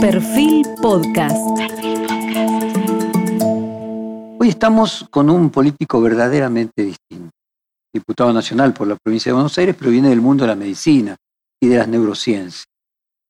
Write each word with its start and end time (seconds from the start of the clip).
Perfil 0.00 0.64
Podcast. 0.80 1.36
Hoy 4.38 4.48
estamos 4.48 5.06
con 5.10 5.28
un 5.28 5.50
político 5.50 6.00
verdaderamente 6.00 6.84
distinto. 6.84 7.30
Diputado 7.92 8.32
nacional 8.32 8.72
por 8.74 8.86
la 8.86 8.96
provincia 8.96 9.30
de 9.30 9.34
Buenos 9.34 9.58
Aires, 9.58 9.74
pero 9.76 9.90
viene 9.90 10.10
del 10.10 10.20
mundo 10.20 10.44
de 10.44 10.48
la 10.48 10.54
medicina 10.54 11.16
y 11.60 11.66
de 11.66 11.78
las 11.78 11.88
neurociencias. 11.88 12.66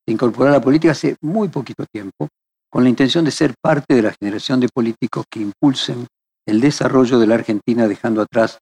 Se 0.06 0.12
incorporó 0.12 0.50
a 0.50 0.52
la 0.52 0.60
política 0.60 0.92
hace 0.92 1.16
muy 1.22 1.48
poquito 1.48 1.86
tiempo 1.90 2.28
con 2.70 2.84
la 2.84 2.90
intención 2.90 3.24
de 3.24 3.30
ser 3.30 3.54
parte 3.62 3.94
de 3.94 4.02
la 4.02 4.14
generación 4.20 4.60
de 4.60 4.68
políticos 4.68 5.24
que 5.30 5.40
impulsen 5.40 6.06
el 6.46 6.60
desarrollo 6.60 7.18
de 7.18 7.26
la 7.26 7.36
Argentina 7.36 7.88
dejando 7.88 8.20
atrás 8.20 8.58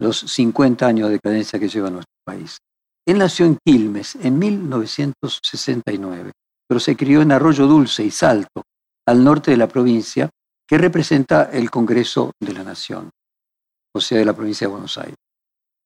los 0.00 0.18
50 0.18 0.86
años 0.86 1.08
de 1.08 1.16
decadencia 1.16 1.58
que 1.58 1.68
lleva 1.68 1.90
nuestro 1.90 2.14
país. 2.24 2.56
Él 3.06 3.18
nació 3.18 3.44
en 3.44 3.58
Quilmes 3.62 4.16
en 4.16 4.38
1969, 4.38 6.32
pero 6.70 6.78
se 6.78 6.96
crió 6.96 7.20
en 7.20 7.32
Arroyo 7.32 7.66
Dulce 7.66 8.04
y 8.04 8.12
Salto, 8.12 8.62
al 9.08 9.24
norte 9.24 9.50
de 9.50 9.56
la 9.56 9.66
provincia, 9.66 10.30
que 10.68 10.78
representa 10.78 11.50
el 11.52 11.68
Congreso 11.68 12.30
de 12.40 12.52
la 12.52 12.62
Nación, 12.62 13.10
o 13.92 14.00
sea, 14.00 14.18
de 14.18 14.24
la 14.24 14.34
provincia 14.34 14.68
de 14.68 14.70
Buenos 14.70 14.96
Aires. 14.96 15.16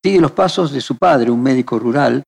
Sigue 0.04 0.20
los 0.20 0.32
pasos 0.32 0.72
de 0.72 0.82
su 0.82 0.98
padre, 0.98 1.30
un 1.30 1.42
médico 1.42 1.78
rural, 1.78 2.22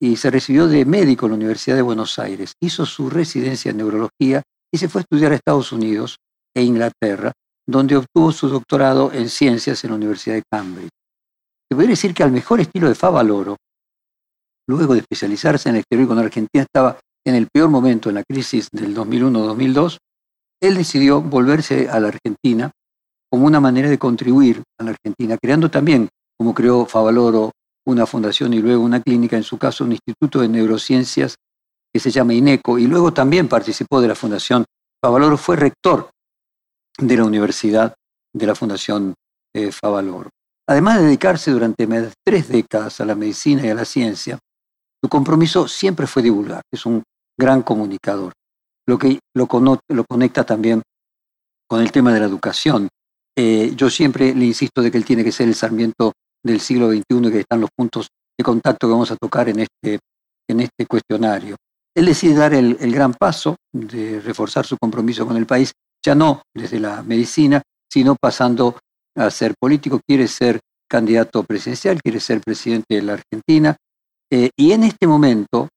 y 0.00 0.14
se 0.14 0.30
recibió 0.30 0.68
de 0.68 0.84
médico 0.84 1.26
en 1.26 1.32
la 1.32 1.36
Universidad 1.36 1.74
de 1.74 1.82
Buenos 1.82 2.16
Aires. 2.20 2.52
Hizo 2.62 2.86
su 2.86 3.10
residencia 3.10 3.72
en 3.72 3.78
neurología 3.78 4.40
y 4.72 4.78
se 4.78 4.88
fue 4.88 5.00
a 5.00 5.02
estudiar 5.02 5.32
a 5.32 5.34
Estados 5.34 5.72
Unidos 5.72 6.14
e 6.54 6.62
Inglaterra, 6.62 7.32
donde 7.66 7.96
obtuvo 7.96 8.30
su 8.30 8.48
doctorado 8.48 9.10
en 9.12 9.28
ciencias 9.28 9.82
en 9.82 9.90
la 9.90 9.96
Universidad 9.96 10.36
de 10.36 10.44
Cambridge. 10.48 10.90
Se 11.68 11.74
podría 11.74 11.90
decir 11.90 12.14
que 12.14 12.22
al 12.22 12.30
mejor 12.30 12.60
estilo 12.60 12.88
de 12.88 12.94
Favaloro, 12.94 13.56
luego 14.68 14.94
de 14.94 15.00
especializarse 15.00 15.68
en 15.68 15.74
el 15.74 15.80
exterior 15.80 16.06
cuando 16.06 16.22
Argentina 16.22 16.62
estaba 16.62 17.00
en 17.26 17.34
el 17.34 17.48
peor 17.52 17.68
momento, 17.68 18.08
en 18.08 18.14
la 18.14 18.24
crisis 18.24 18.68
del 18.70 18.96
2001-2002, 18.96 19.98
él 20.60 20.76
decidió 20.76 21.20
volverse 21.20 21.88
a 21.88 21.98
la 21.98 22.08
Argentina 22.08 22.70
como 23.28 23.46
una 23.46 23.58
manera 23.58 23.90
de 23.90 23.98
contribuir 23.98 24.62
a 24.78 24.84
la 24.84 24.90
Argentina, 24.90 25.36
creando 25.36 25.68
también, 25.68 26.08
como 26.38 26.54
creó 26.54 26.86
Favaloro, 26.86 27.50
una 27.84 28.06
fundación 28.06 28.54
y 28.54 28.60
luego 28.60 28.84
una 28.84 29.00
clínica, 29.00 29.36
en 29.36 29.42
su 29.42 29.58
caso 29.58 29.84
un 29.84 29.92
instituto 29.92 30.40
de 30.40 30.48
neurociencias 30.48 31.34
que 31.92 31.98
se 31.98 32.12
llama 32.12 32.32
INECO, 32.32 32.78
y 32.78 32.86
luego 32.86 33.12
también 33.12 33.48
participó 33.48 34.00
de 34.00 34.08
la 34.08 34.14
fundación. 34.14 34.64
Favaloro 35.04 35.36
fue 35.36 35.56
rector 35.56 36.10
de 36.96 37.16
la 37.16 37.24
Universidad 37.24 37.94
de 38.32 38.46
la 38.46 38.54
Fundación 38.54 39.14
eh, 39.52 39.72
Favaloro. 39.72 40.30
Además 40.68 40.98
de 40.98 41.06
dedicarse 41.06 41.50
durante 41.50 41.88
tres 42.24 42.48
décadas 42.48 43.00
a 43.00 43.04
la 43.04 43.16
medicina 43.16 43.66
y 43.66 43.70
a 43.70 43.74
la 43.74 43.84
ciencia, 43.84 44.38
su 45.02 45.08
compromiso 45.08 45.66
siempre 45.66 46.06
fue 46.06 46.22
divulgar, 46.22 46.62
es 46.72 46.86
un 46.86 47.02
gran 47.38 47.62
comunicador, 47.62 48.32
lo 48.86 48.98
que 48.98 49.18
lo, 49.34 49.46
conecta 49.46 50.44
también 50.44 50.82
con 51.68 51.80
el 51.80 51.92
tema 51.92 52.12
de 52.12 52.20
la 52.20 52.26
educación. 52.26 52.88
Eh, 53.36 53.72
yo 53.76 53.90
siempre 53.90 54.34
le 54.34 54.46
insisto 54.46 54.80
de 54.82 54.90
que 54.90 54.98
él 54.98 55.04
tiene 55.04 55.24
que 55.24 55.32
ser 55.32 55.48
el 55.48 55.54
Sarmiento 55.54 56.12
del 56.42 56.60
siglo 56.60 56.90
XXI 56.90 57.02
y 57.08 57.30
que 57.30 57.40
están 57.40 57.60
los 57.60 57.70
puntos 57.76 58.08
de 58.38 58.44
contacto 58.44 58.86
que 58.86 58.92
vamos 58.92 59.10
a 59.10 59.16
tocar 59.16 59.48
en 59.48 59.60
este, 59.60 59.98
en 60.48 60.60
este 60.60 60.86
cuestionario. 60.86 61.56
Él 61.94 62.06
decide 62.06 62.34
dar 62.34 62.54
el, 62.54 62.76
el 62.80 62.92
gran 62.92 63.14
paso 63.14 63.56
de 63.72 64.20
reforzar 64.20 64.64
su 64.66 64.76
compromiso 64.78 65.26
con 65.26 65.36
el 65.36 65.46
país, 65.46 65.72
ya 66.04 66.14
no 66.14 66.42
desde 66.54 66.78
la 66.78 67.02
medicina, 67.02 67.62
sino 67.90 68.16
pasando 68.20 68.78
a 69.16 69.30
ser 69.30 69.54
político, 69.58 70.00
quiere 70.06 70.28
ser 70.28 70.60
candidato 70.88 71.42
presidencial, 71.42 72.00
quiere 72.02 72.20
ser 72.20 72.40
presidente 72.40 72.96
de 72.96 73.02
la 73.02 73.14
Argentina. 73.14 73.76
Eh, 74.30 74.50
y 74.56 74.72
en 74.72 74.84
este 74.84 75.06
momento 75.06 75.68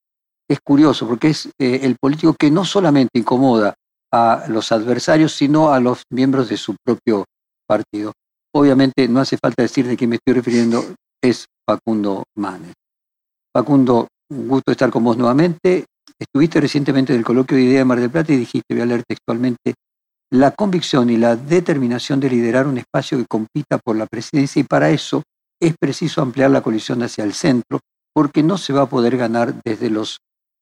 es 0.49 0.59
curioso 0.61 1.07
porque 1.07 1.29
es 1.29 1.47
eh, 1.59 1.81
el 1.83 1.95
político 1.99 2.35
que 2.37 2.49
no 2.49 2.65
solamente 2.65 3.19
incomoda 3.19 3.75
a 4.11 4.45
los 4.47 4.71
adversarios, 4.71 5.33
sino 5.33 5.71
a 5.71 5.79
los 5.79 6.03
miembros 6.11 6.49
de 6.49 6.57
su 6.57 6.75
propio 6.83 7.25
partido. 7.67 8.11
Obviamente 8.53 9.07
no 9.07 9.19
hace 9.19 9.37
falta 9.37 9.61
decir 9.61 9.85
de 9.85 9.95
quién 9.95 10.09
me 10.09 10.15
estoy 10.15 10.33
refiriendo, 10.33 10.83
es 11.21 11.45
Facundo 11.67 12.23
Manes. 12.35 12.73
Facundo, 13.55 14.07
un 14.31 14.47
gusto 14.47 14.71
estar 14.71 14.89
con 14.89 15.03
vos 15.03 15.15
nuevamente. 15.15 15.85
Estuviste 16.17 16.59
recientemente 16.59 17.13
en 17.13 17.19
el 17.19 17.25
coloquio 17.25 17.55
de 17.55 17.63
Idea 17.63 17.79
de 17.79 17.85
Mar 17.85 17.99
del 17.99 18.09
Plata 18.09 18.33
y 18.33 18.37
dijiste, 18.37 18.73
voy 18.73 18.81
a 18.81 18.85
leer 18.87 19.03
textualmente, 19.07 19.75
la 20.31 20.51
convicción 20.51 21.09
y 21.11 21.17
la 21.17 21.35
determinación 21.35 22.19
de 22.19 22.29
liderar 22.29 22.67
un 22.67 22.79
espacio 22.79 23.17
que 23.17 23.25
compita 23.25 23.77
por 23.77 23.95
la 23.95 24.07
presidencia 24.07 24.59
y 24.59 24.63
para 24.63 24.89
eso 24.89 25.21
es 25.59 25.75
preciso 25.79 26.21
ampliar 26.21 26.49
la 26.51 26.61
coalición 26.61 27.03
hacia 27.03 27.23
el 27.23 27.33
centro 27.33 27.79
porque 28.13 28.43
no 28.43 28.57
se 28.57 28.73
va 28.73 28.83
a 28.83 28.89
poder 28.89 29.17
ganar 29.17 29.61
desde 29.63 29.89
los 29.89 30.19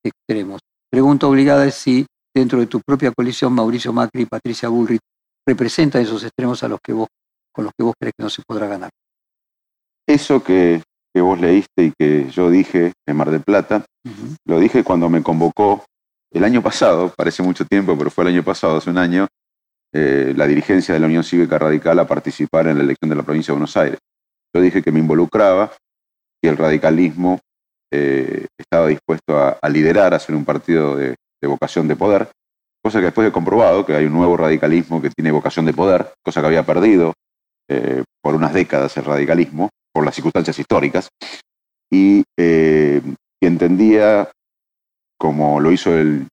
extremos. 0.08 0.60
Pregunta 0.90 1.28
obligada 1.28 1.66
es 1.66 1.76
si 1.76 2.06
dentro 2.34 2.60
de 2.60 2.68
tu 2.68 2.82
propia 2.82 3.12
coalición 3.12 3.54
Mauricio 3.54 3.92
Macri 3.92 4.24
y 4.24 4.26
Patricia 4.26 4.70
Bullrich 4.70 5.02
representan 5.46 6.02
esos 6.02 6.24
extremos 6.24 6.64
a 6.64 6.68
los 6.68 6.80
que 6.84 6.94
vos, 6.94 7.08
con 7.52 7.66
los 7.66 7.74
que 7.78 7.84
vos 7.84 7.94
crees 8.00 8.14
que 8.18 8.24
no 8.24 8.30
se 8.30 8.44
podrá 8.48 8.68
ganar. 8.68 8.90
Eso 10.08 10.44
que, 10.44 10.82
vos 11.16 11.40
leíste 11.40 11.86
y 11.86 11.94
que 11.98 12.30
yo 12.30 12.52
dije 12.52 12.94
en 13.08 13.18
Mar 13.18 13.32
del 13.32 13.42
Plata, 13.42 13.84
lo 14.46 14.60
dije 14.60 14.84
cuando 14.84 15.10
me 15.10 15.24
convocó 15.24 15.84
el 16.32 16.44
año 16.44 16.62
pasado, 16.62 17.12
parece 17.18 17.42
mucho 17.42 17.66
tiempo, 17.66 17.98
pero 17.98 18.12
fue 18.12 18.24
el 18.24 18.30
año 18.36 18.44
pasado, 18.44 18.78
hace 18.78 18.92
un 18.92 19.00
año, 19.00 19.28
eh, 19.94 20.34
la 20.36 20.46
dirigencia 20.46 20.94
de 20.94 21.00
la 21.00 21.08
Unión 21.08 21.24
Cívica 21.24 21.58
Radical 21.58 21.98
a 21.98 22.08
participar 22.08 22.68
en 22.68 22.78
la 22.78 22.84
elección 22.84 23.10
de 23.10 23.16
la 23.16 23.24
provincia 23.24 23.52
de 23.52 23.56
Buenos 23.56 23.76
Aires. 23.78 24.00
Yo 24.54 24.62
dije 24.62 24.84
que 24.84 24.92
me 24.92 25.00
involucraba, 25.00 25.72
que 26.42 26.50
el 26.50 26.58
radicalismo 26.58 27.40
eh, 27.92 28.48
estaba 28.58 28.88
dispuesto 28.88 29.38
a, 29.38 29.70
liderar, 29.70 30.14
a 30.14 30.20
ser 30.20 30.36
un 30.36 30.46
partido 30.46 30.96
de, 30.96 31.16
vocación 31.44 31.88
de 31.88 31.96
poder, 31.96 32.30
cosa 32.84 33.00
que 33.00 33.06
después 33.06 33.28
he 33.28 33.32
comprobado 33.32 33.86
que 33.86 33.96
hay 33.96 34.06
un 34.06 34.14
nuevo 34.14 34.36
radicalismo 34.36 35.02
que 35.02 35.10
tiene 35.10 35.32
vocación 35.32 35.66
de 35.66 35.74
poder, 35.74 36.14
cosa 36.24 36.42
que 36.42 36.48
había 36.48 36.66
perdido 36.66 37.14
eh, 37.70 38.04
por 38.22 38.36
unas 38.36 38.54
décadas 38.54 38.98
el 38.98 39.06
radicalismo, 39.06 39.70
por 39.94 40.06
las 40.06 40.16
circunstancias 40.16 40.60
históricas, 40.60 41.10
y, 41.90 42.24
y 42.38 43.02
entendía, 43.40 44.30
como 45.18 45.60
lo 45.62 45.72
hizo 45.72 45.98
el 45.98 46.28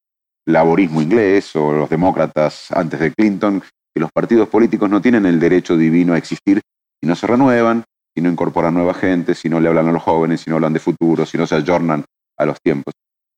laborismo 0.47 1.01
inglés 1.01 1.55
o 1.55 1.73
los 1.73 1.89
demócratas 1.89 2.73
antes 2.73 2.99
de 2.99 3.13
Clinton, 3.13 3.63
que 3.95 4.01
los 4.01 4.11
partidos 4.13 4.49
políticos 4.49 4.91
no 4.91 5.01
tienen 5.01 5.27
el 5.27 5.39
derecho 5.39 5.77
divino 5.77 6.15
a 6.15 6.19
existir 6.19 6.61
si 7.01 7.07
no 7.07 7.15
se 7.15 7.27
renuevan, 7.27 7.85
si 8.15 8.23
no 8.23 8.31
incorporan 8.31 8.75
nueva 8.75 8.95
gente, 8.95 9.35
si 9.35 9.49
no 9.49 9.61
le 9.61 9.69
hablan 9.69 9.89
a 9.89 9.93
los 9.93 10.03
jóvenes, 10.03 10.41
si 10.43 10.51
no 10.51 10.57
hablan 10.57 10.73
de 10.73 10.81
futuro, 10.81 11.27
si 11.27 11.37
no 11.37 11.47
se 11.47 11.57
ayornan 11.57 12.05
a 12.39 12.47
los 12.47 12.61
tiempos. 12.61 12.95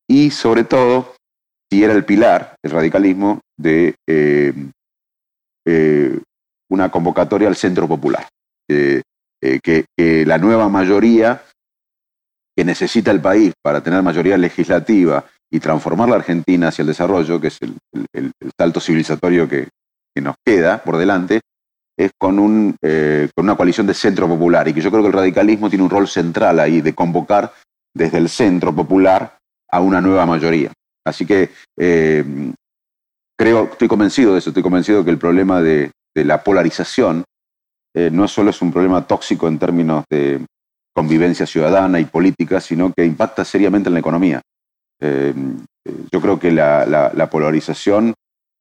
Y 0.09 0.31
sobre 0.31 0.65
todo, 0.65 1.15
si 1.71 1.83
era 1.83 1.95
el 1.95 2.05
pilar, 2.05 2.57
el 2.63 2.71
radicalismo, 2.71 3.41
de 3.59 3.95
eh, 4.07 4.53
eh, 5.67 6.21
una 6.71 6.91
convocatoria 6.91 7.49
al 7.49 7.57
centro 7.57 7.89
popular. 7.89 8.29
Eh, 8.69 9.03
que, 9.63 9.85
la 10.27 10.39
nueva 10.39 10.69
mayoría 10.69 11.43
que 12.57 12.65
necesita 12.65 13.11
el 13.11 13.21
país 13.21 13.53
para 13.63 13.83
tener 13.83 14.03
mayoría 14.03 14.37
legislativa 14.37 15.25
y 15.51 15.61
transformar 15.61 16.09
la 16.09 16.17
Argentina 16.17 16.69
hacia 16.69 16.83
el 16.83 16.89
desarrollo, 16.89 17.41
que 17.41 17.49
es 17.49 17.59
el, 17.63 18.33
salto 18.59 18.81
civilizatorio 18.81 19.49
que, 19.49 19.69
nos 20.21 20.37
queda 20.45 20.83
por 20.83 20.97
delante, 20.97 21.43
es 21.97 22.13
con, 22.19 22.39
un, 22.39 22.77
eh, 22.83 23.29
con 23.35 23.47
una 23.47 23.57
coalición 23.57 23.87
de 23.87 23.95
centro 23.95 24.29
popular 24.29 24.69
y 24.69 24.75
que 24.75 24.81
yo 24.81 24.91
creo 24.91 25.03
que 25.03 25.09
el 25.09 25.15
radicalismo 25.15 25.69
tiene 25.71 25.85
un 25.85 25.91
rol 25.91 26.07
central 26.07 26.61
ahí 26.61 26.81
de 26.81 26.95
convocar 26.95 27.53
desde 27.95 28.19
el 28.19 28.29
centro 28.29 28.75
popular 28.75 29.39
a 29.71 29.81
una 29.81 30.01
nueva 30.01 30.27
mayoría. 30.27 30.73
Así 31.07 31.25
que 31.25 31.51
eh, 31.79 32.53
creo, 33.39 33.71
estoy 33.73 33.89
convencido 33.89 34.33
de 34.33 34.41
eso, 34.41 34.51
estoy 34.51 34.63
convencido 34.63 35.05
que 35.05 35.11
el 35.11 35.19
problema 35.19 35.63
de, 35.63 35.91
la 36.15 36.43
polarización 36.43 37.25
eh, 37.95 38.11
no 38.11 38.27
solo 38.29 38.51
es 38.51 38.61
un 38.63 38.73
problema 38.73 39.07
tóxico 39.07 39.49
en 39.49 39.59
términos 39.59 40.05
de 40.11 40.45
convivencia 40.95 41.47
ciudadana 41.47 42.01
y 42.01 42.07
política, 42.07 42.61
sino 42.61 42.93
que 42.93 43.05
impacta 43.05 43.45
seriamente 43.45 43.89
en 43.89 43.95
la 43.95 44.01
economía. 44.01 44.41
Yo 44.99 46.21
creo 46.23 46.39
que 46.41 46.51
la, 46.51 47.29
polarización 47.31 48.15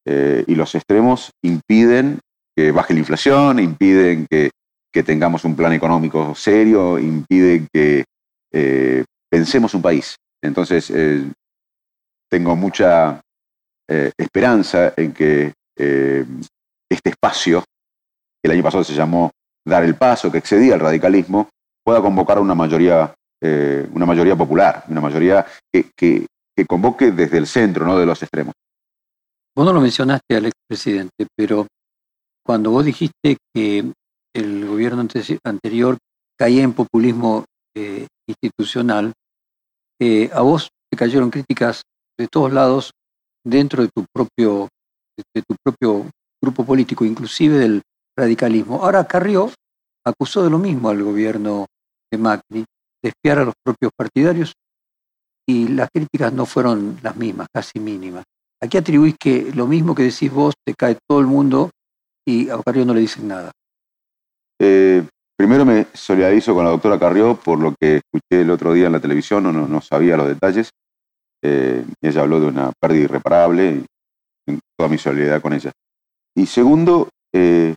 y 0.06 0.56
los 0.56 0.76
extremos 0.76 1.32
impiden 1.42 2.20
que 2.56 2.72
baje 2.72 2.94
la 2.94 3.00
inflación, 3.00 3.60
impiden 3.60 4.28
que, 4.30 4.52
tengamos 5.06 5.44
un 5.44 5.58
plan 5.58 5.74
económico 5.74 6.34
serio, 6.36 6.98
impiden 6.98 7.68
que 7.74 8.06
eh, 8.54 9.04
pensemos 9.30 9.74
un 9.74 9.82
país. 9.82 10.16
Entonces, 10.42 10.90
eh, 10.90 11.30
tengo 12.30 12.56
mucha 12.56 13.20
esperanza 13.88 14.94
en 14.96 15.12
que 15.12 15.54
este 15.78 17.10
espacio, 17.10 17.62
que 17.62 18.50
el 18.50 18.52
año 18.52 18.64
pasado 18.64 18.86
se 18.86 18.94
llamó 18.94 19.32
Dar 19.66 19.84
el 19.84 19.96
Paso, 19.96 20.32
que 20.32 20.38
excedía 20.38 20.76
el 20.76 20.80
radicalismo, 20.80 21.50
pueda 21.84 22.02
convocar 22.02 22.40
una 22.40 22.56
mayoría 22.56 23.14
eh, 23.48 23.88
una 23.94 24.06
mayoría 24.06 24.36
popular, 24.36 24.86
una 24.88 25.02
mayoría 25.02 25.46
que, 25.72 25.92
que, 25.96 26.26
convoque 26.66 27.12
desde 27.12 27.38
el 27.38 27.46
centro, 27.46 27.86
no 27.86 28.00
de 28.00 28.06
los 28.06 28.22
extremos. 28.24 28.54
Vos 29.56 29.66
no 29.66 29.74
lo 29.74 29.82
mencionaste 29.82 30.36
al 30.36 30.46
expresidente, 30.48 31.28
pero 31.36 31.68
cuando 32.46 32.70
vos 32.70 32.86
dijiste 32.86 33.38
que 33.54 33.92
el 34.34 34.68
gobierno 34.68 35.06
anterior 35.44 35.98
caía 36.38 36.64
en 36.64 36.74
populismo 36.74 37.46
eh, 37.76 38.08
institucional, 38.28 39.14
eh, 40.00 40.30
a 40.34 40.42
vos 40.42 40.70
te 40.92 40.98
cayeron 40.98 41.32
críticas 41.32 41.82
de 42.18 42.28
todos 42.28 42.54
lados 42.54 42.92
dentro 43.44 43.82
de 43.82 43.90
tu 43.94 44.06
propio, 44.14 44.68
de 45.18 45.42
tu 45.42 45.56
propio 45.64 46.10
grupo 46.42 46.66
político, 46.66 47.04
inclusive 47.04 47.58
del 47.58 47.82
radicalismo. 48.18 48.84
Ahora 48.84 49.08
Carrió 49.08 49.52
acusó 50.06 50.44
de 50.44 50.50
lo 50.50 50.60
mismo 50.60 50.90
al 50.90 51.02
gobierno 51.02 51.66
de 52.12 52.18
Macri, 52.18 52.66
de 53.02 53.10
espiar 53.10 53.40
a 53.40 53.46
los 53.46 53.56
propios 53.64 53.92
partidarios, 53.98 54.54
y 55.48 55.68
las 55.70 55.90
críticas 55.92 56.34
no 56.34 56.46
fueron 56.46 57.00
las 57.02 57.16
mismas, 57.16 57.48
casi 57.54 57.80
mínimas. 57.80 58.24
Aquí 58.62 58.78
atribuís 58.78 59.16
que 59.20 59.52
lo 59.54 59.68
mismo 59.68 59.96
que 59.96 60.04
decís 60.04 60.32
vos 60.32 60.54
te 60.66 60.74
cae 60.74 60.98
todo 61.08 61.20
el 61.20 61.28
mundo 61.28 61.70
y 62.26 62.50
a 62.50 62.62
Carrió 62.64 62.86
no 62.86 62.94
le 62.94 63.02
dicen 63.02 63.28
nada. 63.28 63.52
Eh, 64.60 65.06
primero 65.38 65.66
me 65.66 65.88
solidarizo 65.94 66.54
con 66.54 66.66
la 66.66 66.72
doctora 66.72 67.00
Carrió 67.00 67.36
por 67.36 67.60
lo 67.60 67.76
que 67.80 67.98
escuché 67.98 68.42
el 68.42 68.50
otro 68.50 68.74
día 68.74 68.88
en 68.88 68.94
la 68.94 69.00
televisión, 69.00 69.44
no, 69.44 69.52
no, 69.52 69.82
sabía 69.82 70.18
los 70.18 70.28
detalles. 70.28 70.72
Eh, 71.44 71.86
ella 72.02 72.22
habló 72.22 72.40
de 72.40 72.48
una 72.48 72.72
pérdida 72.80 73.04
irreparable 73.04 73.84
y 74.48 74.60
toda 74.78 74.90
mi 74.90 74.98
solidaridad 74.98 75.42
con 75.42 75.54
ella. 75.54 75.72
Y 76.36 76.48
segundo, 76.48 77.10
eh, 77.34 77.76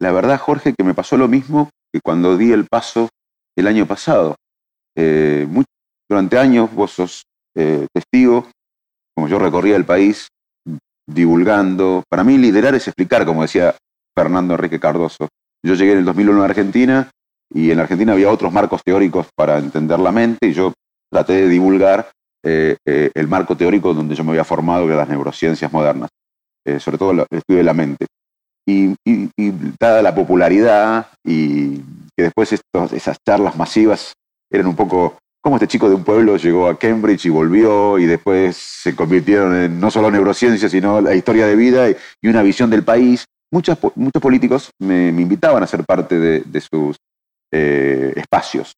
la 0.00 0.12
verdad, 0.12 0.40
Jorge, 0.40 0.74
que 0.76 0.84
me 0.84 0.94
pasó 0.94 1.16
lo 1.16 1.28
mismo 1.28 1.70
que 1.92 2.00
cuando 2.00 2.36
di 2.36 2.52
el 2.52 2.66
paso 2.66 3.08
el 3.56 3.66
año 3.66 3.86
pasado. 3.86 4.36
Eh, 4.96 5.46
durante 6.08 6.38
años 6.38 6.72
vos 6.74 6.90
sos 6.90 7.22
testigo, 7.92 8.48
como 9.14 9.28
yo 9.28 9.38
recorría 9.38 9.76
el 9.76 9.84
país 9.84 10.28
divulgando. 11.06 12.02
Para 12.08 12.24
mí 12.24 12.38
liderar 12.38 12.74
es 12.74 12.88
explicar, 12.88 13.24
como 13.24 13.42
decía 13.42 13.74
Fernando 14.16 14.54
Enrique 14.54 14.80
Cardoso. 14.80 15.28
Yo 15.64 15.74
llegué 15.74 15.92
en 15.92 15.98
el 15.98 16.04
2001 16.04 16.42
a 16.42 16.44
Argentina 16.46 17.10
y 17.52 17.70
en 17.70 17.80
Argentina 17.80 18.12
había 18.12 18.30
otros 18.30 18.52
marcos 18.52 18.82
teóricos 18.84 19.28
para 19.34 19.58
entender 19.58 19.98
la 19.98 20.12
mente 20.12 20.48
y 20.48 20.52
yo 20.52 20.72
traté 21.12 21.34
de 21.34 21.48
divulgar 21.48 22.10
el 22.42 23.28
marco 23.28 23.54
teórico 23.54 23.92
donde 23.92 24.14
yo 24.14 24.24
me 24.24 24.30
había 24.30 24.44
formado, 24.44 24.86
que 24.86 24.92
eran 24.92 25.00
las 25.00 25.08
neurociencias 25.10 25.70
modernas. 25.70 26.08
Eh, 26.66 26.78
sobre 26.78 26.98
todo 26.98 27.12
el 27.12 27.20
estudio 27.30 27.58
de 27.58 27.64
la 27.64 27.74
mente. 27.74 28.06
Y, 28.66 28.94
dada 29.80 30.02
la 30.02 30.14
popularidad 30.14 31.08
y 31.24 31.78
que 32.16 32.24
después 32.24 32.52
esas 32.92 33.16
charlas 33.26 33.56
masivas 33.56 34.12
eran 34.52 34.66
un 34.66 34.76
poco 34.76 35.18
como 35.42 35.56
este 35.56 35.68
chico 35.68 35.88
de 35.88 35.94
un 35.94 36.04
pueblo 36.04 36.36
llegó 36.36 36.68
a 36.68 36.78
Cambridge 36.78 37.26
y 37.26 37.30
volvió 37.30 37.98
y 37.98 38.06
después 38.06 38.56
se 38.56 38.94
convirtieron 38.94 39.54
en 39.54 39.80
no 39.80 39.90
solo 39.90 40.10
neurociencia, 40.10 40.68
sino 40.68 41.00
la 41.00 41.14
historia 41.14 41.46
de 41.46 41.56
vida 41.56 41.88
y, 41.88 41.96
una 42.28 42.42
visión 42.42 42.70
del 42.70 42.84
país. 42.84 43.24
Muchos, 43.50 43.78
muchos 43.94 44.22
políticos 44.22 44.70
me, 44.78 45.08
invitaban 45.08 45.62
a 45.62 45.66
ser 45.66 45.84
parte 45.84 46.18
de, 46.18 46.60
sus 46.60 46.96
eh, 47.52 48.12
espacios. 48.16 48.74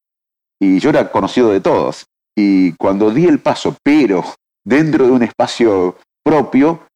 Y 0.59 0.79
yo 0.79 0.89
era 0.89 1.11
conocido 1.11 1.51
de 1.51 1.59
todos. 1.59 2.05
Y 2.35 2.71
cuando 2.73 3.11
di 3.11 3.25
el 3.25 3.39
paso, 3.39 3.75
pero 3.83 4.23
dentro 4.63 5.05
de 5.05 5.11
un 5.11 5.23
espacio 5.23 5.97
propio, 6.23 6.87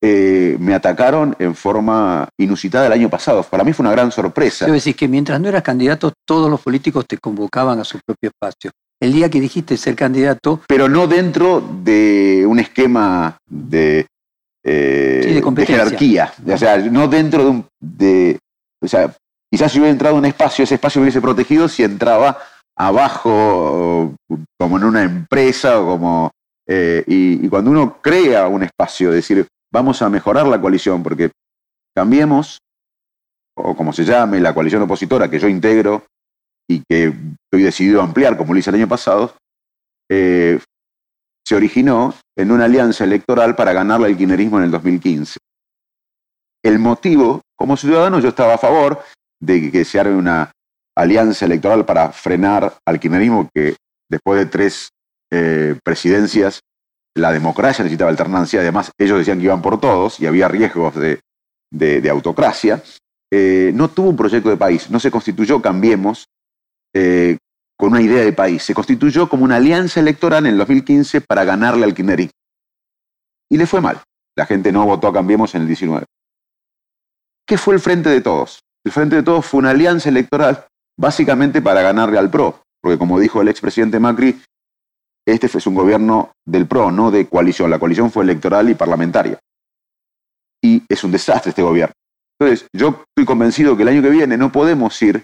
eh, 0.00 0.56
me 0.60 0.74
atacaron 0.74 1.34
en 1.40 1.56
forma 1.56 2.28
inusitada 2.38 2.86
el 2.86 2.92
año 2.92 3.10
pasado. 3.10 3.42
Para 3.42 3.64
mí 3.64 3.72
fue 3.72 3.82
una 3.82 3.92
gran 3.92 4.12
sorpresa. 4.12 4.64
Quiero 4.64 4.74
decir 4.74 4.94
que 4.94 5.08
mientras 5.08 5.40
no 5.40 5.48
eras 5.48 5.62
candidato, 5.62 6.12
todos 6.24 6.48
los 6.48 6.60
políticos 6.60 7.04
te 7.06 7.18
convocaban 7.18 7.80
a 7.80 7.84
su 7.84 7.98
propio 8.06 8.30
espacio. 8.30 8.70
El 9.00 9.12
día 9.12 9.30
que 9.30 9.40
dijiste 9.40 9.76
ser 9.76 9.94
candidato... 9.94 10.60
Pero 10.66 10.88
no 10.88 11.06
dentro 11.06 11.60
de 11.60 12.44
un 12.46 12.58
esquema 12.58 13.38
de, 13.48 14.06
eh, 14.64 15.40
de, 15.40 15.66
jerarquía. 15.66 16.32
O 16.46 16.58
sea, 16.58 16.78
no 16.78 17.06
dentro 17.06 17.44
de 17.44 17.50
un... 17.50 17.66
De, 17.80 18.38
o 18.82 18.88
sea, 18.88 19.14
quizás 19.50 19.70
si 19.70 19.78
hubiera 19.78 19.92
entrado 19.92 20.16
en 20.16 20.20
un 20.20 20.26
espacio, 20.26 20.64
ese 20.64 20.74
espacio 20.74 21.00
hubiese 21.00 21.20
protegido 21.20 21.68
si 21.68 21.84
entraba 21.84 22.38
abajo, 22.76 24.14
como 24.58 24.78
en 24.78 24.84
una 24.84 25.04
empresa, 25.04 25.80
o 25.80 25.86
como... 25.86 26.30
Eh, 26.66 27.04
y, 27.06 27.46
y, 27.46 27.48
cuando 27.48 27.70
uno 27.70 27.98
crea 28.02 28.46
un 28.48 28.62
espacio, 28.62 29.10
decir, 29.10 29.46
vamos 29.72 30.02
a 30.02 30.10
mejorar 30.10 30.46
la 30.46 30.60
coalición, 30.60 31.02
porque 31.02 31.30
cambiemos, 31.94 32.58
o 33.56 33.74
como 33.74 33.92
se 33.92 34.04
llame, 34.04 34.40
la 34.40 34.52
coalición 34.52 34.82
opositora 34.82 35.30
que 35.30 35.38
yo 35.38 35.48
integro 35.48 36.04
y 36.68 36.82
que 36.88 37.04
estoy 37.06 37.62
decidido 37.62 38.00
a 38.00 38.04
ampliar, 38.04 38.36
como 38.36 38.52
lo 38.52 38.58
hice 38.58 38.70
el 38.70 38.76
año 38.76 38.88
pasado, 38.88 39.34
eh, 40.10 40.60
se 41.46 41.54
originó 41.54 42.14
en 42.36 42.50
una 42.50 42.66
alianza 42.66 43.04
electoral 43.04 43.56
para 43.56 43.72
ganar 43.72 44.00
el 44.02 44.16
kirchnerismo 44.16 44.58
en 44.58 44.64
el 44.64 44.70
2015. 44.70 45.38
El 46.62 46.78
motivo, 46.78 47.40
como 47.56 47.76
ciudadano, 47.76 48.20
yo 48.20 48.28
estaba 48.28 48.54
a 48.54 48.58
favor 48.58 49.02
de 49.40 49.70
que 49.70 49.84
se 49.84 49.98
arme 49.98 50.16
una 50.16 50.52
alianza 50.94 51.46
electoral 51.46 51.86
para 51.86 52.12
frenar 52.12 52.76
al 52.84 53.00
kirchnerismo 53.00 53.48
que 53.54 53.76
después 54.10 54.38
de 54.38 54.46
tres 54.46 54.90
eh, 55.30 55.78
presidencias 55.82 56.60
la 57.14 57.32
democracia 57.32 57.82
necesitaba 57.82 58.10
alternancia, 58.10 58.60
además 58.60 58.92
ellos 58.98 59.18
decían 59.18 59.38
que 59.38 59.44
iban 59.44 59.62
por 59.62 59.80
todos 59.80 60.20
y 60.20 60.26
había 60.26 60.48
riesgos 60.48 60.94
de, 60.94 62.10
autocracia, 62.10 62.82
eh, 63.32 63.72
no 63.74 63.88
tuvo 63.88 64.10
un 64.10 64.16
proyecto 64.16 64.50
de 64.50 64.56
país, 64.56 64.90
no 64.90 65.00
se 65.00 65.10
constituyó 65.10 65.60
Cambiemos 65.60 66.26
eh, 66.94 67.38
con 67.76 67.92
una 67.92 68.02
idea 68.02 68.24
de 68.24 68.32
país, 68.32 68.62
se 68.62 68.74
constituyó 68.74 69.28
como 69.28 69.44
una 69.44 69.56
alianza 69.56 70.00
electoral 70.00 70.46
en 70.46 70.52
el 70.52 70.58
2015 70.58 71.20
para 71.20 71.44
ganarle 71.44 71.84
al 71.84 71.94
kirchnerismo. 71.94 72.32
Y 73.50 73.56
le 73.56 73.66
fue 73.66 73.80
mal, 73.80 74.02
la 74.36 74.46
gente 74.46 74.72
no 74.72 74.84
votó 74.84 75.08
a 75.08 75.12
Cambiemos 75.12 75.54
en 75.54 75.62
el 75.62 75.68
19. 75.68 76.04
¿Qué 77.46 77.56
fue 77.56 77.74
el 77.74 77.80
Frente 77.80 78.10
de 78.10 78.20
Todos? 78.20 78.60
El 78.84 78.92
Frente 78.92 79.16
de 79.16 79.22
Todos 79.22 79.46
fue 79.46 79.58
una 79.58 79.70
alianza 79.70 80.08
electoral 80.08 80.66
básicamente 80.98 81.62
para 81.62 81.80
ganarle 81.82 82.18
al 82.18 82.30
PRO, 82.30 82.62
porque 82.82 82.98
como 82.98 83.18
dijo 83.20 83.40
el 83.40 83.48
expresidente 83.48 84.00
Macri, 84.00 84.40
este 85.26 85.46
es 85.46 85.66
un 85.66 85.74
gobierno 85.74 86.32
del 86.46 86.66
PRO, 86.66 86.90
no 86.90 87.10
de 87.10 87.28
coalición. 87.28 87.70
La 87.70 87.78
coalición 87.78 88.10
fue 88.10 88.24
electoral 88.24 88.70
y 88.70 88.74
parlamentaria. 88.74 89.38
Y 90.62 90.82
es 90.88 91.04
un 91.04 91.12
desastre 91.12 91.50
este 91.50 91.62
gobierno. 91.62 91.92
Entonces, 92.40 92.66
yo 92.72 93.04
estoy 93.08 93.26
convencido 93.26 93.76
que 93.76 93.82
el 93.82 93.88
año 93.88 94.02
que 94.02 94.10
viene 94.10 94.36
no 94.36 94.50
podemos 94.50 95.00
ir, 95.02 95.22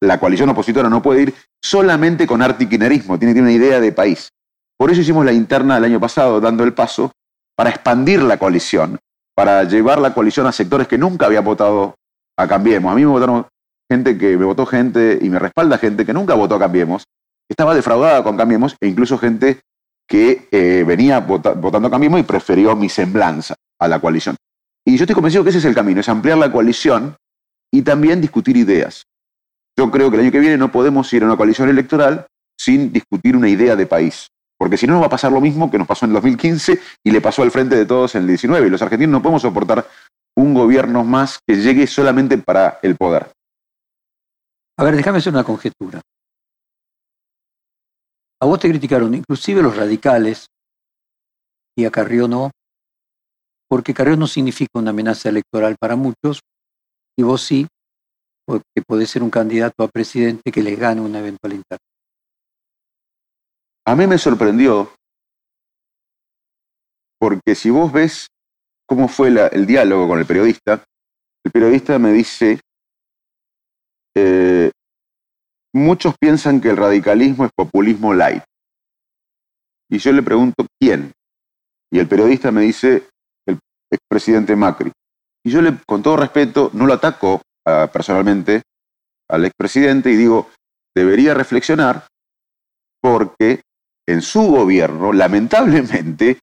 la 0.00 0.20
coalición 0.20 0.48
opositora 0.50 0.88
no 0.88 1.02
puede 1.02 1.22
ir 1.22 1.34
solamente 1.62 2.26
con 2.26 2.42
artiquinerismo, 2.42 3.18
tiene 3.18 3.34
que 3.34 3.40
tener 3.40 3.56
una 3.56 3.66
idea 3.66 3.80
de 3.80 3.92
país. 3.92 4.30
Por 4.78 4.90
eso 4.90 5.00
hicimos 5.00 5.24
la 5.24 5.32
interna 5.32 5.76
el 5.76 5.84
año 5.84 5.98
pasado, 6.00 6.40
dando 6.40 6.62
el 6.64 6.72
paso 6.72 7.10
para 7.56 7.70
expandir 7.70 8.22
la 8.22 8.38
coalición, 8.38 8.98
para 9.34 9.64
llevar 9.64 10.00
la 10.00 10.14
coalición 10.14 10.46
a 10.46 10.52
sectores 10.52 10.86
que 10.86 10.98
nunca 10.98 11.26
habían 11.26 11.44
votado 11.44 11.96
a 12.36 12.46
Cambiemos. 12.46 12.92
A 12.92 12.94
mí 12.94 13.00
me 13.02 13.08
votaron 13.08 13.46
gente 13.90 14.16
que 14.16 14.36
me 14.36 14.44
votó 14.44 14.66
gente 14.66 15.18
y 15.20 15.28
me 15.28 15.38
respalda 15.38 15.78
gente 15.78 16.06
que 16.06 16.12
nunca 16.12 16.34
votó 16.34 16.54
a 16.54 16.58
Cambiemos, 16.60 17.04
estaba 17.48 17.74
defraudada 17.74 18.22
con 18.22 18.36
Cambiemos 18.36 18.76
e 18.80 18.86
incluso 18.86 19.18
gente 19.18 19.60
que 20.06 20.48
eh, 20.52 20.84
venía 20.86 21.20
votando 21.20 21.90
Cambiemos 21.90 22.20
y 22.20 22.22
prefirió 22.22 22.76
mi 22.76 22.88
semblanza 22.88 23.54
a 23.80 23.88
la 23.88 23.98
coalición. 23.98 24.36
Y 24.86 24.96
yo 24.96 25.04
estoy 25.04 25.14
convencido 25.14 25.42
que 25.42 25.50
ese 25.50 25.58
es 25.58 25.64
el 25.64 25.74
camino, 25.74 26.00
es 26.00 26.08
ampliar 26.08 26.38
la 26.38 26.52
coalición 26.52 27.16
y 27.72 27.82
también 27.82 28.20
discutir 28.20 28.56
ideas. 28.56 29.04
Yo 29.78 29.92
creo 29.92 30.10
que 30.10 30.16
el 30.16 30.22
año 30.22 30.32
que 30.32 30.40
viene 30.40 30.58
no 30.58 30.72
podemos 30.72 31.12
ir 31.12 31.22
a 31.22 31.26
una 31.26 31.36
coalición 31.36 31.68
electoral 31.68 32.26
sin 32.58 32.92
discutir 32.92 33.36
una 33.36 33.48
idea 33.48 33.76
de 33.76 33.86
país. 33.86 34.26
Porque 34.58 34.76
si 34.76 34.88
no, 34.88 34.94
nos 34.94 35.02
va 35.02 35.06
a 35.06 35.10
pasar 35.10 35.30
lo 35.30 35.40
mismo 35.40 35.70
que 35.70 35.78
nos 35.78 35.86
pasó 35.86 36.04
en 36.04 36.10
el 36.10 36.14
2015 36.14 36.80
y 37.04 37.10
le 37.12 37.20
pasó 37.20 37.42
al 37.42 37.52
frente 37.52 37.76
de 37.76 37.86
todos 37.86 38.16
en 38.16 38.22
el 38.22 38.26
19. 38.26 38.66
Y 38.66 38.70
los 38.70 38.82
argentinos 38.82 39.12
no 39.12 39.22
podemos 39.22 39.42
soportar 39.42 39.86
un 40.36 40.52
gobierno 40.52 41.04
más 41.04 41.38
que 41.46 41.54
llegue 41.54 41.86
solamente 41.86 42.38
para 42.38 42.80
el 42.82 42.96
poder. 42.96 43.30
A 44.78 44.82
ver, 44.82 44.96
déjame 44.96 45.18
hacer 45.18 45.32
una 45.32 45.44
conjetura. 45.44 46.00
A 48.40 48.46
vos 48.46 48.58
te 48.58 48.68
criticaron 48.68 49.14
inclusive 49.14 49.62
los 49.62 49.76
radicales 49.76 50.48
y 51.76 51.84
a 51.84 51.92
Carrió 51.92 52.26
no, 52.26 52.50
porque 53.68 53.94
Carrió 53.94 54.16
no 54.16 54.26
significa 54.26 54.80
una 54.80 54.90
amenaza 54.90 55.28
electoral 55.28 55.76
para 55.78 55.94
muchos 55.94 56.40
y 57.16 57.22
vos 57.22 57.42
sí, 57.42 57.68
porque 58.48 58.80
podés 58.86 59.10
ser 59.10 59.22
un 59.22 59.28
candidato 59.28 59.84
a 59.84 59.88
presidente 59.88 60.50
que 60.50 60.62
les 60.62 60.78
gane 60.78 61.02
una 61.02 61.18
eventual 61.18 61.52
interna. 61.52 61.84
A 63.86 63.94
mí 63.94 64.06
me 64.06 64.16
sorprendió 64.16 64.90
porque 67.20 67.54
si 67.54 67.68
vos 67.68 67.92
ves 67.92 68.28
cómo 68.86 69.06
fue 69.08 69.28
el 69.28 69.66
diálogo 69.66 70.08
con 70.08 70.18
el 70.18 70.24
periodista, 70.24 70.82
el 71.44 71.52
periodista 71.52 71.98
me 71.98 72.12
dice, 72.12 72.58
eh, 74.16 74.70
Muchos 75.74 76.14
piensan 76.18 76.62
que 76.62 76.70
el 76.70 76.78
radicalismo 76.78 77.44
es 77.44 77.50
populismo 77.54 78.14
light. 78.14 78.42
Y 79.90 79.98
yo 79.98 80.10
le 80.12 80.22
pregunto, 80.22 80.66
¿quién? 80.80 81.12
Y 81.92 81.98
el 81.98 82.08
periodista 82.08 82.50
me 82.50 82.62
dice, 82.62 83.08
el 83.46 83.58
expresidente 83.92 84.56
Macri. 84.56 84.90
Y 85.44 85.50
yo, 85.50 85.60
le, 85.60 85.76
con 85.86 86.02
todo 86.02 86.16
respeto, 86.16 86.70
no 86.72 86.86
lo 86.86 86.94
ataco 86.94 87.42
personalmente 87.92 88.62
al 89.30 89.44
expresidente 89.44 90.10
y 90.10 90.16
digo, 90.16 90.48
debería 90.94 91.34
reflexionar 91.34 92.06
porque 93.00 93.62
en 94.08 94.22
su 94.22 94.42
gobierno, 94.42 95.12
lamentablemente, 95.12 96.38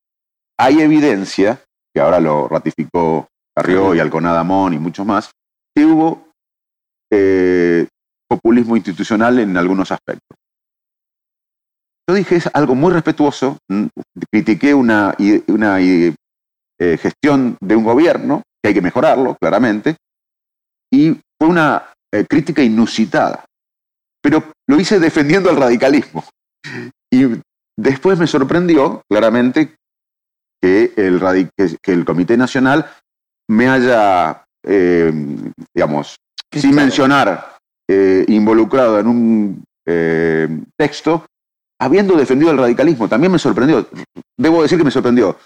hay 0.58 0.82
evidencia, 0.82 1.62
que 1.94 2.02
ahora 2.02 2.20
lo 2.20 2.48
ratificó 2.48 3.28
Carrió 3.56 3.96
y 3.96 4.00
Alconada 4.00 4.44
Mon 4.44 4.74
y 4.74 4.78
muchos 4.78 5.06
más, 5.06 5.32
que 5.76 5.86
hubo 5.86 6.28
eh, 7.12 7.88
populismo 8.30 8.76
institucional 8.76 9.40
en 9.40 9.58
algunos 9.58 9.92
aspectos. 9.92 10.38
yo 12.08 12.16
dije 12.16 12.36
es 12.36 12.50
algo 12.54 12.76
muy 12.76 12.94
respetuoso, 12.94 13.58
mm, 13.68 13.86
critiqué 14.32 14.74
una, 14.74 15.16
una 15.48 15.80
eh, 15.82 16.14
gestión 16.98 17.58
de 17.62 17.76
un 17.76 17.84
gobierno, 17.84 18.44
que 18.62 18.70
hay 18.70 18.74
que 18.74 18.82
mejorarlo, 18.82 19.36
claramente, 19.40 19.96
y 20.92 21.12
fue 21.40 21.50
una 21.50 21.94
eh, 22.14 22.26
crítica 22.28 22.62
inusitada. 22.62 23.46
Pero 24.22 24.52
lo 24.68 24.80
hice 24.80 25.00
defendiendo 25.00 25.50
al 25.50 25.58
radicalismo. 25.58 26.24
Y 27.12 27.42
después 27.78 28.18
me 28.18 28.28
sorprendió, 28.28 29.02
claramente, 29.10 29.76
que 30.62 30.94
el, 30.96 31.50
que 31.82 31.92
el 31.92 32.06
Comité 32.06 32.36
Nacional 32.36 32.90
me 33.50 33.70
haya, 33.70 34.44
eh, 34.66 35.14
digamos, 35.74 36.16
sin 36.52 36.74
mencionar, 36.74 37.58
involucrado 38.28 39.00
en 39.00 39.08
un 39.08 39.64
texto 40.76 41.26
habiendo 41.80 42.16
defendido 42.16 42.52
el 42.52 42.58
radicalismo. 42.58 43.08
También 43.08 43.32
me 43.32 43.40
sorprendió, 43.40 43.88
debo 44.38 44.62
decir 44.64 44.78
que 44.78 44.84
me 44.84 44.92
sorprendió, 44.92 45.38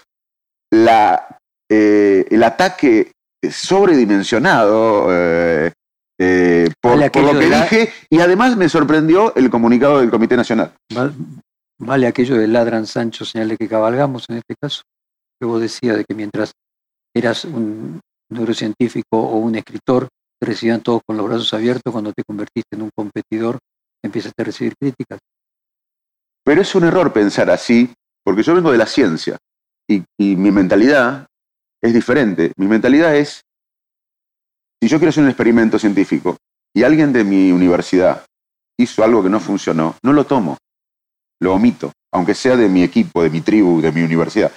la, 0.70 1.38
eh, 1.68 2.26
el 2.30 2.42
ataque 2.42 3.12
sobredimensionado 3.48 5.06
eh, 5.10 5.72
eh, 6.18 6.68
por, 6.80 6.98
lo 6.98 7.10
que 7.10 7.46
dije 7.46 7.92
y 8.10 8.20
además 8.20 8.56
me 8.56 8.68
sorprendió 8.68 9.34
el 9.34 9.48
comunicado 9.48 10.00
del 10.00 10.10
Comité 10.10 10.36
Nacional. 10.36 10.72
Vale, 11.78 12.06
aquello 12.06 12.36
de 12.36 12.46
ladran 12.46 12.86
Sancho, 12.86 13.24
señales 13.24 13.56
que 13.56 13.68
cabalgamos 13.68 14.26
en 14.28 14.36
este 14.36 14.54
caso. 14.60 14.82
Que 15.40 15.46
vos 15.46 15.60
decías 15.60 15.96
de 15.96 16.04
que 16.04 16.14
mientras 16.14 16.52
eras 17.14 17.46
un 17.46 18.00
neurocientífico 18.30 19.18
o 19.18 19.38
un 19.38 19.56
escritor, 19.56 20.08
te 20.38 20.46
recibían 20.46 20.82
todos 20.82 21.00
con 21.06 21.16
los 21.16 21.26
brazos 21.26 21.52
abiertos, 21.54 21.92
cuando 21.92 22.12
te 22.12 22.22
convertiste 22.22 22.76
en 22.76 22.82
un 22.82 22.90
competidor, 22.94 23.58
empiezas 24.04 24.32
a 24.36 24.44
recibir 24.44 24.74
críticas. 24.78 25.18
Pero 26.44 26.62
es 26.62 26.74
un 26.74 26.84
error 26.84 27.12
pensar 27.12 27.50
así, 27.50 27.92
porque 28.24 28.42
yo 28.42 28.54
vengo 28.54 28.72
de 28.72 28.78
la 28.78 28.86
ciencia 28.86 29.38
y, 29.88 30.04
mi 30.18 30.50
mentalidad 30.50 31.26
es 31.82 31.94
diferente. 31.94 32.52
Mi 32.56 32.66
mentalidad 32.66 33.14
es, 33.16 33.42
si 34.82 34.88
yo 34.88 34.98
quiero 34.98 35.10
hacer 35.10 35.24
un 35.24 35.30
experimento 35.30 35.78
científico 35.78 36.36
y 36.74 36.82
alguien 36.82 37.12
de 37.12 37.24
mi 37.24 37.52
universidad 37.52 38.24
hizo 38.78 39.04
algo 39.04 39.22
que 39.22 39.28
no 39.28 39.40
funcionó, 39.40 39.96
no 40.02 40.12
lo 40.12 40.24
tomo, 40.24 40.58
lo 41.40 41.54
omito, 41.54 41.92
aunque 42.12 42.34
sea 42.34 42.56
de 42.56 42.68
mi 42.68 42.82
equipo, 42.82 43.22
de 43.22 43.30
mi 43.30 43.40
tribu, 43.40 43.80
de 43.80 43.92
mi 43.92 44.02
universidad. 44.02 44.52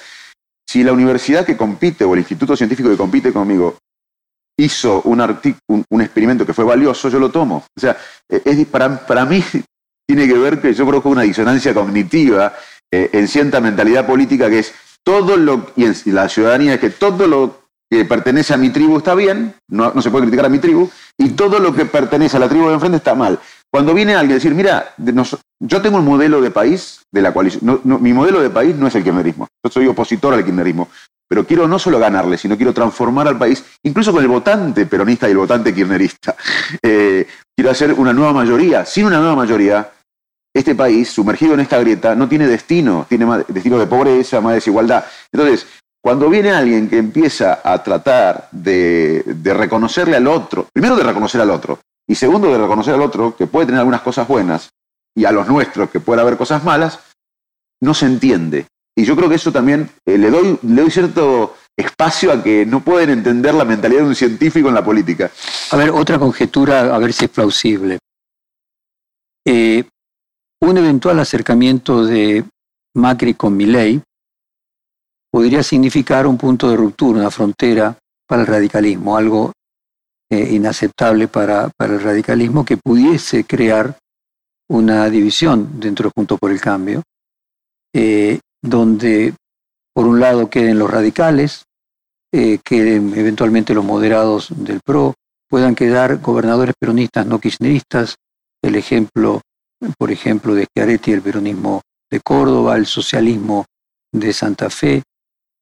Si 0.68 0.84
la 0.84 0.94
universidad 0.94 1.46
que 1.46 1.58
compite 1.58 2.04
o 2.04 2.14
el 2.14 2.20
instituto 2.20 2.56
científico 2.56 2.90
que 2.90 2.98
compite 2.98 3.32
conmigo 3.32 3.78
hizo 4.58 5.02
un, 5.04 5.22
un, 5.90 6.02
experimento 6.02 6.46
que 6.46 6.54
fue 6.54 6.64
valioso, 6.64 7.10
yo 7.10 7.20
lo 7.20 7.32
tomo. 7.32 7.66
O 7.76 7.80
sea, 7.80 7.98
es, 8.30 8.68
para, 8.68 9.06
para 9.06 9.26
mí 9.26 9.44
tiene 10.08 10.28
que 10.28 10.38
ver 10.38 10.62
que 10.62 10.74
yo 10.74 10.88
creo 10.88 11.02
que 11.02 11.08
una 11.08 11.24
disonancia 11.24 11.74
cognitiva 11.74 12.54
eh, 12.92 13.10
en 13.14 13.28
cierta 13.28 13.60
mentalidad 13.60 14.06
política 14.06 14.50
que 14.50 14.60
es 14.60 14.74
todo 15.04 15.38
lo, 15.38 15.68
y 15.76 16.12
la 16.12 16.30
ciudadanía 16.30 16.76
es 16.76 16.80
que 16.80 16.90
todo 16.90 17.28
lo 17.28 17.64
que 17.90 18.06
pertenece 18.06 18.54
a 18.54 18.58
mi 18.58 18.70
tribu 18.70 18.98
está 18.98 19.14
bien, 19.14 19.54
no, 19.70 20.02
se 20.02 20.10
puede 20.10 20.26
criticar 20.26 20.46
a 20.46 20.50
mi 20.50 20.60
tribu, 20.60 20.90
y 21.18 21.30
todo 21.32 21.60
lo 21.60 21.74
que 21.74 21.86
pertenece 21.86 22.38
a 22.38 22.40
la 22.40 22.50
tribu 22.50 22.68
de 22.68 22.74
enfrente 22.74 22.98
está 22.98 23.14
mal. 23.14 23.40
Cuando 23.72 23.94
viene 23.94 24.16
alguien 24.16 24.32
a 24.32 24.36
decir, 24.36 24.54
mira, 24.54 24.94
yo 25.60 25.82
tengo 25.82 25.98
un 25.98 26.06
modelo 26.06 26.42
de 26.42 26.52
país 26.52 27.02
de 27.12 27.22
la 27.22 27.34
coalición, 27.34 27.82
mi 27.84 28.14
modelo 28.14 28.42
de 28.42 28.50
país 28.50 28.76
no 28.76 28.88
es 28.88 28.96
el 28.96 29.04
kirchnerismo, 29.04 29.48
yo 29.64 29.72
soy 29.72 29.88
opositor 29.88 30.34
al 30.34 30.44
kirchnerismo, 30.44 30.90
pero 31.30 31.46
quiero 31.46 31.68
no 31.68 31.80
solo 31.80 32.00
ganarle, 32.00 32.38
sino 32.38 32.56
quiero 32.56 32.74
transformar 32.74 33.28
al 33.28 33.38
país, 33.38 33.64
incluso 33.84 34.12
con 34.12 34.22
el 34.22 34.28
votante 34.28 34.86
peronista 34.86 35.28
y 35.28 35.32
el 35.32 35.38
votante 35.38 35.74
kirchnerista. 35.74 36.36
Eh, 36.82 37.28
quiero 37.56 37.72
hacer 37.72 37.94
una 37.94 38.14
nueva 38.14 38.34
mayoría. 38.34 38.84
Sin 38.86 39.06
una 39.06 39.20
nueva 39.20 39.36
mayoría, 39.36 39.92
este 40.54 40.76
país, 40.76 41.10
sumergido 41.10 41.56
en 41.56 41.62
esta 41.62 41.80
grieta, 41.80 42.16
no 42.16 42.30
tiene 42.30 42.48
destino, 42.48 43.06
tiene 43.10 43.26
más 43.26 43.44
destino 43.48 43.80
de 43.80 43.88
pobreza, 43.88 44.40
más 44.40 44.54
desigualdad. 44.54 45.04
Entonces, 45.32 45.66
cuando 46.04 46.30
viene 46.30 46.52
alguien 46.52 46.90
que 46.90 46.98
empieza 46.98 47.62
a 47.64 47.82
tratar 47.82 48.50
de, 48.52 49.24
reconocerle 49.44 50.18
al 50.18 50.28
otro, 50.28 50.68
primero 50.72 50.96
de 50.96 51.04
reconocer 51.04 51.42
al 51.42 51.50
otro, 51.50 51.80
y 52.08 52.16
segundo 52.16 52.52
de 52.52 52.58
reconocer 52.58 52.94
al 52.94 53.02
otro 53.02 53.36
que 53.36 53.48
puede 53.48 53.68
tener 53.68 53.80
algunas 53.80 54.02
cosas 54.02 54.28
buenas, 54.28 54.70
y 55.16 55.26
a 55.26 55.32
los 55.32 55.48
nuestros 55.48 55.90
que 55.90 56.00
puede 56.00 56.22
haber 56.22 56.38
cosas 56.38 56.64
malas, 56.64 57.00
no 57.82 57.94
se 57.94 58.06
entiende. 58.06 58.68
Y 58.96 59.06
yo 59.06 59.16
creo 59.16 59.30
que 59.30 59.36
eso 59.36 59.52
también 59.52 59.90
eh, 60.06 60.18
le, 60.18 60.30
doy, 60.30 60.60
le 60.62 60.82
doy 60.82 60.92
cierto 60.92 61.56
espacio 61.76 62.32
a 62.32 62.44
que 62.44 62.66
no 62.66 62.82
pueden 62.82 63.10
entender 63.10 63.54
la 63.54 63.66
mentalidad 63.66 64.02
de 64.02 64.08
un 64.08 64.16
científico 64.16 64.70
en 64.70 64.76
la 64.76 64.84
política. 64.84 65.32
A 65.72 65.78
ver, 65.78 65.90
otra 65.90 66.20
conjetura, 66.20 66.94
a 66.94 66.98
ver 67.00 67.14
si 67.14 67.26
es 67.26 67.32
plausible. 67.32 67.98
Eh, 69.46 69.84
un 70.70 70.78
eventual 70.78 71.20
acercamiento 71.20 72.06
de 72.06 72.46
Macri 72.96 73.34
con 73.34 73.56
Milei 73.56 74.02
podría 75.32 75.64
significar 75.64 76.26
un 76.28 76.38
punto 76.38 76.70
de 76.70 76.78
ruptura, 76.78 77.20
una 77.20 77.32
frontera 77.32 77.98
para 78.28 78.44
el 78.44 78.48
radicalismo, 78.48 79.18
algo 79.18 79.52
eh, 80.30 80.54
inaceptable 80.54 81.28
para, 81.28 81.70
para, 81.78 81.96
el 81.96 82.02
radicalismo 82.02 82.64
que 82.64 82.78
pudiese 82.78 83.44
crear 83.46 83.98
una 84.70 85.10
división 85.10 85.80
dentro 85.80 86.08
de 86.08 86.14
Juntos 86.16 86.40
por 86.40 86.52
el 86.52 86.62
Cambio, 86.62 87.04
donde 88.64 89.36
por 89.94 90.08
un 90.08 90.20
lado 90.20 90.50
queden 90.50 90.80
los 90.80 90.90
radicales, 90.90 91.66
eh, 92.34 92.60
queden 92.64 93.14
eventualmente 93.16 93.76
los 93.76 93.86
moderados 93.86 94.48
del 94.56 94.80
PRO, 94.84 95.14
puedan 95.48 95.76
quedar 95.76 96.20
gobernadores 96.20 96.74
peronistas 96.80 97.28
no 97.28 97.40
kirchneristas, 97.40 98.16
el 98.64 98.76
ejemplo, 98.76 99.42
por 99.98 100.12
ejemplo, 100.12 100.56
de 100.56 100.66
Schiaretti, 100.66 101.12
el 101.12 101.22
peronismo 101.22 101.82
de 102.10 102.20
Córdoba, 102.22 102.76
el 102.76 102.86
socialismo 102.86 103.66
de 104.12 104.34
Santa 104.34 104.70
Fe, 104.70 105.04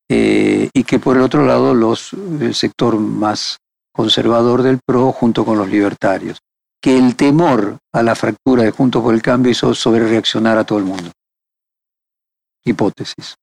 eh, 0.10 0.70
y 0.74 0.84
que 0.84 1.00
por 1.00 1.18
el 1.18 1.24
otro 1.24 1.46
lado 1.46 1.74
los, 1.74 2.14
el 2.14 2.54
sector 2.54 2.98
más 2.98 3.58
conservador 3.94 4.62
del 4.62 4.80
PRO 4.86 5.12
junto 5.12 5.46
con 5.46 5.58
los 5.58 5.70
libertarios. 5.70 6.40
Que 6.82 6.98
el 6.98 7.16
temor 7.16 7.78
a 7.94 8.02
la 8.02 8.16
fractura 8.16 8.64
de 8.64 8.72
Juntos 8.72 9.04
por 9.04 9.14
el 9.14 9.22
Cambio 9.22 9.52
hizo 9.52 9.74
sobre 9.76 10.08
reaccionar 10.08 10.58
a 10.58 10.64
todo 10.64 10.80
el 10.80 10.86
mundo 10.86 11.12
hipótesis. 12.64 13.36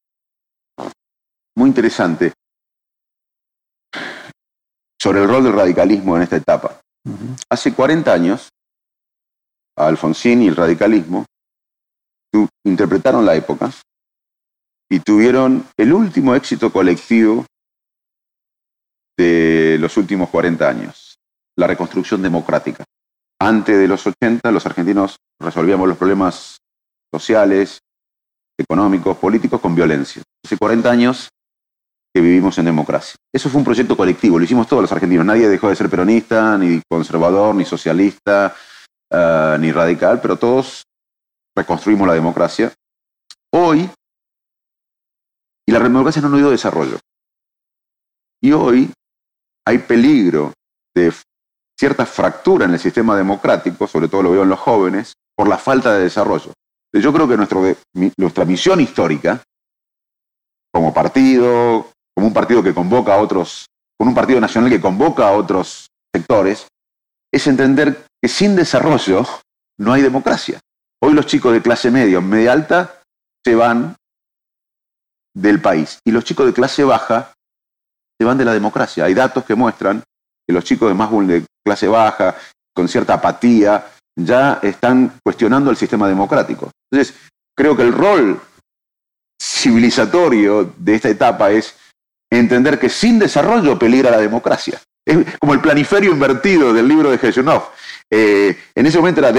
Muy 1.56 1.68
interesante. 1.68 2.32
Sobre 5.00 5.22
el 5.22 5.28
rol 5.28 5.44
del 5.44 5.52
radicalismo 5.52 6.16
en 6.16 6.22
esta 6.22 6.36
etapa. 6.36 6.80
Hace 7.48 7.72
40 7.72 8.12
años, 8.12 8.48
Alfonsín 9.86 10.42
y 10.42 10.48
el 10.48 10.56
radicalismo 10.56 11.24
interpretaron 12.64 13.24
la 13.24 13.34
época 13.34 13.70
y 14.90 15.00
tuvieron 15.00 15.66
el 15.76 15.92
último 15.92 16.34
éxito 16.34 16.72
colectivo 16.72 17.46
de 19.16 19.76
los 19.80 19.96
últimos 19.96 20.28
40 20.30 20.68
años, 20.68 21.18
la 21.56 21.66
reconstrucción 21.66 22.22
democrática. 22.22 22.84
Antes 23.40 23.78
de 23.78 23.88
los 23.88 24.06
80, 24.06 24.50
los 24.50 24.64
argentinos 24.66 25.16
resolvíamos 25.40 25.88
los 25.88 25.98
problemas 25.98 26.58
sociales, 27.12 27.80
económicos, 28.58 29.16
políticos 29.16 29.60
con 29.60 29.74
violencia. 29.74 30.22
Hace 30.44 30.56
40 30.56 30.90
años 30.90 31.28
que 32.14 32.20
vivimos 32.20 32.58
en 32.58 32.64
democracia. 32.64 33.16
Eso 33.32 33.48
fue 33.50 33.58
un 33.58 33.64
proyecto 33.64 33.96
colectivo, 33.96 34.38
lo 34.38 34.44
hicimos 34.44 34.66
todos 34.66 34.82
los 34.82 34.92
argentinos. 34.92 35.26
Nadie 35.26 35.48
dejó 35.48 35.68
de 35.68 35.76
ser 35.76 35.90
peronista, 35.90 36.56
ni 36.56 36.80
conservador, 36.88 37.54
ni 37.54 37.64
socialista, 37.64 38.54
eh, 39.10 39.56
ni 39.60 39.72
radical, 39.72 40.20
pero 40.20 40.36
todos 40.36 40.84
reconstruimos 41.56 42.06
la 42.06 42.14
democracia. 42.14 42.72
Hoy, 43.52 43.90
y 45.66 45.72
la 45.72 45.80
democracia 45.80 46.22
no 46.22 46.36
ha 46.36 46.40
ido 46.40 46.50
desarrollo. 46.50 46.98
Y 48.40 48.52
hoy 48.52 48.92
hay 49.66 49.78
peligro 49.78 50.52
de 50.94 51.12
cierta 51.78 52.06
fractura 52.06 52.64
en 52.64 52.72
el 52.72 52.78
sistema 52.78 53.16
democrático, 53.16 53.86
sobre 53.86 54.08
todo 54.08 54.22
lo 54.22 54.30
veo 54.32 54.42
en 54.42 54.48
los 54.48 54.58
jóvenes, 54.58 55.14
por 55.36 55.48
la 55.48 55.58
falta 55.58 55.92
de 55.94 56.02
desarrollo. 56.02 56.52
Yo 56.92 57.12
creo 57.12 57.28
que 57.28 57.36
nuestra 58.16 58.44
misión 58.44 58.80
histórica, 58.80 59.42
como 60.72 60.92
partido, 60.92 61.90
como 62.14 62.26
un 62.26 62.34
partido 62.34 62.62
que 62.62 62.74
convoca 62.74 63.14
a 63.14 63.18
otros, 63.18 63.66
con 63.98 64.08
un 64.08 64.14
partido 64.14 64.40
nacional 64.40 64.70
que 64.70 64.80
convoca 64.80 65.28
a 65.28 65.32
otros 65.32 65.88
sectores, 66.14 66.66
es 67.32 67.46
entender 67.46 68.07
que 68.20 68.28
sin 68.28 68.56
desarrollo 68.56 69.26
no 69.78 69.92
hay 69.92 70.02
democracia. 70.02 70.60
Hoy 71.00 71.14
los 71.14 71.26
chicos 71.26 71.52
de 71.52 71.62
clase 71.62 71.90
media 71.90 72.18
o 72.18 72.22
media 72.22 72.52
alta 72.52 73.00
se 73.44 73.54
van 73.54 73.96
del 75.34 75.60
país 75.60 76.00
y 76.04 76.10
los 76.10 76.24
chicos 76.24 76.46
de 76.46 76.52
clase 76.52 76.82
baja 76.84 77.32
se 78.18 78.26
van 78.26 78.38
de 78.38 78.44
la 78.44 78.52
democracia. 78.52 79.04
Hay 79.04 79.14
datos 79.14 79.44
que 79.44 79.54
muestran 79.54 80.02
que 80.46 80.52
los 80.52 80.64
chicos 80.64 80.88
de 80.88 80.94
más 80.94 81.10
de 81.28 81.44
clase 81.64 81.86
baja, 81.86 82.34
con 82.74 82.88
cierta 82.88 83.14
apatía, 83.14 83.86
ya 84.16 84.58
están 84.62 85.18
cuestionando 85.22 85.70
el 85.70 85.76
sistema 85.76 86.08
democrático. 86.08 86.70
Entonces, 86.90 87.14
creo 87.56 87.76
que 87.76 87.82
el 87.82 87.92
rol 87.92 88.40
civilizatorio 89.40 90.74
de 90.76 90.94
esta 90.94 91.08
etapa 91.08 91.50
es 91.50 91.76
entender 92.30 92.78
que 92.78 92.88
sin 92.88 93.18
desarrollo 93.18 93.78
peligra 93.78 94.10
la 94.10 94.18
democracia. 94.18 94.80
Es 95.06 95.38
como 95.38 95.54
el 95.54 95.60
planiferio 95.60 96.10
invertido 96.10 96.72
del 96.72 96.88
libro 96.88 97.10
de 97.10 97.18
Jesús 97.18 97.44
Eh, 98.10 98.56
en 98.74 98.86
ese 98.86 98.98
momento 98.98 99.20
era 99.20 99.32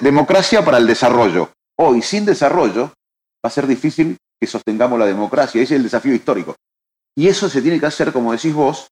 democracia 0.00 0.64
para 0.64 0.78
el 0.78 0.86
desarrollo. 0.86 1.50
Hoy, 1.78 2.02
sin 2.02 2.24
desarrollo, 2.24 2.86
va 2.86 3.48
a 3.48 3.50
ser 3.50 3.66
difícil 3.66 4.16
que 4.40 4.46
sostengamos 4.46 4.98
la 4.98 5.06
democracia. 5.06 5.62
Ese 5.62 5.74
es 5.74 5.78
el 5.78 5.84
desafío 5.84 6.14
histórico. 6.14 6.56
Y 7.16 7.28
eso 7.28 7.48
se 7.48 7.62
tiene 7.62 7.80
que 7.80 7.86
hacer, 7.86 8.12
como 8.12 8.32
decís 8.32 8.52
vos, 8.52 8.88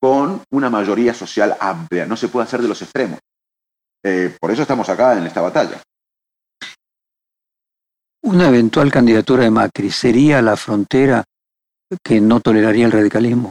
con 0.00 0.42
una 0.50 0.70
mayoría 0.70 1.14
social 1.14 1.56
amplia. 1.60 2.06
No 2.06 2.16
se 2.16 2.28
puede 2.28 2.44
hacer 2.44 2.62
de 2.62 2.68
los 2.68 2.80
extremos. 2.82 3.18
Eh, 4.02 4.36
por 4.40 4.50
eso 4.50 4.62
estamos 4.62 4.88
acá 4.88 5.16
en 5.16 5.26
esta 5.26 5.40
batalla. 5.40 5.80
Una 8.22 8.48
eventual 8.48 8.90
candidatura 8.90 9.44
de 9.44 9.50
Macri 9.50 9.90
sería 9.90 10.40
la 10.40 10.56
frontera 10.56 11.24
que 12.02 12.20
no 12.20 12.40
toleraría 12.40 12.86
el 12.86 12.92
radicalismo. 12.92 13.50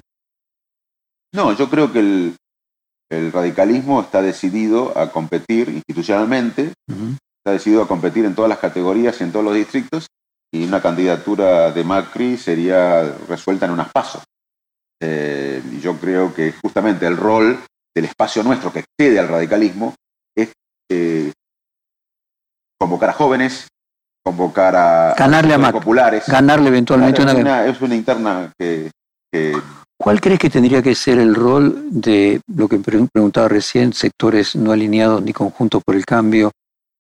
No, 1.34 1.54
yo 1.54 1.70
creo 1.70 1.92
que 1.92 2.00
el, 2.00 2.36
radicalismo 3.10 4.02
está 4.02 4.22
decidido 4.22 4.98
a 4.98 5.12
competir 5.12 5.70
institucionalmente, 5.70 6.74
está 6.88 7.52
decidido 7.52 7.84
a 7.84 7.88
competir 7.88 8.26
en 8.26 8.36
todas 8.36 8.50
las 8.50 8.60
categorías 8.60 9.20
y 9.20 9.24
en 9.24 9.32
todos 9.32 9.46
los 9.46 9.56
distritos, 9.56 10.08
y 10.52 10.66
una 10.66 10.82
candidatura 10.82 11.72
de 11.72 11.84
Macri 11.84 12.38
sería 12.38 13.04
resuelta 13.28 13.66
en 13.66 13.72
unas 13.72 13.92
pasos. 13.92 14.24
Eh, 15.02 15.62
y 15.72 15.80
yo 15.80 15.98
creo 15.98 16.34
que 16.34 16.54
justamente 16.54 17.06
el 17.08 17.18
rol 17.18 17.60
del 17.96 18.06
espacio 18.06 18.44
nuestro 18.44 18.72
que 18.72 18.80
excede 18.80 19.20
al 19.20 19.28
radicalismo 19.28 19.96
es 20.36 20.54
eh, 20.90 21.32
convocar 22.80 23.10
a 23.10 23.14
jóvenes, 23.14 23.68
convocar 24.24 24.76
a, 24.76 25.16
ganarle 25.18 25.56
a, 25.56 25.72
populares. 25.72 26.24
Ganarle 26.28 26.70
eventualmente 26.70 27.22
una, 27.22 27.66
Es 27.66 27.82
una 27.82 27.96
interna 27.96 28.52
que, 28.58 28.92
¿Cuál 30.04 30.20
crees 30.20 30.38
que 30.38 30.50
tendría 30.50 30.82
que 30.82 30.96
ser 30.96 31.18
el 31.18 31.34
rol 31.34 31.88
de 31.90 32.42
lo 32.54 32.68
que 32.68 32.78
preguntaba 32.78 33.48
recién, 33.48 33.94
sectores 33.94 34.54
no 34.54 34.74
alineados 34.74 35.24
ni 35.24 35.32
conjuntos 35.32 35.82
por 35.82 35.96
el 35.96 36.06
cambio, 36.06 36.52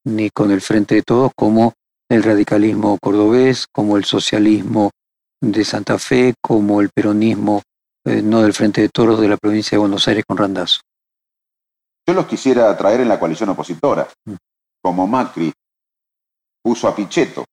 ni 0.05 0.29
con 0.29 0.51
el 0.51 0.61
Frente 0.61 0.95
de 0.95 1.01
Todos, 1.01 1.33
como 1.35 1.73
el 2.07 2.23
radicalismo 2.23 2.97
cordobés, 3.01 3.67
como 3.73 3.97
el 3.97 4.05
socialismo 4.05 4.91
de 5.41 5.65
Santa 5.65 5.99
Fe, 5.99 6.33
como 6.41 6.79
el 6.79 6.91
peronismo 6.95 7.61
eh, 8.05 8.21
no 8.21 8.41
del 8.41 8.53
Frente 8.53 8.79
de 8.79 8.87
Toros 8.87 9.19
de 9.19 9.27
la 9.27 9.35
provincia 9.35 9.75
de 9.75 9.79
Buenos 9.81 10.07
Aires 10.07 10.23
con 10.25 10.37
Randazo? 10.37 10.79
Yo 12.07 12.13
los 12.13 12.25
quisiera 12.25 12.77
traer 12.77 13.01
en 13.01 13.09
la 13.09 13.19
coalición 13.19 13.49
opositora, 13.49 14.07
mm. 14.23 14.35
como 14.81 15.07
Macri 15.07 15.51
puso 16.63 16.87
a 16.87 16.95
Pichetto 16.95 17.43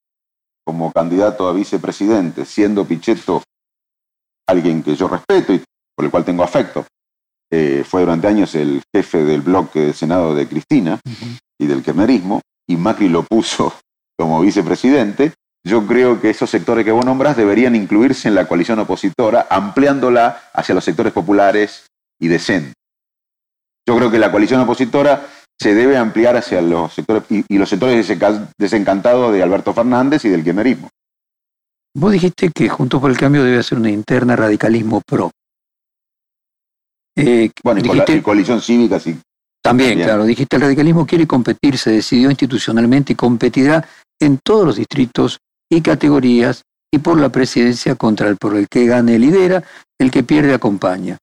como 0.65 0.93
candidato 0.93 1.49
a 1.49 1.53
vicepresidente, 1.53 2.45
siendo 2.45 2.85
Pichetto 2.85 3.43
alguien 4.51 4.83
que 4.83 4.95
yo 4.95 5.09
respeto 5.09 5.53
y 5.53 5.63
por 5.97 6.05
el 6.05 6.11
cual 6.11 6.25
tengo 6.25 6.43
afecto. 6.43 6.87
Eh, 7.53 7.85
fue 7.85 8.03
durante 8.03 8.29
años 8.29 8.55
el 8.55 8.83
jefe 8.95 9.25
del 9.25 9.41
bloque 9.41 9.81
del 9.81 9.95
Senado 9.95 10.35
de 10.35 10.47
Cristina 10.47 11.01
y 11.59 11.67
del 11.67 11.83
kirchnerismo, 11.83 12.41
y 12.69 12.77
Macri 12.77 13.09
lo 13.09 13.25
puso 13.25 13.75
como 14.17 14.41
vicepresidente. 14.41 15.33
Yo 15.67 15.87
creo 15.87 16.21
que 16.21 16.31
esos 16.31 16.49
sectores 16.49 16.85
que 16.85 16.93
vos 16.93 17.05
nombras 17.05 17.37
deberían 17.37 17.75
incluirse 17.75 18.29
en 18.29 18.35
la 18.35 18.47
coalición 18.47 18.79
opositora, 18.79 19.47
ampliándola 19.51 20.51
hacia 20.55 20.75
los 20.75 20.85
sectores 20.85 21.13
populares 21.13 21.87
y 22.21 22.29
decentes. 22.29 22.75
Yo 23.87 23.97
creo 23.97 24.11
que 24.11 24.19
la 24.19 24.31
coalición 24.31 24.61
opositora 24.61 25.27
se 25.61 25.75
debe 25.75 25.99
ampliar 25.99 26.37
hacia 26.37 26.63
los 26.63 26.95
sectores 26.95 27.25
y, 27.29 27.59
los 27.59 27.69
sectores 27.69 28.09
desencantados 28.57 29.33
de 29.33 29.43
Alberto 29.43 29.75
Fernández 29.75 30.25
y 30.25 30.29
del 30.29 30.45
kirchnerismo. 30.45 30.89
Vos 31.95 32.13
dijiste 32.13 32.51
que 32.55 32.69
Juntos 32.69 33.01
por 33.01 33.11
el 33.11 33.17
Cambio 33.17 33.43
debe 33.43 33.59
hacer 33.59 33.79
una 33.79 33.91
interna 33.91 34.37
radicalismo 34.37 35.01
pro. 35.05 35.31
Eh, 37.17 37.51
bueno, 37.65 37.81
y, 37.81 38.21
coalición 38.21 38.61
cívica 38.61 39.01
sí. 39.01 39.19
También, 39.63 40.01
claro. 40.01 40.25
Dijiste 40.25 40.57
el 40.57 40.63
radicalismo 40.63 41.07
quiere 41.07 41.27
competir, 41.27 41.77
se 41.77 41.91
decidió 41.91 42.31
institucionalmente 42.31 43.13
y 43.13 43.17
competirá 43.17 43.87
en 44.21 44.39
todos 44.43 44.65
los 44.65 44.77
distritos 44.77 45.39
y 45.71 45.81
categorías 45.81 46.63
y 46.93 46.99
por 46.99 47.21
la 47.21 47.29
presidencia 47.31 47.95
contra 47.95 48.29
el 48.29 48.37
por 48.37 48.57
el 48.57 48.69
que 48.69 48.87
gane 48.87 49.19
lidera, 49.19 49.63
el 49.99 50.11
que 50.11 50.23
pierde 50.23 50.55
acompaña. 50.55 51.19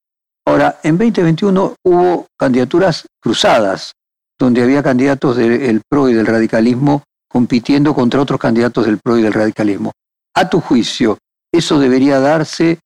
Ahora, 0.46 0.80
en 0.84 0.98
2021 0.98 1.76
hubo 1.84 2.28
candidaturas 2.38 3.06
cruzadas 3.22 3.94
donde 4.40 4.62
había 4.62 4.84
candidatos 4.84 5.36
del 5.36 5.82
PRO 5.90 6.10
y 6.10 6.14
del 6.14 6.26
radicalismo 6.26 7.04
compitiendo 7.28 7.94
contra 7.94 8.22
otros 8.22 8.40
candidatos 8.40 8.86
del 8.86 9.00
PRO 9.00 9.18
y 9.18 9.24
del 9.24 9.34
radicalismo. 9.34 9.92
A 10.38 10.48
tu 10.48 10.62
juicio, 10.62 11.18
¿eso 11.52 11.80
debería 11.80 12.20
darse 12.20 12.78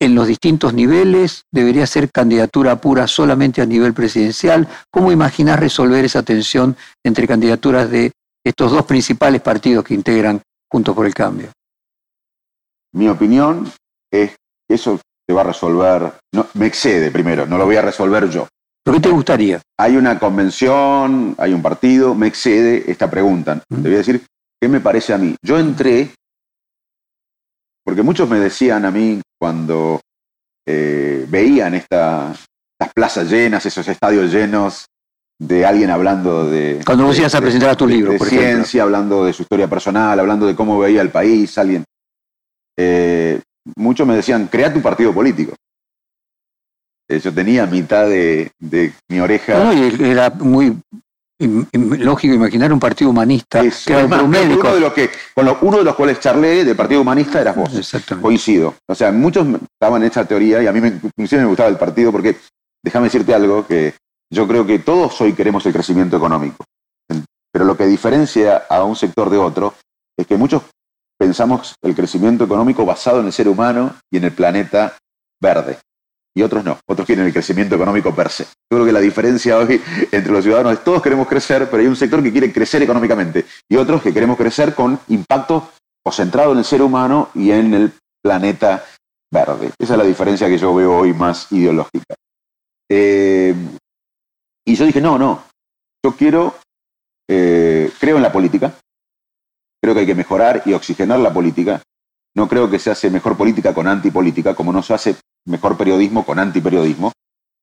en 0.00 0.14
los 0.14 0.28
distintos 0.28 0.72
niveles? 0.72 1.42
¿Debería 1.50 1.84
ser 1.84 2.12
candidatura 2.12 2.76
pura 2.76 3.08
solamente 3.08 3.60
a 3.60 3.66
nivel 3.66 3.92
presidencial? 3.92 4.68
¿Cómo 4.88 5.10
imaginas 5.10 5.58
resolver 5.58 6.04
esa 6.04 6.22
tensión 6.22 6.76
entre 7.04 7.26
candidaturas 7.26 7.90
de 7.90 8.12
estos 8.44 8.70
dos 8.70 8.86
principales 8.86 9.40
partidos 9.40 9.84
que 9.84 9.94
integran 9.94 10.40
Juntos 10.70 10.94
por 10.94 11.06
el 11.06 11.14
Cambio? 11.14 11.50
Mi 12.92 13.08
opinión 13.08 13.72
es 14.08 14.30
que 14.68 14.74
eso 14.76 15.00
se 15.26 15.34
va 15.34 15.40
a 15.40 15.44
resolver, 15.44 16.12
no, 16.32 16.46
me 16.54 16.66
excede 16.66 17.10
primero, 17.10 17.46
no 17.46 17.58
lo 17.58 17.66
voy 17.66 17.74
a 17.74 17.82
resolver 17.82 18.30
yo. 18.30 18.46
¿Pero 18.84 18.96
qué 18.96 19.02
te 19.02 19.10
gustaría? 19.10 19.60
Hay 19.76 19.96
una 19.96 20.20
convención, 20.20 21.34
hay 21.38 21.52
un 21.52 21.62
partido, 21.62 22.14
me 22.14 22.28
excede 22.28 22.88
esta 22.88 23.10
pregunta. 23.10 23.60
Te 23.68 23.76
voy 23.76 23.94
a 23.94 23.98
decir 23.98 24.24
qué 24.62 24.68
me 24.68 24.78
parece 24.78 25.12
a 25.12 25.18
mí. 25.18 25.34
Yo 25.42 25.58
entré, 25.58 26.14
porque 27.84 28.02
muchos 28.02 28.28
me 28.28 28.38
decían 28.38 28.84
a 28.84 28.92
mí 28.92 29.20
cuando 29.36 30.00
eh, 30.64 31.26
veían 31.28 31.74
estas 31.74 32.46
plazas 32.94 33.28
llenas, 33.28 33.66
esos 33.66 33.88
estadios 33.88 34.32
llenos 34.32 34.86
de 35.36 35.66
alguien 35.66 35.90
hablando 35.90 36.48
de... 36.48 36.80
Cuando 36.86 37.06
vos 37.06 37.18
ibas 37.18 37.34
a 37.34 37.40
presentar 37.40 37.74
tu 37.74 37.88
libro, 37.88 38.12
de 38.12 38.20
ciencia, 38.20 38.84
hablando 38.84 39.24
de 39.24 39.32
su 39.32 39.42
historia 39.42 39.66
personal, 39.66 40.20
hablando 40.20 40.46
de 40.46 40.54
cómo 40.54 40.78
veía 40.78 41.02
el 41.02 41.10
país, 41.10 41.58
alguien... 41.58 41.82
Eh, 42.78 43.40
muchos 43.74 44.06
me 44.06 44.14
decían, 44.14 44.46
crea 44.46 44.72
tu 44.72 44.80
partido 44.80 45.12
político. 45.12 45.56
Eh, 47.08 47.18
yo 47.18 47.34
tenía 47.34 47.66
mitad 47.66 48.06
de, 48.06 48.52
mi 49.08 49.18
oreja. 49.18 49.64
No, 49.64 49.72
y 49.74 50.08
era 50.08 50.30
muy 50.30 50.80
lógico 51.42 52.34
imaginar 52.34 52.72
un 52.72 52.80
partido 52.80 53.10
humanista 53.10 53.62
que 53.62 53.92
era 53.92 54.04
Uno 54.04 54.38
de, 54.38 54.80
los 54.80 54.92
que, 54.92 55.10
uno 55.36 55.78
de 55.78 55.84
los 55.84 55.94
cuales 55.94 56.20
charlé 56.20 56.64
del 56.64 56.76
partido 56.76 57.00
humanista 57.00 57.40
eras 57.40 57.56
vos. 57.56 57.74
Exactamente. 57.74 58.22
Coincido. 58.22 58.74
O 58.88 58.94
sea, 58.94 59.12
muchos 59.12 59.46
estaban 59.46 60.02
en 60.02 60.08
esa 60.08 60.24
teoría 60.24 60.62
y 60.62 60.66
a 60.66 60.72
mí 60.72 60.80
me, 60.80 61.00
me 61.16 61.44
gustaba 61.44 61.68
el 61.68 61.76
partido 61.76 62.12
porque, 62.12 62.36
déjame 62.82 63.06
decirte 63.06 63.34
algo, 63.34 63.66
que 63.66 63.94
yo 64.30 64.46
creo 64.48 64.66
que 64.66 64.78
todos 64.78 65.20
hoy 65.20 65.32
queremos 65.32 65.64
el 65.66 65.72
crecimiento 65.72 66.16
económico. 66.16 66.64
Pero 67.52 67.64
lo 67.64 67.76
que 67.76 67.86
diferencia 67.86 68.64
a 68.68 68.82
un 68.84 68.96
sector 68.96 69.28
de 69.28 69.36
otro 69.36 69.74
es 70.16 70.26
que 70.26 70.36
muchos 70.36 70.62
pensamos 71.18 71.74
el 71.82 71.94
crecimiento 71.94 72.44
económico 72.44 72.86
basado 72.86 73.20
en 73.20 73.26
el 73.26 73.32
ser 73.32 73.48
humano 73.48 73.94
y 74.10 74.16
en 74.16 74.24
el 74.24 74.32
planeta 74.32 74.96
verde 75.40 75.78
y 76.34 76.42
otros 76.42 76.64
no. 76.64 76.78
Otros 76.86 77.06
quieren 77.06 77.26
el 77.26 77.32
crecimiento 77.32 77.74
económico 77.74 78.14
per 78.14 78.30
se. 78.30 78.44
Yo 78.44 78.76
creo 78.76 78.86
que 78.86 78.92
la 78.92 79.00
diferencia 79.00 79.58
hoy 79.58 79.80
entre 80.10 80.32
los 80.32 80.42
ciudadanos 80.42 80.72
es 80.72 80.84
todos 80.84 81.02
queremos 81.02 81.28
crecer, 81.28 81.68
pero 81.70 81.82
hay 81.82 81.88
un 81.88 81.96
sector 81.96 82.22
que 82.22 82.32
quiere 82.32 82.52
crecer 82.52 82.82
económicamente 82.82 83.44
y 83.68 83.76
otros 83.76 84.02
que 84.02 84.12
queremos 84.12 84.36
crecer 84.36 84.74
con 84.74 84.98
impacto 85.08 85.70
concentrado 86.04 86.52
en 86.52 86.58
el 86.58 86.64
ser 86.64 86.82
humano 86.82 87.28
y 87.34 87.50
en 87.50 87.74
el 87.74 87.92
planeta 88.22 88.84
verde. 89.32 89.70
Esa 89.78 89.94
es 89.94 89.98
la 89.98 90.04
diferencia 90.04 90.48
que 90.48 90.58
yo 90.58 90.74
veo 90.74 90.98
hoy 90.98 91.12
más 91.12 91.50
ideológica. 91.52 92.14
Eh, 92.90 93.54
y 94.64 94.74
yo 94.74 94.84
dije, 94.84 95.00
no, 95.00 95.18
no, 95.18 95.44
yo 96.04 96.14
quiero, 96.16 96.56
eh, 97.28 97.90
creo 97.98 98.16
en 98.16 98.22
la 98.22 98.32
política, 98.32 98.74
creo 99.80 99.94
que 99.94 100.00
hay 100.00 100.06
que 100.06 100.14
mejorar 100.14 100.62
y 100.66 100.72
oxigenar 100.72 101.18
la 101.18 101.32
política. 101.32 101.82
No 102.34 102.48
creo 102.48 102.70
que 102.70 102.78
se 102.78 102.90
hace 102.90 103.10
mejor 103.10 103.36
política 103.36 103.74
con 103.74 103.86
antipolítica, 103.86 104.54
como 104.54 104.72
no 104.72 104.82
se 104.82 104.94
hace 104.94 105.16
mejor 105.46 105.76
periodismo 105.76 106.24
con 106.24 106.38
antiperiodismo, 106.38 107.12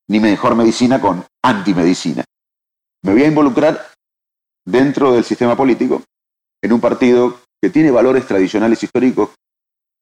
ni 0.08 0.20
mejor 0.20 0.56
medicina 0.56 1.02
con 1.02 1.26
antimedicina. 1.44 2.24
Me 3.04 3.14
voy 3.14 3.24
a 3.24 3.28
involucrar 3.28 3.88
dentro 4.66 5.14
del 5.14 5.24
sistema 5.24 5.56
político 5.56 6.04
en 6.62 6.74
un 6.74 6.82
partido 6.82 7.40
que 7.62 7.70
tiene 7.70 7.92
valores 7.92 8.26
tradicionales 8.28 8.84
históricos 8.84 9.30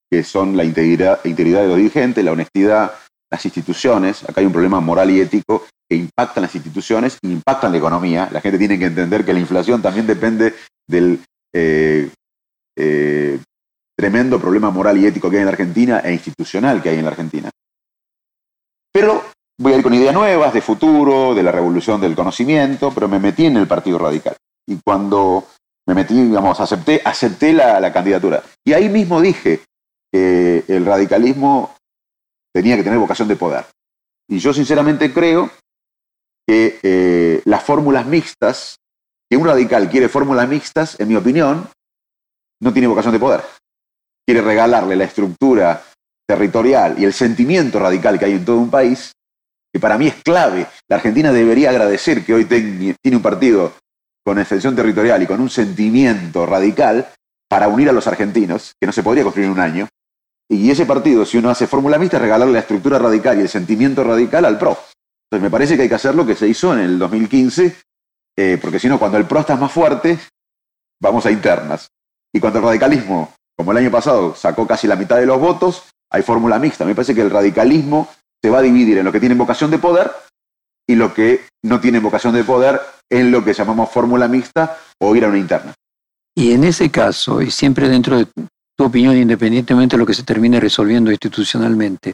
que 0.10 0.24
son 0.24 0.56
la 0.56 0.64
integridad, 0.64 1.22
de 1.24 1.68
los 1.68 1.78
dirigentes, 1.78 2.24
la 2.24 2.32
honestidad, 2.32 2.94
las 3.30 3.46
instituciones. 3.46 4.24
Acá 4.24 4.40
hay 4.42 4.48
un 4.48 4.54
problema 4.54 4.80
moral 4.80 5.12
y 5.12 5.20
ético 5.20 5.66
que 5.90 5.98
impactan 5.98 6.44
las 6.44 6.56
instituciones 6.56 7.18
y 7.22 7.32
impactan 7.32 7.72
la 7.72 7.78
economía. 7.78 8.30
La 8.32 8.42
gente 8.42 8.58
tiene 8.58 8.80
que 8.80 8.86
entender 8.86 9.26
que 9.26 9.34
la 9.34 9.40
inflación 9.40 9.82
también 9.82 10.08
depende 10.08 10.54
del 10.88 11.20
eh, 11.54 12.10
eh, 12.78 13.40
tremendo 13.98 14.40
problema 14.40 14.70
moral 14.70 14.98
y 14.98 15.08
ético 15.08 15.30
que 15.30 15.38
hay 15.38 15.42
en 15.42 15.48
la 15.48 15.54
Argentina 15.54 16.02
e 16.04 16.14
institucional 16.14 16.82
que 16.82 16.90
hay 16.90 16.98
en 17.00 17.06
la 17.06 17.12
Argentina. 17.12 17.50
Pero 18.94 19.24
voy 19.58 19.74
a 19.74 19.78
ir 19.78 19.84
con 19.84 19.94
ideas 19.94 20.14
nuevas 20.14 20.54
de 20.54 20.62
futuro, 20.62 21.34
de 21.34 21.44
la 21.44 21.52
revolución 21.52 22.00
del 22.00 22.16
conocimiento, 22.16 22.92
pero 22.94 23.08
me 23.08 23.20
metí 23.20 23.46
en 23.46 23.58
el 23.58 23.68
Partido 23.68 23.98
Radical. 23.98 24.36
Y 24.68 24.80
cuando 24.86 25.48
me 25.88 25.96
metí, 25.96 26.14
digamos, 26.14 26.60
acepté, 26.60 27.02
acepté 27.04 27.54
la, 27.54 27.92
candidatura. 27.92 28.44
Y 28.64 28.74
ahí 28.74 28.90
mismo 28.90 29.20
dije 29.20 29.62
que 30.12 30.64
el 30.68 30.86
radicalismo 30.86 31.76
tenía 32.54 32.76
que 32.76 32.84
tener 32.84 33.00
vocación 33.00 33.28
de 33.28 33.36
poder. 33.36 33.66
Y 34.28 34.40
yo 34.40 34.54
sinceramente 34.54 35.12
creo 35.14 35.50
que 36.46 36.80
eh, 36.84 37.42
las 37.46 37.64
fórmulas 37.64 38.06
mixtas, 38.06 38.78
que 39.30 39.38
un 39.38 39.48
radical 39.48 39.90
quiere 39.90 40.10
fórmulas 40.10 40.48
mixtas, 40.48 41.00
en 41.00 41.08
mi 41.08 41.16
opinión, 41.16 41.70
no 42.62 42.74
tiene 42.74 42.88
vocación 42.88 43.14
de 43.14 43.20
poder. 43.20 43.42
Quiere 44.28 44.42
regalarle 44.42 44.98
la 44.98 45.06
estructura 45.06 45.82
territorial 46.28 47.00
y 47.00 47.06
el 47.06 47.14
sentimiento 47.14 47.80
radical 47.80 48.20
que 48.20 48.26
hay 48.26 48.34
en 48.34 48.44
todo 48.44 48.58
un 48.58 48.70
país, 48.70 49.14
que 49.72 49.80
para 49.80 49.98
mí 49.98 50.08
es 50.08 50.16
clave. 50.16 50.68
La 50.90 50.98
Argentina 50.98 51.32
debería 51.32 51.70
agradecer 51.70 52.26
que 52.26 52.34
hoy 52.34 52.44
tiene 52.44 53.16
un 53.16 53.22
partido 53.22 53.74
con 54.26 54.38
extensión 54.38 54.76
territorial 54.76 55.24
y 55.24 55.28
con 55.28 55.40
un 55.40 55.50
sentimiento 55.50 56.46
radical 56.46 57.08
para 57.50 57.70
unir 57.70 57.88
a 57.88 57.94
los 57.94 58.08
argentinos, 58.08 58.74
que 58.78 58.86
no 58.86 58.92
se 58.92 59.02
podría 59.02 59.24
construir 59.24 59.46
en 59.46 59.54
un 59.54 59.62
año. 59.62 59.88
Y 60.50 60.70
ese 60.70 60.86
partido, 60.86 61.26
si 61.26 61.38
uno 61.38 61.50
hace 61.50 61.66
fórmula 61.66 61.98
mixta, 61.98 62.20
regalarle 62.20 62.54
la 62.54 62.60
estructura 62.60 63.00
radical 63.00 63.38
y 63.38 63.44
el 63.44 63.50
sentimiento 63.50 64.04
radical 64.04 64.44
al 64.44 64.58
PRO. 64.58 64.78
Entonces 65.30 65.44
me 65.44 65.50
parece 65.50 65.78
que 65.78 65.84
hay 65.84 65.90
que 65.90 65.96
hacer 65.96 66.16
lo 66.16 66.26
que 66.26 66.36
se 66.36 66.50
hizo 66.50 66.74
en 66.74 66.80
el 66.80 67.00
2015, 67.00 67.76
eh, 68.38 68.58
porque 68.62 68.80
si 68.80 68.90
no, 68.90 69.00
cuando 69.00 69.18
el 69.18 69.26
PRO 69.26 69.40
está 69.40 69.56
más 69.56 69.72
fuerte, 69.72 70.20
vamos 71.02 71.26
a 71.26 71.32
internas. 71.32 71.88
Y 72.34 72.42
cuando 72.42 72.60
el 72.60 72.66
radicalismo, 72.66 73.34
como 73.58 73.72
el 73.72 73.78
año 73.78 73.92
pasado, 73.92 74.36
sacó 74.36 74.68
casi 74.68 74.88
la 74.88 74.96
mitad 74.96 75.18
de 75.18 75.26
los 75.26 75.40
votos, 75.40 75.84
hay 76.12 76.22
fórmula 76.22 76.60
mixta. 76.60 76.86
Me 76.86 76.96
parece 76.96 77.16
que 77.16 77.22
el 77.22 77.32
radicalismo 77.32 78.08
se 78.42 78.50
va 78.50 78.60
a 78.60 78.62
dividir 78.62 79.00
en 79.00 79.06
lo 79.06 79.12
que 79.12 79.20
tiene 79.20 79.36
vocación 79.36 79.72
de 79.72 79.80
poder 79.80 80.12
y 80.88 80.96
lo 80.96 81.14
que 81.14 81.46
no 81.64 81.80
tiene 81.82 82.00
vocación 82.00 82.34
de 82.34 82.44
poder 82.44 82.80
en 83.10 83.32
lo 83.32 83.44
que 83.44 83.54
llamamos 83.54 83.90
fórmula 83.90 84.28
mixta 84.28 84.78
o 85.00 85.16
ir 85.16 85.26
a 85.26 85.30
una 85.30 85.40
interna. 85.40 85.74
Y 86.36 86.52
en 86.52 86.64
ese 86.64 86.92
caso, 86.92 87.42
y 87.42 87.50
siempre 87.50 87.90
dentro 87.90 88.18
de 88.18 88.28
tu 88.78 88.86
opinión, 88.86 89.18
independientemente 89.18 89.96
de 89.96 90.00
lo 90.00 90.06
que 90.06 90.14
se 90.14 90.24
termine 90.24 90.60
resolviendo 90.60 91.10
institucionalmente, 91.10 92.14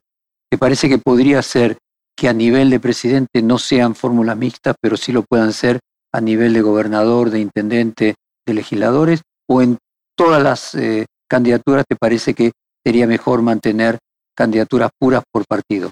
¿te 0.50 0.58
parece 0.58 0.88
que 0.88 0.98
podría 0.98 1.42
ser 1.42 1.78
que 2.16 2.30
a 2.30 2.34
nivel 2.34 2.70
de 2.70 2.80
presidente 2.80 3.42
no 3.42 3.58
sean 3.58 3.96
fórmulas 3.96 4.38
mixtas, 4.38 4.76
pero 4.80 4.96
sí 4.96 5.12
lo 5.12 5.24
puedan 5.24 5.52
ser 5.52 5.80
a 6.14 6.22
nivel 6.22 6.54
de 6.54 6.62
gobernador, 6.62 7.32
de 7.32 7.42
intendente, 7.42 8.16
de 8.48 8.54
legisladores? 8.54 9.22
¿O 9.50 9.62
en 9.62 9.78
todas 10.16 10.42
las 10.42 10.74
eh, 10.76 11.06
candidaturas 11.34 11.84
te 11.90 11.96
parece 11.96 12.36
que 12.36 12.52
sería 12.86 13.08
mejor 13.08 13.42
mantener 13.42 13.98
candidaturas 14.38 14.92
puras 15.00 15.24
por 15.32 15.48
partido? 15.48 15.90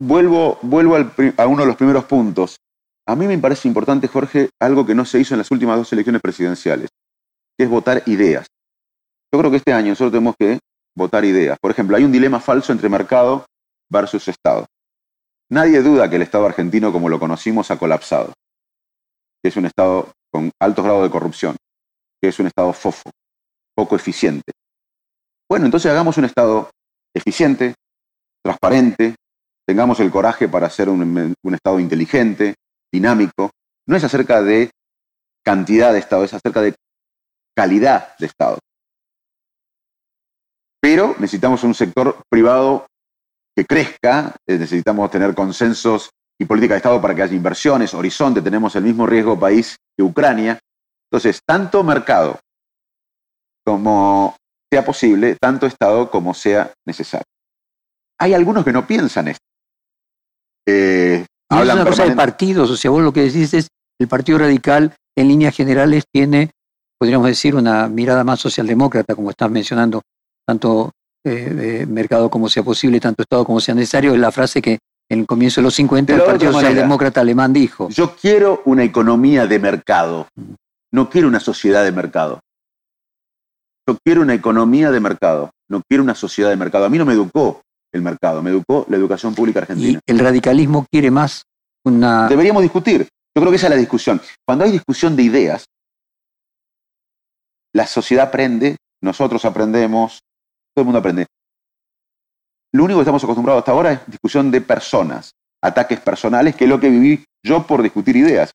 Vuelvo, 0.00 0.58
vuelvo 0.62 0.96
a 0.96 1.46
uno 1.46 1.60
de 1.60 1.66
los 1.66 1.76
primeros 1.76 2.06
puntos. 2.06 2.56
A 3.06 3.14
mí 3.14 3.26
me 3.26 3.36
parece 3.36 3.68
importante, 3.68 4.08
Jorge, 4.08 4.48
algo 4.58 4.86
que 4.86 4.94
no 4.94 5.04
se 5.04 5.20
hizo 5.20 5.34
en 5.34 5.38
las 5.38 5.50
últimas 5.50 5.76
dos 5.76 5.92
elecciones 5.92 6.22
presidenciales, 6.22 6.88
que 7.58 7.64
es 7.64 7.70
votar 7.70 8.02
ideas. 8.06 8.46
Yo 9.30 9.38
creo 9.38 9.50
que 9.50 9.58
este 9.58 9.74
año 9.74 9.90
nosotros 9.90 10.12
tenemos 10.12 10.34
que 10.38 10.58
votar 10.96 11.22
ideas. 11.26 11.58
Por 11.60 11.70
ejemplo, 11.70 11.94
hay 11.94 12.04
un 12.04 12.12
dilema 12.12 12.40
falso 12.40 12.72
entre 12.72 12.88
mercado 12.88 13.44
versus 13.92 14.26
Estado. 14.26 14.64
Nadie 15.50 15.82
duda 15.82 16.08
que 16.08 16.16
el 16.16 16.22
Estado 16.22 16.46
argentino, 16.46 16.92
como 16.92 17.10
lo 17.10 17.20
conocimos, 17.20 17.70
ha 17.70 17.78
colapsado, 17.78 18.32
que 19.42 19.50
es 19.50 19.56
un 19.58 19.66
Estado 19.66 20.12
con 20.32 20.50
altos 20.58 20.82
grados 20.82 21.02
de 21.02 21.10
corrupción, 21.10 21.56
que 22.22 22.30
es 22.30 22.38
un 22.38 22.46
Estado 22.46 22.72
fofo, 22.72 23.10
poco 23.74 23.94
eficiente. 23.94 24.52
Bueno, 25.48 25.64
entonces 25.64 25.90
hagamos 25.90 26.18
un 26.18 26.26
Estado 26.26 26.70
eficiente, 27.14 27.74
transparente, 28.44 29.14
tengamos 29.66 29.98
el 30.00 30.10
coraje 30.10 30.46
para 30.46 30.68
ser 30.68 30.90
un, 30.90 31.34
Estado 31.52 31.80
inteligente, 31.80 32.54
dinámico. 32.92 33.50
No 33.86 33.96
es 33.96 34.04
acerca 34.04 34.42
de 34.42 34.70
cantidad 35.42 35.92
de 35.92 36.00
Estado, 36.00 36.24
es 36.24 36.34
acerca 36.34 36.60
de 36.60 36.74
calidad 37.56 38.14
de 38.18 38.26
Estado. 38.26 38.58
Pero 40.80 41.14
necesitamos 41.18 41.64
un 41.64 41.74
sector 41.74 42.22
privado 42.30 42.86
que 43.56 43.64
crezca, 43.64 44.36
eh, 44.46 44.58
necesitamos 44.58 45.10
tener 45.10 45.34
consensos 45.34 46.10
y 46.38 46.44
política 46.44 46.74
de 46.74 46.78
Estado 46.78 47.00
para 47.00 47.14
que 47.14 47.22
haya 47.22 47.34
inversiones, 47.34 47.94
horizonte, 47.94 48.42
tenemos 48.42 48.76
el 48.76 48.84
mismo 48.84 49.06
riesgo 49.06 49.38
país 49.38 49.76
que 49.96 50.04
Ucrania. 50.04 50.58
Entonces, 51.10 51.40
tanto 51.44 51.82
mercado 51.82 52.38
como 53.64 54.37
sea 54.70 54.84
posible, 54.84 55.36
tanto 55.40 55.66
Estado 55.66 56.10
como 56.10 56.34
sea 56.34 56.72
necesario. 56.86 57.26
Hay 58.18 58.34
algunos 58.34 58.64
que 58.64 58.72
no 58.72 58.86
piensan 58.86 59.28
esto. 59.28 59.44
Eh, 60.66 61.24
es 61.50 61.72
una 61.72 61.84
cosa 61.84 62.04
de 62.04 62.14
partidos, 62.14 62.70
o 62.70 62.76
sea, 62.76 62.90
vos 62.90 63.02
lo 63.02 63.12
que 63.12 63.22
decís 63.22 63.54
es, 63.54 63.68
el 63.98 64.08
Partido 64.08 64.38
Radical 64.38 64.94
en 65.16 65.28
líneas 65.28 65.56
generales 65.56 66.04
tiene, 66.12 66.50
podríamos 66.98 67.26
decir, 67.26 67.54
una 67.54 67.88
mirada 67.88 68.22
más 68.22 68.40
socialdemócrata, 68.40 69.14
como 69.14 69.30
estás 69.30 69.50
mencionando, 69.50 70.02
tanto 70.46 70.92
eh, 71.24 71.80
eh, 71.82 71.86
mercado 71.86 72.28
como 72.28 72.48
sea 72.48 72.62
posible, 72.62 73.00
tanto 73.00 73.22
Estado 73.22 73.44
como 73.44 73.60
sea 73.60 73.74
necesario, 73.74 74.12
es 74.12 74.20
la 74.20 74.30
frase 74.30 74.60
que 74.60 74.78
en 75.10 75.20
el 75.20 75.26
comienzo 75.26 75.60
de 75.60 75.64
los 75.64 75.74
50 75.74 76.14
el 76.14 76.22
Partido 76.22 76.52
Socialdemócrata 76.52 77.22
alemán 77.22 77.52
dijo. 77.52 77.88
Yo 77.88 78.14
quiero 78.14 78.62
una 78.66 78.84
economía 78.84 79.46
de 79.46 79.58
mercado, 79.58 80.28
no 80.92 81.08
quiero 81.08 81.28
una 81.28 81.40
sociedad 81.40 81.82
de 81.82 81.92
mercado. 81.92 82.40
Yo 83.88 83.96
quiero 84.04 84.20
una 84.20 84.34
economía 84.34 84.90
de 84.90 85.00
mercado, 85.00 85.50
no 85.66 85.80
quiero 85.88 86.04
una 86.04 86.14
sociedad 86.14 86.50
de 86.50 86.56
mercado. 86.56 86.84
A 86.84 86.90
mí 86.90 86.98
no 86.98 87.06
me 87.06 87.14
educó 87.14 87.62
el 87.90 88.02
mercado, 88.02 88.42
me 88.42 88.50
educó 88.50 88.84
la 88.90 88.98
educación 88.98 89.34
pública 89.34 89.60
argentina. 89.60 89.98
¿Y 90.06 90.12
el 90.12 90.18
radicalismo 90.18 90.84
quiere 90.92 91.10
más 91.10 91.44
una... 91.86 92.28
Deberíamos 92.28 92.62
discutir. 92.62 93.08
Yo 93.34 93.40
creo 93.40 93.48
que 93.48 93.56
esa 93.56 93.68
es 93.68 93.70
la 93.70 93.76
discusión. 93.76 94.20
Cuando 94.46 94.66
hay 94.66 94.72
discusión 94.72 95.16
de 95.16 95.22
ideas, 95.22 95.64
la 97.72 97.86
sociedad 97.86 98.26
aprende, 98.26 98.76
nosotros 99.02 99.42
aprendemos, 99.46 100.18
todo 100.74 100.82
el 100.82 100.84
mundo 100.84 100.98
aprende. 100.98 101.26
Lo 102.74 102.84
único 102.84 102.98
que 102.98 103.04
estamos 103.04 103.24
acostumbrados 103.24 103.62
hasta 103.62 103.72
ahora 103.72 103.92
es 103.92 104.00
discusión 104.06 104.50
de 104.50 104.60
personas, 104.60 105.30
ataques 105.62 105.98
personales, 106.00 106.54
que 106.56 106.64
es 106.64 106.70
lo 106.70 106.78
que 106.78 106.90
viví 106.90 107.24
yo 107.42 107.66
por 107.66 107.82
discutir 107.82 108.16
ideas 108.16 108.50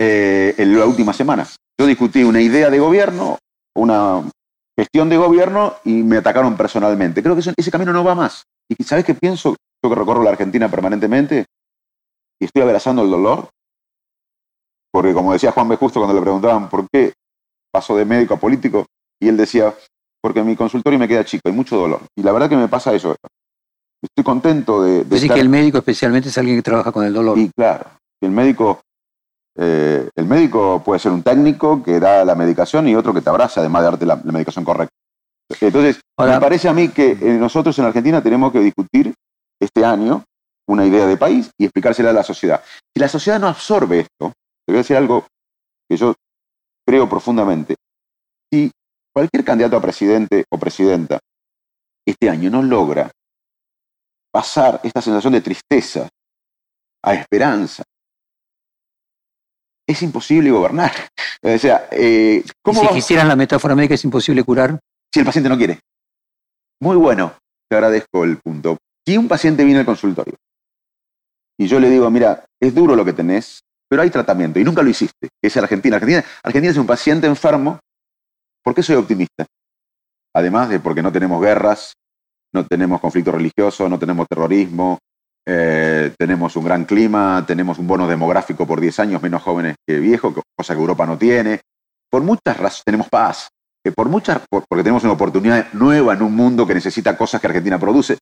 eh, 0.00 0.56
en 0.58 0.76
la 0.76 0.84
última 0.84 1.12
semana. 1.12 1.46
Yo 1.78 1.86
discutí 1.86 2.24
una 2.24 2.40
idea 2.40 2.70
de 2.70 2.80
gobierno, 2.80 3.38
una 3.76 4.24
gestión 4.78 5.08
de 5.08 5.16
gobierno 5.16 5.74
y 5.84 6.04
me 6.04 6.18
atacaron 6.18 6.56
personalmente. 6.56 7.20
Creo 7.20 7.34
que 7.34 7.40
ese, 7.40 7.70
camino 7.70 7.92
no 7.92 8.04
va 8.04 8.14
más. 8.14 8.44
Y 8.68 8.84
¿sabes 8.84 9.04
qué 9.04 9.14
pienso? 9.14 9.56
Yo 9.82 9.90
que 9.90 9.96
recorro 9.96 10.22
la 10.22 10.30
Argentina 10.30 10.70
permanentemente 10.70 11.46
y 12.40 12.44
estoy 12.44 12.62
abrazando 12.62 13.02
el 13.02 13.10
dolor, 13.10 13.48
porque 14.92 15.12
como 15.12 15.32
decía 15.32 15.50
Juan 15.50 15.68
B. 15.68 15.76
Justo 15.76 15.98
cuando 15.98 16.14
le 16.14 16.22
preguntaban 16.22 16.68
por 16.68 16.88
qué 16.88 17.12
pasó 17.72 17.96
de 17.96 18.04
médico 18.04 18.34
a 18.34 18.36
político, 18.38 18.86
y 19.20 19.28
él 19.28 19.36
decía, 19.36 19.74
porque 20.22 20.44
mi 20.44 20.54
consultorio 20.54 20.98
me 20.98 21.08
queda 21.08 21.24
chico, 21.24 21.48
hay 21.48 21.52
mucho 21.52 21.76
dolor. 21.76 22.02
Y 22.16 22.22
la 22.22 22.30
verdad 22.30 22.48
que 22.48 22.56
me 22.56 22.68
pasa 22.68 22.94
eso. 22.94 23.16
Estoy 24.00 24.22
contento 24.22 24.82
de... 24.82 25.02
de 25.02 25.28
que 25.28 25.40
el 25.40 25.48
médico 25.48 25.78
especialmente 25.78 26.28
es 26.28 26.38
alguien 26.38 26.56
que 26.56 26.62
trabaja 26.62 26.92
con 26.92 27.04
el 27.04 27.12
dolor. 27.12 27.36
Y 27.36 27.50
claro, 27.50 27.86
el 28.20 28.30
médico 28.30 28.80
eh, 29.60 30.08
el 30.14 30.24
médico 30.26 30.82
puede 30.84 31.00
ser 31.00 31.10
un 31.10 31.24
técnico 31.24 31.82
que 31.82 31.98
da 31.98 32.24
la 32.24 32.36
medicación 32.36 32.86
y 32.86 32.94
otro 32.94 33.12
que 33.12 33.20
te 33.20 33.28
abraza, 33.28 33.60
además 33.60 33.82
de 33.82 33.90
darte 33.90 34.06
la, 34.06 34.16
medicación 34.16 34.64
correcta. 34.64 34.94
Entonces, 35.60 36.00
me 36.16 36.40
parece 36.40 36.68
a 36.68 36.72
mí 36.72 36.90
que 36.90 37.12
eh, 37.12 37.38
nosotros 37.38 37.76
en 37.78 37.86
Argentina 37.86 38.22
tenemos 38.22 38.52
que 38.52 38.60
discutir 38.60 39.12
este 39.60 39.84
año 39.84 40.22
una 40.68 40.86
idea 40.86 41.06
de 41.06 41.16
país 41.16 41.50
y 41.58 41.64
explicársela 41.64 42.10
a 42.10 42.12
la 42.12 42.22
sociedad. 42.22 42.62
Si 42.94 43.00
la 43.00 43.08
sociedad 43.08 43.40
no 43.40 43.48
absorbe 43.48 44.00
esto, 44.00 44.32
te 44.64 44.72
voy 44.72 44.76
a 44.76 44.82
decir 44.82 44.96
algo 44.96 45.26
que 45.88 45.96
yo 45.96 46.14
creo 46.86 47.08
profundamente. 47.08 47.74
Si 48.52 48.70
cualquier 49.12 49.44
candidato 49.44 49.76
a 49.76 49.80
presidente 49.80 50.44
o 50.52 50.58
presidenta 50.58 51.18
este 52.06 52.30
año 52.30 52.50
no 52.50 52.62
logra 52.62 53.10
pasar 54.30 54.80
esta 54.84 55.02
sensación 55.02 55.32
de 55.32 55.40
tristeza 55.40 56.08
a 57.02 57.14
esperanza, 57.14 57.82
es 59.88 60.02
imposible 60.02 60.50
gobernar. 60.50 60.92
O 61.42 61.58
sea, 61.58 61.88
eh, 61.90 62.44
¿cómo 62.62 62.82
si 62.82 62.88
quisieran 62.88 63.26
la 63.26 63.36
metáfora 63.36 63.74
médica, 63.74 63.94
es 63.94 64.04
imposible 64.04 64.44
curar. 64.44 64.78
Si 65.12 65.20
el 65.20 65.26
paciente 65.26 65.48
no 65.48 65.56
quiere. 65.56 65.80
Muy 66.80 66.96
bueno, 66.96 67.34
te 67.68 67.76
agradezco 67.76 68.24
el 68.24 68.36
punto. 68.36 68.76
Si 69.06 69.16
un 69.16 69.26
paciente 69.26 69.64
viene 69.64 69.80
al 69.80 69.86
consultorio 69.86 70.34
y 71.58 71.66
yo 71.66 71.80
le 71.80 71.88
digo, 71.88 72.08
mira, 72.10 72.44
es 72.60 72.74
duro 72.74 72.94
lo 72.94 73.04
que 73.04 73.14
tenés, 73.14 73.60
pero 73.88 74.02
hay 74.02 74.10
tratamiento 74.10 74.60
y 74.60 74.64
nunca 74.64 74.82
lo 74.82 74.90
hiciste, 74.90 75.30
es 75.42 75.56
Argentina. 75.56 75.96
Argentina, 75.96 76.24
Argentina 76.42 76.70
es 76.70 76.78
un 76.78 76.86
paciente 76.86 77.26
enfermo. 77.26 77.80
¿Por 78.62 78.74
qué 78.74 78.82
soy 78.82 78.96
optimista? 78.96 79.46
Además 80.34 80.68
de 80.68 80.78
porque 80.78 81.02
no 81.02 81.10
tenemos 81.10 81.40
guerras, 81.40 81.94
no 82.52 82.66
tenemos 82.66 83.00
conflicto 83.00 83.32
religioso, 83.32 83.88
no 83.88 83.98
tenemos 83.98 84.26
terrorismo, 84.28 84.98
eh, 85.50 86.12
tenemos 86.18 86.54
un 86.56 86.64
gran 86.64 86.84
clima, 86.84 87.42
tenemos 87.46 87.78
un 87.78 87.86
bono 87.86 88.06
demográfico 88.06 88.66
por 88.66 88.82
10 88.82 89.00
años 89.00 89.22
menos 89.22 89.42
jóvenes 89.42 89.76
que 89.86 89.98
viejos, 89.98 90.34
cosa 90.54 90.74
que 90.74 90.80
Europa 90.80 91.06
no 91.06 91.16
tiene. 91.16 91.62
Por 92.10 92.22
muchas 92.22 92.54
razones 92.58 92.82
tenemos 92.84 93.08
paz, 93.08 93.48
que 93.82 93.90
por 93.90 94.10
muchas, 94.10 94.42
porque 94.50 94.82
tenemos 94.82 95.04
una 95.04 95.14
oportunidad 95.14 95.72
nueva 95.72 96.12
en 96.12 96.20
un 96.20 96.36
mundo 96.36 96.66
que 96.66 96.74
necesita 96.74 97.16
cosas 97.16 97.40
que 97.40 97.46
Argentina 97.46 97.78
produce. 97.78 98.18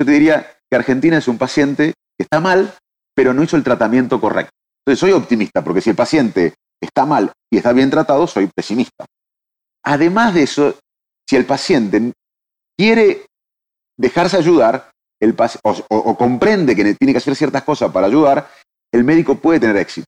Yo 0.00 0.06
te 0.06 0.12
diría 0.12 0.56
que 0.70 0.76
Argentina 0.76 1.18
es 1.18 1.28
un 1.28 1.36
paciente 1.36 1.92
que 2.16 2.22
está 2.22 2.40
mal, 2.40 2.72
pero 3.14 3.34
no 3.34 3.42
hizo 3.42 3.58
el 3.58 3.62
tratamiento 3.62 4.18
correcto. 4.18 4.52
Entonces 4.78 5.00
soy 5.00 5.12
optimista, 5.12 5.62
porque 5.62 5.82
si 5.82 5.90
el 5.90 5.96
paciente 5.96 6.54
está 6.80 7.04
mal 7.04 7.30
y 7.52 7.58
está 7.58 7.74
bien 7.74 7.90
tratado, 7.90 8.26
soy 8.26 8.46
pesimista. 8.46 9.04
Además 9.84 10.32
de 10.32 10.44
eso, 10.44 10.78
si 11.28 11.36
el 11.36 11.44
paciente 11.44 12.12
quiere 12.74 13.26
dejarse 13.98 14.38
ayudar, 14.38 14.90
o, 15.62 16.16
comprende 16.16 16.74
que 16.74 16.94
tiene 16.94 17.12
que 17.12 17.18
hacer 17.18 17.36
ciertas 17.36 17.62
cosas 17.62 17.90
para 17.92 18.06
ayudar, 18.06 18.48
el 18.92 19.04
médico 19.04 19.36
puede 19.36 19.60
tener 19.60 19.76
éxito. 19.76 20.06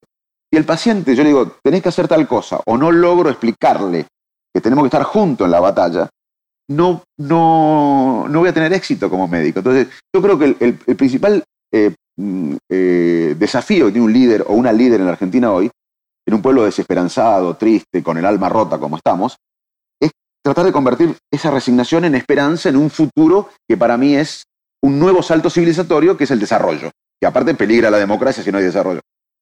Si 0.50 0.56
el 0.56 0.64
paciente, 0.64 1.14
yo 1.14 1.22
le 1.22 1.30
digo, 1.30 1.56
tenés 1.62 1.82
que 1.82 1.88
hacer 1.88 2.08
tal 2.08 2.26
cosa, 2.26 2.60
o 2.66 2.76
no 2.76 2.90
logro 2.90 3.30
explicarle 3.30 4.06
que 4.54 4.60
tenemos 4.60 4.84
que 4.84 4.88
estar 4.88 5.02
juntos 5.04 5.46
en 5.46 5.50
la 5.50 5.60
batalla, 5.60 6.08
no, 6.70 7.02
no, 7.18 8.26
no 8.28 8.40
voy 8.40 8.48
a 8.48 8.54
tener 8.54 8.72
éxito 8.72 9.08
como 9.08 9.28
médico. 9.28 9.60
Entonces, 9.60 9.88
yo 10.14 10.22
creo 10.22 10.38
que 10.38 10.56
el, 10.60 10.96
principal 10.96 11.42
eh, 11.72 11.94
mm, 12.16 12.56
eh, 12.70 13.36
desafío 13.38 13.90
de 13.90 14.00
un 14.00 14.12
líder 14.12 14.44
o 14.46 14.54
una 14.54 14.72
líder 14.72 15.00
en 15.00 15.06
la 15.06 15.12
Argentina 15.12 15.52
hoy, 15.52 15.70
en 16.26 16.34
un 16.34 16.42
pueblo 16.42 16.64
desesperanzado, 16.64 17.56
triste, 17.56 18.02
con 18.02 18.16
el 18.18 18.24
alma 18.24 18.48
rota 18.48 18.78
como 18.78 18.96
estamos, 18.96 19.36
es 20.00 20.10
tratar 20.42 20.64
de 20.64 20.72
convertir 20.72 21.16
esa 21.30 21.50
resignación 21.50 22.04
en 22.04 22.14
esperanza 22.14 22.68
en 22.68 22.76
un 22.76 22.90
futuro 22.90 23.50
que 23.68 23.76
para 23.76 23.96
mí 23.96 24.14
es 24.14 24.44
un 24.82 24.98
nuevo 24.98 25.22
salto 25.22 25.48
civilizatorio, 25.48 26.16
que 26.16 26.24
es 26.24 26.30
el 26.30 26.40
desarrollo, 26.40 26.90
que 27.20 27.26
aparte 27.26 27.54
peligra 27.54 27.90
la 27.90 27.98
democracia 27.98 28.42
si 28.42 28.50
no 28.50 28.58
hay 28.58 28.64
desarrollo. 28.64 29.00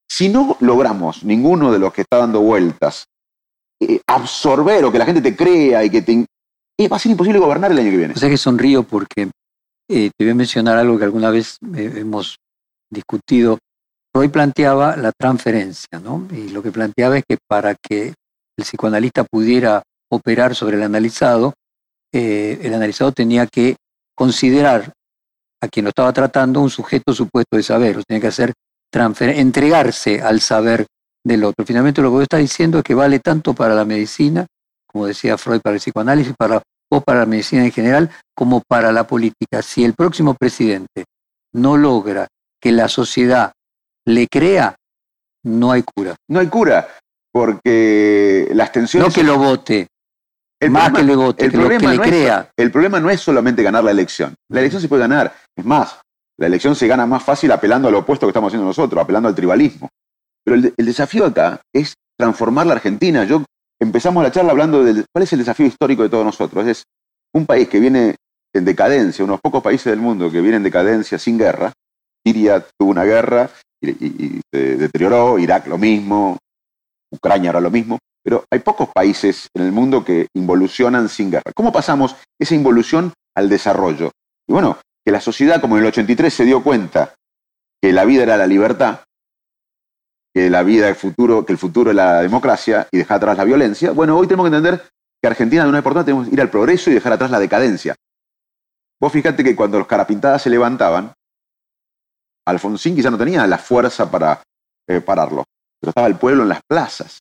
Si 0.09 0.29
no 0.29 0.57
logramos 0.61 1.25
ninguno 1.25 1.73
de 1.73 1.79
los 1.79 1.93
que 1.93 2.03
está 2.03 2.19
dando 2.19 2.41
vueltas 2.41 3.07
eh, 3.81 4.01
absorber 4.07 4.85
o 4.85 4.93
que 4.93 4.99
la 4.99 5.07
gente 5.07 5.23
te 5.23 5.35
crea 5.35 5.83
y 5.85 5.91
que 5.91 6.03
te... 6.03 6.27
Eh, 6.79 6.89
va 6.89 6.97
a 6.97 7.01
ser 7.01 7.13
imposible 7.13 7.39
gobernar 7.39 7.71
el 7.71 7.79
año 7.79 7.91
que 7.91 7.97
viene. 7.97 8.15
O 8.15 8.17
sea 8.19 8.29
que 8.29 8.37
sonrío 8.37 8.83
porque 8.83 9.31
eh, 9.89 10.11
te 10.17 10.25
voy 10.25 10.33
a 10.33 10.35
mencionar 10.35 10.77
algo 10.77 10.99
que 10.99 11.05
alguna 11.05 11.31
vez 11.31 11.57
hemos 11.75 12.37
discutido. 12.91 13.59
Hoy 14.15 14.29
planteaba 14.29 14.97
la 14.97 15.13
transferencia, 15.13 16.01
¿no? 16.01 16.27
Y 16.33 16.49
lo 16.49 16.63
que 16.63 16.73
planteaba 16.73 17.17
es 17.17 17.25
que 17.27 17.39
para 17.49 17.75
que 17.75 18.09
el 18.59 18.65
psicoanalista 18.65 19.25
pudiera 19.25 19.83
operar 20.11 20.55
sobre 20.55 20.77
el 20.77 20.83
analizado, 20.83 21.55
el 22.13 22.75
analizado 22.75 23.13
tenía 23.13 23.47
que 23.47 23.77
considerar 24.17 24.93
a 25.63 25.69
quien 25.69 25.85
lo 25.85 25.91
estaba 25.91 26.13
tratando 26.13 26.61
un 26.61 26.71
sujeto 26.71 27.13
supuesto 27.13 27.57
de 27.57 27.63
saber, 27.63 27.99
o 27.99 28.03
tenía 28.03 28.21
que 28.21 28.29
hacer 28.29 28.53
entregarse 28.93 30.21
al 30.21 30.41
saber 30.41 30.87
del 31.25 31.45
otro. 31.45 31.65
Finalmente 31.65 32.01
lo 32.03 32.09
que 32.09 32.15
vos 32.15 32.23
estás 32.23 32.41
diciendo 32.41 32.79
es 32.79 32.85
que 32.85 32.95
vale 32.95 33.21
tanto 33.21 33.55
para 33.55 33.75
la 33.75 33.85
medicina, 33.85 34.47
como 34.87 35.07
decía 35.07 35.39
Freud, 35.39 35.61
para 35.61 35.75
el 35.75 35.81
psicoanálisis, 35.81 36.35
para 36.37 36.63
o 36.93 37.01
para 37.01 37.21
la 37.21 37.27
medicina 37.27 37.65
en 37.65 37.71
general, 37.71 38.11
como 38.35 38.63
para 38.67 38.91
la 38.91 39.07
política. 39.07 39.63
Si 39.63 39.85
el 39.85 39.95
próximo 39.95 40.35
presidente 40.35 41.05
no 41.53 41.77
logra 41.77 42.27
que 42.61 42.73
la 42.73 42.89
sociedad 42.89 43.53
le 44.05 44.27
crea, 44.27 44.75
no 45.45 45.71
hay 45.71 45.85
cura. 45.85 46.17
No 46.29 46.41
hay 46.41 46.49
cura, 46.49 46.89
porque 47.33 48.49
las 48.53 48.73
tensiones... 48.73 49.09
No 49.09 49.15
que 49.15 49.23
lo 49.23 49.39
vote, 49.39 49.87
el 50.61 50.71
más 50.71 50.93
que 50.93 51.03
le 51.03 51.15
el 51.15 51.35
que, 51.35 51.51
problema 51.51 51.93
le 51.93 52.01
crea. 52.01 52.51
el 52.57 52.71
problema 52.71 53.01
no 53.01 53.09
es 53.09 53.21
solamente 53.21 53.63
ganar 53.63 53.83
la 53.83 53.91
elección. 53.91 54.35
La 54.51 54.61
elección 54.61 54.83
se 54.83 54.89
puede 54.89 55.01
ganar. 55.01 55.35
Es 55.57 55.65
más, 55.65 55.99
la 56.39 56.47
elección 56.47 56.77
se 56.77 56.87
gana 56.87 57.07
más 57.07 57.23
fácil 57.23 57.51
apelando 57.51 57.89
a 57.89 57.91
lo 57.91 58.01
opuesto 58.01 58.27
que 58.27 58.31
estamos 58.31 58.51
haciendo 58.51 58.67
nosotros, 58.67 59.03
apelando 59.03 59.29
al 59.29 59.35
tribalismo. 59.35 59.89
Pero 60.45 60.57
el, 60.57 60.87
desafío 60.87 61.27
acá 61.27 61.61
es 61.75 61.95
transformar 62.19 62.67
la 62.67 62.75
Argentina. 62.75 63.25
Yo 63.25 63.43
empezamos 63.81 64.23
la 64.23 64.31
charla 64.31 64.51
hablando 64.51 64.85
de 64.85 65.05
cuál 65.13 65.23
es 65.23 65.33
el 65.33 65.39
desafío 65.39 65.67
histórico 65.67 66.03
de 66.03 66.11
todos 66.11 66.25
nosotros. 66.25 66.67
Es 66.67 66.85
un 67.35 67.47
país 67.47 67.69
que 67.69 67.81
viene 67.81 68.17
en 68.55 68.65
decadencia, 68.65 69.25
unos 69.25 69.41
pocos 69.41 69.63
países 69.63 69.87
del 69.87 70.01
mundo 70.01 70.31
que 70.31 70.41
vienen 70.41 70.59
en 70.59 70.65
decadencia 70.65 71.19
sin 71.19 71.39
guerra. 71.39 71.73
Siria 72.25 72.63
tuvo 72.79 72.91
una 72.91 73.05
guerra 73.05 73.49
y, 73.81 74.41
se 74.53 74.77
deterioró, 74.77 75.39
Irak 75.39 75.67
lo 75.69 75.79
mismo, 75.79 76.37
Ucrania 77.11 77.51
ahora 77.51 77.61
lo 77.61 77.71
mismo, 77.71 77.99
pero 78.23 78.45
hay 78.51 78.61
pocos 78.61 78.89
países 78.95 79.49
en 79.55 79.65
el 79.65 79.73
mundo 79.73 80.05
que 80.05 80.29
involucionan 80.35 81.09
sin 81.09 81.31
guerra. 81.31 81.53
¿Cómo 81.55 81.73
pasamos 81.73 82.17
esa 82.39 82.55
involución 82.55 83.13
al 83.35 83.49
desarrollo? 83.49 84.11
Y 84.47 84.53
bueno, 84.53 84.79
que 85.05 85.13
la 85.13 85.21
sociedad, 85.21 85.61
como 85.61 85.77
en 85.77 85.83
el 85.83 85.89
83 85.89 86.33
se 86.33 86.45
dio 86.45 86.63
cuenta 86.63 87.15
que 87.83 87.93
la 87.93 88.05
vida 88.05 88.23
era 88.23 88.37
la 88.37 88.47
libertad, 88.47 89.01
que 90.35 90.51
la 90.51 90.63
vida, 90.63 90.89
el 90.89 90.95
futuro, 90.95 91.45
que 91.45 91.53
el 91.53 91.59
futuro 91.59 91.91
es 91.91 91.97
la 91.97 92.21
democracia 92.21 92.87
y 92.93 92.99
dejar 92.99 93.17
atrás 93.17 93.39
la 93.39 93.45
violencia, 93.45 93.93
bueno, 93.93 94.17
hoy 94.17 94.27
tenemos 94.27 94.45
que 94.49 94.57
entender 94.57 94.89
que 95.21 95.29
Argentina 95.29 95.65
de 95.65 95.69
una 95.69 95.79
importante 95.79 96.11
tenemos 96.11 96.29
que 96.29 96.35
ir 96.35 96.41
al 96.41 96.51
progreso 96.51 96.91
y 96.91 96.95
dejar 96.95 97.13
atrás 97.13 97.31
la 97.31 97.39
decadencia. 97.39 97.97
Vos 99.01 99.13
fíjate 99.13 99.43
que 99.43 99.57
cuando 99.57 99.79
los 99.79 99.87
carapintadas 99.87 100.43
se 100.43 100.51
levantaban, 100.51 101.13
Alfonsín 102.47 102.95
quizá 102.95 103.11
no 103.11 103.19
tenía 103.19 103.47
la 103.47 103.59
fuerza 103.59 104.11
para 104.11 104.43
eh, 104.89 105.01
pararlo, 105.01 105.45
pero 105.81 105.91
estaba 105.91 106.07
el 106.07 106.17
pueblo 106.17 106.43
en 106.43 106.51
las 106.51 106.61
plazas. 106.69 107.21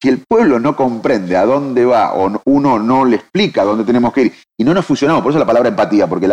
Si 0.00 0.08
el 0.08 0.22
pueblo 0.28 0.58
no 0.58 0.76
comprende 0.76 1.36
a 1.36 1.46
dónde 1.46 1.84
va 1.86 2.14
o 2.14 2.42
uno 2.44 2.78
no 2.78 3.04
le 3.04 3.16
explica 3.16 3.64
dónde 3.64 3.84
tenemos 3.84 4.12
que 4.12 4.22
ir 4.22 4.34
y 4.58 4.64
no 4.64 4.74
nos 4.74 4.84
fusionamos, 4.84 5.22
por 5.22 5.32
eso 5.32 5.38
la 5.38 5.46
palabra 5.46 5.70
empatía, 5.70 6.06
porque 6.06 6.28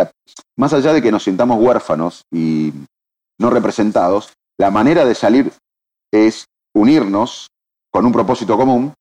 más 0.56 0.72
allá 0.72 0.92
de 0.92 1.00
que 1.00 1.10
nos 1.10 1.24
sintamos 1.24 1.58
huérfanos 1.58 2.24
y 2.30 2.72
no 3.38 3.50
representados, 3.50 4.34
la 4.58 4.70
manera 4.70 5.04
de 5.04 5.14
salir 5.14 5.52
es 6.12 6.44
unirnos 6.74 7.48
con 7.90 8.04
un 8.04 8.12
propósito 8.12 8.56
común. 8.56 8.92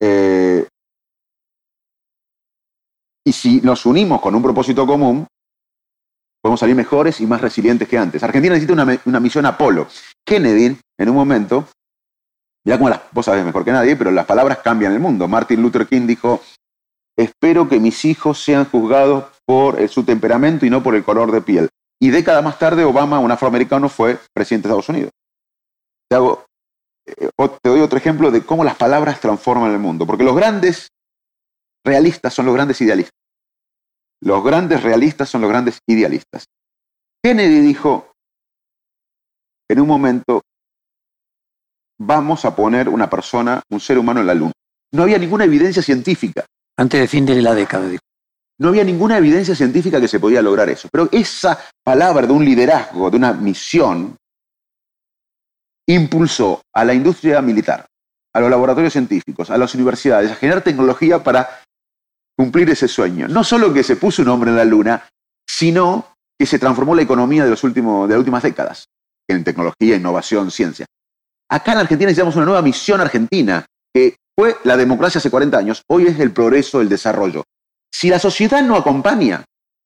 Eh, 0.00 0.66
y 3.24 3.32
si 3.32 3.60
nos 3.60 3.86
unimos 3.86 4.20
con 4.20 4.34
un 4.34 4.42
propósito 4.42 4.84
común, 4.86 5.26
podemos 6.42 6.58
salir 6.58 6.74
mejores 6.74 7.20
y 7.20 7.26
más 7.26 7.40
resilientes 7.40 7.88
que 7.88 7.96
antes. 7.96 8.22
Argentina 8.24 8.54
necesita 8.54 9.00
una 9.04 9.20
misión 9.20 9.46
Apolo. 9.46 9.86
Kennedy, 10.26 10.76
en 10.98 11.08
un 11.08 11.14
momento, 11.14 11.68
ya 12.64 12.78
como 12.78 12.90
las, 12.90 13.00
vos 13.12 13.26
sabés 13.26 13.44
mejor 13.44 13.64
que 13.64 13.72
nadie, 13.72 13.96
pero 13.96 14.10
las 14.10 14.26
palabras 14.26 14.58
cambian 14.58 14.92
el 14.92 15.00
mundo. 15.00 15.28
Martin 15.28 15.60
Luther 15.60 15.86
King 15.86 16.06
dijo, 16.06 16.40
espero 17.16 17.68
que 17.68 17.80
mis 17.80 18.04
hijos 18.04 18.42
sean 18.42 18.64
juzgados 18.66 19.24
por 19.44 19.88
su 19.88 20.04
temperamento 20.04 20.64
y 20.64 20.70
no 20.70 20.82
por 20.82 20.94
el 20.94 21.04
color 21.04 21.32
de 21.32 21.42
piel. 21.42 21.68
Y 22.00 22.10
década 22.10 22.42
más 22.42 22.58
tarde, 22.58 22.84
Obama, 22.84 23.18
un 23.18 23.30
afroamericano, 23.30 23.88
fue 23.88 24.18
presidente 24.32 24.68
de 24.68 24.72
Estados 24.72 24.88
Unidos. 24.88 25.10
Te, 26.08 26.16
eh, 26.16 27.30
te 27.62 27.68
doy 27.68 27.80
otro 27.80 27.98
ejemplo 27.98 28.30
de 28.30 28.42
cómo 28.42 28.64
las 28.64 28.76
palabras 28.76 29.20
transforman 29.20 29.72
el 29.72 29.78
mundo. 29.78 30.06
Porque 30.06 30.24
los 30.24 30.36
grandes 30.36 30.88
realistas 31.84 32.34
son 32.34 32.46
los 32.46 32.54
grandes 32.54 32.80
idealistas. 32.80 33.18
Los 34.20 34.44
grandes 34.44 34.82
realistas 34.82 35.28
son 35.28 35.40
los 35.40 35.50
grandes 35.50 35.78
idealistas. 35.86 36.44
Kennedy 37.22 37.60
dijo 37.60 38.12
en 39.68 39.80
un 39.80 39.88
momento, 39.88 40.42
vamos 42.06 42.44
a 42.44 42.54
poner 42.54 42.88
una 42.88 43.08
persona, 43.08 43.62
un 43.70 43.80
ser 43.80 43.98
humano 43.98 44.20
en 44.20 44.26
la 44.26 44.34
luna. 44.34 44.52
No 44.92 45.02
había 45.02 45.18
ninguna 45.18 45.44
evidencia 45.44 45.82
científica. 45.82 46.44
Antes 46.76 47.00
de 47.00 47.08
fin 47.08 47.24
de 47.26 47.40
la 47.40 47.54
década, 47.54 47.88
dijo. 47.88 48.02
No 48.58 48.68
había 48.68 48.84
ninguna 48.84 49.18
evidencia 49.18 49.54
científica 49.54 50.00
que 50.00 50.08
se 50.08 50.20
podía 50.20 50.42
lograr 50.42 50.68
eso. 50.68 50.88
Pero 50.90 51.08
esa 51.10 51.58
palabra 51.82 52.26
de 52.26 52.32
un 52.32 52.44
liderazgo, 52.44 53.10
de 53.10 53.16
una 53.16 53.32
misión, 53.32 54.16
impulsó 55.86 56.62
a 56.72 56.84
la 56.84 56.94
industria 56.94 57.42
militar, 57.42 57.86
a 58.32 58.40
los 58.40 58.50
laboratorios 58.50 58.92
científicos, 58.92 59.50
a 59.50 59.58
las 59.58 59.74
universidades, 59.74 60.30
a 60.30 60.36
generar 60.36 60.62
tecnología 60.62 61.22
para 61.22 61.62
cumplir 62.36 62.70
ese 62.70 62.88
sueño. 62.88 63.26
No 63.28 63.42
solo 63.42 63.72
que 63.72 63.82
se 63.82 63.96
puso 63.96 64.22
un 64.22 64.28
hombre 64.28 64.50
en 64.50 64.56
la 64.56 64.64
luna, 64.64 65.08
sino 65.46 66.14
que 66.38 66.46
se 66.46 66.58
transformó 66.58 66.94
la 66.94 67.02
economía 67.02 67.44
de, 67.44 67.50
los 67.50 67.64
últimos, 67.64 68.08
de 68.08 68.14
las 68.14 68.20
últimas 68.20 68.42
décadas 68.42 68.88
en 69.28 69.44
tecnología, 69.44 69.96
innovación, 69.96 70.50
ciencia. 70.50 70.86
Acá 71.52 71.72
en 71.72 71.78
Argentina 71.80 72.06
necesitamos 72.06 72.34
una 72.36 72.46
nueva 72.46 72.62
misión 72.62 73.02
argentina, 73.02 73.66
que 73.92 74.16
fue 74.34 74.56
la 74.64 74.74
democracia 74.74 75.18
hace 75.18 75.30
40 75.30 75.58
años, 75.58 75.82
hoy 75.86 76.06
es 76.06 76.18
el 76.18 76.32
progreso, 76.32 76.80
el 76.80 76.88
desarrollo. 76.88 77.44
Si 77.92 78.08
la 78.08 78.18
sociedad 78.18 78.62
no 78.62 78.74
acompaña, 78.74 79.44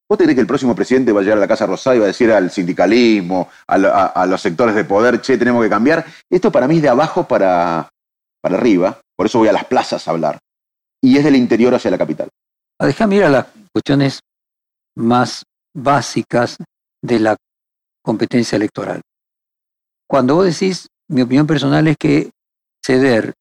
¿vos 0.09 0.17
tenés 0.17 0.37
que 0.37 0.43
el 0.43 0.47
próximo 0.47 0.77
presidente 0.77 1.11
va 1.11 1.23
a 1.23 1.23
llegar 1.25 1.39
a 1.39 1.41
la 1.41 1.49
Casa 1.49 1.67
Rosada 1.67 1.97
y 1.97 1.99
va 1.99 2.05
a 2.05 2.15
decir 2.15 2.31
al 2.31 2.53
sindicalismo, 2.53 3.49
a, 3.67 4.27
los 4.27 4.41
sectores 4.41 4.77
de 4.77 4.85
poder, 4.85 5.21
che, 5.21 5.37
tenemos 5.39 5.61
que 5.65 5.69
cambiar? 5.69 6.07
Esto 6.31 6.53
para 6.53 6.69
mí 6.69 6.77
es 6.77 6.83
de 6.83 6.89
abajo 6.89 7.27
para, 7.27 7.89
para 8.41 8.57
arriba, 8.59 9.01
por 9.17 9.27
eso 9.27 9.41
voy 9.41 9.49
a 9.49 9.53
las 9.53 9.65
plazas 9.65 10.07
a 10.07 10.13
hablar. 10.13 10.39
Y 11.03 11.19
es 11.19 11.25
del 11.25 11.35
interior 11.35 11.75
hacia 11.75 11.91
la 11.91 11.99
capital. 11.99 12.29
Ah, 12.79 12.87
Déjame 12.87 13.17
ir 13.17 13.25
a 13.25 13.29
las 13.29 13.47
cuestiones 13.73 14.21
más 14.95 15.43
básicas 15.75 16.59
de 17.03 17.19
la 17.19 17.37
competencia 18.05 18.55
electoral. 18.55 19.01
Cuando 20.09 20.37
vos 20.37 20.45
decís 20.45 20.87
mi 21.09 21.23
opinión 21.23 21.47
personal 21.47 21.87
es 21.89 21.97
que 21.97 22.31
ceder 22.85 23.35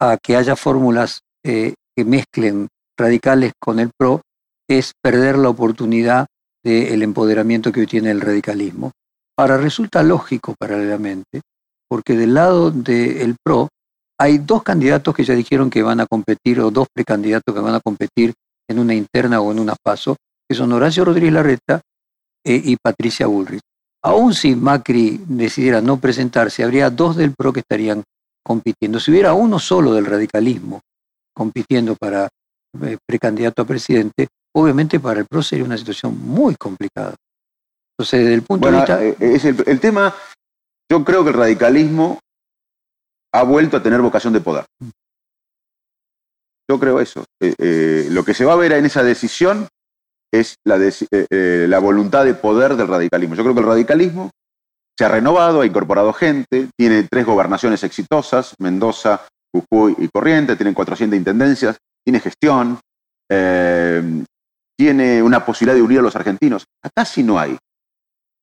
a 0.00 0.16
que 0.16 0.36
haya 0.36 0.56
fórmulas 0.56 1.20
eh, 1.44 1.74
que 1.96 2.04
mezclen 2.04 2.68
radicales 2.98 3.52
con 3.60 3.78
el 3.78 3.90
PRO 3.96 4.22
es 4.68 4.92
perder 5.02 5.38
la 5.38 5.48
oportunidad 5.48 6.26
del 6.64 7.02
empoderamiento 7.02 7.72
que 7.72 7.80
hoy 7.80 7.86
tiene 7.86 8.10
el 8.10 8.20
radicalismo. 8.20 8.92
Ahora, 9.36 9.56
resulta 9.56 10.02
lógico 10.02 10.54
paralelamente, 10.58 11.40
porque 11.88 12.14
del 12.14 12.34
lado 12.34 12.70
del 12.70 13.36
PRO 13.44 13.68
hay 14.18 14.38
dos 14.38 14.62
candidatos 14.62 15.14
que 15.14 15.24
ya 15.24 15.34
dijeron 15.34 15.70
que 15.70 15.82
van 15.82 16.00
a 16.00 16.06
competir, 16.06 16.60
o 16.60 16.70
dos 16.70 16.86
precandidatos 16.94 17.54
que 17.54 17.60
van 17.60 17.74
a 17.74 17.80
competir 17.80 18.32
en 18.68 18.78
una 18.78 18.94
interna 18.94 19.40
o 19.40 19.50
en 19.50 19.58
una 19.58 19.74
paso, 19.82 20.16
que 20.48 20.56
son 20.56 20.72
Horacio 20.72 21.04
Rodríguez 21.04 21.32
Larreta 21.32 21.80
eh, 22.44 22.60
y 22.64 22.76
Patricia 22.76 23.26
Bullrich. 23.26 23.62
Aún 24.04 24.34
si 24.34 24.56
Macri 24.56 25.20
decidiera 25.26 25.80
no 25.80 25.98
presentarse, 25.98 26.64
habría 26.64 26.90
dos 26.90 27.16
del 27.16 27.34
PRO 27.34 27.52
que 27.52 27.60
estarían 27.60 28.02
compitiendo. 28.44 28.98
Si 28.98 29.10
hubiera 29.10 29.32
uno 29.34 29.58
solo 29.58 29.94
del 29.94 30.06
radicalismo 30.06 30.80
compitiendo 31.34 31.94
para 31.94 32.28
eh, 32.82 32.98
precandidato 33.06 33.62
a 33.62 33.64
presidente, 33.64 34.28
obviamente 34.54 34.98
para 34.98 35.20
el 35.20 35.26
PRO 35.26 35.42
sería 35.42 35.64
una 35.64 35.78
situación 35.78 36.18
muy 36.18 36.56
complicada. 36.56 37.14
Entonces, 37.96 38.20
desde 38.20 38.34
el 38.34 38.42
punto 38.42 38.70
de 38.70 38.76
vista... 38.76 39.04
Eh, 39.04 39.16
es 39.20 39.44
el, 39.44 39.80
tema, 39.80 40.14
yo 40.90 41.04
creo 41.04 41.22
que 41.22 41.30
el 41.30 41.36
radicalismo 41.36 42.18
ha 43.32 43.42
vuelto 43.44 43.76
a 43.76 43.82
tener 43.82 44.00
vocación 44.00 44.32
de 44.32 44.40
poder. 44.40 44.64
Yo 46.68 46.78
creo 46.80 47.00
eso. 47.00 47.24
Eh, 47.40 47.54
eh, 47.58 48.08
lo 48.10 48.24
que 48.24 48.34
se 48.34 48.44
va 48.44 48.54
a 48.54 48.56
ver 48.56 48.72
en 48.72 48.86
esa 48.86 49.02
decisión 49.02 49.68
es 50.32 50.56
la, 50.64 50.78
eh, 50.80 51.66
la 51.68 51.78
voluntad 51.78 52.24
de 52.24 52.34
poder 52.34 52.76
del 52.76 52.88
radicalismo. 52.88 53.34
Yo 53.34 53.42
creo 53.42 53.54
que 53.54 53.60
el 53.60 53.66
radicalismo 53.66 54.30
se 54.98 55.04
ha 55.04 55.08
renovado, 55.08 55.60
ha 55.60 55.66
incorporado 55.66 56.12
gente, 56.12 56.68
tiene 56.76 57.04
tres 57.10 57.26
gobernaciones 57.26 57.84
exitosas, 57.84 58.54
Mendoza, 58.58 59.26
Jujuy 59.52 59.94
y 59.98 60.08
Corrientes, 60.08 60.56
tienen 60.56 60.74
400 60.74 61.16
intendencias, 61.16 61.76
tiene 62.04 62.20
gestión, 62.20 62.78
tiene 64.78 65.22
una 65.22 65.44
posibilidad 65.44 65.76
de 65.76 65.82
unir 65.82 65.98
a 66.00 66.02
los 66.02 66.16
argentinos. 66.16 66.66
Acá 66.82 67.04
sí 67.04 67.22
no 67.22 67.38
hay. 67.38 67.56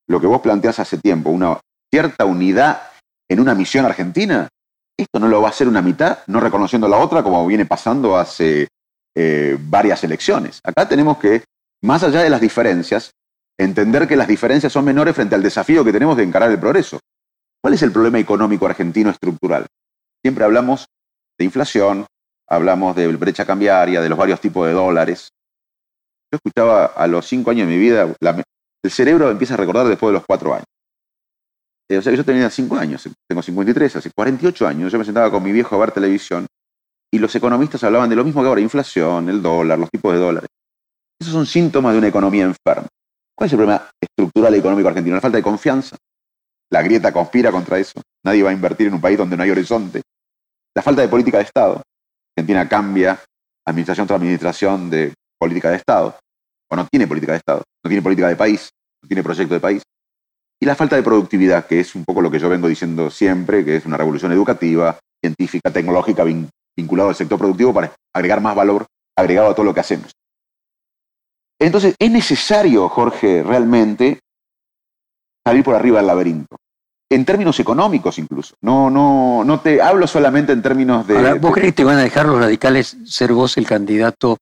Lo 0.07 0.19
que 0.19 0.27
vos 0.27 0.41
planteás 0.41 0.79
hace 0.79 0.97
tiempo, 0.97 1.29
una 1.29 1.59
cierta 1.91 2.25
unidad 2.25 2.81
en 3.29 3.39
una 3.39 3.53
misión 3.53 3.85
argentina, 3.85 4.47
esto 4.97 5.19
no 5.19 5.27
lo 5.27 5.41
va 5.41 5.47
a 5.47 5.51
hacer 5.51 5.67
una 5.67 5.81
mitad, 5.81 6.19
no 6.27 6.39
reconociendo 6.39 6.87
la 6.87 6.97
otra, 6.97 7.23
como 7.23 7.45
viene 7.45 7.65
pasando 7.65 8.17
hace 8.17 8.67
eh, 9.15 9.57
varias 9.59 10.03
elecciones. 10.03 10.59
Acá 10.63 10.89
tenemos 10.89 11.17
que, 11.17 11.43
más 11.81 12.03
allá 12.03 12.21
de 12.21 12.29
las 12.29 12.41
diferencias, 12.41 13.11
entender 13.57 14.07
que 14.07 14.15
las 14.15 14.27
diferencias 14.27 14.71
son 14.71 14.85
menores 14.85 15.15
frente 15.15 15.35
al 15.35 15.43
desafío 15.43 15.83
que 15.83 15.91
tenemos 15.91 16.17
de 16.17 16.23
encarar 16.23 16.51
el 16.51 16.59
progreso. 16.59 16.99
¿Cuál 17.61 17.73
es 17.73 17.81
el 17.81 17.91
problema 17.91 18.19
económico 18.19 18.65
argentino 18.65 19.09
estructural? 19.09 19.67
Siempre 20.23 20.43
hablamos 20.43 20.87
de 21.37 21.45
inflación, 21.45 22.05
hablamos 22.47 22.95
de 22.95 23.07
brecha 23.15 23.45
cambiaria, 23.45 24.01
de 24.01 24.09
los 24.09 24.17
varios 24.17 24.39
tipos 24.39 24.65
de 24.67 24.73
dólares, 24.73 25.29
yo 26.31 26.35
escuchaba 26.35 26.85
a 26.85 27.07
los 27.07 27.25
cinco 27.25 27.49
años 27.49 27.67
de 27.67 27.73
mi 27.73 27.79
vida, 27.79 28.07
el 28.83 28.91
cerebro 28.91 29.31
empieza 29.31 29.55
a 29.55 29.57
recordar 29.57 29.87
después 29.87 30.09
de 30.09 30.13
los 30.13 30.25
cuatro 30.25 30.53
años. 30.53 30.67
Eh, 31.89 31.97
o 31.97 32.01
sea 32.03 32.13
yo 32.13 32.23
tenía 32.23 32.51
cinco 32.51 32.75
años, 32.75 33.09
tengo 33.27 33.41
53, 33.41 33.95
hace 33.95 34.11
48 34.11 34.67
años, 34.67 34.91
yo 34.91 34.99
me 34.99 35.05
sentaba 35.05 35.31
con 35.31 35.41
mi 35.41 35.51
viejo 35.51 35.75
a 35.75 35.79
ver 35.79 35.91
televisión 35.91 36.45
y 37.11 37.17
los 37.17 37.35
economistas 37.35 37.83
hablaban 37.83 38.11
de 38.11 38.15
lo 38.15 38.23
mismo 38.23 38.43
que 38.43 38.47
ahora, 38.47 38.61
inflación, 38.61 39.27
el 39.27 39.41
dólar, 39.41 39.79
los 39.79 39.89
tipos 39.89 40.13
de 40.13 40.19
dólares. 40.19 40.49
Esos 41.19 41.33
son 41.33 41.45
síntomas 41.45 41.93
de 41.93 41.99
una 41.99 42.07
economía 42.07 42.43
enferma. 42.43 42.87
¿Cuál 43.35 43.47
es 43.47 43.53
el 43.53 43.57
problema 43.57 43.89
estructural 43.99 44.55
económico 44.55 44.87
argentino? 44.87 45.15
La 45.15 45.21
falta 45.21 45.37
de 45.37 45.43
confianza. 45.43 45.97
La 46.71 46.81
grieta 46.81 47.11
conspira 47.11 47.51
contra 47.51 47.77
eso. 47.79 48.01
Nadie 48.23 48.43
va 48.43 48.51
a 48.51 48.53
invertir 48.53 48.87
en 48.87 48.93
un 48.93 49.01
país 49.01 49.17
donde 49.17 49.35
no 49.35 49.43
hay 49.43 49.49
horizonte. 49.49 50.01
La 50.75 50.81
falta 50.81 51.01
de 51.01 51.07
política 51.07 51.37
de 51.37 51.43
Estado. 51.43 51.81
Argentina 52.37 52.69
cambia 52.69 53.19
administración 53.65 54.07
tras 54.07 54.17
administración 54.17 54.89
de 54.89 55.13
política 55.37 55.69
de 55.69 55.77
Estado, 55.77 56.17
o 56.69 56.75
no 56.75 56.87
tiene 56.87 57.07
política 57.07 57.33
de 57.33 57.37
Estado, 57.39 57.63
no 57.83 57.89
tiene 57.89 58.01
política 58.01 58.27
de 58.27 58.35
país, 58.35 58.69
no 59.01 59.07
tiene 59.07 59.23
proyecto 59.23 59.53
de 59.53 59.59
país. 59.59 59.83
Y 60.61 60.65
la 60.65 60.75
falta 60.75 60.95
de 60.95 61.03
productividad, 61.03 61.65
que 61.65 61.79
es 61.79 61.95
un 61.95 62.03
poco 62.03 62.21
lo 62.21 62.29
que 62.29 62.39
yo 62.39 62.49
vengo 62.49 62.67
diciendo 62.67 63.09
siempre, 63.09 63.63
que 63.63 63.77
es 63.77 63.85
una 63.85 63.97
revolución 63.97 64.31
educativa, 64.31 64.99
científica, 65.23 65.71
tecnológica 65.71 66.23
vinculada 66.77 67.09
al 67.09 67.15
sector 67.15 67.37
productivo 67.37 67.73
para 67.73 67.93
agregar 68.13 68.41
más 68.41 68.55
valor 68.55 68.85
agregado 69.17 69.49
a 69.49 69.55
todo 69.55 69.65
lo 69.65 69.73
que 69.73 69.79
hacemos. 69.79 70.11
Entonces, 71.59 71.95
es 71.99 72.09
necesario, 72.09 72.87
Jorge, 72.87 73.43
realmente 73.43 74.19
salir 75.45 75.63
por 75.63 75.75
arriba 75.75 75.97
del 75.97 76.07
laberinto. 76.07 76.55
En 77.11 77.25
términos 77.25 77.59
económicos 77.59 78.19
incluso. 78.19 78.55
No, 78.61 78.89
no, 78.89 79.43
no 79.43 79.59
te 79.59 79.81
hablo 79.81 80.05
solamente 80.05 80.53
en 80.53 80.61
términos 80.61 81.07
de. 81.07 81.33
¿Vos 81.39 81.53
crees 81.53 81.69
que 81.69 81.77
te 81.77 81.83
van 81.83 81.97
a 81.97 82.03
dejar 82.03 82.27
los 82.27 82.39
radicales 82.39 82.97
ser 83.05 83.33
vos 83.33 83.57
el 83.57 83.65
candidato 83.65 84.37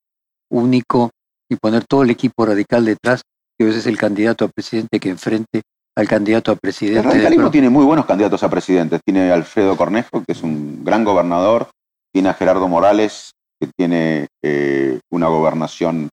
único 0.50 1.12
y 1.50 1.56
poner 1.56 1.86
todo 1.86 2.04
el 2.04 2.10
equipo 2.10 2.46
radical 2.46 2.84
detrás, 2.84 3.22
que 3.58 3.64
a 3.64 3.68
veces 3.68 3.82
es 3.82 3.88
el 3.88 3.98
candidato 3.98 4.46
a 4.46 4.50
presidente 4.50 5.00
que 5.00 5.10
enfrente 5.10 5.62
al 5.96 6.08
candidato 6.10 6.52
a 6.52 6.56
presidente. 6.56 7.00
El 7.00 7.06
radicalismo 7.06 7.50
tiene 7.50 7.70
muy 7.70 7.86
buenos 7.86 8.06
candidatos 8.06 8.44
a 8.44 8.50
presidente. 8.50 9.00
Tiene 9.04 9.32
a 9.32 9.34
Alfredo 9.34 9.76
Cornejo, 9.78 10.24
que 10.26 10.34
es 10.34 10.44
un 10.44 10.84
gran 10.84 11.06
gobernador. 11.06 11.70
Tiene 12.14 12.30
a 12.30 12.34
Gerardo 12.34 12.68
Morales, 12.68 13.32
que 13.60 13.70
tiene 13.76 14.28
eh, 14.44 15.00
una 15.10 15.28
gobernación 15.28 16.10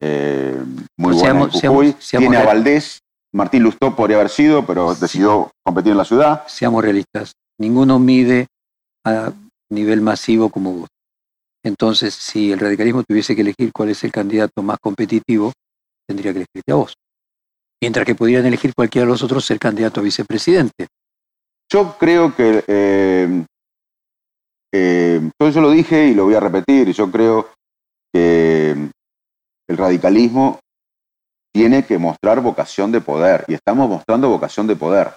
eh, 0.00 0.62
muy 0.96 1.14
buena 1.14 1.42
en 1.42 1.50
Jujuy. 1.50 1.94
tiene 2.10 2.36
a 2.36 2.44
Valdés. 2.44 3.00
Martín 3.32 3.64
Lustó 3.64 3.96
podría 3.96 4.16
haber 4.16 4.28
sido, 4.28 4.64
pero 4.64 4.94
decidió 4.94 5.50
competir 5.64 5.92
en 5.92 5.98
la 5.98 6.04
ciudad. 6.04 6.44
Seamos 6.46 6.84
realistas. 6.84 7.32
Ninguno 7.58 7.98
mide 7.98 8.46
a 9.04 9.32
nivel 9.70 10.00
masivo 10.00 10.50
como 10.50 10.72
vos. 10.72 10.88
Entonces, 11.64 12.14
si 12.14 12.52
el 12.52 12.60
radicalismo 12.60 13.02
tuviese 13.02 13.34
que 13.34 13.40
elegir 13.40 13.72
cuál 13.72 13.88
es 13.88 14.04
el 14.04 14.12
candidato 14.12 14.62
más 14.62 14.78
competitivo, 14.80 15.52
tendría 16.06 16.32
que 16.32 16.40
elegirte 16.40 16.72
a 16.72 16.76
vos. 16.76 16.94
Mientras 17.82 18.06
que 18.06 18.14
pudieran 18.14 18.46
elegir 18.46 18.72
cualquiera 18.74 19.06
de 19.06 19.12
los 19.12 19.22
otros 19.22 19.44
ser 19.44 19.58
candidato 19.58 20.00
a 20.00 20.04
vicepresidente. 20.04 20.86
Yo 21.72 21.96
creo 21.98 22.36
que, 22.36 22.64
eh, 22.68 23.44
eh, 24.72 25.30
yo 25.40 25.60
lo 25.60 25.70
dije 25.70 26.06
y 26.06 26.14
lo 26.14 26.24
voy 26.24 26.34
a 26.34 26.40
repetir, 26.40 26.92
yo 26.92 27.10
creo 27.10 27.50
que 28.12 28.90
el 29.68 29.76
radicalismo 29.76 30.60
tiene 31.52 31.84
que 31.84 31.98
mostrar 31.98 32.40
vocación 32.40 32.90
de 32.92 33.00
poder 33.00 33.44
y 33.48 33.54
estamos 33.54 33.88
mostrando 33.88 34.28
vocación 34.28 34.66
de 34.66 34.76
poder 34.76 35.12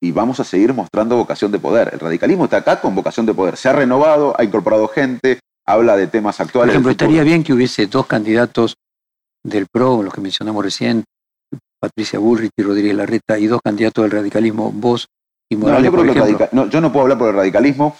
y 0.00 0.12
vamos 0.12 0.40
a 0.40 0.44
seguir 0.44 0.74
mostrando 0.74 1.16
vocación 1.16 1.50
de 1.50 1.58
poder. 1.58 1.90
El 1.92 2.00
radicalismo 2.00 2.44
está 2.44 2.58
acá 2.58 2.80
con 2.80 2.94
vocación 2.94 3.26
de 3.26 3.34
poder. 3.34 3.56
Se 3.56 3.68
ha 3.68 3.72
renovado, 3.72 4.34
ha 4.38 4.44
incorporado 4.44 4.88
gente, 4.88 5.40
habla 5.66 5.96
de 5.96 6.06
temas 6.06 6.40
actuales. 6.40 6.68
Por 6.68 6.74
ejemplo, 6.74 6.90
estaría 6.90 7.22
bien 7.22 7.42
que 7.42 7.52
hubiese 7.52 7.86
dos 7.86 8.06
candidatos 8.06 8.76
del 9.42 9.66
PRO, 9.70 10.02
los 10.02 10.12
que 10.12 10.20
mencionamos 10.20 10.64
recién, 10.64 11.04
Patricia 11.80 12.18
Bullrich 12.18 12.52
y 12.56 12.62
Rodríguez 12.62 12.96
Larreta, 12.96 13.38
y 13.38 13.46
dos 13.46 13.60
candidatos 13.62 14.04
del 14.04 14.10
radicalismo, 14.10 14.72
vos 14.72 15.06
y 15.50 15.56
Morales. 15.56 15.92
No, 16.52 16.68
yo, 16.68 16.80
no, 16.80 16.92
puedo 16.92 17.04
hablar 17.04 17.18
por 17.18 17.28
el 17.28 17.36
radicalismo 17.36 17.96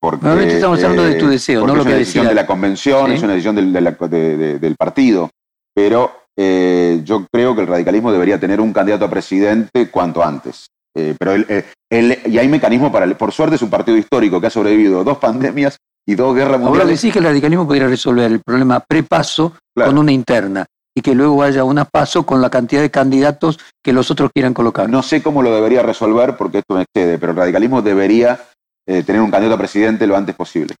porque. 0.00 0.24
Normalmente 0.24 0.56
estamos 0.56 0.82
hablando 0.82 1.04
de 1.04 1.14
tu 1.14 1.28
deseo, 1.28 1.66
no 1.66 1.74
lo 1.74 1.74
que 1.74 1.80
Es 1.80 1.86
una 1.86 1.96
decisión 1.96 2.26
de 2.28 2.34
la 2.34 2.46
convención, 2.46 3.12
es 3.12 3.22
una 3.22 3.32
decisión 3.32 3.56
del, 3.56 4.76
partido. 4.76 5.30
Pero 5.74 6.12
eh, 6.36 7.02
yo 7.04 7.26
creo 7.30 7.54
que 7.54 7.62
el 7.62 7.66
radicalismo 7.66 8.12
debería 8.12 8.40
tener 8.40 8.60
un 8.60 8.72
candidato 8.72 9.04
a 9.04 9.10
presidente 9.10 9.90
cuanto 9.90 10.24
antes. 10.24 10.66
Eh, 10.96 11.14
pero 11.18 11.34
él, 11.34 12.18
y 12.24 12.38
hay 12.38 12.48
mecanismo 12.48 12.90
para. 12.90 13.06
Por 13.16 13.32
suerte 13.32 13.56
es 13.56 13.62
un 13.62 13.70
partido 13.70 13.96
histórico 13.96 14.40
que 14.40 14.46
ha 14.46 14.50
sobrevivido 14.50 15.04
dos 15.04 15.18
pandemias 15.18 15.76
y 16.06 16.14
dos 16.14 16.34
guerras 16.34 16.60
mundiales. 16.60 16.80
Ahora 16.80 16.94
decís 16.94 17.12
que 17.12 17.18
el 17.18 17.24
radicalismo 17.24 17.66
podría 17.66 17.88
resolver 17.88 18.30
el 18.30 18.40
problema 18.40 18.80
prepaso 18.80 19.54
con 19.74 19.98
una 19.98 20.12
interna 20.12 20.64
y 20.96 21.02
que 21.02 21.14
luego 21.14 21.42
haya 21.42 21.62
una 21.64 21.84
paso 21.84 22.24
con 22.24 22.40
la 22.40 22.48
cantidad 22.48 22.80
de 22.80 22.90
candidatos 22.90 23.58
que 23.84 23.92
los 23.92 24.10
otros 24.10 24.30
quieran 24.32 24.54
colocar. 24.54 24.88
No 24.88 25.02
sé 25.02 25.22
cómo 25.22 25.42
lo 25.42 25.54
debería 25.54 25.82
resolver 25.82 26.36
porque 26.38 26.58
esto 26.58 26.74
me 26.74 26.82
excede, 26.82 27.18
pero 27.18 27.32
el 27.32 27.38
radicalismo 27.38 27.82
debería 27.82 28.40
eh, 28.86 29.02
tener 29.02 29.20
un 29.20 29.30
candidato 29.30 29.56
a 29.56 29.58
presidente 29.58 30.06
lo 30.06 30.16
antes 30.16 30.34
posible. 30.34 30.74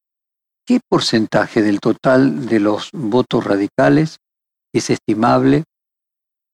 ¿Qué 0.64 0.80
porcentaje 0.88 1.62
del 1.62 1.80
total 1.80 2.46
de 2.46 2.60
los 2.60 2.90
votos 2.92 3.44
radicales 3.44 4.18
es 4.72 4.90
estimable 4.90 5.64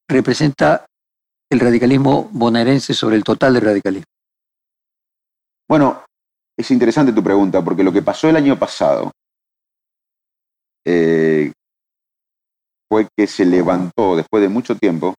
representa 0.08 0.86
el 1.50 1.60
radicalismo 1.60 2.28
bonaerense 2.32 2.94
sobre 2.94 3.16
el 3.16 3.24
total 3.24 3.54
del 3.54 3.62
radicalismo? 3.62 4.06
Bueno, 5.68 6.04
es 6.58 6.70
interesante 6.70 7.12
tu 7.12 7.22
pregunta, 7.22 7.62
porque 7.62 7.82
lo 7.82 7.92
que 7.92 8.02
pasó 8.02 8.28
el 8.28 8.36
año 8.36 8.58
pasado 8.58 9.10
eh, 10.84 11.52
fue 12.88 13.08
que 13.16 13.26
se 13.26 13.44
levantó 13.44 14.16
después 14.16 14.42
de 14.42 14.48
mucho 14.48 14.76
tiempo 14.76 15.14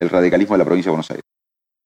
el 0.00 0.10
radicalismo 0.10 0.54
de 0.54 0.58
la 0.58 0.64
provincia 0.64 0.90
de 0.90 0.92
Buenos 0.92 1.10
Aires. 1.10 1.24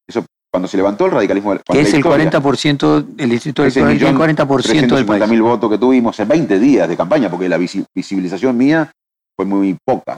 Eso, 0.09 0.25
cuando 0.55 0.69
se 0.69 0.77
levantó 0.77 1.07
el 1.07 1.11
radicalismo... 1.11 1.57
Que 1.65 1.81
es 1.81 1.93
el 1.95 2.05
40%, 2.05 3.07
el 3.19 3.29
distrito 3.29 3.63
del 3.65 3.77
el 3.77 3.99
40% 4.01 4.95
del 4.95 5.05
país. 5.05 5.29
mil 5.29 5.43
votos 5.43 5.69
que 5.69 5.79
tuvimos 5.79 6.21
en 6.21 6.29
20 6.29 6.61
días 6.61 6.89
de 6.89 6.97
campaña, 6.97 7.29
porque 7.29 7.49
la 7.49 7.59
visibilización 7.59 8.57
mía 8.57 8.89
fue 9.37 9.47
muy 9.47 9.77
poca. 9.85 10.17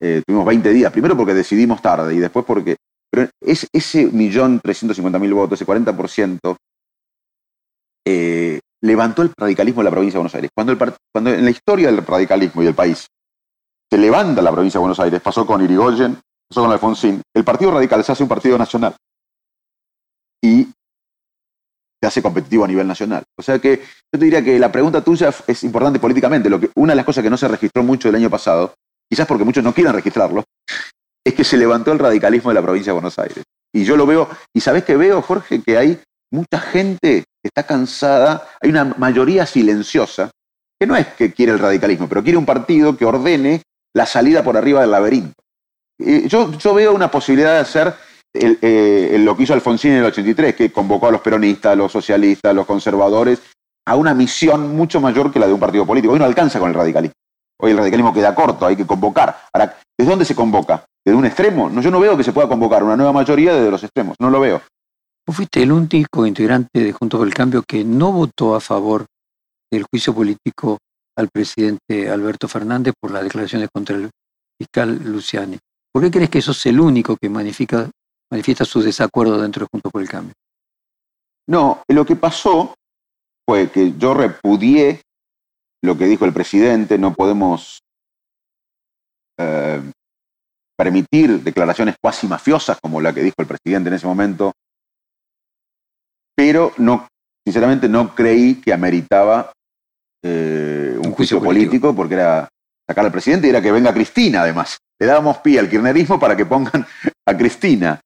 Eh, 0.00 0.22
tuvimos 0.26 0.46
20 0.46 0.70
días, 0.70 0.90
primero 0.90 1.14
porque 1.18 1.34
decidimos 1.34 1.82
tarde 1.82 2.14
y 2.14 2.18
después 2.18 2.46
porque... 2.46 2.76
Pero 3.10 3.28
es, 3.42 3.68
ese 3.74 4.06
millón 4.06 4.58
trescientos 4.58 4.98
mil 4.98 5.34
votos, 5.34 5.60
ese 5.60 5.70
40%, 5.70 6.56
eh, 8.06 8.60
levantó 8.80 9.20
el 9.20 9.32
radicalismo 9.36 9.82
de 9.82 9.84
la 9.84 9.90
provincia 9.90 10.16
de 10.16 10.20
Buenos 10.20 10.34
Aires. 10.34 10.50
Cuando, 10.56 10.78
cuando 11.12 11.30
en 11.30 11.44
la 11.44 11.50
historia 11.50 11.92
del 11.92 12.06
radicalismo 12.06 12.62
y 12.62 12.64
del 12.64 12.74
país 12.74 13.06
se 13.92 13.98
levanta 13.98 14.40
la 14.40 14.50
provincia 14.50 14.78
de 14.78 14.82
Buenos 14.82 15.00
Aires, 15.00 15.20
pasó 15.20 15.44
con 15.44 15.62
Irigoyen, 15.62 16.18
pasó 16.48 16.62
con 16.62 16.72
Alfonsín, 16.72 17.20
el 17.34 17.44
Partido 17.44 17.72
Radical 17.72 18.02
se 18.02 18.12
hace 18.12 18.22
un 18.22 18.30
partido 18.30 18.56
nacional 18.56 18.96
y 20.44 20.68
se 22.02 22.06
hace 22.06 22.22
competitivo 22.22 22.64
a 22.64 22.68
nivel 22.68 22.86
nacional. 22.86 23.24
O 23.38 23.42
sea 23.42 23.58
que 23.58 23.78
yo 23.78 24.18
te 24.18 24.24
diría 24.24 24.44
que 24.44 24.58
la 24.58 24.70
pregunta 24.70 25.02
tuya 25.02 25.32
es 25.46 25.64
importante 25.64 25.98
políticamente. 25.98 26.50
Lo 26.50 26.60
que, 26.60 26.70
una 26.74 26.92
de 26.92 26.96
las 26.96 27.06
cosas 27.06 27.24
que 27.24 27.30
no 27.30 27.38
se 27.38 27.48
registró 27.48 27.82
mucho 27.82 28.10
el 28.10 28.14
año 28.14 28.28
pasado, 28.28 28.74
quizás 29.10 29.26
porque 29.26 29.44
muchos 29.44 29.64
no 29.64 29.72
quieren 29.72 29.94
registrarlo, 29.94 30.44
es 31.24 31.32
que 31.32 31.44
se 31.44 31.56
levantó 31.56 31.92
el 31.92 31.98
radicalismo 31.98 32.50
de 32.50 32.54
la 32.56 32.62
provincia 32.62 32.90
de 32.90 33.00
Buenos 33.00 33.18
Aires. 33.18 33.42
Y 33.72 33.84
yo 33.84 33.96
lo 33.96 34.04
veo, 34.04 34.28
y 34.54 34.60
sabes 34.60 34.84
que 34.84 34.96
veo, 34.96 35.22
Jorge, 35.22 35.62
que 35.62 35.78
hay 35.78 35.98
mucha 36.30 36.60
gente 36.60 37.24
está 37.42 37.62
cansada, 37.62 38.46
hay 38.60 38.68
una 38.68 38.84
mayoría 38.84 39.46
silenciosa, 39.46 40.30
que 40.78 40.86
no 40.86 40.94
es 40.94 41.06
que 41.06 41.32
quiere 41.32 41.52
el 41.52 41.58
radicalismo, 41.58 42.06
pero 42.06 42.22
quiere 42.22 42.36
un 42.36 42.44
partido 42.44 42.96
que 42.98 43.06
ordene 43.06 43.62
la 43.94 44.04
salida 44.04 44.44
por 44.44 44.58
arriba 44.58 44.82
del 44.82 44.90
laberinto. 44.90 45.40
yo, 45.98 46.52
yo 46.52 46.74
veo 46.74 46.94
una 46.94 47.10
posibilidad 47.10 47.54
de 47.54 47.60
hacer 47.60 47.94
eh, 48.34 49.16
lo 49.20 49.36
que 49.36 49.44
hizo 49.44 49.54
Alfonsín 49.54 49.92
en 49.92 49.98
el 49.98 50.04
83, 50.06 50.54
que 50.54 50.72
convocó 50.72 51.08
a 51.08 51.12
los 51.12 51.20
peronistas, 51.20 51.72
a 51.72 51.76
los 51.76 51.92
socialistas, 51.92 52.50
a 52.50 52.54
los 52.54 52.66
conservadores, 52.66 53.40
a 53.86 53.96
una 53.96 54.14
misión 54.14 54.74
mucho 54.76 55.00
mayor 55.00 55.32
que 55.32 55.38
la 55.38 55.46
de 55.46 55.52
un 55.52 55.60
partido 55.60 55.86
político. 55.86 56.12
Hoy 56.12 56.18
no 56.18 56.24
alcanza 56.24 56.58
con 56.58 56.68
el 56.70 56.74
radicalismo. 56.74 57.14
Hoy 57.60 57.70
el 57.70 57.78
radicalismo 57.78 58.12
queda 58.12 58.34
corto, 58.34 58.66
hay 58.66 58.76
que 58.76 58.86
convocar. 58.86 59.36
Ahora, 59.52 59.76
¿desde 59.96 60.10
dónde 60.10 60.24
se 60.24 60.34
convoca? 60.34 60.84
¿Desde 61.04 61.16
un 61.16 61.26
extremo? 61.26 61.70
No, 61.70 61.80
yo 61.80 61.90
no 61.90 62.00
veo 62.00 62.16
que 62.16 62.24
se 62.24 62.32
pueda 62.32 62.48
convocar 62.48 62.82
una 62.82 62.96
nueva 62.96 63.12
mayoría 63.12 63.54
desde 63.54 63.70
los 63.70 63.82
extremos, 63.82 64.16
no 64.18 64.30
lo 64.30 64.40
veo. 64.40 64.60
Vos 65.26 65.36
fuiste 65.36 65.62
el 65.62 65.72
único 65.72 66.26
integrante 66.26 66.80
de 66.80 66.92
Juntos 66.92 67.18
por 67.18 67.26
el 67.26 67.34
Cambio 67.34 67.62
que 67.66 67.84
no 67.84 68.12
votó 68.12 68.54
a 68.54 68.60
favor 68.60 69.06
del 69.70 69.84
juicio 69.84 70.14
político 70.14 70.78
al 71.16 71.28
presidente 71.28 72.10
Alberto 72.10 72.48
Fernández 72.48 72.94
por 73.00 73.12
las 73.12 73.22
declaraciones 73.22 73.68
contra 73.72 73.96
el 73.96 74.10
fiscal 74.60 75.00
Luciani. 75.04 75.58
¿Por 75.92 76.02
qué 76.02 76.10
crees 76.10 76.30
que 76.30 76.42
sos 76.42 76.66
el 76.66 76.80
único 76.80 77.16
que 77.16 77.28
manifiesta, 77.28 77.88
manifiesta 78.30 78.64
su 78.64 78.82
desacuerdo 78.82 79.40
dentro 79.40 79.64
de 79.64 79.68
Juntos 79.70 79.92
por 79.92 80.02
el 80.02 80.08
Cambio? 80.08 80.34
No, 81.46 81.82
lo 81.88 82.04
que 82.06 82.16
pasó 82.16 82.74
fue 83.46 83.70
que 83.70 83.92
yo 83.98 84.14
repudié 84.14 85.02
lo 85.82 85.98
que 85.98 86.06
dijo 86.06 86.24
el 86.24 86.32
presidente, 86.32 86.96
no 86.96 87.12
podemos 87.12 87.80
eh, 89.38 89.82
permitir 90.76 91.42
declaraciones 91.42 91.96
cuasi 92.00 92.26
mafiosas 92.26 92.78
como 92.80 93.00
la 93.00 93.12
que 93.12 93.22
dijo 93.22 93.36
el 93.38 93.46
presidente 93.46 93.88
en 93.88 93.94
ese 93.94 94.06
momento, 94.06 94.52
pero 96.34 96.72
no, 96.78 97.06
sinceramente 97.46 97.88
no 97.88 98.14
creí 98.14 98.60
que 98.60 98.72
ameritaba 98.72 99.52
eh, 100.22 100.98
un, 101.04 101.12
juicio, 101.12 101.40
político. 101.42 101.94
porque 101.94 102.14
era 102.14 102.48
sacar 102.88 103.04
al 103.04 103.12
presidente 103.12 103.46
y 103.46 103.50
era 103.50 103.62
que 103.62 103.72
venga 103.72 103.92
Cristina 103.92 104.42
además. 104.42 104.78
Le 104.98 105.06
dábamos 105.06 105.38
pie 105.38 105.58
al 105.58 105.68
kirchnerismo 105.68 106.18
para 106.18 106.36
que 106.36 106.46
pongan 106.46 106.86
a 107.26 107.36
Cristina. 107.36 108.00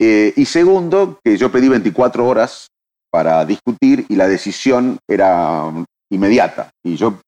Eh, 0.00 0.32
y 0.36 0.44
segundo, 0.46 1.18
que 1.22 1.36
yo 1.36 1.50
pedí 1.52 1.68
24 1.68 2.26
horas 2.26 2.68
para 3.10 3.44
discutir 3.44 4.06
y 4.08 4.16
la 4.16 4.26
decisión 4.26 4.98
era 5.08 5.70
inmediata. 6.10 6.70
Y 6.84 6.96
yo, 6.96 7.20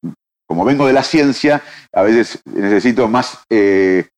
como 0.49 0.65
vengo 0.65 0.87
de 0.87 0.93
la 0.93 1.03
ciencia, 1.03 1.63
a 1.93 2.03
veces 2.03 2.41
necesito 2.45 3.09
más 3.09 3.39
eh, 3.51 4.09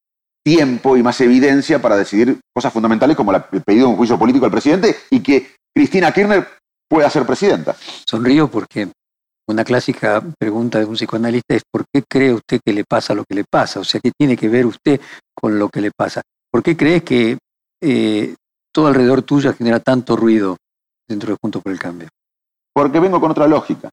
tiempo 0.45 0.97
y 0.97 1.03
más 1.03 1.21
evidencia 1.21 1.81
para 1.81 1.97
decidir 1.97 2.41
cosas 2.55 2.73
fundamentales 2.73 3.17
como 3.17 3.33
el 3.35 3.63
pedido 3.63 3.87
de 3.87 3.93
un 3.93 3.97
juicio 3.97 4.19
político 4.19 4.47
al 4.47 4.51
presidente 4.51 4.97
y 5.11 5.21
que 5.21 5.57
Cristina 5.75 6.13
Kirchner 6.13 6.49
pueda 6.89 7.11
ser 7.11 7.27
presidenta. 7.27 7.77
Sonrío 8.07 8.51
porque 8.51 8.89
una 9.47 9.65
clásica 9.65 10.23
pregunta 10.39 10.79
de 10.79 10.85
un 10.85 10.95
psicoanalista 10.95 11.55
es 11.55 11.63
¿por 11.71 11.85
qué 11.93 12.03
cree 12.09 12.33
usted 12.33 12.61
que 12.65 12.73
le 12.73 12.85
pasa 12.85 13.15
lo 13.15 13.25
que 13.25 13.35
le 13.35 13.45
pasa? 13.45 13.81
O 13.81 13.85
sea, 13.85 14.01
¿qué 14.01 14.11
tiene 14.17 14.37
que 14.37 14.49
ver 14.49 14.67
usted 14.67 15.01
con 15.35 15.59
lo 15.59 15.69
que 15.69 15.81
le 15.81 15.91
pasa? 15.91 16.23
¿Por 16.51 16.63
qué 16.63 16.77
crees 16.77 17.03
que 17.03 17.39
eh, 17.81 18.35
todo 18.73 18.87
alrededor 18.87 19.23
tuyo 19.23 19.53
genera 19.55 19.81
tanto 19.81 20.17
ruido 20.17 20.57
dentro 21.07 21.31
de 21.31 21.39
Juntos 21.41 21.63
por 21.63 21.73
el 21.73 21.79
Cambio? 21.79 22.09
Porque 22.73 23.01
vengo 23.01 23.21
con 23.21 23.31
otra 23.31 23.47
lógica. 23.47 23.91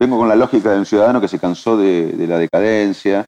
Vengo 0.00 0.18
con 0.18 0.28
la 0.28 0.36
lógica 0.36 0.70
de 0.70 0.78
un 0.78 0.86
ciudadano 0.86 1.20
que 1.20 1.28
se 1.28 1.38
cansó 1.38 1.76
de, 1.76 2.14
la 2.28 2.38
decadencia 2.38 3.24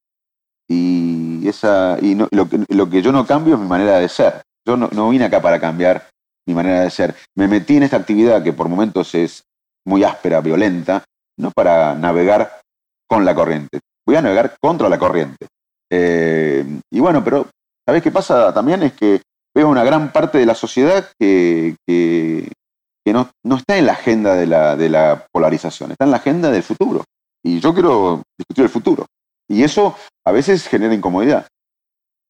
y, 0.69 1.49
esa, 1.49 1.99
y 2.01 2.15
lo, 2.15 2.49
que, 2.49 3.03
yo 3.03 3.11
no 3.11 3.27
cambio 3.27 3.55
es 3.55 3.61
mi 3.61 3.67
manera 3.67 3.99
de 3.99 4.09
ser. 4.09 4.43
Yo 4.65 4.77
no, 4.77 5.11
vine 5.11 5.25
acá 5.25 5.43
para 5.43 5.59
cambiar 5.59 6.09
mi 6.47 6.55
manera 6.55 6.83
de 6.83 6.91
ser. 6.91 7.17
Me 7.35 7.49
metí 7.49 7.77
en 7.77 7.83
esta 7.83 7.97
actividad 7.97 8.43
que 8.43 8.53
por 8.53 8.69
momentos 8.69 9.15
es 9.15 9.43
muy 9.85 10.05
áspera, 10.05 10.41
violenta, 10.41 11.03
no 11.39 11.51
para 11.51 11.95
navegar 11.95 12.61
con 13.09 13.25
la 13.25 13.35
corriente. 13.35 13.81
Voy 14.07 14.17
a 14.17 14.23
navegar 14.23 14.57
contra 14.61 14.89
la 14.89 14.99
corriente. 14.99 15.47
Eh, 15.91 16.65
y 16.93 17.01
bueno, 17.01 17.25
pero 17.25 17.49
¿sabes 17.85 18.03
qué 18.03 18.13
pasa 18.13 18.55
también? 18.55 18.83
Es 18.85 18.93
que 18.93 19.23
veo 19.55 19.69
una 19.69 19.85
gran 19.85 20.13
parte 20.13 20.39
de 20.39 20.47
la 20.47 20.55
sociedad 20.55 21.11
que, 21.19 21.77
que 21.87 23.13
no, 23.13 23.31
no 23.45 23.57
está 23.57 23.77
en 23.79 23.87
la 23.87 23.93
agenda 23.93 24.35
de 24.35 24.47
la, 24.47 24.77
de 24.77 24.89
la 24.89 25.27
polarización, 25.33 25.93
está 25.93 26.05
en 26.05 26.11
la 26.11 26.19
agenda 26.19 26.51
del 26.51 26.63
futuro. 26.63 27.05
Y 27.43 27.61
yo 27.61 27.73
quiero 27.73 28.23
discutir 28.39 28.65
el 28.65 28.71
futuro. 28.71 29.07
Y 29.49 29.63
eso 29.63 29.97
a 30.25 30.33
veces 30.33 30.69
genera 30.69 30.95
incomodidad. 30.95 31.47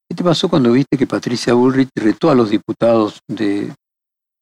¿Qué 0.09 0.17
te 0.17 0.25
pasó 0.25 0.49
cuando 0.49 0.73
viste 0.73 0.97
que 0.97 1.07
Patricia 1.07 1.55
Bullrich 1.55 1.91
retó 1.95 2.31
a 2.31 2.35
los 2.35 2.51
diputados 2.51 3.21
de, 3.29 3.73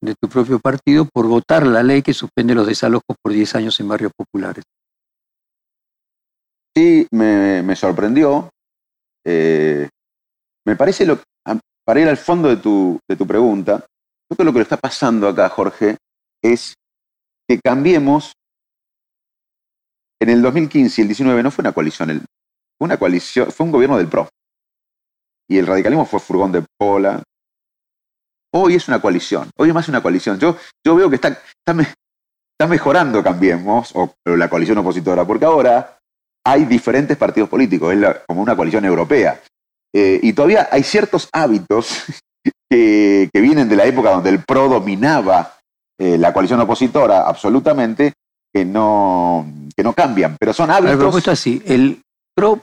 de 0.00 0.14
tu 0.20 0.28
propio 0.28 0.58
partido 0.60 1.06
por 1.12 1.26
votar 1.26 1.66
la 1.66 1.82
ley 1.82 2.02
que 2.02 2.14
suspende 2.14 2.54
los 2.54 2.66
desalojos 2.66 3.16
por 3.22 3.32
10 3.32 3.54
años 3.56 3.80
en 3.80 3.88
barrios 3.88 4.12
populares? 4.16 4.64
Sí, 6.76 7.06
me, 7.10 7.62
me 7.62 7.74
sorprendió. 7.74 8.50
Eh, 9.26 9.88
me 10.64 10.76
parece, 10.76 11.04
lo, 11.04 11.18
para 11.88 12.00
ir 12.00 12.08
al 12.08 12.18
fondo 12.18 12.50
de 12.50 12.58
tu, 12.58 13.00
de 13.08 13.16
tu 13.16 13.26
pregunta, 13.26 13.78
creo 14.28 14.36
que 14.36 14.44
lo 14.44 14.52
que 14.52 14.60
está 14.60 14.76
pasando 14.76 15.26
acá, 15.26 15.48
Jorge, 15.48 15.96
es 16.44 16.74
que 17.48 17.58
cambiemos. 17.64 18.34
En 20.20 20.28
el 20.28 20.42
2015 20.42 21.00
y 21.00 21.02
el 21.02 21.08
19 21.08 21.42
no 21.42 21.50
fue 21.50 21.62
una 21.62 21.72
coalición, 21.72 22.08
fue 22.76 22.84
una 22.84 22.98
coalición, 22.98 23.50
fue 23.50 23.64
un 23.64 23.72
gobierno 23.72 23.96
del 23.96 24.08
PRO. 24.08 24.28
Y 25.48 25.56
el 25.56 25.66
radicalismo 25.66 26.04
fue 26.04 26.20
furgón 26.20 26.52
de 26.52 26.62
Pola. 26.78 27.22
Hoy 28.52 28.74
es 28.74 28.86
una 28.88 29.00
coalición, 29.00 29.48
hoy 29.56 29.68
es 29.68 29.74
más 29.74 29.88
una 29.88 30.02
coalición. 30.02 30.38
Yo, 30.38 30.58
yo 30.84 30.94
veo 30.94 31.08
que 31.08 31.14
está, 31.14 31.28
está, 31.30 32.68
mejorando 32.68 33.22
Cambiemos, 33.22 33.92
o 33.94 34.14
la 34.26 34.50
coalición 34.50 34.76
opositora, 34.76 35.24
porque 35.24 35.46
ahora 35.46 35.98
hay 36.44 36.66
diferentes 36.66 37.16
partidos 37.16 37.48
políticos, 37.48 37.94
es 37.94 38.20
como 38.26 38.42
una 38.42 38.54
coalición 38.54 38.84
europea. 38.84 39.40
Eh, 40.00 40.20
y 40.22 40.32
todavía 40.32 40.68
hay 40.70 40.84
ciertos 40.84 41.28
hábitos 41.32 42.04
que, 42.70 43.28
que, 43.32 43.40
vienen 43.40 43.68
de 43.68 43.74
la 43.74 43.84
época 43.84 44.10
donde 44.12 44.30
el 44.30 44.44
PRO 44.44 44.68
dominaba 44.68 45.56
eh, 45.98 46.16
la 46.16 46.32
coalición 46.32 46.60
opositora 46.60 47.26
absolutamente 47.26 48.12
que 48.54 48.64
no, 48.64 49.44
que 49.76 49.82
no 49.82 49.92
cambian, 49.94 50.36
pero 50.38 50.52
son 50.52 50.70
hábitos. 50.70 50.92
El 50.92 50.98
propuesto 50.98 51.30
así, 51.32 51.60
el 51.66 52.00
PRO 52.36 52.60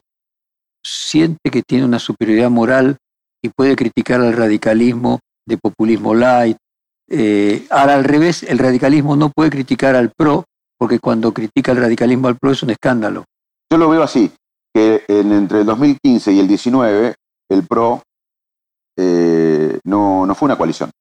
siente 0.82 1.52
que 1.52 1.62
tiene 1.62 1.84
una 1.84 2.00
superioridad 2.00 2.50
moral 2.50 2.96
y 3.44 3.50
puede 3.50 3.76
criticar 3.76 4.22
al 4.22 4.32
radicalismo 4.32 5.20
de 5.46 5.58
populismo 5.58 6.16
light. 6.16 6.56
Eh, 7.10 7.68
ahora 7.70 7.96
al 7.96 8.06
revés, 8.06 8.44
el 8.44 8.60
radicalismo 8.60 9.18
no 9.18 9.30
puede 9.30 9.50
criticar 9.50 9.98
al 9.98 10.12
PRO 10.18 10.46
porque 10.80 11.00
cuando 11.00 11.34
critica 11.34 11.74
el 11.74 11.80
radicalismo 11.80 12.30
al 12.30 12.38
PRO 12.38 12.52
es 12.52 12.64
un 12.64 12.70
escándalo. 12.70 13.26
Yo 13.70 13.78
lo 13.78 13.90
veo 13.90 14.04
así, 14.04 14.32
que 14.74 15.04
entre 15.10 15.60
el 15.60 15.66
2015 15.66 16.32
y 16.32 16.40
el 16.40 16.48
19 16.48 17.16
el 17.50 17.66
PRO 17.68 18.02
eh, 18.98 19.80
no, 19.84 20.26
no 20.26 20.36
fue 20.36 20.48
una 20.48 20.58
coalición. 20.58 20.92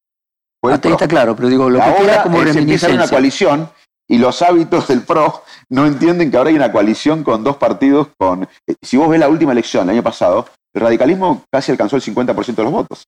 Hasta 0.63 0.89
está 0.89 1.09
claro, 1.09 1.37
pero 1.37 1.49
digo, 1.49 1.69
lo 1.69 1.79
que 1.79 1.85
ahora 1.85 2.23
como 2.23 2.43
se 2.43 2.59
empieza 2.59 2.89
una 2.89 3.09
coalición 3.09 3.69
y 4.09 4.19
los 4.19 4.41
hábitos 4.43 4.89
del 4.89 5.03
PRO 5.03 5.43
no 5.71 5.87
entienden 5.87 6.31
que 6.31 6.37
ahora 6.37 6.51
hay 6.51 6.57
una 6.57 6.73
coalición 6.73 7.23
con 7.23 7.45
dos 7.45 7.57
partidos 7.57 8.09
con... 8.19 8.45
Eh, 8.67 8.75
si 8.83 8.97
vos 8.97 9.09
ves 9.09 9.21
la 9.21 9.29
última 9.29 9.53
elección, 9.53 9.85
el 9.85 9.97
año 9.97 10.03
pasado, 10.03 10.47
el 10.75 10.83
radicalismo 10.83 11.45
casi 11.53 11.73
alcanzó 11.73 11.97
el 11.97 12.03
50% 12.03 12.55
de 12.55 12.63
los 12.63 12.73
votos. 12.73 13.05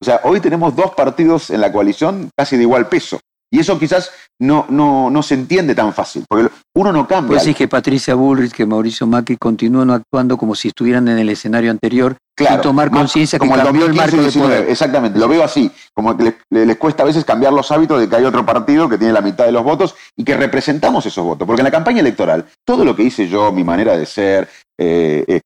O 0.00 0.04
sea, 0.04 0.20
hoy 0.24 0.40
tenemos 0.40 0.76
dos 0.76 0.94
partidos 0.94 1.50
en 1.50 1.60
la 1.60 1.72
coalición 1.72 2.30
casi 2.36 2.56
de 2.56 2.62
igual 2.62 2.88
peso. 2.88 3.20
Y 3.54 3.60
eso 3.60 3.78
quizás 3.78 4.10
no, 4.40 4.66
no, 4.68 5.10
no 5.10 5.22
se 5.22 5.34
entiende 5.34 5.76
tan 5.76 5.94
fácil, 5.94 6.24
porque 6.28 6.52
uno 6.74 6.90
no 6.90 7.06
cambia. 7.06 7.36
Pues 7.36 7.44
sí 7.44 7.54
que 7.54 7.68
Patricia 7.68 8.16
Bullrich, 8.16 8.50
que 8.50 8.66
Mauricio 8.66 9.06
Macri 9.06 9.36
continúan 9.36 9.92
actuando 9.92 10.36
como 10.36 10.56
si 10.56 10.68
estuvieran 10.68 11.06
en 11.06 11.18
el 11.18 11.28
escenario 11.28 11.70
anterior, 11.70 12.16
claro, 12.36 12.60
tomar 12.60 12.90
conciencia 12.90 13.38
que 13.38 13.48
cambió 13.48 13.86
el 13.86 13.94
marco 13.94 14.16
de 14.16 14.32
poder. 14.32 14.68
Exactamente, 14.68 15.20
lo 15.20 15.28
veo 15.28 15.44
así, 15.44 15.70
como 15.94 16.16
que 16.16 16.34
les, 16.50 16.76
cuesta 16.78 17.04
a 17.04 17.06
veces 17.06 17.24
cambiar 17.24 17.52
los 17.52 17.70
hábitos 17.70 18.00
de 18.00 18.08
que 18.08 18.16
hay 18.16 18.24
otro 18.24 18.44
partido 18.44 18.88
que 18.88 18.98
tiene 18.98 19.12
la 19.12 19.20
mitad 19.20 19.44
de 19.44 19.52
los 19.52 19.62
votos 19.62 19.94
y 20.16 20.24
que 20.24 20.36
representamos 20.36 21.06
esos 21.06 21.24
votos. 21.24 21.46
Porque 21.46 21.60
en 21.60 21.66
la 21.66 21.70
campaña 21.70 22.00
electoral, 22.00 22.46
todo 22.66 22.84
lo 22.84 22.96
que 22.96 23.04
hice 23.04 23.28
yo, 23.28 23.52
mi 23.52 23.62
manera 23.62 23.96
de 23.96 24.04
ser, 24.04 24.48
eh, 24.76 25.24
eh, 25.28 25.40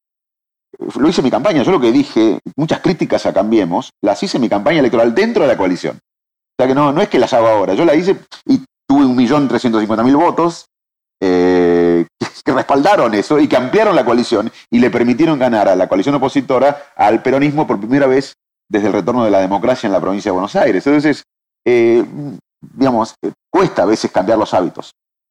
lo 0.99 1.11
hice 1.11 1.21
en 1.21 1.27
mi 1.27 1.31
campaña. 1.31 1.63
Yo 1.63 1.73
lo 1.73 1.81
que 1.81 1.93
dije, 1.93 2.39
muchas 2.57 2.81
críticas 2.81 3.27
a 3.27 3.35
Cambiemos, 3.35 3.91
las 4.03 4.23
hice 4.23 4.39
en 4.39 4.43
mi 4.45 4.49
campaña 4.49 4.79
electoral 4.79 5.15
dentro 5.15 5.43
de 5.43 5.49
la 5.49 5.59
coalición. 5.59 5.99
O 6.59 6.65
sea 6.65 6.69
que 6.69 6.75
no, 6.75 6.93
no 6.93 7.01
es 7.01 7.09
que 7.09 7.21
las 7.21 7.33
hago 7.33 7.47
ahora. 7.47 7.75
Yo 7.75 7.85
la 7.85 7.95
hice 7.95 8.17
y 8.47 8.65
tuve 8.89 9.05
un 9.05 9.15
millón 9.15 9.47
trescientos 9.47 9.81
cincuenta 9.81 10.03
mil 10.03 10.17
votos 10.17 10.67
eh, 11.23 12.05
que 12.45 12.53
respaldaron 12.53 13.15
eso 13.15 13.39
y 13.39 13.47
que 13.47 13.57
ampliaron 13.57 13.95
la 13.95 14.05
coalición 14.05 14.51
y 14.69 14.81
le 14.81 14.91
permitieron 14.91 15.39
ganar 15.39 15.69
a 15.69 15.77
la 15.77 15.89
coalición 15.89 16.17
opositora 16.17 16.87
al 16.97 17.23
peronismo 17.23 17.65
por 17.65 17.79
primera 17.79 18.09
vez 18.09 18.35
desde 18.69 18.89
el 18.89 18.93
retorno 18.93 19.25
de 19.25 19.31
la 19.31 19.39
democracia 19.39 19.87
en 19.87 19.93
la 19.93 20.01
provincia 20.01 20.31
de 20.31 20.33
Buenos 20.33 20.57
Aires. 20.57 20.85
Entonces, 20.85 21.23
eh, 21.65 22.05
digamos, 22.61 23.15
cuesta 23.51 23.83
a 23.83 23.87
veces 23.87 24.11
cambiar 24.11 24.39
los 24.39 24.53
hábitos. 24.53 24.91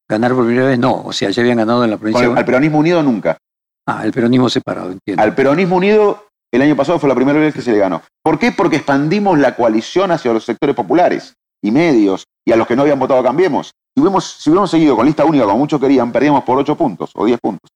Ganar 0.10 0.34
por 0.34 0.46
primera 0.46 0.68
vez 0.68 0.80
no, 0.80 1.04
o 1.04 1.12
sea, 1.12 1.30
ya 1.30 1.42
habían 1.42 1.58
ganado 1.58 1.84
en 1.84 1.92
la 1.92 1.98
provincia. 1.98 2.34
al 2.34 2.46
peronismo 2.46 2.80
unido 2.80 3.04
nunca. 3.04 3.38
Ah, 3.86 4.06
el 4.06 4.14
peronismo 4.14 4.50
separado, 4.50 4.92
entiendo. 4.92 5.22
Al 5.22 5.36
peronismo 5.36 5.76
unido 5.76 6.27
el 6.52 6.62
año 6.62 6.76
pasado 6.76 7.00
fue 7.00 7.10
la 7.10 7.16
primera 7.16 7.40
vez 7.40 7.54
que 7.54 7.62
se 7.62 7.72
le 7.72 7.78
ganó. 7.78 8.02
¿Por 8.24 8.40
qué? 8.40 8.52
Porque 8.52 8.78
expandimos 8.78 9.38
la 9.38 9.56
coalición 9.56 10.12
hacia 10.12 10.34
los 10.34 10.46
sectores 10.46 10.76
populares 10.76 11.34
y 11.62 11.72
medios 11.72 12.26
y 12.46 12.52
a 12.52 12.56
los 12.56 12.68
que 12.68 12.76
no 12.76 12.84
habían 12.84 13.00
votado 13.00 13.24
Cambiemos. 13.24 13.72
Si 13.94 14.02
hubiéramos, 14.02 14.70
seguido 14.70 14.96
con 14.96 15.06
lista 15.06 15.26
única 15.26 15.46
como 15.46 15.58
muchos 15.58 15.82
querían, 15.82 16.12
perdíamos 16.12 16.44
por 16.44 16.58
8 16.58 16.76
puntos 16.78 17.12
o 17.16 17.26
10 17.26 17.40
puntos. 17.40 17.70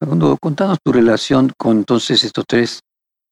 Segundo, 0.00 0.36
contanos 0.40 0.78
tu 0.82 0.92
relación 0.92 1.52
con 1.56 1.78
entonces 1.78 2.24
estos 2.24 2.44
tres 2.46 2.80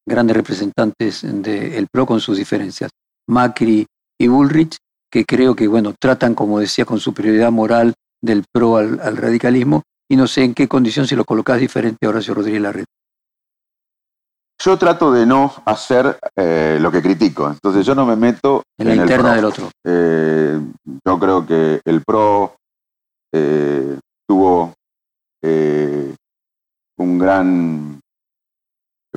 grandes 0.07 0.37
representantes 0.37 1.23
del 1.23 1.87
PRO 1.91 2.07
con 2.07 2.21
sus 2.21 2.37
diferencias, 2.37 2.91
Macri 3.29 3.87
y 4.19 4.29
Bullrich, 4.29 4.77
que 5.11 5.25
creo 5.25 5.57
que, 5.57 5.67
bueno, 5.67 5.95
tratan, 5.99 6.35
como 6.35 6.61
decía, 6.61 6.85
con 6.85 7.01
superioridad 7.01 7.51
moral 7.51 7.95
del 8.23 8.45
PRO 8.53 8.77
al, 8.77 9.17
radicalismo 9.17 9.83
y 10.11 10.17
no 10.17 10.27
sé 10.27 10.45
en 10.45 10.55
qué 10.55 10.69
condición 10.69 11.07
si 11.07 11.17
lo 11.17 11.25
colocás 11.25 11.61
diferente 11.61 12.07
a 12.07 12.11
Horacio 12.11 12.35
Rodríguez 12.35 12.63
Larreta. 12.63 12.91
Yo 14.59 14.79
trato 14.79 15.13
de 15.13 15.27
no 15.27 15.53
hacer 15.67 16.19
eh, 16.35 16.79
lo 16.81 16.91
que 16.91 17.03
critico, 17.03 17.49
entonces 17.49 17.85
yo 17.85 17.95
no 17.95 18.07
me 18.07 18.17
meto 18.17 18.63
en 18.79 18.89
la 18.89 18.95
interna 18.97 19.35
del 19.35 19.45
otro. 19.45 19.71
Eh, 19.85 20.59
yo 21.05 21.19
creo 21.19 21.47
que 21.47 21.81
el 21.85 22.03
PRO 22.03 22.57
eh, 23.33 23.99
tuvo 24.27 24.73
un 26.99 27.19
gran 27.19 28.01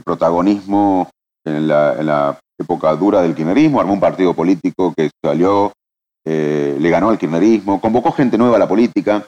protagonismo 0.04 1.10
en 1.46 1.68
la, 1.68 2.38
época 2.60 2.94
dura 2.94 3.22
del 3.22 3.34
kirchnerismo, 3.34 3.80
armó 3.80 3.94
un 3.94 4.02
partido 4.02 4.34
político 4.34 4.94
que 4.96 5.10
salió, 5.24 5.72
le 6.26 6.90
ganó 6.90 7.10
al 7.10 7.18
kirchnerismo, 7.18 7.80
convocó 7.80 8.12
gente 8.12 8.38
nueva 8.38 8.58
a 8.58 8.60
la 8.60 8.68
política. 8.68 9.26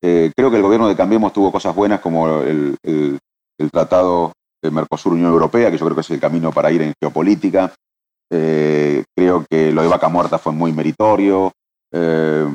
creo 0.00 0.50
que 0.50 0.56
el 0.56 0.62
gobierno 0.62 0.88
de 0.88 0.96
Cambiemos 0.96 1.32
tuvo 1.32 1.52
cosas 1.52 1.74
buenas 1.74 2.00
como 2.00 2.40
el, 2.42 2.76
el 2.82 3.70
tratado 3.70 4.32
Mercosur-Unión 4.70 5.30
Europea, 5.30 5.70
que 5.70 5.78
yo 5.78 5.84
creo 5.86 5.94
que 5.94 6.02
es 6.02 6.10
el 6.10 6.20
camino 6.20 6.52
para 6.52 6.70
ir 6.70 6.82
en 6.82 6.92
geopolítica. 7.00 7.72
Eh, 8.30 9.04
creo 9.16 9.44
que 9.48 9.72
lo 9.72 9.82
de 9.82 9.88
Vaca 9.88 10.08
Muerta 10.08 10.38
fue 10.38 10.52
muy 10.52 10.72
meritorio. 10.72 11.52
Eh, 11.92 12.46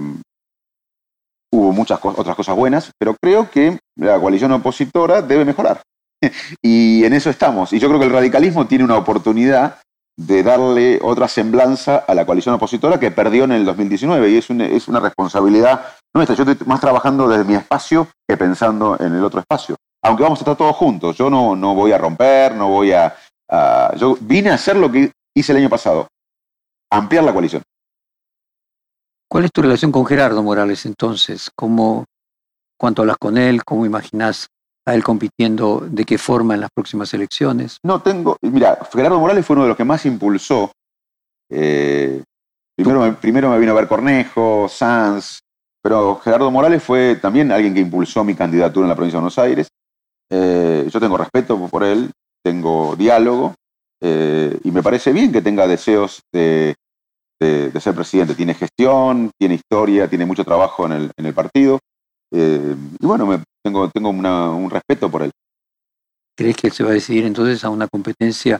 hubo 1.52 1.72
muchas 1.72 2.00
otras 2.04 2.36
cosas 2.36 2.56
buenas, 2.56 2.92
pero 2.98 3.16
creo 3.22 3.50
que 3.50 3.78
la 3.96 4.20
coalición 4.20 4.52
opositora 4.54 5.22
debe 5.22 5.46
mejorar. 5.46 5.82
y 6.62 7.04
en 7.04 7.14
eso 7.14 7.30
estamos. 7.30 7.74
Y 7.74 7.80
yo 7.80 7.88
creo 7.88 8.00
que 8.00 8.06
el 8.06 8.14
radicalismo 8.14 8.68
tiene 8.68 8.84
una 8.84 8.98
oportunidad 8.98 9.80
de 10.20 10.42
darle 10.42 11.00
otra 11.04 11.28
semblanza 11.28 11.98
a 11.98 12.16
la 12.16 12.26
coalición 12.26 12.56
opositora 12.56 13.00
que 13.00 13.12
perdió 13.12 13.44
en 13.44 13.52
el 13.52 13.66
2019 13.66 14.32
y 14.32 14.38
es 14.38 14.50
una, 14.50 14.66
es 14.66 14.88
una 14.88 15.00
responsabilidad 15.00 15.86
nuestra. 16.14 16.36
Yo 16.36 16.44
estoy 16.44 16.66
más 16.66 16.82
trabajando 16.82 17.28
desde 17.28 17.44
mi 17.44 17.54
espacio 17.54 18.08
que 18.28 18.36
pensando 18.36 18.98
en 19.00 19.14
el 19.14 19.24
otro 19.24 19.40
espacio 19.40 19.76
aunque 20.02 20.24
vamos 20.24 20.40
a 20.40 20.42
estar 20.42 20.56
todos 20.56 20.76
juntos. 20.76 21.18
Yo 21.18 21.30
no, 21.30 21.56
no 21.56 21.76
voy 21.76 21.92
a 21.92 21.98
romper, 21.98 22.56
no 22.56 22.70
voy 22.70 22.92
a, 22.94 23.16
Yo 23.98 24.18
vine 24.22 24.52
a 24.52 24.56
hacer 24.56 24.76
lo 24.76 24.92
que 24.92 25.12
hice 25.36 25.52
el 25.52 25.60
año 25.60 25.70
pasado, 25.70 26.08
ampliar 26.92 27.24
la 27.24 27.34
coalición. 27.34 27.64
¿Cuál 29.30 29.46
es 29.46 29.52
tu 29.52 29.62
relación 29.62 29.92
con 29.92 30.06
Gerardo 30.06 30.42
Morales 30.42 30.86
entonces? 30.86 31.52
¿Cómo, 31.56 32.06
¿Cuánto 32.78 33.02
hablas 33.02 33.18
con 33.18 33.38
él? 33.38 33.64
¿Cómo 33.66 33.86
imaginas 33.86 34.48
a 34.86 34.96
él 34.96 35.04
compitiendo? 35.04 35.84
¿De 35.86 36.06
qué 36.06 36.18
forma 36.18 36.54
en 36.54 36.62
las 36.62 36.70
próximas 36.74 37.14
elecciones? 37.14 37.78
No 37.84 38.02
tengo... 38.02 38.38
Mira, 38.42 38.80
Gerardo 38.92 39.20
Morales 39.20 39.46
fue 39.46 39.56
uno 39.56 39.64
de 39.64 39.70
los 39.70 39.78
que 39.78 39.84
más 39.84 40.06
impulsó. 40.06 40.72
Eh, 41.50 42.24
primero, 42.76 43.02
me, 43.02 43.14
primero 43.14 43.50
me 43.50 43.60
vino 43.60 43.74
a 43.74 43.76
ver 43.76 43.88
Cornejo, 43.88 44.70
Sanz, 44.70 45.40
pero 45.82 46.16
Gerardo 46.20 46.50
Morales 46.50 46.82
fue 46.82 47.18
también 47.18 47.52
alguien 47.52 47.74
que 47.74 47.82
impulsó 47.82 48.24
mi 48.24 48.36
candidatura 48.36 48.86
en 48.86 48.90
la 48.90 48.96
provincia 48.96 49.18
de 49.18 49.22
Buenos 49.22 49.40
Aires. 49.40 49.68
Eh, 50.30 50.88
yo 50.92 51.00
tengo 51.00 51.18
respeto 51.18 51.58
por 51.68 51.84
él, 51.84 52.12
tengo 52.44 52.96
diálogo 52.96 53.56
eh, 54.02 54.58
y 54.64 54.72
me 54.72 54.84
parece 54.84 55.12
bien 55.12 55.32
que 55.32 55.42
tenga 55.42 55.68
deseos 55.68 56.22
de, 56.34 56.76
ser 57.40 57.94
presidente. 57.94 58.36
Tiene 58.36 58.54
gestión, 58.54 59.32
tiene 59.38 59.56
historia, 59.56 60.10
tiene 60.10 60.26
mucho 60.26 60.44
trabajo 60.44 60.86
en 60.86 61.12
el, 61.16 61.34
partido. 61.34 61.80
Eh, 62.34 62.76
y 63.00 63.06
bueno, 63.06 63.26
me, 63.26 63.44
tengo, 63.64 63.90
tengo 63.90 64.10
un 64.10 64.70
respeto 64.70 65.10
por 65.10 65.24
él. 65.24 65.32
¿Crees 66.36 66.56
que 66.56 66.70
se 66.70 66.84
va 66.84 66.92
a 66.92 66.94
decidir 66.94 67.26
entonces 67.26 67.64
a 67.64 67.70
una 67.70 67.88
competencia, 67.88 68.60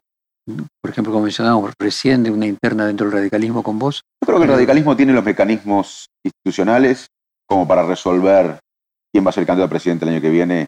por 0.82 0.92
ejemplo, 0.92 1.14
como 1.14 1.26
mencionábamos 1.26 1.74
recién, 1.80 2.24
de 2.24 2.32
una 2.32 2.48
interna 2.48 2.88
dentro 2.88 3.08
del 3.08 3.18
radicalismo 3.18 3.62
con 3.62 3.78
vos? 3.78 4.02
Yo 4.22 4.28
creo 4.28 4.40
que 4.40 4.46
el 4.46 4.52
radicalismo 4.52 4.96
tiene 4.96 5.14
los 5.14 5.24
mecanismos 5.24 6.08
institucionales 6.24 7.08
como 7.48 7.68
para 7.68 7.86
resolver 7.86 8.60
quién 9.12 9.26
va 9.26 9.30
a 9.30 9.34
ser 9.34 9.42
el 9.42 9.48
candidato 9.48 9.68
a 9.68 9.70
presidente 9.70 10.06
el 10.06 10.12
año 10.12 10.22
que 10.22 10.30
viene 10.30 10.66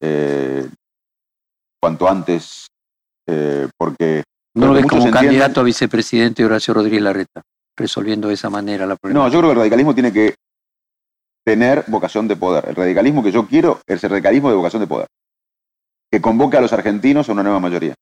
eh, 0.00 0.68
cuanto 1.80 2.08
antes, 2.08 2.66
eh, 3.26 3.68
porque... 3.76 4.22
No 4.54 4.68
lo 4.68 4.72
ves 4.74 4.86
como 4.86 5.10
candidato 5.10 5.60
a 5.60 5.64
vicepresidente 5.64 6.44
Horacio 6.44 6.74
Rodríguez 6.74 7.02
Larreta, 7.02 7.42
resolviendo 7.76 8.28
de 8.28 8.34
esa 8.34 8.50
manera 8.50 8.86
la 8.86 8.96
problema. 8.96 9.24
No, 9.24 9.28
yo 9.30 9.38
creo 9.38 9.50
que 9.50 9.52
el 9.52 9.58
radicalismo 9.58 9.94
tiene 9.94 10.12
que 10.12 10.34
tener 11.44 11.84
vocación 11.86 12.26
de 12.28 12.36
poder. 12.36 12.68
El 12.68 12.74
radicalismo 12.74 13.22
que 13.22 13.32
yo 13.32 13.46
quiero 13.46 13.80
es 13.86 14.02
el 14.02 14.10
radicalismo 14.10 14.50
de 14.50 14.56
vocación 14.56 14.80
de 14.80 14.86
poder, 14.86 15.06
que 16.10 16.20
convoque 16.20 16.56
a 16.56 16.60
los 16.60 16.72
argentinos 16.72 17.28
a 17.28 17.32
una 17.32 17.42
nueva 17.42 17.60
mayoría. 17.60 17.94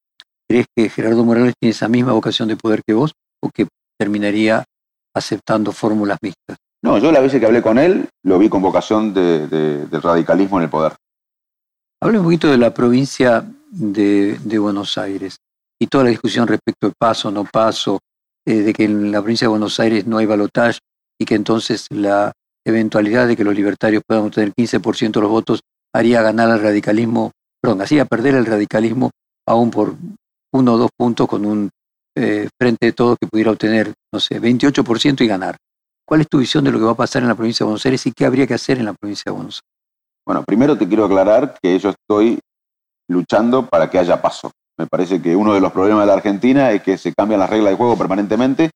¿Crees 0.49 0.65
que 0.75 0.89
Gerardo 0.89 1.23
Morales 1.23 1.53
tiene 1.59 1.71
esa 1.71 1.87
misma 1.87 2.13
vocación 2.13 2.47
de 2.47 2.55
poder 2.55 2.81
que 2.85 2.93
vos 2.93 3.13
o 3.41 3.49
que 3.49 3.67
terminaría 3.99 4.63
aceptando 5.13 5.71
fórmulas 5.71 6.17
mixtas? 6.21 6.57
No, 6.81 6.97
yo 6.99 7.11
la 7.11 7.19
vez 7.19 7.33
que 7.33 7.45
hablé 7.45 7.61
con 7.61 7.77
él 7.77 8.07
lo 8.23 8.39
vi 8.39 8.49
con 8.49 8.61
vocación 8.61 9.13
de, 9.13 9.47
del 9.47 10.01
radicalismo 10.01 10.57
en 10.57 10.65
el 10.65 10.69
poder. 10.69 10.93
Hable 11.99 12.19
un 12.19 12.25
poquito 12.25 12.51
de 12.51 12.59
la 12.59 12.73
provincia 12.73 13.43
de, 13.71 14.59
Buenos 14.59 14.99
Aires 14.99 15.37
y 15.79 15.87
toda 15.87 16.03
la 16.03 16.11
discusión 16.11 16.47
respecto 16.47 16.87
al 16.87 16.93
paso, 16.97 17.31
no 17.31 17.43
paso, 17.43 17.99
eh, 18.45 18.61
de 18.61 18.73
que 18.73 18.83
en 18.83 19.11
la 19.11 19.19
provincia 19.19 19.45
de 19.45 19.49
Buenos 19.49 19.79
Aires 19.79 20.05
no 20.05 20.19
hay 20.19 20.27
balotaje 20.27 20.79
y 21.19 21.25
que 21.25 21.33
entonces 21.33 21.87
la 21.89 22.31
eventualidad 22.65 23.27
de 23.27 23.35
que 23.35 23.43
los 23.43 23.55
libertarios 23.55 24.03
puedan 24.07 24.25
obtener 24.25 24.53
15% 24.53 25.11
de 25.11 25.21
los 25.21 25.29
votos 25.31 25.61
haría 25.91 26.21
ganar 26.21 26.51
al 26.51 26.61
radicalismo, 26.61 27.31
perdón, 27.59 27.81
hacía 27.81 28.05
perder 28.05 28.35
el 28.35 28.45
radicalismo 28.45 29.09
aún 29.47 29.71
por 29.71 29.95
uno 30.53 30.73
o 30.73 30.77
dos 30.77 30.91
puntos 30.95 31.27
con 31.27 31.45
un 31.45 31.69
eh, 32.15 32.47
frente 32.59 32.85
de 32.87 32.93
todos 32.93 33.17
que 33.19 33.27
pudiera 33.27 33.51
obtener, 33.51 33.93
no 34.13 34.19
sé, 34.19 34.39
28% 34.39 35.21
y 35.21 35.27
ganar. 35.27 35.57
¿Cuál 36.05 36.21
es 36.21 36.27
tu 36.27 36.37
visión 36.37 36.63
de 36.63 36.71
lo 36.71 36.77
que 36.77 36.85
va 36.85 36.91
a 36.91 36.97
pasar 36.97 37.23
en 37.23 37.27
la 37.27 37.35
provincia 37.35 37.63
de 37.63 37.69
Buenos 37.69 37.85
Aires 37.85 38.05
y 38.05 38.11
qué 38.11 38.25
habría 38.25 38.45
que 38.45 38.53
hacer 38.53 38.77
en 38.77 38.85
la 38.85 38.93
provincia 38.93 39.23
de 39.25 39.35
Buenos 39.35 39.55
Aires? 39.55 39.76
Bueno, 40.27 40.43
primero 40.43 40.77
te 40.77 40.85
quiero 40.89 41.05
aclarar 41.05 41.57
que 41.61 41.79
yo 41.79 41.91
estoy 41.91 42.37
luchando 43.07 43.65
para 43.65 43.89
que 43.89 43.97
haya 43.97 44.21
paso. 44.21 44.51
Me 44.77 44.85
parece 44.85 45.21
que 45.21 45.33
uno 45.33 45.53
de 45.53 45.61
los 45.61 45.71
problemas 45.71 46.01
de 46.01 46.07
la 46.07 46.15
Argentina 46.15 46.69
es 46.71 46.83
que 46.83 46.97
se 46.97 47.13
cambian 47.13 47.39
las 47.39 47.49
reglas 47.49 47.71
de 47.71 47.77
juego 47.77 47.97
permanentemente 47.97 48.71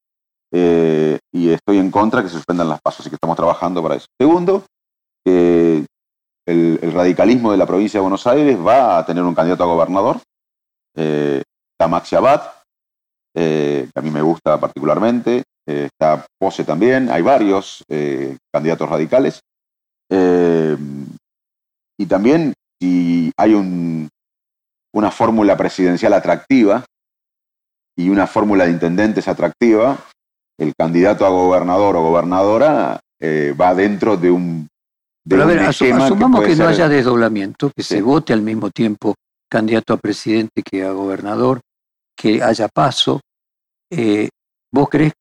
eh, 0.53 1.19
y 1.33 1.49
estoy 1.49 1.79
en 1.79 1.91
contra 1.91 2.21
que 2.21 2.29
se 2.29 2.35
suspendan 2.35 2.69
las 2.69 2.79
pasos, 2.79 3.01
así 3.01 3.09
que 3.09 3.17
estamos 3.17 3.35
trabajando 3.35 3.83
para 3.83 3.95
eso. 3.95 4.05
Segundo, 4.17 4.63
el, 5.25 5.85
radicalismo 6.93 7.51
de 7.51 7.57
la 7.57 7.65
provincia 7.65 7.97
de 7.97 8.03
Buenos 8.03 8.25
Aires 8.27 8.57
va 8.57 8.99
a 8.99 9.05
tener 9.05 9.21
un 9.21 9.35
candidato 9.35 9.63
a 9.63 9.67
gobernador, 9.67 10.21
eh, 10.95 11.43
está 11.73 11.89
Maxi 11.89 12.15
Abad, 12.15 12.43
eh, 13.35 13.89
que 13.93 13.99
a 13.99 14.01
mí 14.01 14.09
me 14.09 14.21
gusta 14.21 14.57
particularmente, 14.57 15.43
está 15.65 16.25
Pose 16.39 16.63
también, 16.63 17.09
hay 17.09 17.21
varios 17.21 17.83
candidatos 18.53 18.87
radicales. 18.87 19.41
Y 21.97 22.05
también 22.05 22.53
si 22.81 23.31
hay 23.37 23.53
una 23.53 25.11
fórmula 25.11 25.55
presidencial 25.55 26.13
atractiva 26.13 26.83
y 27.95 28.09
una 28.09 28.27
fórmula 28.27 28.65
de 28.65 28.71
intendentes 28.71 29.27
atractiva, 29.27 29.97
el 30.57 30.73
candidato 30.75 31.25
a 31.25 31.29
gobernador 31.29 31.95
o 31.95 32.03
gobernadora 32.03 32.99
eh, 33.19 33.55
va 33.59 33.75
dentro 33.75 34.17
de 34.17 34.31
un... 34.31 34.67
Pero 35.27 35.43
a 35.43 35.45
ver, 35.45 35.59
asumamos 35.59 36.43
que, 36.43 36.55
no 36.55 36.67
haya 36.67 36.89
desdoblamiento, 36.89 37.71
que 37.75 37.83
se 37.83 38.01
vote 38.01 38.33
al 38.33 38.41
mismo 38.41 38.71
tiempo 38.71 39.13
candidato 39.49 39.93
a 39.93 39.97
presidente 39.97 40.63
que 40.63 40.83
a 40.83 40.91
gobernador, 40.91 41.61
que 42.15 42.41
haya 42.41 42.67
paso. 42.67 43.21
Eh, 43.91 44.29
¿Vos 44.73 44.89
crees, 44.89 45.13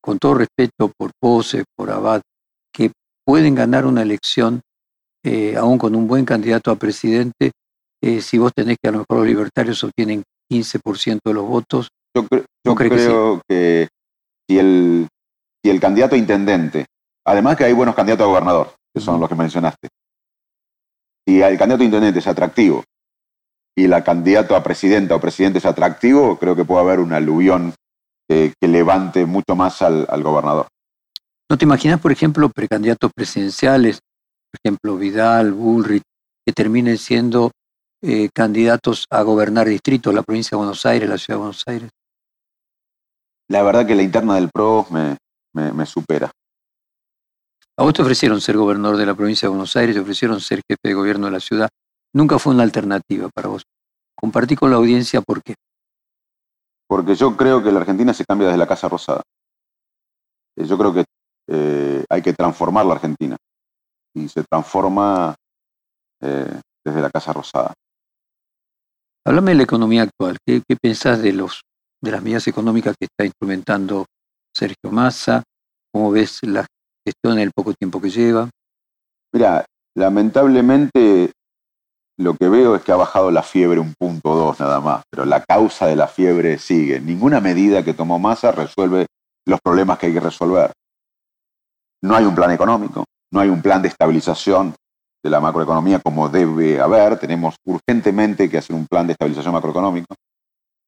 con 0.00 0.18
todo 0.18 0.34
respeto 0.34 0.92
por 0.96 1.10
Pose, 1.18 1.64
por 1.76 1.90
Abad, 1.90 2.20
que 2.72 2.92
pueden 3.24 3.54
ganar 3.54 3.86
una 3.86 4.02
elección 4.02 4.60
eh, 5.22 5.56
aún 5.56 5.78
con 5.78 5.94
un 5.94 6.06
buen 6.06 6.24
candidato 6.24 6.70
a 6.70 6.76
presidente, 6.76 7.52
eh, 8.02 8.22
si 8.22 8.38
vos 8.38 8.52
tenés 8.54 8.78
que 8.82 8.88
a 8.88 8.92
lo 8.92 8.98
mejor 9.00 9.18
los 9.18 9.26
libertarios 9.26 9.84
obtienen 9.84 10.22
15% 10.50 11.20
de 11.24 11.34
los 11.34 11.46
votos. 11.46 11.88
Yo, 12.14 12.74
creo 12.74 13.40
que 13.46 13.88
si 14.48 14.58
el, 14.58 15.08
si 15.62 15.70
el 15.70 15.80
candidato 15.80 16.14
a 16.14 16.18
intendente, 16.18 16.86
además 17.24 17.56
que 17.56 17.64
hay 17.64 17.72
buenos 17.72 17.94
candidatos 17.94 18.24
a 18.24 18.28
gobernador, 18.28 18.74
que 18.94 19.00
son 19.00 19.20
los 19.20 19.28
que 19.28 19.34
mencionaste, 19.34 19.88
si 21.26 21.42
el 21.42 21.58
candidato 21.58 21.82
a 21.82 21.86
intendente 21.86 22.18
es 22.18 22.26
atractivo 22.26 22.82
y 23.76 23.86
la 23.86 24.02
candidato 24.02 24.56
a 24.56 24.62
presidenta 24.62 25.14
o 25.14 25.20
presidente 25.20 25.58
es 25.58 25.66
atractivo, 25.66 26.38
creo 26.38 26.56
que 26.56 26.64
puede 26.64 26.80
haber 26.80 27.00
un 27.00 27.12
aluvión 27.12 27.74
que 28.28 28.54
levante 28.60 29.26
mucho 29.26 29.56
más 29.56 29.82
al, 29.82 30.06
al 30.08 30.22
gobernador. 30.22 30.68
¿No 31.50 31.58
te 31.58 31.64
imaginas, 31.64 32.00
por 32.00 32.12
ejemplo, 32.12 32.48
precandidatos 32.48 33.10
presidenciales 33.12 33.98
por 34.50 34.60
ejemplo, 34.62 34.96
Vidal, 34.96 35.52
Bullrich, 35.52 36.02
que 36.44 36.52
terminen 36.52 36.98
siendo 36.98 37.50
eh, 38.02 38.30
candidatos 38.34 39.06
a 39.10 39.22
gobernar 39.22 39.68
distritos, 39.68 40.14
la 40.14 40.22
provincia 40.22 40.56
de 40.56 40.58
Buenos 40.58 40.86
Aires, 40.86 41.08
la 41.08 41.18
ciudad 41.18 41.36
de 41.36 41.40
Buenos 41.40 41.62
Aires? 41.66 41.90
La 43.48 43.62
verdad 43.62 43.86
que 43.86 43.94
la 43.94 44.02
interna 44.02 44.36
del 44.36 44.48
PRO 44.48 44.86
me, 44.90 45.86
supera. 45.86 46.30
A 47.76 47.82
vos 47.82 47.92
te 47.92 48.02
ofrecieron 48.02 48.40
ser 48.40 48.56
gobernador 48.56 48.96
de 48.96 49.06
la 49.06 49.14
provincia 49.14 49.46
de 49.46 49.50
Buenos 49.50 49.74
Aires, 49.76 49.94
te 49.94 50.00
ofrecieron 50.00 50.40
ser 50.40 50.60
jefe 50.68 50.80
de 50.82 50.94
gobierno 50.94 51.26
de 51.26 51.32
la 51.32 51.40
ciudad. 51.40 51.68
Nunca 52.14 52.38
fue 52.38 52.54
una 52.54 52.62
alternativa 52.62 53.28
para 53.34 53.48
vos. 53.48 53.64
Compartí 54.14 54.56
con 54.56 54.70
la 54.70 54.76
audiencia 54.76 55.20
por 55.20 55.42
qué. 55.42 55.54
Porque 56.86 57.14
yo 57.14 57.36
creo 57.36 57.62
que 57.62 57.72
la 57.72 57.80
Argentina 57.80 58.14
se 58.14 58.24
cambia 58.24 58.48
desde 58.48 58.58
la 58.58 58.66
Casa 58.66 58.88
Rosada. 58.88 59.22
Eh, 60.56 60.64
yo 60.64 60.78
creo 60.78 60.92
que 60.92 61.04
eh, 61.48 62.04
hay 62.08 62.22
que 62.22 62.32
transformar 62.32 62.86
la 62.86 62.94
Argentina. 62.94 63.36
Y 64.14 64.28
se 64.28 64.44
transforma 64.44 65.34
eh, 66.22 66.60
desde 66.84 67.00
la 67.00 67.10
Casa 67.10 67.32
Rosada. 67.32 67.72
Háblame 69.24 69.52
de 69.52 69.56
la 69.58 69.62
economía 69.62 70.02
actual. 70.02 70.38
¿Qué, 70.46 70.62
qué 70.66 70.76
pensás 70.76 71.22
de, 71.22 71.32
los, 71.32 71.60
de 72.02 72.10
las 72.10 72.22
medidas 72.22 72.46
económicas 72.48 72.96
que 72.98 73.06
está 73.06 73.24
instrumentando 73.24 74.06
Sergio 74.54 74.90
Massa? 74.90 75.42
¿Cómo 75.92 76.10
ves 76.10 76.40
la 76.42 76.66
gestión 77.06 77.34
en 77.34 77.40
el 77.40 77.52
poco 77.54 77.74
tiempo 77.74 78.00
que 78.00 78.10
lleva? 78.10 78.48
Mira, 79.32 79.64
lamentablemente 79.94 81.32
lo 82.18 82.34
que 82.34 82.48
veo 82.48 82.76
es 82.76 82.82
que 82.82 82.92
ha 82.92 82.96
bajado 82.96 83.30
la 83.30 83.42
fiebre 83.42 83.80
un 83.80 83.94
punto 83.98 84.34
dos 84.34 84.60
nada 84.60 84.80
más, 84.80 85.02
pero 85.10 85.24
la 85.24 85.42
causa 85.42 85.86
de 85.86 85.96
la 85.96 86.06
fiebre 86.06 86.58
sigue. 86.58 87.00
Ninguna 87.00 87.40
medida 87.40 87.82
que 87.82 87.94
tomó 87.94 88.18
Massa 88.18 88.52
resuelve 88.52 89.06
los 89.46 89.60
problemas 89.60 89.98
que 89.98 90.06
hay 90.06 90.12
que 90.12 90.20
resolver. 90.20 90.72
No 92.02 92.14
hay 92.14 92.24
un 92.24 92.34
plan 92.34 92.50
económico, 92.50 93.04
no 93.32 93.40
hay 93.40 93.48
un 93.48 93.62
plan 93.62 93.82
de 93.82 93.88
estabilización 93.88 94.74
de 95.22 95.30
la 95.30 95.40
macroeconomía 95.40 96.00
como 96.00 96.28
debe 96.28 96.80
haber. 96.80 97.18
Tenemos 97.18 97.56
urgentemente 97.64 98.48
que 98.48 98.58
hacer 98.58 98.74
un 98.74 98.86
plan 98.86 99.06
de 99.06 99.12
estabilización 99.12 99.54
macroeconómico. 99.54 100.14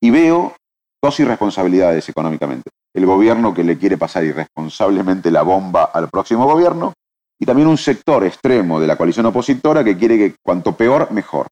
Y 0.00 0.10
veo 0.10 0.54
dos 1.02 1.20
irresponsabilidades 1.20 2.08
económicamente. 2.08 2.70
El 2.94 3.06
gobierno 3.06 3.54
que 3.54 3.64
le 3.64 3.78
quiere 3.78 3.96
pasar 3.96 4.24
irresponsablemente 4.24 5.30
la 5.30 5.42
bomba 5.42 5.84
al 5.84 6.08
próximo 6.08 6.46
gobierno 6.46 6.92
y 7.38 7.46
también 7.46 7.68
un 7.68 7.78
sector 7.78 8.24
extremo 8.24 8.78
de 8.78 8.86
la 8.86 8.96
coalición 8.96 9.26
opositora 9.26 9.82
que 9.82 9.96
quiere 9.96 10.16
que 10.16 10.36
cuanto 10.42 10.76
peor, 10.76 11.10
mejor. 11.10 11.48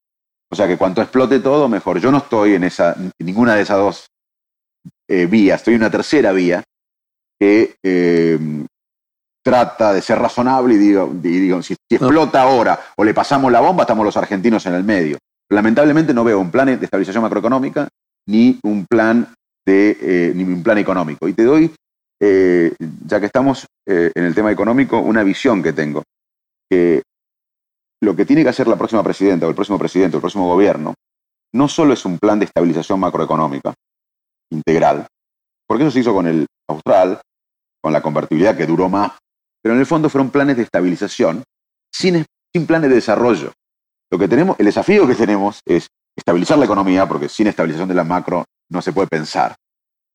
O 0.49 0.55
sea, 0.55 0.67
que 0.67 0.77
cuanto 0.77 1.01
explote 1.01 1.39
todo, 1.39 1.67
mejor. 1.67 1.99
Yo 1.99 2.11
no 2.11 2.19
estoy 2.19 2.55
en, 2.55 2.63
esa, 2.63 2.95
ninguna 3.19 3.55
de 3.55 3.61
esas 3.61 3.77
dos 3.77 4.07
eh, 5.07 5.25
vías, 5.25 5.59
estoy 5.59 5.75
en 5.75 5.81
una 5.81 5.91
tercera 5.91 6.31
vía 6.31 6.63
que 7.39 7.75
eh, 7.83 8.37
trata 9.43 9.93
de 9.93 10.01
ser 10.01 10.19
razonable 10.19 10.75
y 10.75 10.77
digo, 10.77 11.61
si, 11.63 11.75
explota 11.89 12.41
ahora 12.41 12.79
o 12.95 13.03
le 13.03 13.13
pasamos 13.13 13.51
la 13.51 13.59
bomba, 13.59 13.83
estamos 13.83 14.05
los 14.05 14.17
argentinos 14.17 14.65
en 14.65 14.75
el 14.75 14.83
medio. 14.83 15.17
Lamentablemente 15.49 16.13
no 16.13 16.23
veo 16.23 16.39
un 16.39 16.51
plan 16.51 16.67
de 16.67 16.85
estabilización 16.85 17.23
macroeconómica 17.23 17.87
ni 18.27 18.59
un 18.63 18.85
plan 18.85 19.33
de 19.65 19.97
eh, 20.01 20.33
ni 20.35 20.43
un 20.43 20.63
plan 20.63 20.77
económico. 20.77 21.27
Y 21.27 21.33
te 21.33 21.43
doy, 21.43 21.73
eh, 22.19 22.73
ya 23.05 23.19
que 23.19 23.25
estamos 23.25 23.65
eh, 23.85 24.11
en 24.13 24.23
el 24.23 24.35
tema 24.35 24.51
económico, 24.51 24.99
una 24.99 25.23
visión 25.23 25.61
que 25.61 25.73
tengo. 25.73 26.03
Que 26.69 27.01
lo 28.01 28.15
que 28.15 28.25
tiene 28.25 28.43
que 28.43 28.49
hacer 28.49 28.67
la 28.67 28.77
próxima 28.77 29.03
presidenta 29.03 29.45
o 29.45 29.49
el 29.49 29.55
próximo 29.55 29.77
presidente 29.77 30.15
o 30.15 30.19
el 30.19 30.21
próximo 30.21 30.47
gobierno 30.47 30.93
no 31.53 31.67
solo 31.67 31.93
es 31.93 32.05
un 32.05 32.17
plan 32.17 32.39
de 32.39 32.45
estabilización 32.45 32.99
macroeconómica 32.99 33.73
integral, 34.51 35.05
porque 35.67 35.83
eso 35.83 35.91
se 35.91 35.99
hizo 35.99 36.13
con 36.13 36.27
el 36.27 36.45
austral, 36.69 37.19
con 37.81 37.91
la 37.91 38.01
convertibilidad 38.01 38.55
que 38.55 38.65
duró 38.65 38.87
más 38.87 39.11
pero 39.61 39.75
en 39.75 39.79
el 39.79 39.85
fondo 39.85 40.09
fueron 40.09 40.29
planes 40.29 40.57
de 40.57 40.63
estabilización 40.63 41.43
sin, 41.93 42.25
planes 42.65 42.89
de 42.89 42.95
desarrollo. 42.95 43.53
Lo 44.11 44.17
que 44.17 44.27
tenemos, 44.27 44.59
el 44.59 44.65
desafío 44.65 45.07
que 45.07 45.15
tenemos 45.15 45.61
es 45.65 45.87
estabilizar 46.15 46.57
la 46.57 46.65
economía, 46.65 47.07
porque 47.07 47.29
sin 47.29 47.47
estabilización 47.47 47.87
de 47.87 47.95
la 47.95 48.03
macro 48.03 48.45
no 48.69 48.81
se 48.81 48.91
puede 48.91 49.07
pensar, 49.07 49.55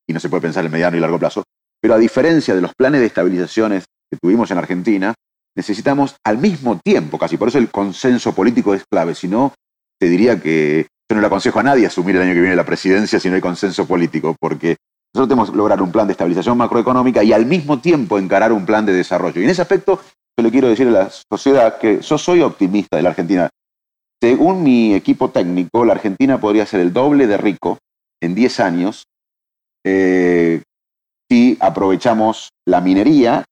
y 0.07 0.13
no 0.13 0.21
se 0.21 0.29
puede 0.29 0.43
pensar 0.43 0.65
en 0.65 0.73
mediano 0.73 0.97
y 0.97 1.01
largo 1.01 1.19
plazo. 1.19 1.45
Pero 1.81 1.95
a 1.95 1.99
diferencia 1.99 2.55
de 2.55 2.61
los 2.61 2.73
planes 2.75 3.01
de 3.01 3.07
estabilizaciones 3.07 3.85
que 4.11 4.19
tuvimos 4.21 4.51
en 4.51 4.59
Argentina, 4.59 5.15
necesitamos 5.57 6.17
al 6.25 6.39
mismo 6.39 6.79
tiempo, 6.85 7.19
casi 7.19 7.37
por 7.37 7.49
eso 7.49 7.59
el 7.59 7.71
consenso 7.71 8.35
político 8.35 8.75
es 8.75 8.85
clave, 8.91 9.15
si 9.15 9.29
no, 9.29 9.55
te 9.99 10.09
diría 10.09 10.41
que 10.41 10.87
yo 11.09 11.15
no 11.15 11.21
le 11.21 11.29
aconsejo 11.29 11.61
a 11.61 11.63
nadie 11.63 11.87
asumir 11.87 12.17
el 12.17 12.23
año 12.23 12.35
que 12.35 12.41
viene 12.41 12.57
la 12.57 12.67
presidencia 12.67 13.21
si 13.21 13.29
no 13.29 13.37
hay 13.37 13.41
consenso 13.41 13.87
político, 13.87 14.37
porque 14.39 14.77
nosotros 15.17 15.29
tenemos 15.31 15.51
que 15.51 15.57
lograr 15.57 15.81
un 15.81 15.91
plan 15.91 16.07
de 16.07 16.13
estabilización 16.13 16.59
macroeconómica 16.59 17.25
y 17.25 17.33
al 17.33 17.47
mismo 17.47 17.81
tiempo 17.81 18.19
encarar 18.19 18.53
un 18.53 18.67
plan 18.67 18.85
de 18.85 18.93
desarrollo. 18.93 19.41
Y 19.41 19.45
en 19.45 19.51
ese 19.51 19.63
aspecto, 19.63 19.99
yo 20.37 20.45
le 20.45 20.51
quiero 20.51 20.69
decir 20.69 20.87
a 20.89 20.91
la 20.91 21.11
sociedad 21.11 21.79
que 21.79 22.03
yo 22.03 22.19
soy 22.19 22.43
optimista 22.43 22.99
de 22.99 23.03
la 23.03 23.09
Argentina. 23.09 23.49
Según 24.21 24.63
mi 24.63 24.95
equipo 24.95 25.31
técnico, 25.31 25.87
la 25.87 25.95
Argentina 25.95 26.39
podría 26.39 26.67
ser 26.67 26.81
el 26.81 26.93
doble 26.93 27.27
de 27.27 27.39
rico 27.39 27.79
en 28.21 28.35
10 28.35 28.61
años 28.61 29.07
eh, 29.87 30.63
si 31.31 31.57
aprovechamos 31.61 32.51
la 32.67 32.83
minería. 32.83 33.43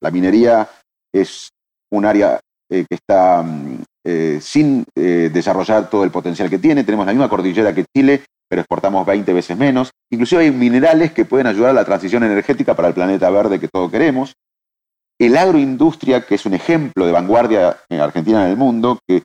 La 0.00 0.10
minería 0.10 0.70
es 1.12 1.50
un 1.92 2.06
área 2.06 2.40
eh, 2.70 2.86
que 2.88 2.94
está 2.94 3.42
mm, 3.42 3.82
eh, 4.06 4.38
sin 4.40 4.84
desarrollar 4.94 5.90
todo 5.90 6.04
el 6.04 6.10
potencial 6.10 6.48
que 6.48 6.58
tiene. 6.58 6.84
Tenemos 6.84 7.04
la 7.04 7.12
misma 7.12 7.28
cordillera 7.28 7.74
que 7.74 7.84
Chile 7.94 8.24
pero 8.48 8.60
exportamos 8.62 9.06
20 9.06 9.32
veces 9.32 9.56
menos. 9.56 9.90
Inclusive 10.10 10.44
hay 10.44 10.50
minerales 10.50 11.12
que 11.12 11.24
pueden 11.24 11.46
ayudar 11.46 11.70
a 11.70 11.74
la 11.74 11.84
transición 11.84 12.22
energética 12.24 12.74
para 12.74 12.88
el 12.88 12.94
planeta 12.94 13.28
verde 13.30 13.58
que 13.58 13.68
todos 13.68 13.90
queremos. 13.90 14.34
El 15.18 15.36
agroindustria, 15.36 16.26
que 16.26 16.34
es 16.34 16.46
un 16.46 16.54
ejemplo 16.54 17.06
de 17.06 17.12
vanguardia 17.12 17.78
en 17.88 18.00
Argentina 18.00 18.44
en 18.44 18.50
el 18.50 18.56
mundo, 18.56 18.98
que 19.06 19.22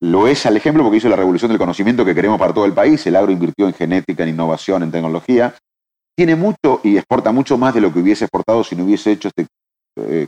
lo 0.00 0.28
es 0.28 0.44
al 0.44 0.56
ejemplo 0.56 0.82
porque 0.82 0.98
hizo 0.98 1.08
la 1.08 1.16
revolución 1.16 1.50
del 1.50 1.58
conocimiento 1.58 2.04
que 2.04 2.14
queremos 2.14 2.38
para 2.38 2.52
todo 2.52 2.66
el 2.66 2.74
país. 2.74 3.04
El 3.06 3.16
agro 3.16 3.32
invirtió 3.32 3.66
en 3.66 3.74
genética, 3.74 4.22
en 4.22 4.30
innovación, 4.30 4.82
en 4.82 4.90
tecnología. 4.90 5.54
Tiene 6.16 6.36
mucho 6.36 6.80
y 6.84 6.96
exporta 6.96 7.32
mucho 7.32 7.58
más 7.58 7.74
de 7.74 7.80
lo 7.80 7.92
que 7.92 8.00
hubiese 8.00 8.26
exportado 8.26 8.62
si 8.62 8.76
no 8.76 8.84
hubiese 8.84 9.12
hecho 9.12 9.28
esta 9.28 9.44
eh, 9.96 10.26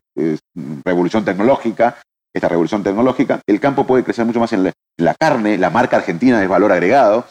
revolución 0.84 1.24
tecnológica. 1.24 1.98
Esta 2.34 2.48
revolución 2.48 2.82
tecnológica, 2.82 3.40
el 3.46 3.58
campo 3.60 3.86
puede 3.86 4.04
crecer 4.04 4.26
mucho 4.26 4.40
más 4.40 4.52
en 4.52 4.70
la 4.98 5.14
carne, 5.14 5.56
la 5.56 5.70
marca 5.70 5.96
argentina 5.96 6.42
es 6.42 6.48
valor 6.50 6.70
agregado 6.70 7.24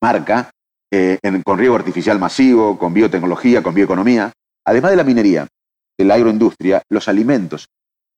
marca, 0.00 0.50
eh, 0.90 1.18
con 1.44 1.58
riego 1.58 1.76
artificial 1.76 2.18
masivo, 2.18 2.78
con 2.78 2.92
biotecnología, 2.92 3.62
con 3.62 3.74
bioeconomía. 3.74 4.32
Además 4.64 4.90
de 4.90 4.96
la 4.96 5.04
minería, 5.04 5.48
de 5.98 6.04
la 6.04 6.14
agroindustria, 6.14 6.82
los 6.90 7.08
alimentos. 7.08 7.66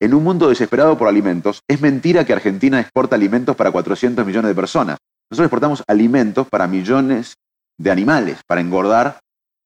En 0.01 0.13
un 0.13 0.23
mundo 0.23 0.49
desesperado 0.49 0.97
por 0.97 1.07
alimentos, 1.07 1.61
es 1.69 1.79
mentira 1.81 2.25
que 2.25 2.33
Argentina 2.33 2.79
exporta 2.79 3.15
alimentos 3.15 3.55
para 3.55 3.71
400 3.71 4.25
millones 4.25 4.49
de 4.49 4.55
personas. 4.55 4.97
Nosotros 5.29 5.45
exportamos 5.45 5.83
alimentos 5.87 6.47
para 6.49 6.67
millones 6.67 7.35
de 7.77 7.91
animales, 7.91 8.39
para 8.45 8.61
engordar 8.61 9.19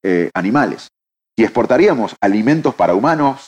eh, 0.04 0.30
animales. 0.34 0.90
Si 1.38 1.44
exportaríamos 1.44 2.16
alimentos 2.22 2.76
para 2.76 2.94
humanos, 2.94 3.48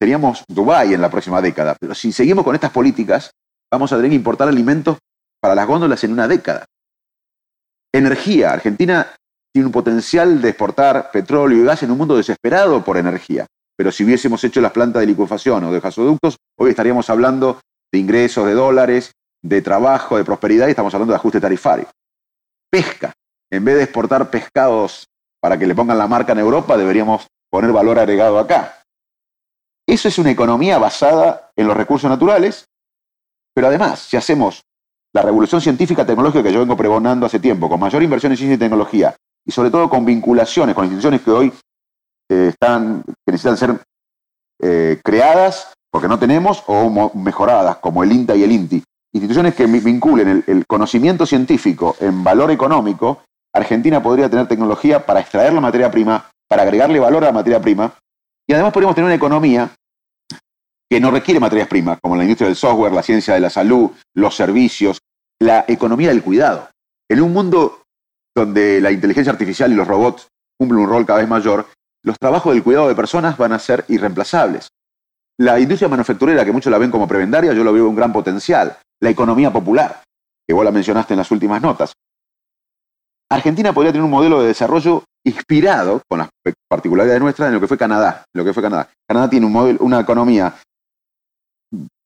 seríamos 0.00 0.44
Dubái 0.48 0.94
en 0.94 1.00
la 1.00 1.10
próxima 1.10 1.42
década. 1.42 1.76
Pero 1.78 1.94
si 1.94 2.12
seguimos 2.12 2.44
con 2.44 2.54
estas 2.54 2.70
políticas, 2.70 3.32
vamos 3.70 3.92
a 3.92 3.96
tener 3.96 4.10
que 4.10 4.16
importar 4.16 4.48
alimentos 4.48 4.98
para 5.40 5.54
las 5.54 5.66
góndolas 5.66 6.02
en 6.04 6.12
una 6.12 6.28
década. 6.28 6.64
Energía. 7.92 8.52
Argentina 8.52 9.06
tiene 9.52 9.66
un 9.66 9.72
potencial 9.72 10.40
de 10.40 10.50
exportar 10.50 11.10
petróleo 11.10 11.58
y 11.58 11.64
gas 11.64 11.82
en 11.82 11.90
un 11.90 11.98
mundo 11.98 12.16
desesperado 12.16 12.84
por 12.84 12.96
energía. 12.96 13.46
Pero 13.76 13.90
si 13.90 14.04
hubiésemos 14.04 14.44
hecho 14.44 14.60
las 14.60 14.72
plantas 14.72 15.00
de 15.00 15.06
licuefacción 15.06 15.64
o 15.64 15.72
de 15.72 15.80
gasoductos, 15.80 16.36
hoy 16.58 16.70
estaríamos 16.70 17.08
hablando 17.10 17.60
de 17.92 17.98
ingresos 17.98 18.46
de 18.46 18.54
dólares, 18.54 19.12
de 19.42 19.62
trabajo, 19.62 20.16
de 20.16 20.24
prosperidad 20.24 20.68
y 20.68 20.70
estamos 20.70 20.94
hablando 20.94 21.12
de 21.12 21.16
ajuste 21.16 21.40
tarifario. 21.40 21.88
Pesca. 22.70 23.12
En 23.50 23.64
vez 23.64 23.76
de 23.76 23.82
exportar 23.84 24.30
pescados 24.30 25.06
para 25.40 25.58
que 25.58 25.66
le 25.66 25.74
pongan 25.74 25.98
la 25.98 26.06
marca 26.06 26.32
en 26.32 26.38
Europa, 26.38 26.76
deberíamos 26.76 27.26
poner 27.50 27.72
valor 27.72 27.98
agregado 27.98 28.38
acá. 28.38 28.82
Eso 29.88 30.06
es 30.06 30.18
una 30.18 30.30
economía 30.30 30.78
basada 30.78 31.50
en 31.56 31.66
los 31.66 31.76
recursos 31.76 32.08
naturales, 32.08 32.66
pero 33.52 33.66
además, 33.66 33.98
si 33.98 34.16
hacemos 34.16 34.62
la 35.12 35.22
revolución 35.22 35.60
científica 35.60 36.06
tecnológica 36.06 36.42
que 36.42 36.52
yo 36.52 36.60
vengo 36.60 36.76
pregonando 36.76 37.26
hace 37.26 37.40
tiempo, 37.40 37.68
con 37.68 37.80
mayor 37.80 38.02
inversión 38.02 38.32
en 38.32 38.38
ciencia 38.38 38.54
y 38.54 38.58
tecnología, 38.58 39.14
y 39.44 39.50
sobre 39.50 39.70
todo 39.70 39.88
con 39.88 40.04
vinculaciones 40.04 40.74
con 40.74 40.84
instituciones 40.84 41.22
que 41.22 41.30
hoy 41.30 41.52
eh, 42.30 42.48
están, 42.50 43.02
que 43.04 43.32
necesitan 43.32 43.56
ser 43.56 43.80
eh, 44.62 45.00
creadas 45.02 45.72
porque 45.90 46.06
no 46.06 46.18
tenemos 46.18 46.62
o 46.66 47.10
mejoradas, 47.14 47.78
como 47.78 48.04
el 48.04 48.12
INTA 48.12 48.36
y 48.36 48.44
el 48.44 48.52
INTI. 48.52 48.84
Instituciones 49.12 49.56
que 49.56 49.66
vinculen 49.66 50.28
el, 50.28 50.44
el 50.46 50.66
conocimiento 50.66 51.26
científico 51.26 51.96
en 51.98 52.22
valor 52.22 52.52
económico, 52.52 53.24
Argentina 53.52 54.00
podría 54.00 54.30
tener 54.30 54.46
tecnología 54.46 55.04
para 55.04 55.18
extraer 55.18 55.52
la 55.52 55.60
materia 55.60 55.90
prima, 55.90 56.30
para 56.48 56.62
agregarle 56.62 57.00
valor 57.00 57.24
a 57.24 57.28
la 57.28 57.32
materia 57.32 57.60
prima, 57.60 57.92
y 58.46 58.52
además 58.52 58.72
podríamos 58.72 58.94
tener 58.94 59.06
una 59.06 59.16
economía 59.16 59.70
que 60.90 61.00
no 61.00 61.12
requiere 61.12 61.38
materias 61.38 61.68
primas, 61.68 62.00
como 62.00 62.16
la 62.16 62.24
industria 62.24 62.48
del 62.48 62.56
software, 62.56 62.92
la 62.92 63.04
ciencia 63.04 63.34
de 63.34 63.40
la 63.40 63.48
salud, 63.48 63.92
los 64.14 64.34
servicios, 64.34 64.98
la 65.38 65.64
economía 65.68 66.08
del 66.08 66.22
cuidado. 66.22 66.68
En 67.08 67.22
un 67.22 67.32
mundo 67.32 67.84
donde 68.34 68.80
la 68.80 68.90
inteligencia 68.90 69.32
artificial 69.32 69.70
y 69.70 69.76
los 69.76 69.86
robots 69.86 70.28
cumplen 70.58 70.82
un 70.82 70.88
rol 70.88 71.06
cada 71.06 71.20
vez 71.20 71.28
mayor, 71.28 71.66
los 72.02 72.18
trabajos 72.18 72.52
del 72.52 72.64
cuidado 72.64 72.88
de 72.88 72.96
personas 72.96 73.36
van 73.38 73.52
a 73.52 73.58
ser 73.60 73.84
irreemplazables. 73.88 74.70
La 75.38 75.60
industria 75.60 75.88
manufacturera, 75.88 76.44
que 76.44 76.52
muchos 76.52 76.72
la 76.72 76.78
ven 76.78 76.90
como 76.90 77.06
prebendaria, 77.06 77.52
yo 77.52 77.62
lo 77.62 77.72
veo 77.72 77.88
un 77.88 77.96
gran 77.96 78.12
potencial. 78.12 78.76
La 79.00 79.10
economía 79.10 79.52
popular, 79.52 80.02
que 80.46 80.54
vos 80.54 80.64
la 80.64 80.72
mencionaste 80.72 81.14
en 81.14 81.18
las 81.18 81.30
últimas 81.30 81.62
notas. 81.62 81.92
Argentina 83.30 83.72
podría 83.72 83.92
tener 83.92 84.04
un 84.04 84.10
modelo 84.10 84.40
de 84.42 84.48
desarrollo 84.48 85.04
inspirado, 85.24 86.02
con 86.08 86.18
las 86.18 86.28
particularidades 86.68 87.22
nuestras, 87.22 87.48
en 87.48 87.54
lo 87.54 87.60
que 87.60 87.68
fue 87.68 87.78
Canadá. 87.78 88.24
lo 88.34 88.44
que 88.44 88.52
fue 88.52 88.62
Canadá. 88.62 88.90
Canadá 89.06 89.30
tiene 89.30 89.46
un 89.46 89.52
modelo, 89.52 89.78
una 89.82 90.00
economía 90.00 90.54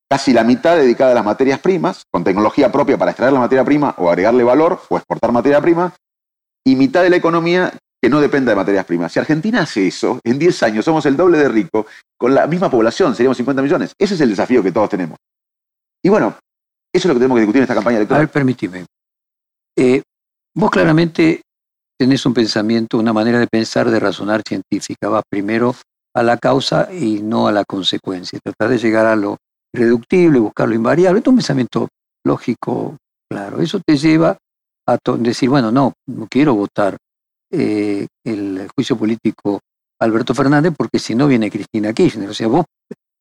casi 0.09 0.32
la 0.32 0.44
mitad 0.44 0.76
dedicada 0.76 1.12
a 1.12 1.14
las 1.14 1.24
materias 1.24 1.59
primas, 1.61 2.05
con 2.11 2.24
tecnología 2.24 2.70
propia 2.70 2.98
para 2.98 3.11
extraer 3.11 3.32
la 3.32 3.40
materia 3.40 3.64
prima 3.64 3.94
o 3.98 4.09
agregarle 4.09 4.44
valor 4.44 4.80
o 4.88 4.96
exportar 4.96 5.32
materia 5.32 5.61
prima, 5.61 5.94
y 6.66 6.76
mitad 6.76 7.02
de 7.02 7.11
la 7.11 7.16
economía 7.16 7.72
que 8.00 8.11
no 8.11 8.20
dependa 8.20 8.52
de 8.52 8.57
materias 8.57 8.84
primas. 8.84 9.12
Si 9.12 9.18
Argentina 9.18 9.62
hace 9.62 9.86
eso, 9.86 10.20
en 10.24 10.38
10 10.38 10.62
años 10.62 10.84
somos 10.84 11.07
el 11.07 11.16
doble 11.16 11.38
de 11.38 11.48
rico, 11.48 11.86
con 12.18 12.34
la 12.34 12.46
misma 12.46 12.70
población, 12.70 13.14
seríamos 13.14 13.36
50 13.38 13.62
millones. 13.62 13.94
Ese 13.98 14.14
es 14.14 14.20
el 14.20 14.30
desafío 14.30 14.62
que 14.62 14.72
todos 14.72 14.90
tenemos. 14.90 15.18
Y 16.02 16.11
bueno, 16.11 16.36
eso 16.92 17.07
es 17.07 17.07
lo 17.07 17.14
que 17.14 17.20
tenemos 17.20 17.36
que 17.36 17.40
discutir 17.40 17.61
en 17.61 17.64
esta 17.64 17.74
campaña 17.74 17.96
electoral. 17.96 18.20
A 18.20 18.24
ver, 18.26 18.32
permíteme. 18.32 18.84
Eh, 19.76 20.02
vos 20.55 20.70
claramente 20.70 21.40
tenés 21.98 22.24
un 22.26 22.34
pensamiento, 22.34 22.98
una 22.98 23.12
manera 23.12 23.38
de 23.38 23.46
pensar, 23.46 23.90
de 23.90 24.00
razonar 24.00 24.42
científica. 24.46 25.09
Vas 25.09 25.24
primero 25.28 25.74
a 26.14 26.22
la 26.22 26.36
causa 26.36 26.92
y 26.92 27.22
no 27.22 27.48
a 27.48 27.52
la 27.52 27.64
consecuencia. 27.64 28.38
Tratar 28.42 28.68
de 28.68 28.78
llegar 28.78 29.07
a 29.07 29.16
lo 29.16 29.38
reductible, 29.75 30.39
buscar 30.39 30.68
lo 30.68 30.75
invariable. 30.75 31.20
Es 31.20 31.27
un 31.27 31.37
pensamiento 31.37 31.89
lógico, 32.25 32.97
claro. 33.29 33.61
Eso 33.61 33.81
te 33.85 33.97
lleva 33.97 34.37
a 34.87 34.99
decir, 35.18 35.49
bueno, 35.49 35.70
no, 35.70 35.93
no 36.07 36.27
quiero 36.29 36.55
votar 36.55 36.97
eh, 37.51 38.07
el 38.25 38.68
juicio 38.75 38.97
político 38.97 39.61
Alberto 40.01 40.35
Fernández 40.35 40.75
porque 40.77 40.99
si 40.99 41.14
no 41.14 41.27
viene 41.27 41.51
Cristina 41.51 41.93
Kirchner. 41.93 42.29
O 42.29 42.35
sea, 42.35 42.49
vos 42.49 42.64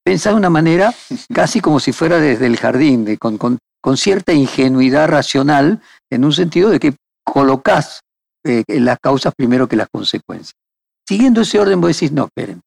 pensás 0.04 0.34
de 0.34 0.39
una 0.39 0.49
manera 0.49 0.93
casi 1.34 1.62
como 1.62 1.80
si 1.80 1.91
fuera 1.91 2.20
desde 2.20 2.47
el 2.47 2.58
jardín, 2.58 3.06
de, 3.06 3.18
con, 3.18 3.38
con, 3.38 3.97
cierta 3.97 4.34
ingenuidad 4.34 5.08
racional, 5.08 5.82
en 6.10 6.26
un 6.26 6.34
sentido 6.34 6.70
de 6.70 6.80
que 6.80 6.95
colocás 7.24 8.01
eh, 8.45 8.64
las 8.68 8.97
causas 8.99 9.34
primero 9.36 9.68
que 9.68 9.76
las 9.76 9.88
consecuencias. 9.91 10.54
Siguiendo 11.08 11.41
ese 11.41 11.60
orden, 11.60 11.82
vos 11.82 11.89
decís, 11.89 12.12
no, 12.12 12.26
esperen, 12.26 12.62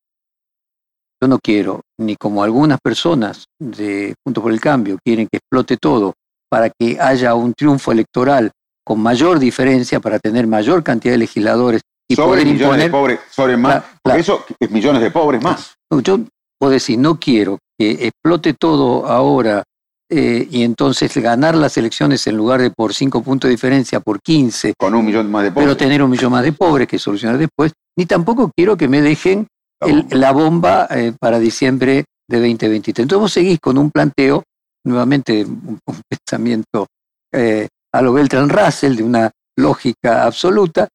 yo 1.21 1.29
no 1.29 1.39
quiero, 1.39 1.81
ni 1.99 2.17
como 2.17 2.43
algunas 2.43 2.79
personas 2.83 3.45
de 3.59 4.15
Juntos 4.25 4.43
por 4.43 4.53
el 4.53 4.61
Cambio 4.61 4.99
quieren 5.05 5.29
que 5.31 5.39
explote 5.39 5.77
todo 5.77 6.15
para 6.51 6.71
que 6.71 6.99
haya 7.01 7.35
un 7.35 7.55
triunfo 7.55 7.93
electoral 7.93 8.51
con 8.85 9.01
mayor 9.01 9.39
diferencia, 9.39 9.99
para 9.99 10.19
tener 10.19 10.47
mayor 10.47 10.83
cantidad 10.85 11.15
de 11.15 11.19
legisladores 11.19 11.81
y 12.09 12.15
sobre 12.15 12.43
poder 12.43 12.47
millones 12.47 12.63
imponer. 12.63 12.85
de 12.85 12.91
pobres, 12.91 13.21
sobre 13.31 13.57
más, 13.57 13.83
porque 14.03 14.21
eso 14.21 14.45
es 14.61 14.71
millones 14.71 15.03
de 15.03 15.11
pobres 15.11 15.43
más. 15.43 15.75
Yo 16.03 16.21
puedo 16.59 16.73
decir, 16.73 16.99
no 16.99 17.19
quiero 17.19 17.59
que 17.79 18.07
explote 18.07 18.55
todo 18.55 19.07
ahora 19.07 19.65
eh, 20.09 20.47
y 20.49 20.63
entonces 20.63 21.17
ganar 21.17 21.57
las 21.57 21.77
elecciones 21.79 22.25
en 22.29 22.37
lugar 22.37 22.61
de 22.61 22.71
por 22.71 22.95
5 22.95 23.23
puntos 23.23 23.49
de 23.49 23.53
diferencia, 23.57 23.99
por 23.99 24.21
15, 24.23 24.75
Con 24.79 24.95
un 24.95 25.05
millón 25.05 25.31
más 25.33 25.43
de 25.43 25.51
pobres. 25.51 25.67
pero 25.67 25.77
tener 25.77 26.01
un 26.03 26.11
millón 26.11 26.31
más 26.31 26.45
de 26.45 26.53
pobres 26.53 26.87
que 26.87 26.99
solucionar 26.99 27.39
después, 27.39 27.73
ni 27.99 28.07
tampoco 28.07 28.53
quiero 28.57 28.77
que 28.77 28.87
me 28.87 29.03
dejen 29.03 29.41
La 29.41 29.47
el- 29.81 30.07
la 30.11 30.33
bomba 30.33 30.87
eh, 30.91 31.13
para 31.19 31.39
diciembre 31.39 32.05
de 32.29 32.37
2023. 32.39 33.05
Entonces 33.05 33.21
vos 33.21 33.33
seguís 33.33 33.59
con 33.61 33.79
un 33.79 33.91
planteo, 33.91 34.43
nuevamente 34.85 35.45
un, 35.45 35.79
un 35.87 36.01
pensamiento 36.09 36.87
eh, 37.33 37.69
a 37.93 38.03
lo 38.03 38.13
Beltran 38.13 38.49
Russell, 38.49 38.97
de 38.97 39.03
una 39.03 39.31
lógica 39.59 40.25
absoluta. 40.25 40.89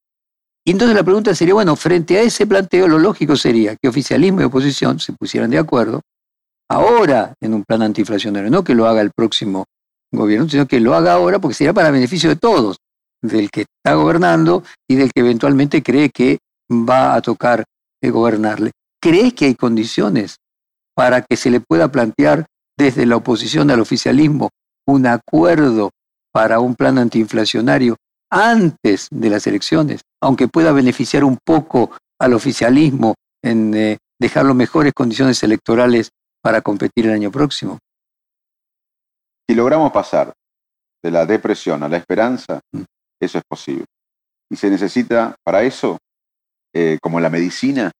Y 0.65 0.71
entonces 0.71 0.95
la 0.95 1.03
pregunta 1.03 1.33
sería, 1.33 1.55
bueno, 1.55 1.75
frente 1.75 2.17
a 2.19 2.21
ese 2.21 2.45
planteo, 2.45 2.87
lo 2.87 2.99
lógico 2.99 3.35
sería 3.35 3.75
que 3.75 3.89
oficialismo 3.89 4.41
y 4.41 4.43
oposición 4.43 4.99
se 4.99 5.13
pusieran 5.13 5.49
de 5.49 5.57
acuerdo 5.57 6.01
ahora 6.69 7.33
en 7.41 7.53
un 7.53 7.63
plan 7.63 7.81
antiinflacionario, 7.81 8.49
no 8.49 8.63
que 8.63 8.75
lo 8.75 8.85
haga 8.87 9.01
el 9.01 9.11
próximo 9.11 9.65
gobierno, 10.13 10.47
sino 10.49 10.67
que 10.67 10.79
lo 10.79 10.93
haga 10.95 11.13
ahora 11.13 11.39
porque 11.39 11.55
sería 11.55 11.73
para 11.73 11.91
beneficio 11.91 12.29
de 12.29 12.35
todos, 12.35 12.77
del 13.21 13.49
que 13.51 13.61
está 13.61 13.95
gobernando 13.95 14.63
y 14.89 14.95
del 14.95 15.11
que 15.11 15.21
eventualmente 15.21 15.83
cree 15.83 16.09
que 16.09 16.39
va 16.71 17.15
a 17.15 17.21
tocar 17.21 17.63
eh, 18.01 18.09
gobernarle. 18.09 18.71
¿Crees 19.01 19.33
que 19.33 19.45
hay 19.45 19.55
condiciones 19.55 20.37
para 20.95 21.21
que 21.21 21.37
se 21.37 21.49
le 21.49 21.59
pueda 21.59 21.91
plantear 21.91 22.45
desde 22.77 23.05
la 23.05 23.15
oposición 23.17 23.71
al 23.71 23.79
oficialismo 23.79 24.49
un 24.87 25.07
acuerdo 25.07 25.91
para 26.33 26.59
un 26.59 26.75
plan 26.75 26.97
antiinflacionario 26.97 27.97
antes 28.29 29.07
de 29.11 29.29
las 29.29 29.45
elecciones, 29.47 30.01
aunque 30.21 30.47
pueda 30.47 30.71
beneficiar 30.71 31.23
un 31.23 31.37
poco 31.43 31.91
al 32.19 32.33
oficialismo 32.33 33.15
en 33.43 33.73
eh, 33.73 33.97
dejarlo 34.19 34.53
mejores 34.53 34.93
condiciones 34.93 35.41
electorales 35.43 36.09
para 36.41 36.61
competir 36.61 37.07
el 37.07 37.13
año 37.13 37.31
próximo? 37.31 37.79
Si 39.49 39.55
logramos 39.55 39.91
pasar 39.91 40.33
de 41.03 41.11
la 41.11 41.25
depresión 41.25 41.83
a 41.83 41.89
la 41.89 41.97
esperanza, 41.97 42.59
Mm. 42.73 42.83
eso 43.19 43.37
es 43.37 43.43
posible. 43.47 43.85
Y 44.49 44.55
se 44.55 44.69
necesita 44.69 45.35
para 45.43 45.63
eso, 45.63 45.97
eh, 46.73 46.97
como 47.01 47.19
en 47.19 47.23
la 47.23 47.29
medicina, 47.29 47.91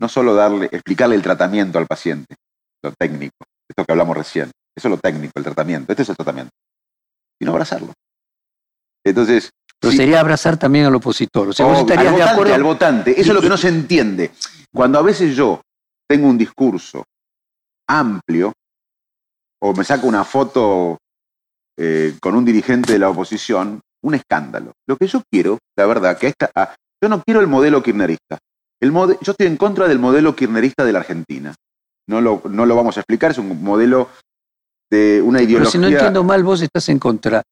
no 0.00 0.08
solo 0.08 0.34
darle, 0.34 0.66
explicarle 0.72 1.14
el 1.16 1.22
tratamiento 1.22 1.78
al 1.78 1.86
paciente, 1.86 2.34
lo 2.82 2.92
técnico, 2.98 3.34
esto 3.68 3.84
que 3.84 3.92
hablamos 3.92 4.16
recién, 4.16 4.50
eso 4.76 4.88
es 4.88 4.90
lo 4.90 4.98
técnico, 4.98 5.32
el 5.36 5.44
tratamiento, 5.44 5.92
este 5.92 6.02
es 6.02 6.08
el 6.08 6.16
tratamiento, 6.16 6.50
sino 7.38 7.52
abrazarlo. 7.52 7.92
Entonces, 9.04 9.50
Pero 9.80 9.90
sí, 9.90 9.96
sería 9.96 10.20
abrazar 10.20 10.56
también 10.56 10.86
al 10.86 10.94
opositor. 10.94 11.48
O 11.48 11.52
sea, 11.52 11.66
vos 11.66 11.80
estarías 11.80 12.06
al 12.06 12.12
de 12.12 12.18
votante, 12.20 12.32
acuerdo. 12.34 12.54
al 12.54 12.62
votante. 12.62 13.10
Eso 13.12 13.20
Y- 13.20 13.28
es 13.30 13.34
lo 13.34 13.40
que 13.40 13.48
no 13.48 13.56
se 13.56 13.68
entiende. 13.68 14.30
Cuando 14.72 14.98
a 14.98 15.02
veces 15.02 15.34
yo 15.36 15.60
tengo 16.08 16.28
un 16.28 16.38
discurso 16.38 17.04
amplio 17.88 18.52
o 19.60 19.74
me 19.74 19.84
saco 19.84 20.06
una 20.06 20.24
foto 20.24 20.98
eh, 21.76 22.16
con 22.20 22.34
un 22.36 22.44
dirigente 22.44 22.92
de 22.92 22.98
la 22.98 23.08
oposición, 23.10 23.80
un 24.04 24.14
escándalo. 24.14 24.72
Lo 24.86 24.96
que 24.96 25.06
yo 25.06 25.22
quiero, 25.30 25.58
la 25.76 25.86
verdad, 25.86 26.16
que 26.18 26.28
esta, 26.28 26.50
ah, 26.54 26.74
yo 27.02 27.08
no 27.08 27.22
quiero 27.22 27.40
el 27.40 27.46
modelo 27.48 27.82
kirchnerista. 27.82 28.38
El 28.80 28.92
mode- 28.92 29.18
yo 29.20 29.32
estoy 29.32 29.46
en 29.46 29.56
contra 29.56 29.88
del 29.88 29.98
modelo 29.98 30.34
kirchnerista 30.34 30.84
de 30.84 30.92
la 30.92 31.00
Argentina. 31.00 31.54
No 32.08 32.20
lo, 32.20 32.42
no 32.48 32.66
lo 32.66 32.76
vamos 32.76 32.96
a 32.96 33.00
explicar, 33.00 33.30
es 33.32 33.38
un 33.38 33.62
modelo 33.62 34.08
de 34.90 35.22
una 35.22 35.38
Pero 35.38 35.48
ideología. 35.50 35.70
si 35.72 35.78
no 35.78 35.86
entiendo 35.88 36.24
mal, 36.24 36.42
vos 36.42 36.60
estás 36.62 36.88
en 36.88 36.98
contra 36.98 37.42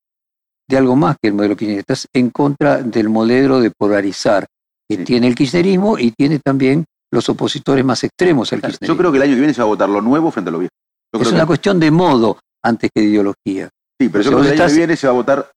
de 0.68 0.76
algo 0.76 0.96
más 0.96 1.16
que 1.20 1.28
el 1.28 1.34
modelo 1.34 1.56
kirchnerista. 1.56 1.92
Estás 1.94 2.06
en 2.14 2.30
contra 2.30 2.82
del 2.82 3.08
modelo 3.08 3.60
de 3.60 3.70
polarizar 3.76 4.46
que 4.88 4.96
Sí. 4.98 5.04
tiene 5.04 5.26
el 5.28 5.34
kirchnerismo 5.34 5.98
y 5.98 6.12
tiene 6.12 6.38
también 6.44 6.84
los 7.12 7.28
opositores 7.28 7.84
más 7.84 8.02
extremos 8.04 8.52
al 8.52 8.60
Yo 8.60 8.68
kirchnerismo. 8.68 8.96
creo 8.96 9.10
que 9.12 9.16
el 9.18 9.22
año 9.22 9.32
que 9.34 9.38
viene 9.40 9.54
se 9.54 9.60
va 9.60 9.64
a 9.66 9.68
votar 9.68 9.88
lo 9.88 10.00
nuevo 10.00 10.30
frente 10.30 10.48
a 10.48 10.52
lo 10.52 10.58
viejo. 10.58 10.72
Yo 11.12 11.20
es 11.20 11.26
creo 11.28 11.34
una 11.34 11.42
que- 11.44 11.46
cuestión 11.48 11.80
de 11.80 11.90
modo 11.90 12.38
antes 12.64 12.90
que 12.94 13.00
de 13.02 13.08
ideología. 13.08 13.68
Sí, 14.00 14.08
pero 14.08 14.22
yo 14.24 14.30
creo 14.30 14.42
que 14.42 14.46
el 14.48 14.52
año 14.52 14.54
estás- 14.54 14.72
que 14.72 14.78
viene 14.78 14.96
se 14.96 15.06
va 15.06 15.12
a 15.12 15.16
votar 15.16 15.50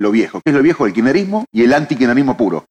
lo 0.00 0.10
viejo. 0.10 0.40
¿Qué 0.44 0.50
es 0.50 0.56
lo 0.56 0.62
viejo? 0.62 0.86
El 0.86 0.92
kirchnerismo 0.92 1.44
y 1.52 1.62
el 1.64 1.72
antikirchnerismo 1.72 2.36
puro. 2.36 2.64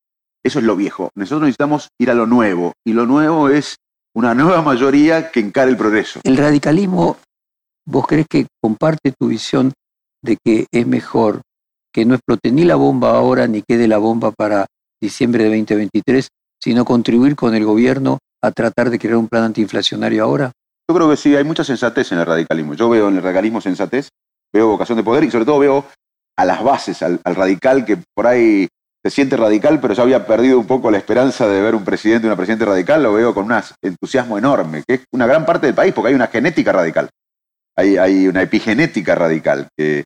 Eso 0.45 0.59
es 0.59 0.65
lo 0.65 0.75
viejo. 0.75 1.09
Nosotros 1.15 1.41
necesitamos 1.41 1.89
ir 1.99 2.11
a 2.11 2.13
lo 2.13 2.27
nuevo. 2.27 2.73
Y 2.85 2.93
lo 2.93 3.07
nuevo 3.07 3.49
es 3.49 3.77
una 4.13 4.35
nueva 4.35 4.61
mayoría 4.61 5.31
que 5.31 5.39
encare 5.39 5.71
el 5.71 5.75
progreso. 5.75 6.19
El 6.23 6.37
radicalismo, 6.37 7.17
¿vos 7.87 8.05
crees 8.05 8.27
que 8.29 8.45
comparte 8.61 9.11
tu 9.11 9.29
visión 9.29 9.73
de 10.21 10.37
que 10.45 10.67
es 10.71 10.85
mejor 10.85 11.41
que 11.91 12.05
no 12.05 12.13
explote 12.13 12.51
ni 12.51 12.63
la 12.63 12.75
bomba 12.75 13.17
ahora 13.17 13.47
ni 13.47 13.63
quede 13.63 13.87
la 13.87 13.97
bomba 13.97 14.31
para 14.31 14.67
diciembre 15.01 15.45
de 15.45 15.57
2023, 15.57 16.27
sino 16.61 16.85
contribuir 16.85 17.35
con 17.35 17.55
el 17.55 17.65
gobierno 17.65 18.19
a 18.43 18.51
tratar 18.51 18.91
de 18.91 18.99
crear 18.99 19.17
un 19.17 19.27
plan 19.27 19.45
antiinflacionario 19.45 20.23
ahora? 20.23 20.51
Yo 20.87 20.95
creo 20.95 21.09
que 21.09 21.17
sí, 21.17 21.35
hay 21.35 21.43
mucha 21.43 21.63
sensatez 21.63 22.11
en 22.11 22.19
el 22.19 22.25
radicalismo. 22.27 22.75
Yo 22.75 22.87
veo 22.87 23.07
en 23.07 23.15
el 23.15 23.23
radicalismo 23.23 23.61
sensatez, 23.61 24.09
veo 24.53 24.67
vocación 24.67 24.99
de 24.99 25.03
poder 25.03 25.23
y 25.23 25.31
sobre 25.31 25.45
todo 25.45 25.57
veo 25.57 25.85
a 26.37 26.45
las 26.45 26.63
bases, 26.63 27.01
al, 27.01 27.19
al 27.23 27.35
radical 27.35 27.83
que 27.83 27.97
por 28.13 28.27
ahí 28.27 28.67
se 29.05 29.11
siente 29.11 29.37
radical, 29.37 29.79
pero 29.79 29.93
ya 29.93 30.01
había 30.01 30.25
perdido 30.25 30.57
un 30.57 30.65
poco 30.65 30.89
la 30.89 30.97
esperanza 30.97 31.47
de 31.47 31.61
ver 31.61 31.75
un 31.75 31.85
presidente, 31.85 32.25
una 32.25 32.35
presidente 32.35 32.65
radical, 32.65 33.03
lo 33.03 33.13
veo 33.13 33.35
con 33.35 33.45
un 33.45 33.61
entusiasmo 33.83 34.35
enorme, 34.35 34.81
que 34.87 34.95
es 34.95 35.01
una 35.11 35.27
gran 35.27 35.45
parte 35.45 35.67
del 35.67 35.75
país, 35.75 35.93
porque 35.93 36.09
hay 36.09 36.15
una 36.15 36.25
genética 36.25 36.71
radical. 36.71 37.09
Hay, 37.77 38.27
una 38.27 38.41
epigenética 38.41 39.13
radical, 39.13 39.67
que 39.77 40.05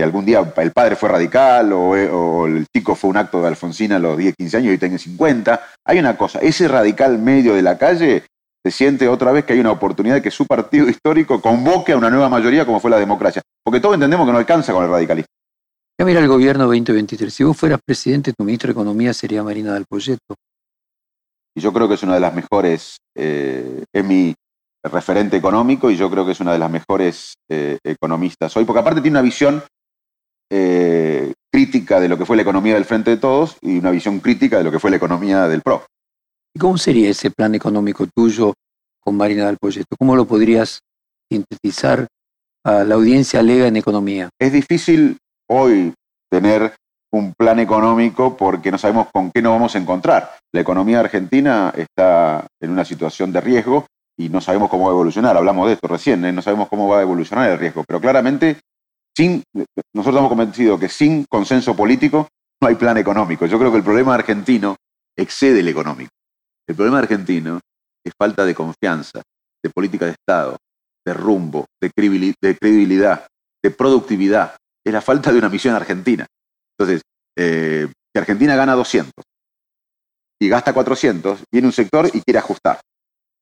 algún 0.00 0.24
día 0.24 0.52
el 0.56 0.70
padre 0.70 0.94
fue 0.94 1.08
radical 1.08 1.72
o, 1.72 1.90
o 1.90 2.46
el 2.46 2.64
chico 2.72 2.94
fue 2.94 3.10
un 3.10 3.16
acto 3.16 3.40
de 3.40 3.48
Alfonsina 3.48 3.96
a 3.96 3.98
los 3.98 4.16
10, 4.16 4.36
15 4.36 4.56
años 4.56 4.66
y 4.68 4.70
hoy 4.70 4.78
tiene 4.78 4.98
50. 4.98 5.60
Hay 5.84 5.98
una 5.98 6.16
cosa, 6.16 6.38
ese 6.38 6.68
radical 6.68 7.18
medio 7.18 7.54
de 7.54 7.62
la 7.62 7.76
calle 7.76 8.22
se 8.64 8.70
siente 8.70 9.08
otra 9.08 9.32
vez 9.32 9.44
que 9.44 9.54
hay 9.54 9.58
una 9.58 9.72
oportunidad 9.72 10.14
de 10.14 10.22
que 10.22 10.30
su 10.30 10.46
partido 10.46 10.88
histórico 10.88 11.40
convoque 11.40 11.90
a 11.90 11.96
una 11.96 12.08
nueva 12.08 12.28
mayoría 12.28 12.64
como 12.66 12.78
fue 12.78 12.92
la 12.92 13.00
democracia. 13.00 13.42
Porque 13.64 13.80
todos 13.80 13.94
entendemos 13.94 14.26
que 14.28 14.32
no 14.32 14.38
alcanza 14.38 14.72
con 14.72 14.84
el 14.84 14.90
radicalismo. 14.90 15.26
Ya 15.98 16.06
mira 16.06 16.20
el 16.20 16.28
gobierno 16.28 16.64
2023. 16.64 17.32
Si 17.32 17.44
vos 17.44 17.56
fueras 17.56 17.80
presidente, 17.84 18.32
tu 18.32 18.44
ministro 18.44 18.68
de 18.68 18.72
Economía 18.72 19.12
sería 19.12 19.42
Marina 19.42 19.74
del 19.74 19.84
Proyecto. 19.86 20.34
Y 21.54 21.60
yo 21.60 21.72
creo 21.72 21.86
que 21.86 21.94
es 21.94 22.02
una 22.02 22.14
de 22.14 22.20
las 22.20 22.34
mejores, 22.34 22.96
eh, 23.14 23.84
es 23.92 24.04
mi 24.04 24.34
referente 24.82 25.36
económico 25.36 25.90
y 25.90 25.96
yo 25.96 26.10
creo 26.10 26.24
que 26.24 26.32
es 26.32 26.40
una 26.40 26.52
de 26.52 26.58
las 26.58 26.70
mejores 26.70 27.34
eh, 27.48 27.78
economistas 27.84 28.56
hoy, 28.56 28.64
porque 28.64 28.80
aparte 28.80 29.00
tiene 29.00 29.18
una 29.18 29.22
visión 29.22 29.62
eh, 30.50 31.32
crítica 31.52 32.00
de 32.00 32.08
lo 32.08 32.18
que 32.18 32.26
fue 32.26 32.36
la 32.36 32.42
economía 32.42 32.74
del 32.74 32.84
Frente 32.84 33.10
de 33.10 33.16
Todos 33.18 33.58
y 33.60 33.78
una 33.78 33.90
visión 33.90 34.20
crítica 34.20 34.58
de 34.58 34.64
lo 34.64 34.70
que 34.70 34.78
fue 34.78 34.90
la 34.90 34.96
economía 34.96 35.46
del 35.46 35.62
PRO. 35.62 35.86
¿Y 36.54 36.58
cómo 36.58 36.78
sería 36.78 37.10
ese 37.10 37.30
plan 37.30 37.54
económico 37.54 38.06
tuyo 38.14 38.54
con 39.00 39.16
Marina 39.16 39.46
del 39.46 39.58
Proyecto? 39.58 39.96
¿Cómo 39.98 40.16
lo 40.16 40.26
podrías 40.26 40.80
sintetizar 41.30 42.08
a 42.64 42.84
la 42.84 42.94
audiencia 42.94 43.42
lega 43.42 43.66
en 43.66 43.76
economía? 43.76 44.30
Es 44.38 44.52
difícil 44.52 45.18
hoy 45.48 45.94
tener 46.30 46.74
un 47.12 47.34
plan 47.34 47.58
económico 47.58 48.36
porque 48.36 48.70
no 48.70 48.78
sabemos 48.78 49.08
con 49.12 49.30
qué 49.30 49.42
nos 49.42 49.52
vamos 49.52 49.74
a 49.74 49.78
encontrar. 49.78 50.30
La 50.52 50.62
economía 50.62 51.00
argentina 51.00 51.72
está 51.76 52.46
en 52.60 52.70
una 52.70 52.84
situación 52.84 53.32
de 53.32 53.40
riesgo 53.40 53.86
y 54.16 54.28
no 54.28 54.40
sabemos 54.40 54.70
cómo 54.70 54.84
va 54.84 54.90
a 54.90 54.94
evolucionar. 54.94 55.36
Hablamos 55.36 55.66
de 55.66 55.74
esto 55.74 55.88
recién, 55.88 56.24
¿eh? 56.24 56.32
no 56.32 56.42
sabemos 56.42 56.68
cómo 56.68 56.88
va 56.88 56.98
a 56.98 57.02
evolucionar 57.02 57.50
el 57.50 57.58
riesgo, 57.58 57.84
pero 57.86 58.00
claramente 58.00 58.58
sin, 59.14 59.42
nosotros 59.54 60.14
estamos 60.14 60.30
convencidos 60.30 60.80
que 60.80 60.88
sin 60.88 61.24
consenso 61.26 61.76
político 61.76 62.28
no 62.60 62.68
hay 62.68 62.76
plan 62.76 62.96
económico. 62.96 63.44
Yo 63.46 63.58
creo 63.58 63.70
que 63.70 63.78
el 63.78 63.84
problema 63.84 64.14
argentino 64.14 64.76
excede 65.16 65.60
el 65.60 65.68
económico. 65.68 66.10
El 66.66 66.76
problema 66.76 67.00
argentino 67.00 67.60
es 68.04 68.12
falta 68.18 68.44
de 68.44 68.54
confianza, 68.54 69.22
de 69.62 69.70
política 69.70 70.06
de 70.06 70.12
Estado, 70.12 70.56
de 71.04 71.12
rumbo, 71.12 71.66
de 71.80 71.90
credibilidad, 71.90 73.26
de 73.62 73.70
productividad. 73.70 74.56
Es 74.84 74.92
la 74.92 75.00
falta 75.00 75.32
de 75.32 75.38
una 75.38 75.48
misión 75.48 75.74
argentina. 75.74 76.26
Entonces, 76.76 77.02
eh, 77.36 77.88
si 78.12 78.18
Argentina 78.18 78.56
gana 78.56 78.74
200 78.74 79.12
y 80.40 80.48
gasta 80.48 80.72
400, 80.72 81.44
viene 81.52 81.68
un 81.68 81.72
sector 81.72 82.10
y 82.12 82.20
quiere 82.20 82.38
ajustar. 82.38 82.80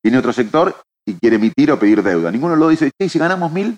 Viene 0.02 0.18
otro 0.18 0.32
sector 0.32 0.82
y 1.06 1.14
quiere 1.14 1.36
emitir 1.36 1.72
o 1.72 1.78
pedir 1.78 2.02
deuda. 2.02 2.30
Ninguno 2.30 2.56
lo 2.56 2.68
dice, 2.68 2.90
si 3.08 3.18
ganamos 3.18 3.52
mil, 3.52 3.76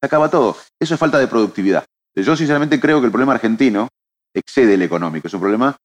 se 0.00 0.06
acaba 0.06 0.30
todo. 0.30 0.56
Eso 0.80 0.94
es 0.94 1.00
falta 1.00 1.18
de 1.18 1.26
productividad. 1.26 1.84
Yo 2.14 2.36
sinceramente 2.36 2.80
creo 2.80 3.00
que 3.00 3.06
el 3.06 3.12
problema 3.12 3.34
argentino 3.34 3.88
excede 4.34 4.74
el 4.74 4.82
económico. 4.82 5.28
Es 5.28 5.34
un 5.34 5.40
problema 5.40 5.76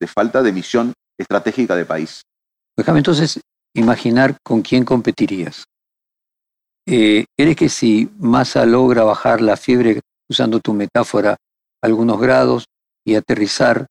de 0.00 0.06
falta 0.06 0.42
de 0.42 0.52
misión 0.52 0.92
estratégica 1.18 1.74
de 1.74 1.84
país. 1.84 2.22
Déjame 2.76 2.98
entonces 2.98 3.40
imaginar 3.74 4.36
con 4.42 4.62
quién 4.62 4.84
competirías. 4.84 5.64
Eh, 6.86 7.26
¿Crees 7.36 7.56
que 7.56 7.68
si 7.68 8.10
Massa 8.18 8.64
logra 8.64 9.04
bajar 9.04 9.40
la 9.40 9.56
fiebre, 9.56 10.00
usando 10.28 10.60
tu 10.60 10.72
metáfora, 10.74 11.36
algunos 11.82 12.20
grados 12.20 12.64
y 13.04 13.14
aterrizar 13.14 13.86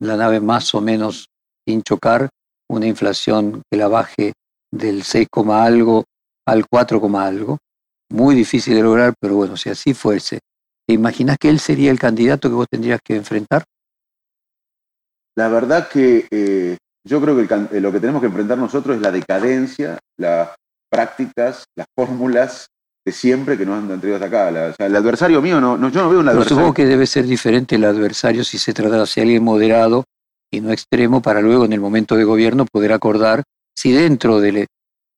la 0.00 0.16
nave 0.16 0.40
más 0.40 0.74
o 0.74 0.80
menos 0.80 1.26
sin 1.66 1.82
chocar, 1.82 2.28
una 2.68 2.86
inflación 2.86 3.62
que 3.70 3.78
la 3.78 3.88
baje 3.88 4.32
del 4.70 5.02
6, 5.04 5.28
algo 5.50 6.04
al 6.46 6.66
4, 6.66 7.18
algo? 7.18 7.58
Muy 8.10 8.34
difícil 8.34 8.74
de 8.74 8.82
lograr, 8.82 9.14
pero 9.20 9.36
bueno, 9.36 9.56
si 9.56 9.70
así 9.70 9.94
fuese, 9.94 10.40
¿te 10.86 10.94
imaginas 10.94 11.38
que 11.38 11.48
él 11.48 11.60
sería 11.60 11.90
el 11.90 11.98
candidato 11.98 12.48
que 12.48 12.54
vos 12.54 12.66
tendrías 12.70 13.00
que 13.02 13.16
enfrentar? 13.16 13.64
La 15.34 15.48
verdad 15.48 15.88
que 15.88 16.26
eh, 16.30 16.76
yo 17.04 17.20
creo 17.20 17.36
que 17.36 17.80
lo 17.80 17.92
que 17.92 18.00
tenemos 18.00 18.20
que 18.20 18.26
enfrentar 18.26 18.58
nosotros 18.58 18.96
es 18.96 19.02
la 19.02 19.10
decadencia, 19.10 19.98
las 20.18 20.50
prácticas, 20.90 21.64
las 21.74 21.86
fórmulas 21.96 22.66
de 23.04 23.12
siempre 23.12 23.58
que 23.58 23.66
nos 23.66 23.82
han 23.82 24.00
traído 24.00 24.16
hasta 24.16 24.26
acá. 24.26 24.74
el 24.78 24.96
adversario 24.96 25.42
mío, 25.42 25.60
no, 25.60 25.76
yo 25.90 26.02
no 26.02 26.10
veo 26.10 26.20
un 26.20 26.28
adversario. 26.28 26.56
supongo 26.56 26.74
que 26.74 26.86
debe 26.86 27.06
ser 27.06 27.26
diferente 27.26 27.74
el 27.74 27.84
adversario 27.84 28.44
si 28.44 28.58
se 28.58 28.72
trata 28.72 29.04
de 29.04 29.20
alguien 29.20 29.42
moderado 29.42 30.04
y 30.50 30.60
no 30.60 30.70
extremo 30.70 31.20
para 31.20 31.40
luego 31.40 31.64
en 31.64 31.72
el 31.72 31.80
momento 31.80 32.14
de 32.14 32.24
gobierno 32.24 32.66
poder 32.70 32.92
acordar 32.92 33.42
si 33.74 33.90
dentro 33.92 34.40
del 34.40 34.66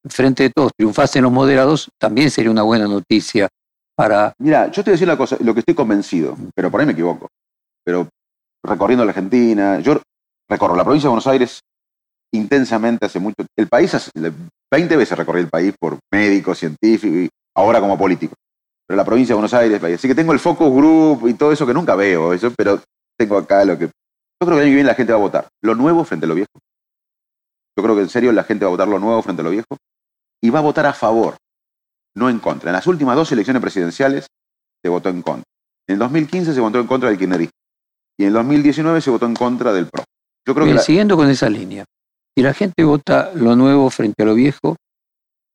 frente 0.08 0.44
de 0.44 0.50
todos 0.50 0.72
triunfasen 0.76 1.22
los 1.22 1.32
moderados, 1.32 1.90
también 1.98 2.30
sería 2.30 2.50
una 2.50 2.62
buena 2.62 2.86
noticia 2.86 3.48
para... 3.96 4.32
Mira, 4.38 4.70
yo 4.70 4.82
te 4.82 4.90
voy 4.90 4.92
a 4.92 4.96
decir 4.96 5.08
una 5.08 5.16
cosa, 5.16 5.36
lo 5.40 5.52
que 5.52 5.60
estoy 5.60 5.74
convencido, 5.74 6.36
pero 6.54 6.70
por 6.70 6.80
ahí 6.80 6.86
me 6.86 6.92
equivoco, 6.92 7.28
pero 7.84 8.08
recorriendo 8.64 9.04
la 9.04 9.10
Argentina, 9.10 9.80
yo 9.80 10.00
recorro 10.48 10.76
la 10.76 10.84
provincia 10.84 11.08
de 11.08 11.10
Buenos 11.10 11.26
Aires 11.26 11.60
intensamente 12.32 13.06
hace 13.06 13.20
mucho. 13.20 13.36
El 13.56 13.68
país, 13.68 13.94
hace, 13.94 14.10
20 14.72 14.96
veces 14.96 15.16
recorrí 15.16 15.40
el 15.40 15.48
país 15.48 15.74
por 15.78 15.98
médico, 16.12 16.54
científico 16.54 17.14
y 17.14 17.28
ahora 17.54 17.80
como 17.80 17.96
político. 17.96 18.34
Pero 18.86 18.96
la 18.96 19.04
provincia 19.04 19.32
de 19.32 19.36
Buenos 19.36 19.54
Aires, 19.54 19.82
así 19.82 20.08
que 20.08 20.14
tengo 20.14 20.32
el 20.32 20.38
focus 20.38 20.70
group 20.74 21.28
y 21.28 21.34
todo 21.34 21.52
eso 21.52 21.66
que 21.66 21.72
nunca 21.72 21.94
veo, 21.94 22.32
eso, 22.32 22.52
pero 22.56 22.80
tengo 23.16 23.38
acá 23.38 23.64
lo 23.64 23.78
que. 23.78 23.86
Yo 23.86 24.46
creo 24.46 24.58
que 24.58 24.64
viene 24.64 24.84
la 24.84 24.94
gente 24.94 25.12
va 25.12 25.18
a 25.18 25.22
votar 25.22 25.48
lo 25.62 25.74
nuevo 25.74 26.04
frente 26.04 26.26
a 26.26 26.28
lo 26.28 26.34
viejo. 26.34 26.50
Yo 27.76 27.82
creo 27.82 27.96
que 27.96 28.02
en 28.02 28.08
serio 28.08 28.32
la 28.32 28.44
gente 28.44 28.64
va 28.64 28.68
a 28.68 28.72
votar 28.72 28.88
lo 28.88 28.98
nuevo 28.98 29.22
frente 29.22 29.40
a 29.40 29.44
lo 29.44 29.50
viejo 29.50 29.76
y 30.42 30.50
va 30.50 30.58
a 30.58 30.62
votar 30.62 30.86
a 30.86 30.92
favor, 30.92 31.36
no 32.14 32.28
en 32.28 32.40
contra. 32.40 32.70
En 32.70 32.74
las 32.74 32.86
últimas 32.86 33.16
dos 33.16 33.32
elecciones 33.32 33.62
presidenciales 33.62 34.26
se 34.82 34.88
votó 34.90 35.08
en 35.08 35.22
contra. 35.22 35.44
En 35.88 35.94
el 35.94 35.98
2015 35.98 36.52
se 36.52 36.60
votó 36.60 36.78
en 36.78 36.86
contra 36.86 37.08
del 37.08 37.18
kirchnerismo 37.18 37.52
y 38.18 38.24
en 38.24 38.28
el 38.28 38.34
2019 38.34 39.00
se 39.00 39.10
votó 39.10 39.26
en 39.26 39.34
contra 39.34 39.72
del 39.72 39.86
PRO. 39.86 40.04
Yo 40.46 40.54
creo 40.54 40.66
que 40.66 40.78
Siguiendo 40.78 41.16
con 41.16 41.30
esa 41.30 41.48
línea, 41.48 41.84
si 42.36 42.42
la 42.42 42.52
gente 42.52 42.84
vota 42.84 43.32
lo 43.34 43.56
nuevo 43.56 43.88
frente 43.90 44.22
a 44.22 44.26
lo 44.26 44.34
viejo 44.34 44.76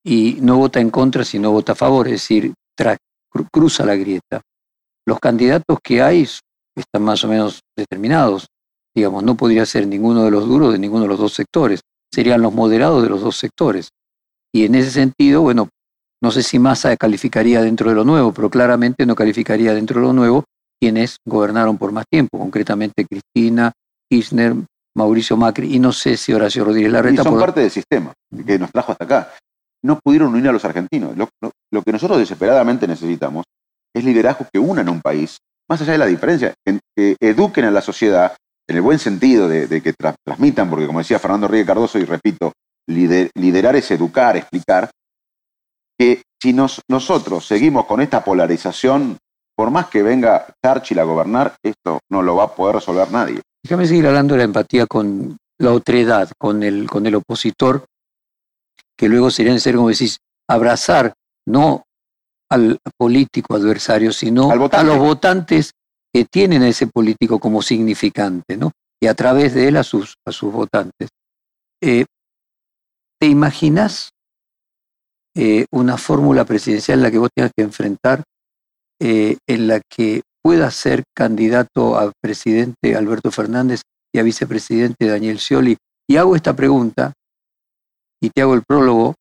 y 0.04 0.38
no 0.41 0.58
vota 0.58 0.80
en 0.80 0.89
contra, 0.89 1.24
sino 1.24 1.52
vota 1.52 1.74
a 1.74 1.76
favor, 1.76 2.08
es 2.08 2.14
decir, 2.14 2.54
cruza 3.52 3.86
la 3.86 3.95
grieta, 3.95 4.41
los 5.06 5.20
candidatos 5.20 5.80
que 5.84 6.02
hay 6.02 6.28
están 6.76 7.04
más 7.04 7.24
o 7.24 7.28
menos 7.28 7.62
determinados. 7.76 8.47
Digamos, 8.95 9.24
no 9.24 9.36
podría 9.36 9.66
ser 9.66 9.88
ninguno 9.88 10.24
de 10.24 10.32
los 10.32 10.47
duros 10.47 10.72
de 10.72 10.80
ninguno 10.80 11.04
de 11.04 11.10
los 11.10 11.20
dos 11.20 11.34
sectores, 11.34 11.82
serían 12.14 12.41
los 12.41 12.54
moderados 12.54 13.04
de 13.04 13.10
los 13.10 13.22
dos 13.22 13.38
sectores. 13.38 13.89
Y 14.54 14.66
en 14.66 14.76
ese 14.76 14.91
sentido, 14.91 15.41
bueno, 15.41 15.70
no 16.22 16.32
sé 16.32 16.43
si 16.43 16.60
Massa 16.60 16.95
calificaría 16.97 17.62
dentro 17.62 17.89
de 17.89 17.95
lo 17.95 18.04
nuevo, 18.04 18.34
pero 18.34 18.50
claramente 18.50 19.06
no 19.06 19.16
calificaría 19.16 19.74
dentro 19.74 20.02
de 20.02 20.08
lo 20.08 20.14
nuevo 20.14 20.43
quienes 20.82 21.18
gobernaron 21.26 21.78
por 21.78 21.91
más 21.91 22.06
tiempo, 22.10 22.39
concretamente 22.39 23.06
Cristina, 23.06 23.72
Kirchner, 24.10 24.56
Mauricio 24.95 25.38
Macri 25.38 25.76
y 25.76 25.80
no 25.80 25.91
sé 25.91 26.18
si 26.18 26.34
Horacio 26.34 26.66
Rodríguez 26.66 26.91
Larreta. 26.91 27.22
Y 27.22 27.24
son 27.24 27.39
parte 27.39 27.62
del 27.62 27.72
sistema 27.72 28.14
que 28.45 28.58
nos 28.58 28.72
trajo 28.72 28.93
hasta 28.93 29.04
acá. 29.04 29.34
No 29.84 29.99
pudieron 29.99 30.34
unir 30.34 30.49
a 30.49 30.51
los 30.51 30.65
argentinos. 30.65 31.15
Lo, 31.15 31.82
que 31.82 31.91
nosotros 31.91 32.19
desesperadamente 32.19 32.88
necesitamos 32.88 33.45
es 33.93 34.03
liderazgo 34.03 34.45
que 34.51 34.59
unan 34.59 34.88
a 34.88 34.91
un 34.91 35.01
país, 35.01 35.38
más 35.69 35.82
allá 35.82 35.93
de 35.93 35.97
la 35.97 36.05
diferencia, 36.05 36.53
que, 36.63 37.15
eduquen 37.19 37.65
a 37.65 37.71
la 37.71 37.82
sociedad 37.82 38.36
en 38.67 38.75
el 38.75 38.82
buen 38.82 38.99
sentido 38.99 39.47
de, 39.47 39.82
que 39.82 39.93
transmitan, 39.93 40.69
porque 40.69 40.86
como 40.86 40.99
decía 40.99 41.17
Fernando 41.17 41.47
Ríos 41.47 41.65
Cardoso, 41.65 41.97
y 41.97 42.05
repito, 42.05 42.51
liderar 42.88 43.75
es 43.75 43.89
educar, 43.91 44.38
explicar, 44.38 44.89
que 45.97 46.21
si 46.41 46.53
nosotros 46.53 47.45
seguimos 47.45 47.86
con 47.86 48.01
esta 48.01 48.23
polarización, 48.23 49.17
por 49.55 49.71
más 49.71 49.88
que 49.88 50.03
venga 50.03 50.47
Churchill 50.63 50.99
a 50.99 51.03
gobernar, 51.03 51.55
esto 51.61 51.99
no 52.09 52.21
lo 52.21 52.36
va 52.36 52.45
a 52.45 52.55
poder 52.55 52.75
resolver 52.75 53.11
nadie. 53.11 53.41
Déjame 53.61 53.88
seguir 53.88 54.07
hablando 54.07 54.34
de 54.34 54.38
la 54.38 54.43
empatía 54.45 54.86
con 54.86 55.38
la 55.57 55.73
otredad, 55.73 56.30
con 56.38 56.63
el, 56.63 56.89
con 56.89 57.05
el 57.05 57.15
opositor, 57.15 57.84
que 59.00 59.08
luego 59.08 59.32
sería 59.32 59.54
necesario, 59.54 59.80
como 59.80 59.89
decís, 59.89 60.18
abrazar 60.50 61.14
no 61.47 61.86
al 62.52 62.80
político 62.97 63.56
adversario, 63.56 64.12
sino 64.12 64.52
a 64.52 64.84
los 64.84 64.97
votantes 64.97 65.72
que 66.14 66.26
tienen 66.26 66.64
a 66.64 66.68
ese 66.68 66.88
político 66.88 67.39
como 67.39 67.62
significante, 67.62 68.58
¿no? 68.58 68.72
Y 69.02 69.08
a 69.08 69.14
través 69.14 69.54
de 69.54 69.70
él 69.70 69.78
a 69.78 69.84
sus, 69.84 70.16
a 70.28 70.34
sus 70.34 70.52
votantes. 70.52 71.08
Eh, 71.82 72.06
¿Te 73.22 73.28
imaginas 73.28 74.10
eh, 75.36 75.66
una 75.72 75.97
fórmula 75.97 76.43
presidencial 76.43 77.00
en 77.00 77.04
la 77.04 77.12
que 77.12 77.20
vos 77.20 77.30
tengas 77.34 77.52
que 77.56 77.64
enfrentar, 77.64 78.24
eh, 79.00 79.38
en 79.47 79.68
la 79.68 79.80
que 79.89 80.24
pueda 80.43 80.72
ser 80.72 81.04
candidato 81.16 81.97
a 81.97 82.12
presidente 82.22 82.95
Alberto 82.97 83.32
Fernández 83.32 83.82
y 84.14 84.20
a 84.20 84.24
vicepresidente 84.24 85.08
Daniel 85.08 85.39
Scioli. 85.39 85.78
Y 86.10 86.18
hago 86.18 86.36
esta 86.36 86.54
pregunta 86.56 87.14
y 88.22 88.30
te 88.30 88.41
hago 88.41 88.53
el 88.53 88.63
prólogo, 88.63 89.15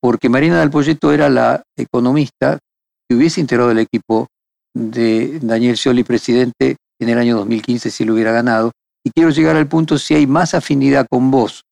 porque 0.00 0.28
Marina 0.28 0.60
del 0.60 0.70
Poyeto 0.70 1.12
era 1.12 1.28
la 1.28 1.62
economista 1.76 2.58
que 3.08 3.16
hubiese 3.16 3.40
integrado 3.40 3.70
el 3.70 3.78
equipo 3.78 4.28
de 4.74 5.38
Daniel 5.40 5.76
Scioli 5.76 6.04
presidente 6.04 6.76
en 7.00 7.08
el 7.08 7.18
año 7.18 7.36
2015 7.36 7.90
si 7.90 8.04
lo 8.04 8.14
hubiera 8.14 8.32
ganado. 8.32 8.72
Y 9.04 9.10
quiero 9.10 9.30
llegar 9.30 9.56
al 9.56 9.68
punto 9.68 9.98
si 9.98 10.14
hay 10.14 10.26
más 10.26 10.54
afinidad 10.54 11.06
con 11.08 11.30
vos, 11.30 11.62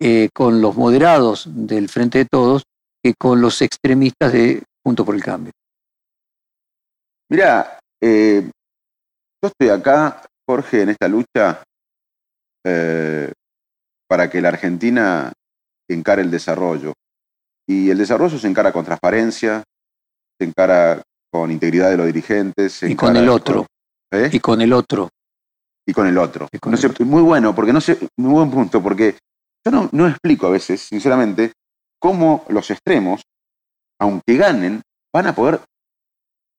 eh, 0.00 0.28
con 0.34 0.60
los 0.60 0.76
moderados 0.76 1.48
del 1.48 1.88
Frente 1.88 2.18
de 2.18 2.26
Todos, 2.30 2.62
que 3.02 3.14
con 3.18 3.40
los 3.40 3.60
extremistas 3.62 4.32
de 4.32 4.62
Junto 4.84 5.04
por 5.04 5.14
el 5.14 5.22
Cambio. 5.22 5.52
Mira, 7.30 7.78
eh, 8.00 8.42
yo 9.42 9.48
estoy 9.48 9.68
acá, 9.68 10.22
Jorge, 10.46 10.82
en 10.82 10.90
esta 10.90 11.08
lucha 11.08 11.62
eh, 12.64 13.32
para 14.08 14.28
que 14.28 14.40
la 14.40 14.48
Argentina 14.48 15.32
encare 15.88 16.22
el 16.22 16.30
desarrollo. 16.30 16.92
Y 17.66 17.90
el 17.90 17.98
desarrollo 17.98 18.38
se 18.38 18.48
encara 18.48 18.72
con 18.72 18.84
transparencia, 18.84 19.62
se 20.38 20.46
encara 20.46 21.02
con 21.32 21.50
integridad 21.50 21.90
de 21.90 21.96
los 21.96 22.06
dirigentes. 22.06 22.82
y 22.82 22.94
con 22.94 23.16
el 23.16 23.28
otro. 23.28 23.66
¿eh? 24.12 24.30
Y 24.32 24.40
con 24.40 24.60
el 24.60 24.72
otro. 24.72 25.08
Y 25.86 25.92
con 25.92 26.06
el 26.06 26.18
otro. 26.18 26.48
muy 27.00 27.22
bueno, 27.22 27.54
porque 27.54 27.72
no 27.72 27.80
sé, 27.80 27.98
muy 28.16 28.32
buen 28.32 28.50
punto, 28.50 28.82
porque 28.82 29.16
yo 29.64 29.70
no, 29.70 29.88
no 29.92 30.08
explico 30.08 30.46
a 30.46 30.50
veces, 30.50 30.80
sinceramente, 30.80 31.52
cómo 31.98 32.44
los 32.48 32.70
extremos, 32.70 33.22
aunque 34.00 34.36
ganen, 34.36 34.82
van 35.12 35.26
a 35.26 35.34
poder 35.34 35.60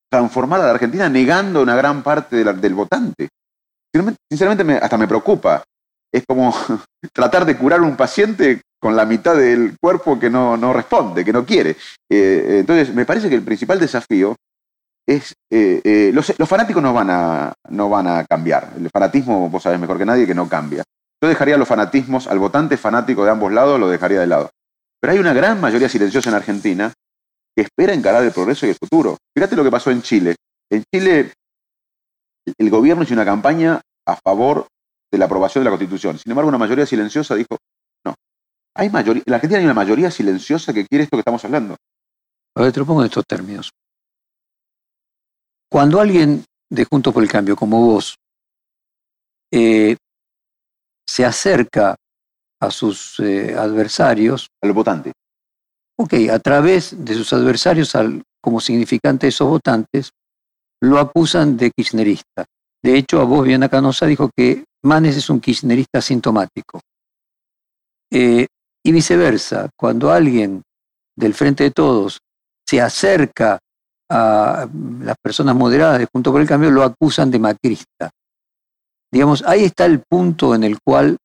transformar 0.09 0.61
a 0.61 0.65
la 0.65 0.71
Argentina 0.71 1.09
negando 1.09 1.61
una 1.61 1.75
gran 1.75 2.03
parte 2.03 2.43
del 2.43 2.73
votante. 2.73 3.29
Sinceramente, 4.29 4.77
hasta 4.77 4.97
me 4.97 5.07
preocupa. 5.07 5.63
Es 6.11 6.23
como 6.27 6.53
tratar 7.13 7.45
de 7.45 7.57
curar 7.57 7.79
a 7.79 7.83
un 7.83 7.95
paciente 7.95 8.61
con 8.83 8.97
la 8.97 9.05
mitad 9.05 9.37
del 9.37 9.77
cuerpo 9.79 10.19
que 10.19 10.29
no, 10.29 10.57
no 10.57 10.73
responde, 10.73 11.23
que 11.23 11.31
no 11.31 11.45
quiere. 11.45 11.77
Eh, 12.11 12.57
entonces, 12.59 12.93
me 12.93 13.05
parece 13.05 13.29
que 13.29 13.35
el 13.35 13.41
principal 13.41 13.79
desafío 13.79 14.35
es, 15.07 15.33
eh, 15.49 15.79
eh, 15.85 16.11
los, 16.13 16.33
fanáticos 16.45 16.83
no 16.83 16.91
van, 16.91 17.09
a, 17.09 17.53
no 17.69 17.89
van 17.89 18.07
a 18.07 18.25
cambiar. 18.25 18.73
El 18.75 18.89
fanatismo, 18.89 19.49
vos 19.49 19.63
sabés 19.63 19.79
mejor 19.79 19.97
que 19.97 20.05
nadie, 20.05 20.27
que 20.27 20.35
no 20.35 20.49
cambia. 20.49 20.83
Yo 21.21 21.29
dejaría 21.29 21.57
los 21.57 21.69
fanatismos, 21.69 22.27
al 22.27 22.39
votante 22.39 22.75
fanático 22.75 23.23
de 23.23 23.31
ambos 23.31 23.53
lados, 23.53 23.79
lo 23.79 23.87
dejaría 23.87 24.19
de 24.19 24.27
lado. 24.27 24.49
Pero 24.99 25.13
hay 25.13 25.19
una 25.19 25.31
gran 25.31 25.61
mayoría 25.61 25.87
silenciosa 25.87 26.29
en 26.29 26.35
Argentina 26.35 26.91
que 27.55 27.63
espera 27.63 27.93
encarar 27.93 28.21
el 28.25 28.31
progreso 28.33 28.65
y 28.65 28.71
el 28.71 28.75
futuro. 28.75 29.15
Fíjate 29.33 29.55
lo 29.55 29.63
que 29.63 29.71
pasó 29.71 29.91
en 29.91 30.01
Chile. 30.01 30.35
En 30.69 30.83
Chile, 30.93 31.31
el 32.57 32.69
gobierno 32.69 33.03
hizo 33.03 33.13
una 33.13 33.23
campaña 33.23 33.79
a 34.05 34.17
favor 34.17 34.67
de 35.09 35.17
la 35.17 35.23
aprobación 35.23 35.63
de 35.63 35.69
la 35.69 35.77
Constitución. 35.77 36.19
Sin 36.19 36.33
embargo, 36.33 36.49
una 36.49 36.57
mayoría 36.57 36.85
silenciosa 36.85 37.35
dijo. 37.35 37.57
Hay 38.75 38.89
mayoría, 38.89 39.23
en 39.25 39.31
la 39.31 39.35
Argentina 39.35 39.59
hay 39.59 39.65
una 39.65 39.73
mayoría 39.73 40.09
silenciosa 40.09 40.73
que 40.73 40.85
quiere 40.85 41.03
esto 41.03 41.15
que 41.15 41.21
estamos 41.21 41.43
hablando. 41.45 41.75
A 42.55 42.61
ver, 42.61 42.71
te 42.71 42.79
lo 42.79 42.85
pongo 42.85 43.01
en 43.01 43.07
estos 43.07 43.25
términos. 43.25 43.71
Cuando 45.71 45.99
alguien 45.99 46.43
de 46.69 46.85
Juntos 46.85 47.13
por 47.13 47.23
el 47.23 47.29
Cambio, 47.29 47.55
como 47.55 47.85
vos, 47.85 48.15
eh, 49.51 49.95
se 51.07 51.25
acerca 51.25 51.95
a 52.59 52.71
sus 52.71 53.19
eh, 53.19 53.55
adversarios. 53.55 54.47
Al 54.61 54.73
votante. 54.73 55.11
Ok, 55.99 56.13
a 56.31 56.39
través 56.39 57.05
de 57.05 57.13
sus 57.13 57.33
adversarios, 57.33 57.93
al, 57.95 58.23
como 58.41 58.59
significante 58.59 59.27
de 59.27 59.29
esos 59.29 59.47
votantes, 59.47 60.11
lo 60.81 60.99
acusan 60.99 61.55
de 61.57 61.71
kirchnerista. 61.71 62.45
De 62.81 62.97
hecho, 62.97 63.21
a 63.21 63.25
vos, 63.25 63.45
Viana 63.45 63.69
Canosa, 63.69 64.05
dijo 64.05 64.29
que 64.35 64.65
Manes 64.83 65.15
es 65.17 65.29
un 65.29 65.39
kirchnerista 65.39 66.01
sintomático. 66.01 66.79
Eh, 68.11 68.47
y 68.83 68.91
viceversa, 68.91 69.69
cuando 69.77 70.11
alguien 70.11 70.61
del 71.15 71.33
Frente 71.33 71.63
de 71.63 71.71
Todos 71.71 72.19
se 72.65 72.81
acerca 72.81 73.59
a 74.09 74.67
las 74.99 75.15
personas 75.21 75.55
moderadas 75.55 75.99
de 75.99 76.07
Junto 76.11 76.31
por 76.31 76.41
el 76.41 76.47
Cambio, 76.47 76.69
lo 76.69 76.83
acusan 76.83 77.31
de 77.31 77.39
macrista. 77.39 78.11
Digamos, 79.11 79.43
ahí 79.47 79.63
está 79.63 79.85
el 79.85 80.01
punto 80.07 80.55
en 80.55 80.63
el 80.63 80.79
cual 80.81 81.17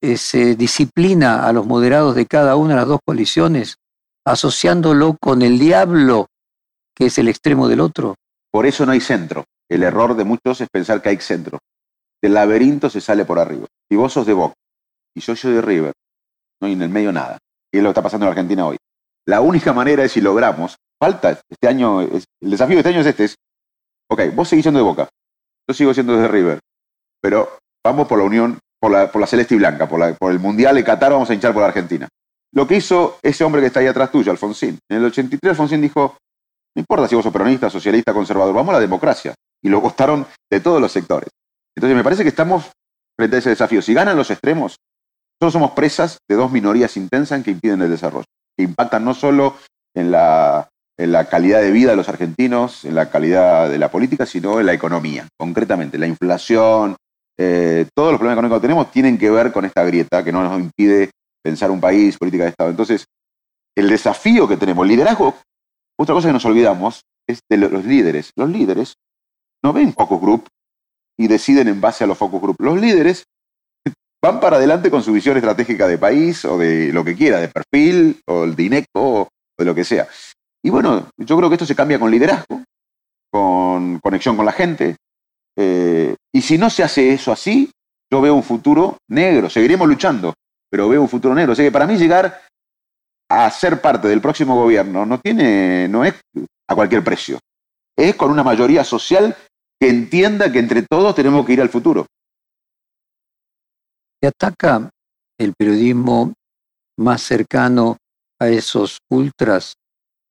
eh, 0.00 0.16
se 0.16 0.56
disciplina 0.56 1.46
a 1.46 1.52
los 1.52 1.66
moderados 1.66 2.14
de 2.14 2.26
cada 2.26 2.56
una 2.56 2.70
de 2.70 2.76
las 2.80 2.88
dos 2.88 3.00
coaliciones, 3.04 3.76
asociándolo 4.24 5.16
con 5.20 5.42
el 5.42 5.58
diablo, 5.58 6.26
que 6.94 7.06
es 7.06 7.18
el 7.18 7.28
extremo 7.28 7.68
del 7.68 7.80
otro. 7.80 8.14
Por 8.50 8.66
eso 8.66 8.86
no 8.86 8.92
hay 8.92 9.00
centro. 9.00 9.44
El 9.68 9.82
error 9.82 10.14
de 10.14 10.24
muchos 10.24 10.60
es 10.60 10.68
pensar 10.70 11.02
que 11.02 11.08
hay 11.10 11.18
centro. 11.18 11.58
Del 12.20 12.34
laberinto 12.34 12.90
se 12.90 13.00
sale 13.00 13.24
por 13.24 13.38
arriba. 13.38 13.66
Si 13.88 13.96
vos 13.96 14.12
sos 14.12 14.26
de 14.26 14.34
Boca 14.34 14.54
y 15.14 15.20
yo 15.20 15.34
soy 15.34 15.54
de 15.54 15.62
River, 15.62 15.92
no 16.62 16.68
hay 16.68 16.72
en 16.72 16.82
el 16.82 16.88
medio 16.88 17.12
nada. 17.12 17.38
Y 17.70 17.78
es 17.78 17.82
lo 17.82 17.88
que 17.88 17.92
está 17.92 18.02
pasando 18.02 18.26
en 18.26 18.30
Argentina 18.30 18.66
hoy. 18.66 18.76
La 19.26 19.40
única 19.40 19.72
manera 19.72 20.04
es 20.04 20.12
si 20.12 20.20
logramos, 20.20 20.76
falta 20.98 21.38
este 21.48 21.68
año, 21.68 22.00
el 22.00 22.24
desafío 22.40 22.76
de 22.76 22.80
este 22.80 22.88
año 22.90 23.00
es 23.00 23.06
este, 23.06 23.24
es, 23.24 23.34
ok, 24.08 24.34
vos 24.34 24.48
seguís 24.48 24.64
siendo 24.64 24.78
de 24.78 24.84
Boca, 24.84 25.08
yo 25.68 25.74
sigo 25.74 25.92
siendo 25.94 26.16
de 26.16 26.26
River, 26.28 26.60
pero 27.20 27.58
vamos 27.84 28.08
por 28.08 28.18
la 28.18 28.24
unión, 28.24 28.58
por 28.80 28.90
la, 28.90 29.10
por 29.12 29.20
la 29.20 29.26
celeste 29.26 29.54
y 29.54 29.58
blanca, 29.58 29.88
por, 29.88 30.16
por 30.16 30.32
el 30.32 30.40
Mundial 30.40 30.74
de 30.74 30.84
Qatar 30.84 31.12
vamos 31.12 31.30
a 31.30 31.34
hinchar 31.34 31.52
por 31.52 31.62
la 31.62 31.68
Argentina. 31.68 32.08
Lo 32.52 32.66
que 32.66 32.76
hizo 32.76 33.18
ese 33.22 33.44
hombre 33.44 33.60
que 33.60 33.68
está 33.68 33.80
ahí 33.80 33.86
atrás 33.86 34.10
tuyo, 34.10 34.30
Alfonsín. 34.30 34.78
En 34.90 34.98
el 34.98 35.04
83 35.06 35.50
Alfonsín 35.50 35.80
dijo, 35.80 36.16
no 36.74 36.80
importa 36.80 37.08
si 37.08 37.14
vos 37.14 37.24
sos 37.24 37.32
peronista, 37.32 37.70
socialista, 37.70 38.12
conservador, 38.12 38.54
vamos 38.54 38.70
a 38.70 38.74
la 38.74 38.80
democracia. 38.80 39.34
Y 39.62 39.68
lo 39.68 39.80
costaron 39.82 40.26
de 40.50 40.60
todos 40.60 40.80
los 40.80 40.92
sectores. 40.92 41.30
Entonces 41.76 41.96
me 41.96 42.04
parece 42.04 42.22
que 42.22 42.28
estamos 42.28 42.70
frente 43.16 43.36
a 43.36 43.38
ese 43.38 43.50
desafío. 43.50 43.80
Si 43.80 43.94
ganan 43.94 44.16
los 44.16 44.30
extremos, 44.30 44.76
solo 45.42 45.50
somos 45.50 45.72
presas 45.72 46.18
de 46.28 46.36
dos 46.36 46.52
minorías 46.52 46.96
intensas 46.96 47.42
que 47.42 47.50
impiden 47.50 47.82
el 47.82 47.90
desarrollo, 47.90 48.26
que 48.56 48.62
impactan 48.62 49.04
no 49.04 49.12
solo 49.12 49.56
en 49.92 50.12
la, 50.12 50.68
en 50.96 51.10
la 51.10 51.24
calidad 51.24 51.60
de 51.60 51.72
vida 51.72 51.90
de 51.90 51.96
los 51.96 52.08
argentinos, 52.08 52.84
en 52.84 52.94
la 52.94 53.10
calidad 53.10 53.68
de 53.68 53.76
la 53.76 53.90
política, 53.90 54.24
sino 54.24 54.60
en 54.60 54.66
la 54.66 54.72
economía, 54.72 55.26
concretamente. 55.36 55.98
La 55.98 56.06
inflación, 56.06 56.94
eh, 57.36 57.86
todos 57.92 58.12
los 58.12 58.20
problemas 58.20 58.36
económicos 58.36 58.60
que 58.60 58.68
tenemos 58.68 58.92
tienen 58.92 59.18
que 59.18 59.30
ver 59.30 59.50
con 59.50 59.64
esta 59.64 59.82
grieta 59.82 60.22
que 60.22 60.30
no 60.30 60.44
nos 60.44 60.60
impide 60.60 61.10
pensar 61.42 61.72
un 61.72 61.80
país, 61.80 62.16
política 62.18 62.44
de 62.44 62.50
Estado. 62.50 62.70
Entonces, 62.70 63.04
el 63.76 63.88
desafío 63.88 64.46
que 64.46 64.56
tenemos, 64.56 64.86
liderazgo, 64.86 65.34
otra 65.98 66.14
cosa 66.14 66.28
que 66.28 66.34
nos 66.34 66.44
olvidamos 66.44 67.02
es 67.26 67.40
de 67.50 67.56
los 67.56 67.84
líderes. 67.84 68.30
Los 68.36 68.48
líderes 68.48 68.94
no 69.64 69.72
ven 69.72 69.92
focus 69.92 70.20
group 70.20 70.46
y 71.18 71.26
deciden 71.26 71.66
en 71.66 71.80
base 71.80 72.04
a 72.04 72.06
los 72.06 72.16
focus 72.16 72.40
group. 72.40 72.56
Los 72.60 72.80
líderes 72.80 73.24
van 74.22 74.38
para 74.38 74.56
adelante 74.56 74.90
con 74.90 75.02
su 75.02 75.12
visión 75.12 75.36
estratégica 75.36 75.88
de 75.88 75.98
país 75.98 76.44
o 76.44 76.56
de 76.56 76.92
lo 76.92 77.04
que 77.04 77.16
quiera, 77.16 77.40
de 77.40 77.48
perfil 77.48 78.20
o 78.26 78.44
el 78.44 78.54
de 78.54 78.84
o 78.94 79.28
de 79.58 79.64
lo 79.64 79.74
que 79.74 79.84
sea. 79.84 80.06
Y 80.64 80.70
bueno, 80.70 81.08
yo 81.16 81.36
creo 81.36 81.48
que 81.48 81.56
esto 81.56 81.66
se 81.66 81.74
cambia 81.74 81.98
con 81.98 82.10
liderazgo, 82.10 82.62
con 83.30 83.98
conexión 83.98 84.36
con 84.36 84.46
la 84.46 84.52
gente. 84.52 84.96
Eh, 85.58 86.14
y 86.32 86.40
si 86.40 86.56
no 86.56 86.70
se 86.70 86.84
hace 86.84 87.12
eso 87.12 87.32
así, 87.32 87.70
yo 88.10 88.20
veo 88.20 88.34
un 88.34 88.44
futuro 88.44 88.98
negro. 89.08 89.50
Seguiremos 89.50 89.88
luchando, 89.88 90.34
pero 90.70 90.88
veo 90.88 91.02
un 91.02 91.08
futuro 91.08 91.34
negro. 91.34 91.52
O 91.52 91.56
sea 91.56 91.64
que 91.64 91.72
para 91.72 91.86
mí 91.86 91.96
llegar 91.96 92.42
a 93.28 93.50
ser 93.50 93.80
parte 93.80 94.06
del 94.06 94.20
próximo 94.20 94.54
gobierno 94.54 95.04
no 95.04 95.18
tiene, 95.18 95.88
no 95.88 96.04
es 96.04 96.14
a 96.68 96.74
cualquier 96.74 97.02
precio. 97.02 97.38
Es 97.96 98.14
con 98.14 98.30
una 98.30 98.44
mayoría 98.44 98.84
social 98.84 99.36
que 99.80 99.88
entienda 99.88 100.52
que 100.52 100.60
entre 100.60 100.82
todos 100.82 101.14
tenemos 101.14 101.44
que 101.44 101.54
ir 101.54 101.60
al 101.60 101.68
futuro. 101.68 102.06
¿Te 104.22 104.28
ataca 104.28 104.88
el 105.36 105.52
periodismo 105.58 106.32
más 106.96 107.22
cercano 107.22 107.96
a 108.40 108.48
esos 108.48 108.98
ultras? 109.10 109.74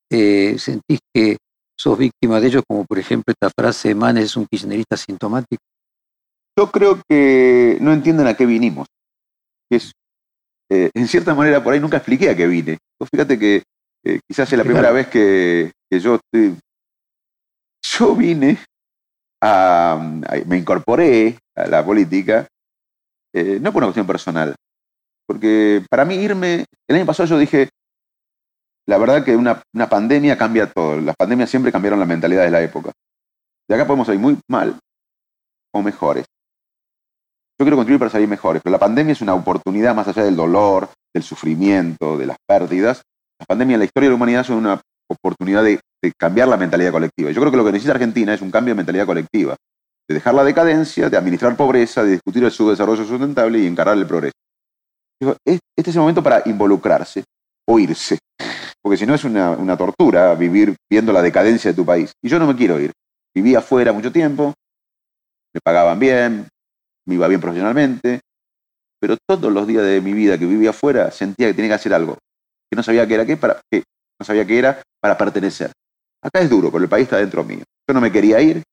Eh, 0.10 0.58
¿Sentís 0.58 1.00
que 1.14 1.36
sos 1.78 1.98
víctima 1.98 2.39
de 2.39 2.48
ellos, 2.48 2.64
como 2.66 2.86
por 2.86 3.00
ejemplo 3.00 3.34
esta 3.34 3.52
frase 3.54 3.89
de 3.89 3.96
Manes 3.96 4.26
es 4.26 4.38
un 4.38 4.46
kirchnerista 4.46 4.96
sintomático? 4.96 5.62
Yo 6.58 6.72
creo 6.72 7.02
que 7.10 7.80
no 7.82 7.92
entienden 7.92 8.28
a 8.28 8.34
qué 8.34 8.46
vinimos. 8.46 8.88
Es 9.70 9.92
eh, 10.70 10.89
en 10.94 11.08
cierta 11.10 11.36
manera 11.36 11.62
por 11.62 11.74
ahí 11.74 11.82
nunca 11.82 11.98
expliqué 11.98 12.30
a 12.30 12.36
qué 12.36 12.48
vine. 12.48 12.78
fíjate 13.12 13.38
que 13.38 13.64
eh, 14.06 14.20
quizás 14.26 14.50
es 14.54 14.58
la 14.58 14.64
primera 14.64 14.92
vez 14.92 15.08
que, 15.08 15.74
yo 15.92 16.16
estoy, 16.16 16.58
yo 17.84 18.16
vine 18.16 18.58
a, 19.44 20.00
me 20.46 20.58
incorporé 20.58 21.38
a 21.56 21.68
la 21.68 21.84
política, 21.84 22.48
eh, 23.34 23.59
no 23.61 23.71
por 23.71 23.82
una 23.82 23.88
cuestión 23.88 24.07
personal, 24.07 24.55
porque 25.27 25.84
para 25.89 26.05
mí 26.05 26.15
irme, 26.15 26.65
el 26.88 26.95
año 26.95 27.05
pasado 27.05 27.29
yo 27.29 27.38
dije, 27.38 27.69
la 28.88 28.97
verdad 28.97 29.23
que 29.23 29.36
una, 29.36 29.61
una 29.73 29.88
pandemia 29.88 30.38
cambia 30.38 30.71
todo, 30.71 30.99
las 30.99 31.15
pandemias 31.15 31.49
siempre 31.49 31.71
cambiaron 31.71 31.99
la 31.99 32.05
mentalidad 32.05 32.43
de 32.43 32.51
la 32.51 32.61
época. 32.61 32.91
De 33.69 33.75
acá 33.75 33.86
podemos 33.86 34.07
salir 34.07 34.19
muy 34.19 34.38
mal 34.49 34.77
o 35.73 35.82
mejores. 35.82 36.25
Yo 37.57 37.63
quiero 37.63 37.77
contribuir 37.77 37.99
para 37.99 38.11
salir 38.11 38.27
mejores, 38.27 38.61
pero 38.63 38.71
la 38.71 38.79
pandemia 38.79 39.13
es 39.13 39.21
una 39.21 39.36
oportunidad 39.36 39.95
más 39.95 40.07
allá 40.07 40.23
del 40.23 40.36
dolor, 40.36 40.89
del 41.13 41.23
sufrimiento, 41.23 42.17
de 42.17 42.25
las 42.25 42.38
pérdidas. 42.47 43.03
La 43.39 43.45
pandemia 43.45 43.75
en 43.75 43.79
la 43.79 43.86
historia 43.86 44.07
de 44.07 44.11
la 44.11 44.15
humanidad 44.15 44.43
son 44.43 44.57
una 44.57 44.82
oportunidad 45.07 45.63
de, 45.63 45.79
cambiar 46.17 46.47
la 46.47 46.57
mentalidad 46.57 46.91
colectiva. 46.91 47.29
Yo 47.29 47.39
creo 47.39 47.51
que 47.51 47.57
lo 47.57 47.63
que 47.63 47.71
necesita 47.71 47.93
Argentina 47.93 48.34
es 48.34 48.41
un 48.41 48.49
cambio 48.49 48.73
de 48.73 48.77
mentalidad 48.77 49.05
colectiva, 49.05 49.55
de 50.12 50.16
dejar 50.16 50.34
la 50.34 50.43
decadencia, 50.43 51.09
de 51.09 51.18
administrar 51.18 51.55
pobreza, 51.55 52.03
de 52.03 52.12
discutir 52.12 52.43
el 52.43 52.51
subdesarrollo 52.51 53.05
sustentable 53.05 53.59
y 53.59 53.68
encarar 53.68 53.97
el 53.97 54.05
progreso. 54.05 54.36
Este 55.45 55.89
es 55.89 55.95
el 55.95 56.01
momento 56.01 56.22
para 56.22 56.41
involucrarse 56.45 57.24
o 57.68 57.80
irse, 57.80 58.18
porque 58.82 58.97
si 58.97 59.05
no 59.05 59.14
es 59.14 59.24
una, 59.24 59.78
tortura 59.78 60.34
vivir 60.36 60.76
viendo 60.89 61.14
la 61.14 61.22
decadencia 61.22 61.72
de 61.72 61.76
tu 61.76 61.86
país. 61.86 62.12
Y 62.22 62.30
yo 62.30 62.39
no 62.39 62.47
me 62.47 62.55
quiero 62.55 62.80
ir. 62.80 62.91
Viví 63.34 63.55
afuera 63.55 63.93
mucho 63.93 64.12
tiempo, 64.12 64.53
me 65.53 65.62
pagaban 65.64 65.99
bien, 65.99 66.47
me 67.07 67.16
iba 67.16 67.28
bien 67.28 67.39
profesionalmente, 67.39 68.20
pero 68.99 69.16
todos 69.28 69.51
los 69.51 69.66
días 69.68 69.84
de 69.84 70.01
mi 70.01 70.14
vida 70.14 70.38
que 70.38 70.45
vivía 70.45 70.72
afuera 70.72 71.12
sentía 71.12 71.47
que 71.47 71.53
tenía 71.53 71.70
que 71.70 71.76
hacer 71.76 71.93
algo, 71.93 72.18
que 72.70 72.76
no 72.76 72.84
sabía 72.84 73.07
qué 73.07 73.14
era 73.14 73.26
qué, 73.26 73.38
para, 73.38 73.62
que 73.72 73.84
no 74.20 74.26
sabía 74.26 74.45
qué 74.45 74.59
era 74.59 74.82
para 74.99 75.18
pertenecer. 75.18 75.72
Acá 76.22 76.41
es 76.41 76.49
duro, 76.49 76.72
pero 76.72 76.84
el 76.84 76.89
país 76.89 77.03
está 77.03 77.18
dentro 77.18 77.43
mío. 77.43 77.64
Yo 77.88 77.93
no 77.93 78.01
me 78.01 78.12
quería 78.12 78.41
ir, 78.41 78.64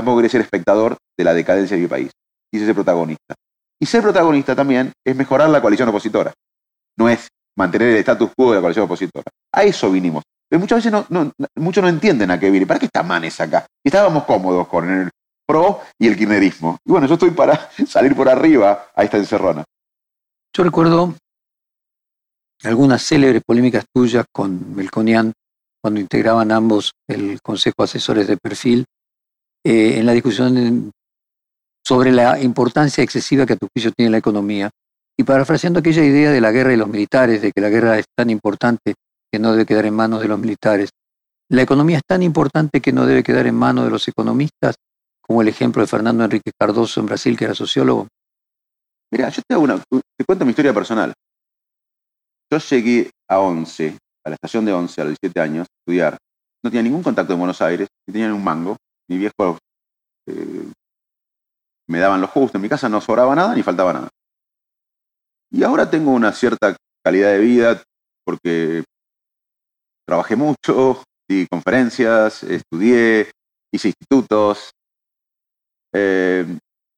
tampoco 0.00 0.18
quería 0.18 0.30
ser 0.30 0.40
espectador 0.40 0.96
de 1.16 1.24
la 1.24 1.34
decadencia 1.34 1.76
de 1.76 1.82
mi 1.82 1.88
país. 1.88 2.10
Quise 2.50 2.66
ser 2.66 2.74
protagonista. 2.74 3.34
Y 3.80 3.86
ser 3.86 4.02
protagonista 4.02 4.56
también 4.56 4.92
es 5.04 5.16
mejorar 5.16 5.48
la 5.48 5.60
coalición 5.60 5.88
opositora. 5.88 6.32
No 6.98 7.08
es 7.08 7.28
mantener 7.56 7.88
el 7.88 7.96
status 7.96 8.30
quo 8.36 8.50
de 8.50 8.56
la 8.56 8.60
coalición 8.60 8.84
opositora. 8.84 9.30
A 9.54 9.62
eso 9.62 9.90
vinimos. 9.90 10.24
Pero 10.48 10.60
muchas 10.60 10.84
veces 10.84 11.06
muchos 11.56 11.82
no 11.82 11.88
entienden 11.88 12.30
a 12.30 12.38
qué 12.40 12.50
viene. 12.50 12.66
¿Para 12.66 12.80
qué 12.80 12.86
está 12.86 13.02
Manes 13.02 13.40
acá? 13.40 13.66
estábamos 13.84 14.24
cómodos 14.24 14.66
con 14.66 14.90
el, 14.90 15.10
pro 15.50 15.80
y 15.98 16.06
el 16.06 16.16
kirchnerismo. 16.16 16.78
Y 16.84 16.92
bueno, 16.92 17.06
yo 17.06 17.14
estoy 17.14 17.30
para 17.30 17.70
salir 17.86 18.14
por 18.14 18.28
arriba 18.28 18.86
a 18.94 19.02
esta 19.02 19.16
encerrona. 19.16 19.64
Yo 20.54 20.62
recuerdo 20.62 21.14
algunas 22.62 23.02
célebres 23.02 23.42
polémicas 23.44 23.84
tuyas 23.92 24.24
con 24.32 24.74
Melconian 24.76 25.32
cuando 25.82 26.00
integraban 26.00 26.52
ambos 26.52 26.92
el 27.08 27.40
Consejo 27.42 27.76
de 27.78 27.84
Asesores 27.84 28.26
de 28.28 28.36
Perfil, 28.36 28.84
eh, 29.64 29.98
en 29.98 30.06
la 30.06 30.12
discusión 30.12 30.90
sobre 31.84 32.12
la 32.12 32.40
importancia 32.40 33.02
excesiva 33.02 33.46
que 33.46 33.54
a 33.54 33.56
tu 33.56 33.66
juicio 33.72 33.92
tiene 33.92 34.10
la 34.10 34.18
economía. 34.18 34.70
Y 35.18 35.24
parafraseando 35.24 35.80
aquella 35.80 36.04
idea 36.04 36.30
de 36.30 36.40
la 36.40 36.50
guerra 36.50 36.72
y 36.72 36.76
los 36.76 36.88
militares, 36.88 37.42
de 37.42 37.52
que 37.52 37.60
la 37.60 37.68
guerra 37.68 37.98
es 37.98 38.06
tan 38.16 38.30
importante 38.30 38.94
que 39.30 39.38
no 39.38 39.52
debe 39.52 39.66
quedar 39.66 39.86
en 39.86 39.94
manos 39.94 40.20
de 40.20 40.28
los 40.28 40.38
militares, 40.38 40.90
la 41.50 41.62
economía 41.62 41.98
es 41.98 42.04
tan 42.06 42.22
importante 42.22 42.80
que 42.80 42.92
no 42.92 43.06
debe 43.06 43.22
quedar 43.22 43.46
en 43.46 43.56
manos 43.56 43.84
de 43.84 43.90
los 43.90 44.06
economistas 44.06 44.76
como 45.30 45.42
el 45.42 45.48
ejemplo 45.48 45.82
de 45.82 45.86
Fernando 45.88 46.24
Enrique 46.24 46.50
Cardoso 46.58 47.00
en 47.00 47.06
Brasil, 47.06 47.36
que 47.36 47.44
era 47.44 47.54
sociólogo? 47.54 48.08
Mira, 49.12 49.28
yo 49.28 49.42
te, 49.46 49.56
una, 49.56 49.78
te 49.78 50.24
cuento 50.24 50.44
mi 50.44 50.50
historia 50.50 50.74
personal. 50.74 51.12
Yo 52.50 52.58
llegué 52.58 53.10
a 53.28 53.38
11, 53.38 53.96
a 54.24 54.28
la 54.28 54.34
estación 54.34 54.64
de 54.64 54.72
11 54.72 55.00
a 55.00 55.04
los 55.04 55.10
17 55.20 55.40
años, 55.40 55.68
a 55.68 55.72
estudiar. 55.80 56.18
No 56.64 56.70
tenía 56.70 56.82
ningún 56.82 57.02
contacto 57.02 57.32
en 57.32 57.38
Buenos 57.38 57.62
Aires, 57.62 57.88
ni 58.06 58.12
tenía 58.12 58.34
un 58.34 58.42
mango. 58.42 58.76
Mi 59.10 59.18
viejo, 59.18 59.58
eh, 60.28 60.70
me 61.88 61.98
daban 61.98 62.20
lo 62.20 62.28
justo, 62.28 62.58
en 62.58 62.62
mi 62.62 62.68
casa 62.68 62.88
no 62.88 63.00
sobraba 63.00 63.34
nada 63.34 63.56
ni 63.56 63.62
faltaba 63.64 63.92
nada. 63.92 64.08
Y 65.50 65.64
ahora 65.64 65.90
tengo 65.90 66.12
una 66.12 66.32
cierta 66.32 66.76
calidad 67.04 67.32
de 67.32 67.40
vida 67.40 67.82
porque 68.24 68.84
trabajé 70.06 70.36
mucho, 70.36 71.02
di 71.28 71.48
conferencias, 71.50 72.44
estudié, 72.44 73.32
hice 73.74 73.88
institutos. 73.88 74.70
Eh, 75.92 76.46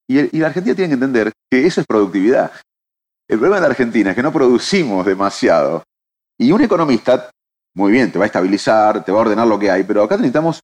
y, 0.07 0.37
y 0.37 0.41
la 0.41 0.49
Argentina 0.49 0.77
tiene 0.77 0.91
que 0.91 0.95
entender 0.95 1.33
que 1.51 1.67
eso 1.67 1.81
es 1.81 1.87
productividad. 1.87 2.53
El 3.27 3.39
problema 3.39 3.57
de 3.57 3.63
la 3.63 3.69
Argentina 3.69 4.11
es 4.11 4.17
que 4.17 4.23
no 4.23 4.35
producimos 4.35 5.07
demasiado. 5.07 5.83
Y 6.39 6.53
un 6.53 6.61
economista, 6.61 7.31
muy 7.75 7.91
bien, 7.91 8.13
te 8.13 8.19
va 8.19 8.27
a 8.27 8.27
estabilizar, 8.27 9.03
te 9.03 9.13
va 9.13 9.19
a 9.19 9.23
ordenar 9.23 9.47
lo 9.47 9.59
que 9.59 9.71
hay, 9.71 9.85
pero 9.85 10.03
acá 10.03 10.17
necesitamos 10.17 10.61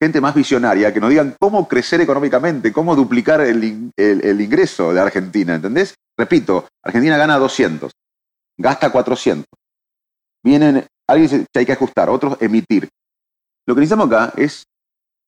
gente 0.00 0.20
más 0.20 0.34
visionaria 0.34 0.92
que 0.92 1.00
nos 1.00 1.10
digan 1.10 1.34
cómo 1.38 1.68
crecer 1.68 2.00
económicamente, 2.00 2.72
cómo 2.72 2.96
duplicar 2.96 3.40
el, 3.40 3.64
ingreso 4.40 4.92
de 4.92 5.00
Argentina, 5.00 5.54
¿entendés? 5.54 5.94
Repito, 6.18 6.68
Argentina 6.82 7.16
gana 7.16 7.38
200, 7.38 7.92
gasta 8.58 8.90
400. 8.90 9.46
Vienen, 10.42 10.86
alguien 11.08 11.30
dice 11.30 11.46
que 11.52 11.60
hay 11.60 11.66
que 11.66 11.72
ajustar, 11.72 12.10
otros 12.10 12.36
emitir. 12.40 12.88
Lo 13.66 13.74
que 13.74 13.80
necesitamos 13.80 14.08
acá 14.08 14.32
es 14.36 14.64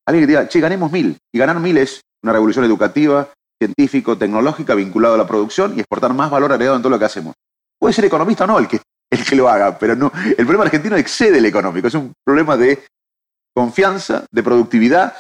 alguien 0.07 0.25
que 0.25 0.29
diga, 0.29 0.49
che, 0.49 0.61
ganemos 0.61 0.93
mil. 0.93 1.17
Y 1.33 1.39
ganar 1.39 1.59
mil 1.59 1.79
es 1.79 2.03
una 2.23 2.33
revolución 2.33 2.65
educativa, 2.65 3.31
científico, 3.59 4.19
tecnológica, 4.19 4.75
vinculado 4.75 5.15
a 5.15 5.19
la 5.19 5.27
producción 5.27 5.75
y 5.77 5.81
exportar 5.81 6.13
más 6.13 6.31
valor 6.31 6.53
agregado 6.53 6.77
en 6.77 6.83
todo 6.83 6.91
lo 6.91 6.99
que 6.99 7.07
hacemos. 7.07 7.35
Puede 7.79 7.95
ser 7.95 8.05
economista 8.05 8.45
o 8.45 8.47
no 8.47 8.59
el 8.59 8.69
que, 8.69 8.81
el 9.11 9.25
que 9.25 9.37
lo 9.37 9.49
haga, 9.49 9.79
pero 9.79 9.97
no. 9.97 10.13
El 10.27 10.35
problema 10.37 10.65
argentino 10.65 10.97
excede 10.97 11.39
el 11.39 11.47
económico, 11.47 11.89
es 11.89 11.95
un 11.95 12.13
problema 12.25 12.57
de 12.57 12.85
confianza, 13.57 14.27
de 14.31 14.43
productividad, 14.43 15.17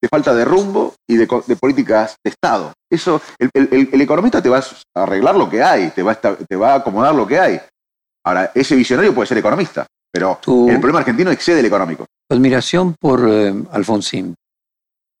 de 0.00 0.08
falta 0.08 0.32
de 0.32 0.44
rumbo 0.44 0.94
y 1.08 1.16
de, 1.16 1.26
políticas 1.58 2.16
de 2.24 2.30
Estado. 2.30 2.72
Eso, 2.88 3.20
el, 3.38 4.00
economista 4.00 4.40
te 4.40 4.48
va 4.48 4.58
a 4.58 5.02
arreglar 5.02 5.34
lo 5.34 5.50
que 5.50 5.62
hay, 5.62 5.90
te 5.90 6.02
va, 6.02 6.12
a, 6.12 6.36
te 6.36 6.56
va 6.56 6.72
a 6.72 6.76
acomodar 6.76 7.14
lo 7.14 7.26
que 7.26 7.40
hay. 7.40 7.60
Ahora, 8.24 8.52
ese 8.54 8.76
visionario 8.76 9.12
puede 9.12 9.26
ser 9.26 9.38
economista, 9.38 9.84
pero 10.12 10.38
el 10.68 10.78
problema 10.78 11.00
argentino 11.00 11.30
excede 11.32 11.60
el 11.60 11.66
económico. 11.66 12.06
admiración 12.30 12.94
por 13.00 13.26
eh, 13.28 13.52
Alfonsín, 13.72 14.34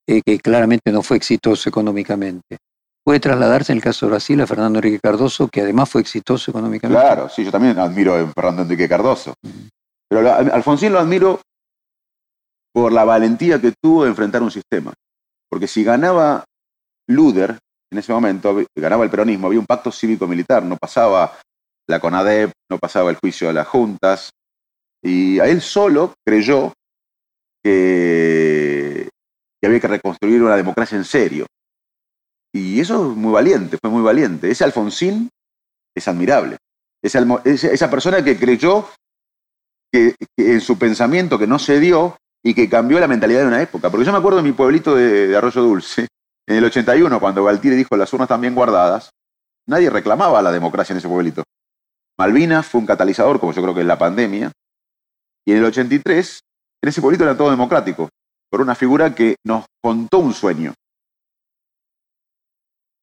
eh, 0.06 0.22
que 0.24 0.38
claramente 0.38 0.92
no 0.92 1.02
fue 1.02 1.16
exitoso 1.16 1.68
económicamente. 1.68 2.58
Puede 3.04 3.20
trasladarse 3.20 3.72
en 3.72 3.78
el 3.78 3.84
caso 3.84 4.06
de 4.06 4.10
Brasil 4.10 4.40
a 4.40 4.46
Fernando 4.46 4.78
Enrique 4.78 5.00
Cardoso, 5.00 5.48
que 5.48 5.62
además 5.62 5.88
fue 5.88 6.00
exitoso 6.00 6.50
económicamente. 6.50 7.02
Claro, 7.02 7.28
sí, 7.28 7.44
yo 7.44 7.50
también 7.50 7.78
admiro 7.78 8.14
a 8.14 8.26
Fernando 8.32 8.62
Enrique 8.62 8.88
Cardoso. 8.88 9.34
Pero 10.08 10.32
Alfonsín 10.32 10.92
lo 10.92 11.00
admiro 11.00 11.40
por 12.76 12.92
la 12.92 13.04
valentía 13.04 13.58
que 13.58 13.72
tuvo 13.72 14.04
de 14.04 14.10
enfrentar 14.10 14.42
un 14.42 14.50
sistema. 14.50 14.92
Porque 15.48 15.66
si 15.66 15.82
ganaba 15.82 16.44
Luder, 17.08 17.58
en 17.90 17.98
ese 17.98 18.12
momento, 18.12 18.54
ganaba 18.76 19.02
el 19.02 19.08
peronismo, 19.08 19.46
había 19.46 19.60
un 19.60 19.64
pacto 19.64 19.90
cívico-militar, 19.90 20.62
no 20.62 20.76
pasaba 20.76 21.38
la 21.88 22.00
CONADEP, 22.00 22.52
no 22.70 22.76
pasaba 22.76 23.08
el 23.08 23.16
juicio 23.16 23.48
de 23.48 23.54
las 23.54 23.66
juntas, 23.66 24.28
y 25.02 25.38
a 25.38 25.46
él 25.46 25.62
solo 25.62 26.12
creyó 26.22 26.74
que, 27.64 29.08
había 29.64 29.80
que 29.80 29.88
reconstruir 29.88 30.42
una 30.42 30.56
democracia 30.56 30.98
en 30.98 31.06
serio. 31.06 31.46
Y 32.52 32.78
eso 32.78 33.10
es 33.10 33.16
muy 33.16 33.32
valiente, 33.32 33.78
fue 33.80 33.90
muy 33.90 34.02
valiente. 34.02 34.50
Ese 34.50 34.64
Alfonsín 34.64 35.30
es 35.96 36.08
admirable. 36.08 36.58
Esa, 37.02 37.24
esa 37.42 37.90
persona 37.90 38.22
que 38.22 38.36
creyó 38.36 38.86
que, 39.90 40.14
en 40.36 40.60
su 40.60 40.78
pensamiento 40.78 41.38
que 41.38 41.46
no 41.46 41.58
se 41.58 41.80
dio, 41.80 42.18
y 42.46 42.54
que 42.54 42.68
cambió 42.68 43.00
la 43.00 43.08
mentalidad 43.08 43.40
de 43.40 43.48
una 43.48 43.60
época. 43.60 43.90
Porque 43.90 44.06
yo 44.06 44.12
me 44.12 44.18
acuerdo 44.18 44.36
de 44.36 44.44
mi 44.44 44.52
pueblito 44.52 44.94
de, 44.94 45.36
Arroyo 45.36 45.62
Dulce, 45.62 46.06
en 46.46 46.56
el 46.56 46.64
81, 46.64 47.18
cuando 47.18 47.42
Galtieri 47.42 47.76
dijo 47.76 47.96
las 47.96 48.12
urnas 48.12 48.26
están 48.26 48.40
bien 48.40 48.54
guardadas, 48.54 49.10
nadie 49.66 49.90
reclamaba 49.90 50.40
la 50.42 50.52
democracia 50.52 50.92
en 50.92 50.98
ese 50.98 51.08
pueblito. 51.08 51.42
Malvinas 52.16 52.64
fue 52.64 52.80
un 52.80 52.86
catalizador, 52.86 53.40
como 53.40 53.52
yo 53.52 53.62
creo 53.62 53.74
que 53.74 53.80
es 53.80 53.86
la 53.86 53.98
pandemia, 53.98 54.52
y 55.44 55.50
en 55.50 55.58
el 55.58 55.64
83, 55.64 56.40
en 56.84 56.88
ese 56.88 57.00
pueblito 57.00 57.24
era 57.24 57.36
todo 57.36 57.50
democrático, 57.50 58.10
por 58.48 58.60
una 58.60 58.76
figura 58.76 59.12
que 59.12 59.34
nos 59.44 59.64
contó 59.82 60.18
un 60.18 60.32
sueño. 60.32 60.72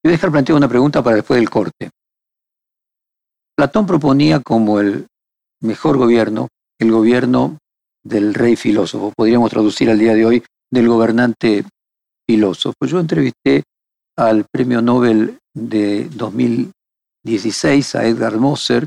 Voy 0.02 0.08
a 0.08 0.12
dejar 0.12 0.32
plantear 0.32 0.56
una 0.56 0.68
pregunta 0.68 1.02
para 1.02 1.16
después 1.16 1.38
del 1.38 1.50
corte. 1.50 1.90
Platón 3.54 3.84
proponía 3.84 4.40
como 4.40 4.80
el 4.80 5.06
mejor 5.60 5.98
gobierno 5.98 6.48
el 6.80 6.90
gobierno 6.90 7.58
del 8.04 8.34
rey 8.34 8.56
filósofo, 8.56 9.12
podríamos 9.16 9.50
traducir 9.50 9.90
al 9.90 9.98
día 9.98 10.14
de 10.14 10.26
hoy 10.26 10.44
del 10.70 10.88
gobernante 10.88 11.64
filósofo. 12.28 12.76
Yo 12.86 13.00
entrevisté 13.00 13.62
al 14.16 14.44
premio 14.52 14.82
Nobel 14.82 15.38
de 15.54 16.08
2016 16.10 17.94
a 17.94 18.06
Edgar 18.06 18.36
Moser, 18.38 18.86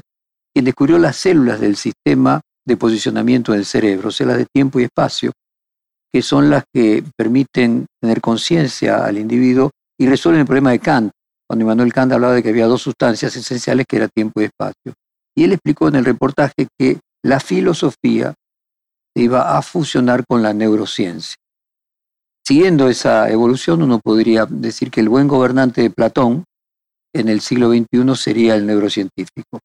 quien 0.53 0.65
descubrió 0.65 0.97
las 0.97 1.17
células 1.17 1.59
del 1.59 1.75
sistema 1.75 2.41
de 2.65 2.77
posicionamiento 2.77 3.53
del 3.53 3.65
cerebro, 3.65 4.11
células 4.11 4.39
de 4.39 4.45
tiempo 4.53 4.79
y 4.79 4.83
espacio, 4.83 5.31
que 6.13 6.21
son 6.21 6.49
las 6.49 6.63
que 6.73 7.03
permiten 7.17 7.85
tener 8.01 8.21
conciencia 8.21 9.05
al 9.05 9.17
individuo 9.17 9.71
y 9.99 10.07
resuelven 10.07 10.41
el 10.41 10.47
problema 10.47 10.71
de 10.71 10.79
Kant, 10.79 11.11
cuando 11.47 11.63
Immanuel 11.63 11.93
Kant 11.93 12.11
hablaba 12.11 12.33
de 12.33 12.43
que 12.43 12.49
había 12.49 12.65
dos 12.65 12.81
sustancias 12.81 13.35
esenciales 13.35 13.85
que 13.87 13.97
era 13.97 14.07
tiempo 14.07 14.41
y 14.41 14.45
espacio. 14.45 14.93
Y 15.35 15.43
él 15.43 15.53
explicó 15.53 15.87
en 15.87 15.95
el 15.95 16.05
reportaje 16.05 16.67
que 16.77 16.99
la 17.23 17.39
filosofía 17.39 18.33
iba 19.17 19.57
a 19.57 19.61
fusionar 19.61 20.25
con 20.27 20.41
la 20.41 20.53
neurociencia. 20.53 21.35
Siguiendo 22.45 22.87
esa 22.87 23.29
evolución, 23.29 23.81
uno 23.81 23.99
podría 23.99 24.45
decir 24.45 24.89
que 24.89 25.01
el 25.01 25.09
buen 25.09 25.27
gobernante 25.27 25.81
de 25.81 25.89
Platón 25.89 26.45
en 27.13 27.29
el 27.29 27.41
siglo 27.41 27.69
XXI 27.69 28.15
sería 28.15 28.55
el 28.55 28.65
neurocientífico. 28.65 29.59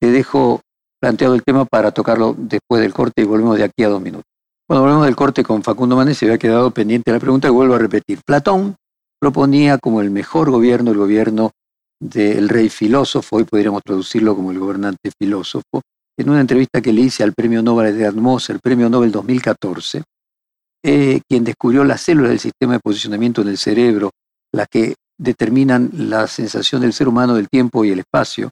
Te 0.00 0.10
dejo 0.10 0.60
planteado 1.00 1.34
el 1.34 1.42
tema 1.42 1.66
para 1.66 1.90
tocarlo 1.90 2.34
después 2.38 2.80
del 2.80 2.94
corte 2.94 3.22
y 3.22 3.24
volvemos 3.24 3.58
de 3.58 3.64
aquí 3.64 3.82
a 3.82 3.88
dos 3.88 4.00
minutos. 4.00 4.24
Cuando 4.66 4.82
volvemos 4.82 5.04
del 5.04 5.16
corte 5.16 5.44
con 5.44 5.62
Facundo 5.62 5.96
Manes, 5.96 6.16
se 6.16 6.24
había 6.24 6.38
quedado 6.38 6.70
pendiente 6.70 7.12
la 7.12 7.20
pregunta 7.20 7.48
y 7.48 7.50
vuelvo 7.50 7.74
a 7.74 7.78
repetir. 7.78 8.20
Platón 8.24 8.76
proponía 9.20 9.76
como 9.76 10.00
el 10.00 10.10
mejor 10.10 10.50
gobierno 10.50 10.92
el 10.92 10.96
gobierno 10.96 11.50
del 12.00 12.48
rey 12.48 12.68
filósofo, 12.68 13.36
hoy 13.36 13.44
podríamos 13.44 13.82
traducirlo 13.82 14.34
como 14.34 14.50
el 14.50 14.58
gobernante 14.58 15.10
filósofo, 15.18 15.82
en 16.16 16.30
una 16.30 16.40
entrevista 16.40 16.80
que 16.80 16.92
le 16.92 17.02
hice 17.02 17.22
al 17.22 17.32
premio 17.32 17.62
Nobel 17.62 17.96
de 17.96 18.06
Atmos, 18.06 18.48
el 18.50 18.60
premio 18.60 18.88
Nobel 18.88 19.10
2014, 19.10 20.02
eh, 20.84 21.20
quien 21.28 21.44
descubrió 21.44 21.84
las 21.84 22.02
células 22.02 22.30
del 22.30 22.40
sistema 22.40 22.74
de 22.74 22.80
posicionamiento 22.80 23.42
en 23.42 23.48
el 23.48 23.58
cerebro, 23.58 24.10
las 24.52 24.68
que 24.68 24.94
determinan 25.18 25.90
la 25.92 26.26
sensación 26.26 26.82
del 26.82 26.92
ser 26.92 27.08
humano 27.08 27.34
del 27.34 27.48
tiempo 27.48 27.84
y 27.84 27.90
el 27.90 28.00
espacio, 28.00 28.50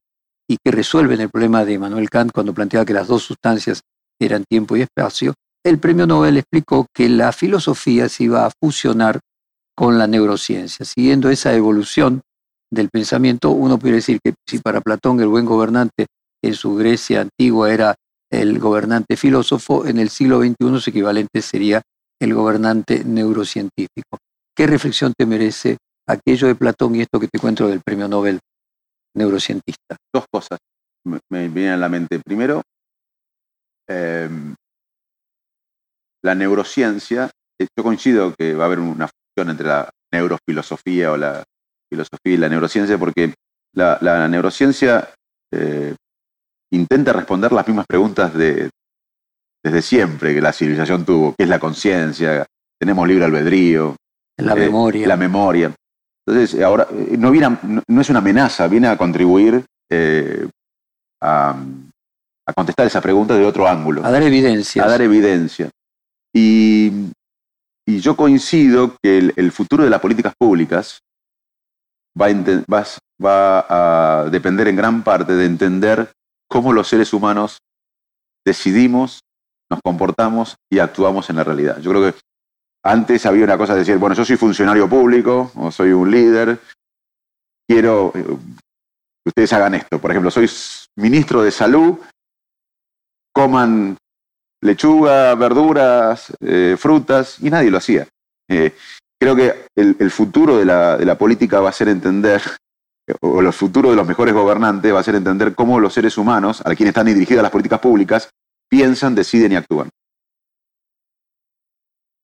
y 0.48 0.56
que 0.62 0.70
resuelven 0.72 1.20
el 1.20 1.30
problema 1.30 1.64
de 1.64 1.78
Manuel 1.78 2.10
Kant 2.10 2.32
cuando 2.32 2.52
planteaba 2.52 2.84
que 2.84 2.92
las 2.92 3.06
dos 3.06 3.22
sustancias 3.22 3.82
eran 4.20 4.44
tiempo 4.48 4.76
y 4.76 4.82
espacio, 4.82 5.34
el 5.64 5.78
premio 5.78 6.06
Nobel 6.06 6.38
explicó 6.38 6.86
que 6.92 7.08
la 7.08 7.32
filosofía 7.32 8.08
se 8.08 8.24
iba 8.24 8.44
a 8.44 8.50
fusionar 8.60 9.20
con 9.76 9.98
la 9.98 10.06
neurociencia. 10.06 10.84
Siguiendo 10.84 11.30
esa 11.30 11.54
evolución 11.54 12.22
del 12.70 12.88
pensamiento, 12.90 13.50
uno 13.50 13.78
puede 13.78 13.96
decir 13.96 14.18
que 14.22 14.34
si 14.46 14.58
para 14.58 14.80
Platón 14.80 15.20
el 15.20 15.28
buen 15.28 15.44
gobernante 15.44 16.06
en 16.42 16.54
su 16.54 16.74
Grecia 16.74 17.20
antigua 17.22 17.72
era 17.72 17.94
el 18.30 18.58
gobernante 18.58 19.16
filósofo, 19.16 19.86
en 19.86 19.98
el 19.98 20.08
siglo 20.08 20.40
XXI 20.40 20.80
su 20.80 20.90
equivalente 20.90 21.42
sería 21.42 21.82
el 22.20 22.34
gobernante 22.34 23.04
neurocientífico. 23.04 24.18
¿Qué 24.56 24.66
reflexión 24.66 25.12
te 25.16 25.26
merece 25.26 25.76
aquello 26.06 26.46
de 26.46 26.54
Platón 26.54 26.94
y 26.94 27.02
esto 27.02 27.20
que 27.20 27.28
te 27.28 27.38
cuento 27.38 27.68
del 27.68 27.80
premio 27.80 28.08
Nobel 28.08 28.40
neurocientista? 29.14 29.96
Dos 30.12 30.24
cosas 30.32 30.58
me, 31.04 31.48
vienen 31.48 31.72
a 31.72 31.76
la 31.76 31.88
mente. 31.88 32.20
Primero, 32.20 32.62
em, 33.88 34.54
la 36.22 36.34
neurociencia, 36.34 37.30
eh, 37.60 37.66
yo 37.76 37.84
coincido 37.84 38.34
que 38.34 38.54
va 38.54 38.64
a 38.64 38.66
haber 38.66 38.80
una 38.80 39.08
fusión 39.08 39.50
entre 39.50 39.66
la 39.66 39.90
neurofilosofía 40.12 41.12
o 41.12 41.16
la 41.16 41.44
filosofía 41.90 42.34
y 42.34 42.36
la 42.36 42.48
neurociencia, 42.48 42.98
porque 42.98 43.34
la, 43.74 44.28
neurociencia 44.28 45.12
eh, 45.52 45.94
intenta 46.72 47.12
responder 47.12 47.52
las 47.52 47.66
mismas 47.66 47.86
preguntas 47.86 48.34
de, 48.34 48.70
desde 49.62 49.82
siempre 49.82 50.34
que 50.34 50.40
la 50.40 50.52
civilización 50.52 51.04
tuvo, 51.04 51.34
¿qué 51.36 51.44
es 51.44 51.48
la 51.48 51.60
conciencia? 51.60 52.46
¿Tenemos 52.78 53.06
libre 53.06 53.24
albedrío? 53.24 53.96
La 54.38 54.54
eh, 54.54 54.56
memoria. 54.56 55.06
La 55.06 55.16
memoria. 55.16 55.72
Entonces, 56.26 56.60
ahora, 56.62 56.88
eh, 56.90 57.16
no, 57.18 57.30
viene 57.30 57.56
no, 57.86 58.00
es 58.00 58.10
una 58.10 58.18
amenaza, 58.18 58.66
viene 58.68 58.88
a 58.88 58.96
contribuir 58.96 59.64
eh, 59.90 60.48
a, 61.20 61.56
contestar 62.54 62.86
esa 62.86 63.00
pregunta 63.00 63.34
de 63.34 63.44
otro 63.44 63.68
ángulo. 63.68 64.04
A 64.04 64.10
dar 64.10 64.22
evidencia. 64.22 64.84
A 64.84 64.88
dar 64.88 65.02
evidencia. 65.02 65.70
Y, 66.34 67.10
yo 67.86 68.16
coincido 68.16 68.96
que 69.02 69.32
el, 69.36 69.52
futuro 69.52 69.84
de 69.84 69.90
las 69.90 70.00
políticas 70.00 70.32
públicas 70.38 71.00
va 72.18 72.28
va 73.24 73.66
a 73.68 74.30
depender 74.30 74.68
en 74.68 74.76
gran 74.76 75.02
parte 75.02 75.34
de 75.34 75.44
entender 75.44 76.10
cómo 76.52 76.74
los 76.74 76.86
seres 76.86 77.14
humanos 77.14 77.62
decidimos, 78.44 79.20
nos 79.70 79.80
comportamos 79.82 80.56
y 80.70 80.80
actuamos 80.80 81.30
en 81.30 81.36
la 81.36 81.44
realidad. 81.44 81.80
Yo 81.80 81.90
creo 81.90 82.12
que 82.12 82.18
antes 82.84 83.24
había 83.24 83.44
una 83.44 83.56
cosa 83.56 83.72
de 83.72 83.78
decir, 83.78 83.96
bueno, 83.96 84.14
yo 84.14 84.22
soy 84.22 84.36
funcionario 84.36 84.86
público 84.86 85.50
o 85.54 85.70
soy 85.70 85.92
un 85.92 86.10
líder, 86.10 86.60
quiero 87.66 88.12
eh, 88.14 88.22
que 88.22 89.28
ustedes 89.30 89.52
hagan 89.54 89.76
esto. 89.76 89.98
Por 89.98 90.10
ejemplo, 90.10 90.30
soy 90.30 90.46
ministro 90.96 91.42
de 91.42 91.50
salud, 91.50 91.98
coman 93.34 93.96
lechuga, 94.60 95.34
verduras, 95.34 96.34
eh, 96.40 96.76
frutas, 96.78 97.38
y 97.40 97.48
nadie 97.48 97.70
lo 97.70 97.78
hacía. 97.78 98.06
Eh, 98.50 98.76
creo 99.18 99.34
que 99.34 99.68
el, 99.74 100.10
futuro 100.10 100.58
de 100.58 100.66
la, 100.66 101.16
política 101.16 101.60
va 101.60 101.70
a 101.70 101.72
ser 101.72 101.88
entender, 101.88 102.42
o 103.20 103.40
el 103.40 103.52
futuro 103.52 103.90
de 103.90 103.96
los 103.96 104.06
mejores 104.06 104.34
gobernantes 104.34 104.94
va 104.94 105.00
a 105.00 105.02
ser 105.02 105.16
entender 105.16 105.54
cómo 105.54 105.80
los 105.80 105.92
seres 105.92 106.16
humanos, 106.18 106.60
a 106.60 106.74
quienes 106.74 106.90
están 106.90 107.06
dirigidas 107.06 107.42
las 107.42 107.52
políticas 107.52 107.80
públicas, 107.80 108.30
piensan, 108.68 109.14
deciden 109.14 109.52
y 109.52 109.56
actúan. 109.56 109.88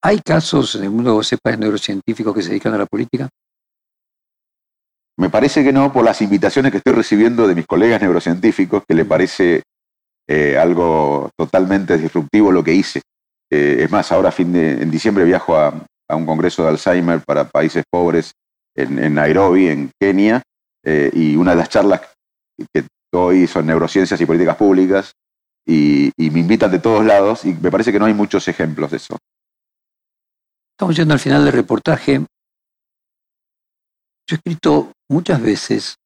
¿Hay 0.02 0.20
casos 0.20 0.76
en 0.76 0.84
el 0.84 0.90
mundo, 0.90 1.14
vos 1.14 1.26
sepas, 1.26 1.58
neurocientíficos 1.58 2.34
que 2.34 2.42
se 2.42 2.50
dedican 2.50 2.74
a 2.74 2.78
la 2.78 2.86
política? 2.86 3.28
Me 5.18 5.30
parece 5.30 5.64
que 5.64 5.72
no, 5.72 5.92
por 5.92 6.04
las 6.04 6.22
invitaciones 6.22 6.70
que 6.70 6.78
estoy 6.78 6.92
recibiendo 6.92 7.48
de 7.48 7.56
mis 7.56 7.66
colegas 7.66 8.00
neurocientíficos, 8.00 8.84
que 8.86 8.94
le 8.94 9.04
parece 9.04 9.62
eh, 10.28 10.56
algo 10.56 11.30
totalmente 11.36 11.98
disruptivo 11.98 12.52
lo 12.52 12.62
que 12.62 12.74
hice. 12.74 13.02
Eh, 13.50 13.78
es 13.80 13.90
más, 13.90 14.12
ahora 14.12 14.30
fin 14.30 14.52
de, 14.52 14.80
en 14.80 14.90
diciembre 14.90 15.24
viajo 15.24 15.56
a, 15.56 15.74
un 16.10 16.24
congreso 16.24 16.62
de 16.62 16.68
Alzheimer 16.68 17.20
para 17.20 17.48
países 17.48 17.84
pobres 17.90 18.32
en, 18.74 19.14
Nairobi, 19.14 19.68
en 19.68 19.90
Kenia, 20.00 20.40
eh, 20.90 21.10
y 21.12 21.36
una 21.36 21.50
de 21.50 21.58
las 21.58 21.68
charlas 21.68 22.00
que 22.72 22.86
doy 23.12 23.46
son 23.46 23.66
neurociencias 23.66 24.18
y 24.18 24.24
políticas 24.24 24.56
públicas, 24.56 25.12
y, 25.66 26.10
me 26.16 26.40
invitan 26.40 26.70
de 26.70 26.78
todos 26.78 27.04
lados, 27.04 27.44
y 27.44 27.52
me 27.52 27.70
parece 27.70 27.92
que 27.92 27.98
no 27.98 28.06
hay 28.06 28.14
muchos 28.14 28.48
ejemplos 28.48 28.90
de 28.90 28.96
eso. 28.96 29.18
Estamos 30.72 30.96
yendo 30.96 31.12
al 31.12 31.20
final 31.20 31.44
del 31.44 31.52
reportaje. 31.52 32.20
Yo 32.20 32.26
he 34.30 34.34
escrito 34.36 34.92
muchas 35.10 35.42
veces 35.42 35.96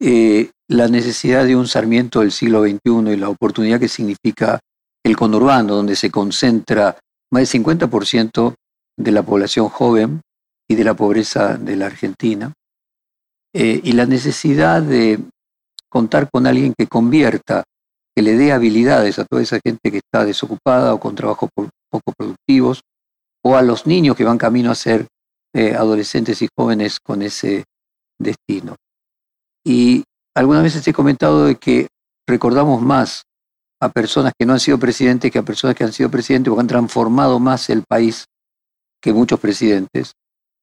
eh, 0.00 0.52
la 0.68 0.86
necesidad 0.86 1.44
de 1.44 1.56
un 1.56 1.66
Sarmiento 1.66 2.20
del 2.20 2.30
siglo 2.30 2.62
XXI 2.62 3.14
y 3.14 3.16
la 3.16 3.30
oportunidad 3.30 3.80
que 3.80 3.88
significa 3.88 4.60
el 5.04 5.16
conurbano, 5.16 5.74
donde 5.74 5.96
se 5.96 6.12
concentra 6.12 6.96
más 7.32 7.50
del 7.50 7.64
50% 7.64 8.54
de 8.96 9.10
la 9.10 9.24
población 9.24 9.68
joven 9.68 10.20
y 10.70 10.76
de 10.76 10.84
la 10.84 10.94
pobreza 10.94 11.56
de 11.56 11.74
la 11.74 11.86
Argentina, 11.86 12.52
eh, 13.52 13.80
y 13.82 13.92
la 13.92 14.06
necesidad 14.06 14.82
de 14.82 15.18
contar 15.88 16.28
con 16.30 16.46
alguien 16.46 16.74
que 16.76 16.86
convierta, 16.86 17.64
que 18.14 18.22
le 18.22 18.36
dé 18.36 18.52
habilidades 18.52 19.18
a 19.18 19.24
toda 19.24 19.42
esa 19.42 19.58
gente 19.64 19.90
que 19.90 19.98
está 19.98 20.24
desocupada 20.24 20.94
o 20.94 21.00
con 21.00 21.14
trabajos 21.14 21.50
poco 21.54 22.12
productivos, 22.16 22.82
o 23.44 23.56
a 23.56 23.62
los 23.62 23.86
niños 23.86 24.16
que 24.16 24.24
van 24.24 24.38
camino 24.38 24.70
a 24.70 24.74
ser 24.74 25.06
eh, 25.54 25.74
adolescentes 25.74 26.42
y 26.42 26.48
jóvenes 26.56 26.98
con 27.00 27.22
ese 27.22 27.64
destino. 28.18 28.76
Y 29.64 30.04
algunas 30.34 30.62
veces 30.62 30.86
he 30.86 30.92
comentado 30.92 31.46
de 31.46 31.56
que 31.56 31.88
recordamos 32.26 32.82
más 32.82 33.22
a 33.80 33.88
personas 33.88 34.32
que 34.38 34.44
no 34.44 34.52
han 34.52 34.60
sido 34.60 34.78
presidentes 34.78 35.30
que 35.30 35.38
a 35.38 35.42
personas 35.42 35.76
que 35.76 35.84
han 35.84 35.92
sido 35.92 36.10
presidentes 36.10 36.50
porque 36.50 36.62
han 36.62 36.66
transformado 36.66 37.38
más 37.38 37.70
el 37.70 37.84
país 37.88 38.26
que 39.00 39.12
muchos 39.12 39.38
presidentes, 39.38 40.12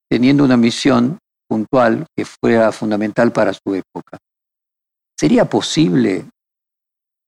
teniendo 0.10 0.44
una 0.44 0.58
misión 0.58 1.18
puntual 1.48 2.06
que 2.16 2.26
fuera 2.26 2.72
fundamental 2.72 3.32
para 3.32 3.54
su 3.54 3.74
época. 3.76 4.18
¿Sería 5.18 5.46
posible 5.46 6.26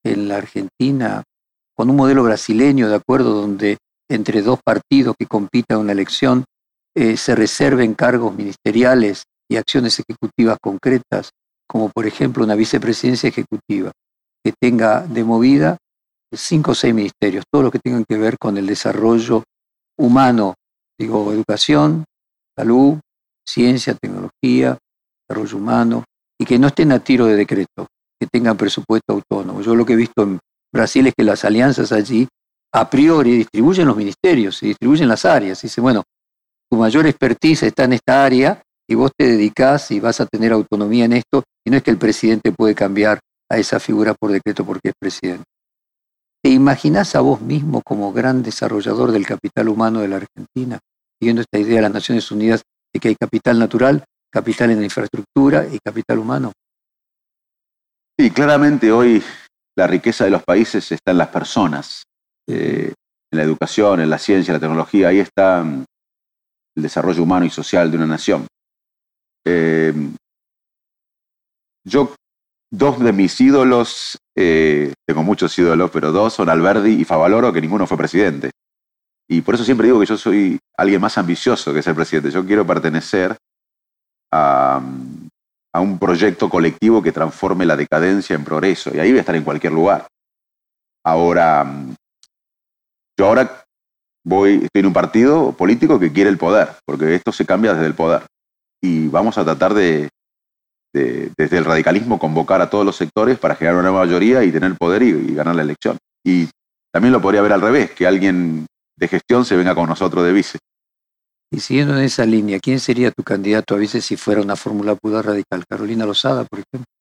en 0.03 0.27
la 0.27 0.37
Argentina, 0.37 1.23
con 1.75 1.89
un 1.89 1.95
modelo 1.95 2.23
brasileño, 2.23 2.89
de 2.89 2.95
acuerdo, 2.95 3.33
donde 3.33 3.77
entre 4.09 4.41
dos 4.41 4.59
partidos 4.63 5.15
que 5.17 5.25
compitan 5.25 5.79
una 5.79 5.91
elección 5.91 6.45
eh, 6.95 7.17
se 7.17 7.35
reserven 7.35 7.93
cargos 7.93 8.35
ministeriales 8.35 9.23
y 9.49 9.57
acciones 9.57 9.99
ejecutivas 9.99 10.57
concretas, 10.61 11.31
como 11.67 11.89
por 11.89 12.07
ejemplo 12.07 12.43
una 12.43 12.55
vicepresidencia 12.55 13.29
ejecutiva, 13.29 13.91
que 14.43 14.53
tenga 14.59 15.01
de 15.01 15.23
movida 15.23 15.77
cinco 16.31 16.71
o 16.71 16.75
seis 16.75 16.93
ministerios, 16.93 17.45
todo 17.51 17.63
lo 17.63 17.71
que 17.71 17.79
tengan 17.79 18.05
que 18.07 18.17
ver 18.17 18.37
con 18.37 18.57
el 18.57 18.67
desarrollo 18.67 19.43
humano, 19.97 20.55
digo, 20.99 21.31
educación, 21.31 22.05
salud, 22.57 22.99
ciencia, 23.47 23.95
tecnología, 23.95 24.77
desarrollo 25.27 25.57
humano, 25.57 26.03
y 26.39 26.45
que 26.45 26.59
no 26.59 26.67
estén 26.67 26.91
a 26.91 26.99
tiro 26.99 27.25
de 27.25 27.35
decreto, 27.35 27.87
que 28.19 28.27
tengan 28.27 28.57
presupuesto 28.57 29.13
autónomo. 29.13 29.61
Yo 29.61 29.75
lo 29.75 29.85
que 29.85 29.93
he 29.93 29.97
visto 29.97 30.23
en 30.23 30.39
Brasil 30.71 31.07
es 31.07 31.13
que 31.15 31.23
las 31.23 31.45
alianzas 31.45 31.91
allí 31.91 32.27
a 32.73 32.89
priori 32.89 33.37
distribuyen 33.37 33.87
los 33.87 33.97
ministerios, 33.97 34.57
se 34.57 34.67
distribuyen 34.67 35.07
las 35.07 35.25
áreas. 35.25 35.63
Y 35.63 35.67
dice, 35.67 35.81
bueno, 35.81 36.03
tu 36.69 36.77
mayor 36.77 37.07
expertise 37.07 37.63
está 37.63 37.85
en 37.85 37.93
esta 37.93 38.25
área 38.25 38.61
y 38.89 38.95
vos 38.95 39.11
te 39.17 39.25
dedicás 39.25 39.91
y 39.91 39.99
vas 39.99 40.21
a 40.21 40.25
tener 40.25 40.51
autonomía 40.51 41.05
en 41.05 41.13
esto, 41.13 41.43
y 41.65 41.71
no 41.71 41.77
es 41.77 41.83
que 41.83 41.91
el 41.91 41.97
presidente 41.97 42.51
puede 42.51 42.75
cambiar 42.75 43.19
a 43.49 43.57
esa 43.57 43.79
figura 43.79 44.13
por 44.13 44.31
decreto 44.31 44.65
porque 44.65 44.89
es 44.89 44.95
presidente. 44.99 45.43
¿Te 46.43 46.51
imaginás 46.51 47.15
a 47.15 47.21
vos 47.21 47.41
mismo 47.41 47.81
como 47.83 48.13
gran 48.13 48.43
desarrollador 48.43 49.11
del 49.11 49.25
capital 49.25 49.67
humano 49.67 49.99
de 49.99 50.07
la 50.07 50.17
Argentina, 50.17 50.79
siguiendo 51.19 51.41
esta 51.41 51.59
idea 51.59 51.77
de 51.77 51.81
las 51.81 51.93
Naciones 51.93 52.31
Unidas 52.31 52.61
que 52.99 53.09
hay 53.09 53.15
capital 53.15 53.59
natural, 53.59 54.03
capital 54.31 54.71
en 54.71 54.79
la 54.79 54.85
infraestructura 54.85 55.67
y 55.71 55.79
capital 55.79 56.19
humano? 56.19 56.51
Sí, 58.19 58.31
claramente 58.31 58.91
hoy 58.91 59.23
la 59.77 59.87
riqueza 59.87 60.25
de 60.25 60.31
los 60.31 60.43
países 60.43 60.91
está 60.91 61.11
en 61.11 61.17
las 61.19 61.27
personas. 61.29 62.03
Eh, 62.49 62.93
en 63.31 63.37
la 63.37 63.43
educación, 63.43 63.99
en 63.99 64.09
la 64.09 64.17
ciencia, 64.17 64.51
en 64.51 64.55
la 64.55 64.59
tecnología, 64.59 65.09
ahí 65.09 65.19
está 65.19 65.63
mm, 65.63 65.85
el 66.77 66.83
desarrollo 66.83 67.23
humano 67.23 67.45
y 67.45 67.49
social 67.49 67.91
de 67.91 67.97
una 67.97 68.07
nación. 68.07 68.47
Eh, 69.45 69.93
yo, 71.85 72.15
dos 72.71 72.99
de 72.99 73.13
mis 73.13 73.39
ídolos, 73.39 74.17
eh, 74.35 74.93
tengo 75.07 75.23
muchos 75.23 75.57
ídolos, 75.57 75.91
pero 75.91 76.11
dos 76.11 76.33
son 76.33 76.49
Alberdi 76.49 77.01
y 77.01 77.05
Favaloro, 77.05 77.53
que 77.53 77.61
ninguno 77.61 77.85
fue 77.85 77.97
presidente. 77.97 78.51
Y 79.29 79.41
por 79.41 79.55
eso 79.55 79.63
siempre 79.63 79.87
digo 79.87 79.99
que 79.99 80.05
yo 80.05 80.17
soy 80.17 80.59
alguien 80.77 81.01
más 81.01 81.17
ambicioso 81.17 81.73
que 81.73 81.83
ser 81.83 81.95
presidente. 81.95 82.31
Yo 82.31 82.45
quiero 82.45 82.65
pertenecer 82.65 83.35
a, 84.31 84.81
a 85.73 85.79
un 85.79 85.99
proyecto 85.99 86.49
colectivo 86.49 87.01
que 87.01 87.11
transforme 87.11 87.65
la 87.65 87.75
decadencia 87.75 88.35
en 88.35 88.43
progreso. 88.43 88.91
Y 88.93 88.99
ahí 88.99 89.09
voy 89.09 89.17
a 89.17 89.21
estar 89.21 89.35
en 89.35 89.43
cualquier 89.43 89.73
lugar. 89.73 90.07
Ahora, 91.05 91.65
yo 93.17 93.25
ahora 93.25 93.63
voy, 94.25 94.55
estoy 94.55 94.79
en 94.79 94.85
un 94.85 94.93
partido 94.93 95.53
político 95.53 95.99
que 95.99 96.11
quiere 96.11 96.29
el 96.29 96.37
poder, 96.37 96.69
porque 96.85 97.15
esto 97.15 97.31
se 97.31 97.45
cambia 97.45 97.73
desde 97.73 97.87
el 97.87 97.95
poder. 97.95 98.23
Y 98.81 99.07
vamos 99.07 99.37
a 99.37 99.43
tratar 99.43 99.73
de, 99.73 100.09
desde 100.93 101.57
el 101.57 101.65
radicalismo, 101.65 102.19
convocar 102.19 102.61
a 102.61 102.69
todos 102.69 102.85
los 102.85 102.95
sectores 102.95 103.39
para 103.39 103.55
generar 103.55 103.79
una 103.79 103.89
nueva 103.89 104.05
mayoría 104.05 104.43
y 104.43 104.51
tener 104.51 104.75
poder 104.75 105.03
y, 105.03 105.33
ganar 105.33 105.55
la 105.55 105.61
elección. 105.61 105.97
Y 106.25 106.49
también 106.91 107.13
lo 107.13 107.21
podría 107.21 107.41
ver 107.41 107.53
al 107.53 107.61
revés, 107.61 107.91
que 107.91 108.07
alguien 108.07 108.65
de 108.97 109.07
gestión 109.07 109.45
se 109.45 109.55
venga 109.55 109.75
con 109.75 109.87
nosotros 109.87 110.25
de 110.25 110.33
vice. 110.33 110.57
Y 111.49 111.59
siguiendo 111.61 111.97
en 111.97 112.03
esa 112.03 112.25
línea, 112.25 112.59
¿quién 112.59 112.79
sería 112.79 113.11
tu 113.11 113.23
candidato 113.23 113.75
a 113.75 113.77
vice 113.77 114.01
si 114.01 114.17
fuera 114.17 114.41
una 114.41 114.55
fórmula 114.55 114.95
pura 114.95 115.21
radical? 115.21 115.63
Carolina 115.67 116.05
Lozada, 116.05 116.43
por 116.43 116.59
ejemplo. 116.59 116.91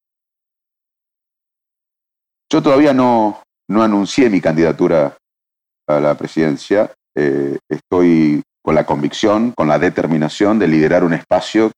Yo 2.49 2.63
todavía 2.63 2.95
no, 2.95 3.43
no 3.69 3.83
anuncié 3.83 4.31
mi 4.31 4.41
candidatura 4.41 5.17
a 5.89 6.01
la 6.01 6.17
presidencia, 6.17 6.93
eh, 7.17 7.59
estoy 7.69 8.43
con 8.63 8.75
la 8.75 8.87
convicción, 8.87 9.53
con 9.53 9.67
la 9.69 9.79
determinación 9.79 10.59
de 10.59 10.69
liderar 10.69 11.03
un 11.03 11.15
espacio 11.15 11.73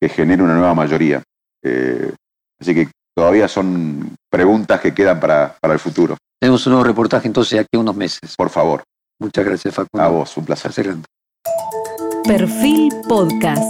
que 0.00 0.08
genere 0.08 0.42
una 0.42 0.54
nueva 0.54 0.74
mayoría. 0.74 1.22
Eh, 1.62 2.12
así 2.60 2.74
que 2.74 2.88
todavía 3.14 3.46
son 3.46 4.16
preguntas 4.28 4.80
que 4.80 4.92
quedan 4.92 5.20
para, 5.20 5.56
para 5.60 5.74
el 5.74 5.80
futuro. 5.80 6.16
Tenemos 6.40 6.66
un 6.66 6.72
nuevo 6.72 6.84
reportaje 6.84 7.28
entonces 7.28 7.60
aquí 7.60 7.76
unos 7.76 7.94
meses. 7.94 8.34
Por 8.36 8.50
favor. 8.50 8.82
Muchas 9.22 9.44
gracias, 9.44 9.72
Facundo. 9.72 10.04
A 10.04 10.08
vos, 10.08 10.36
un 10.36 10.44
placer. 10.44 10.96
Perfil 12.24 12.92
Podcast. 13.08 13.62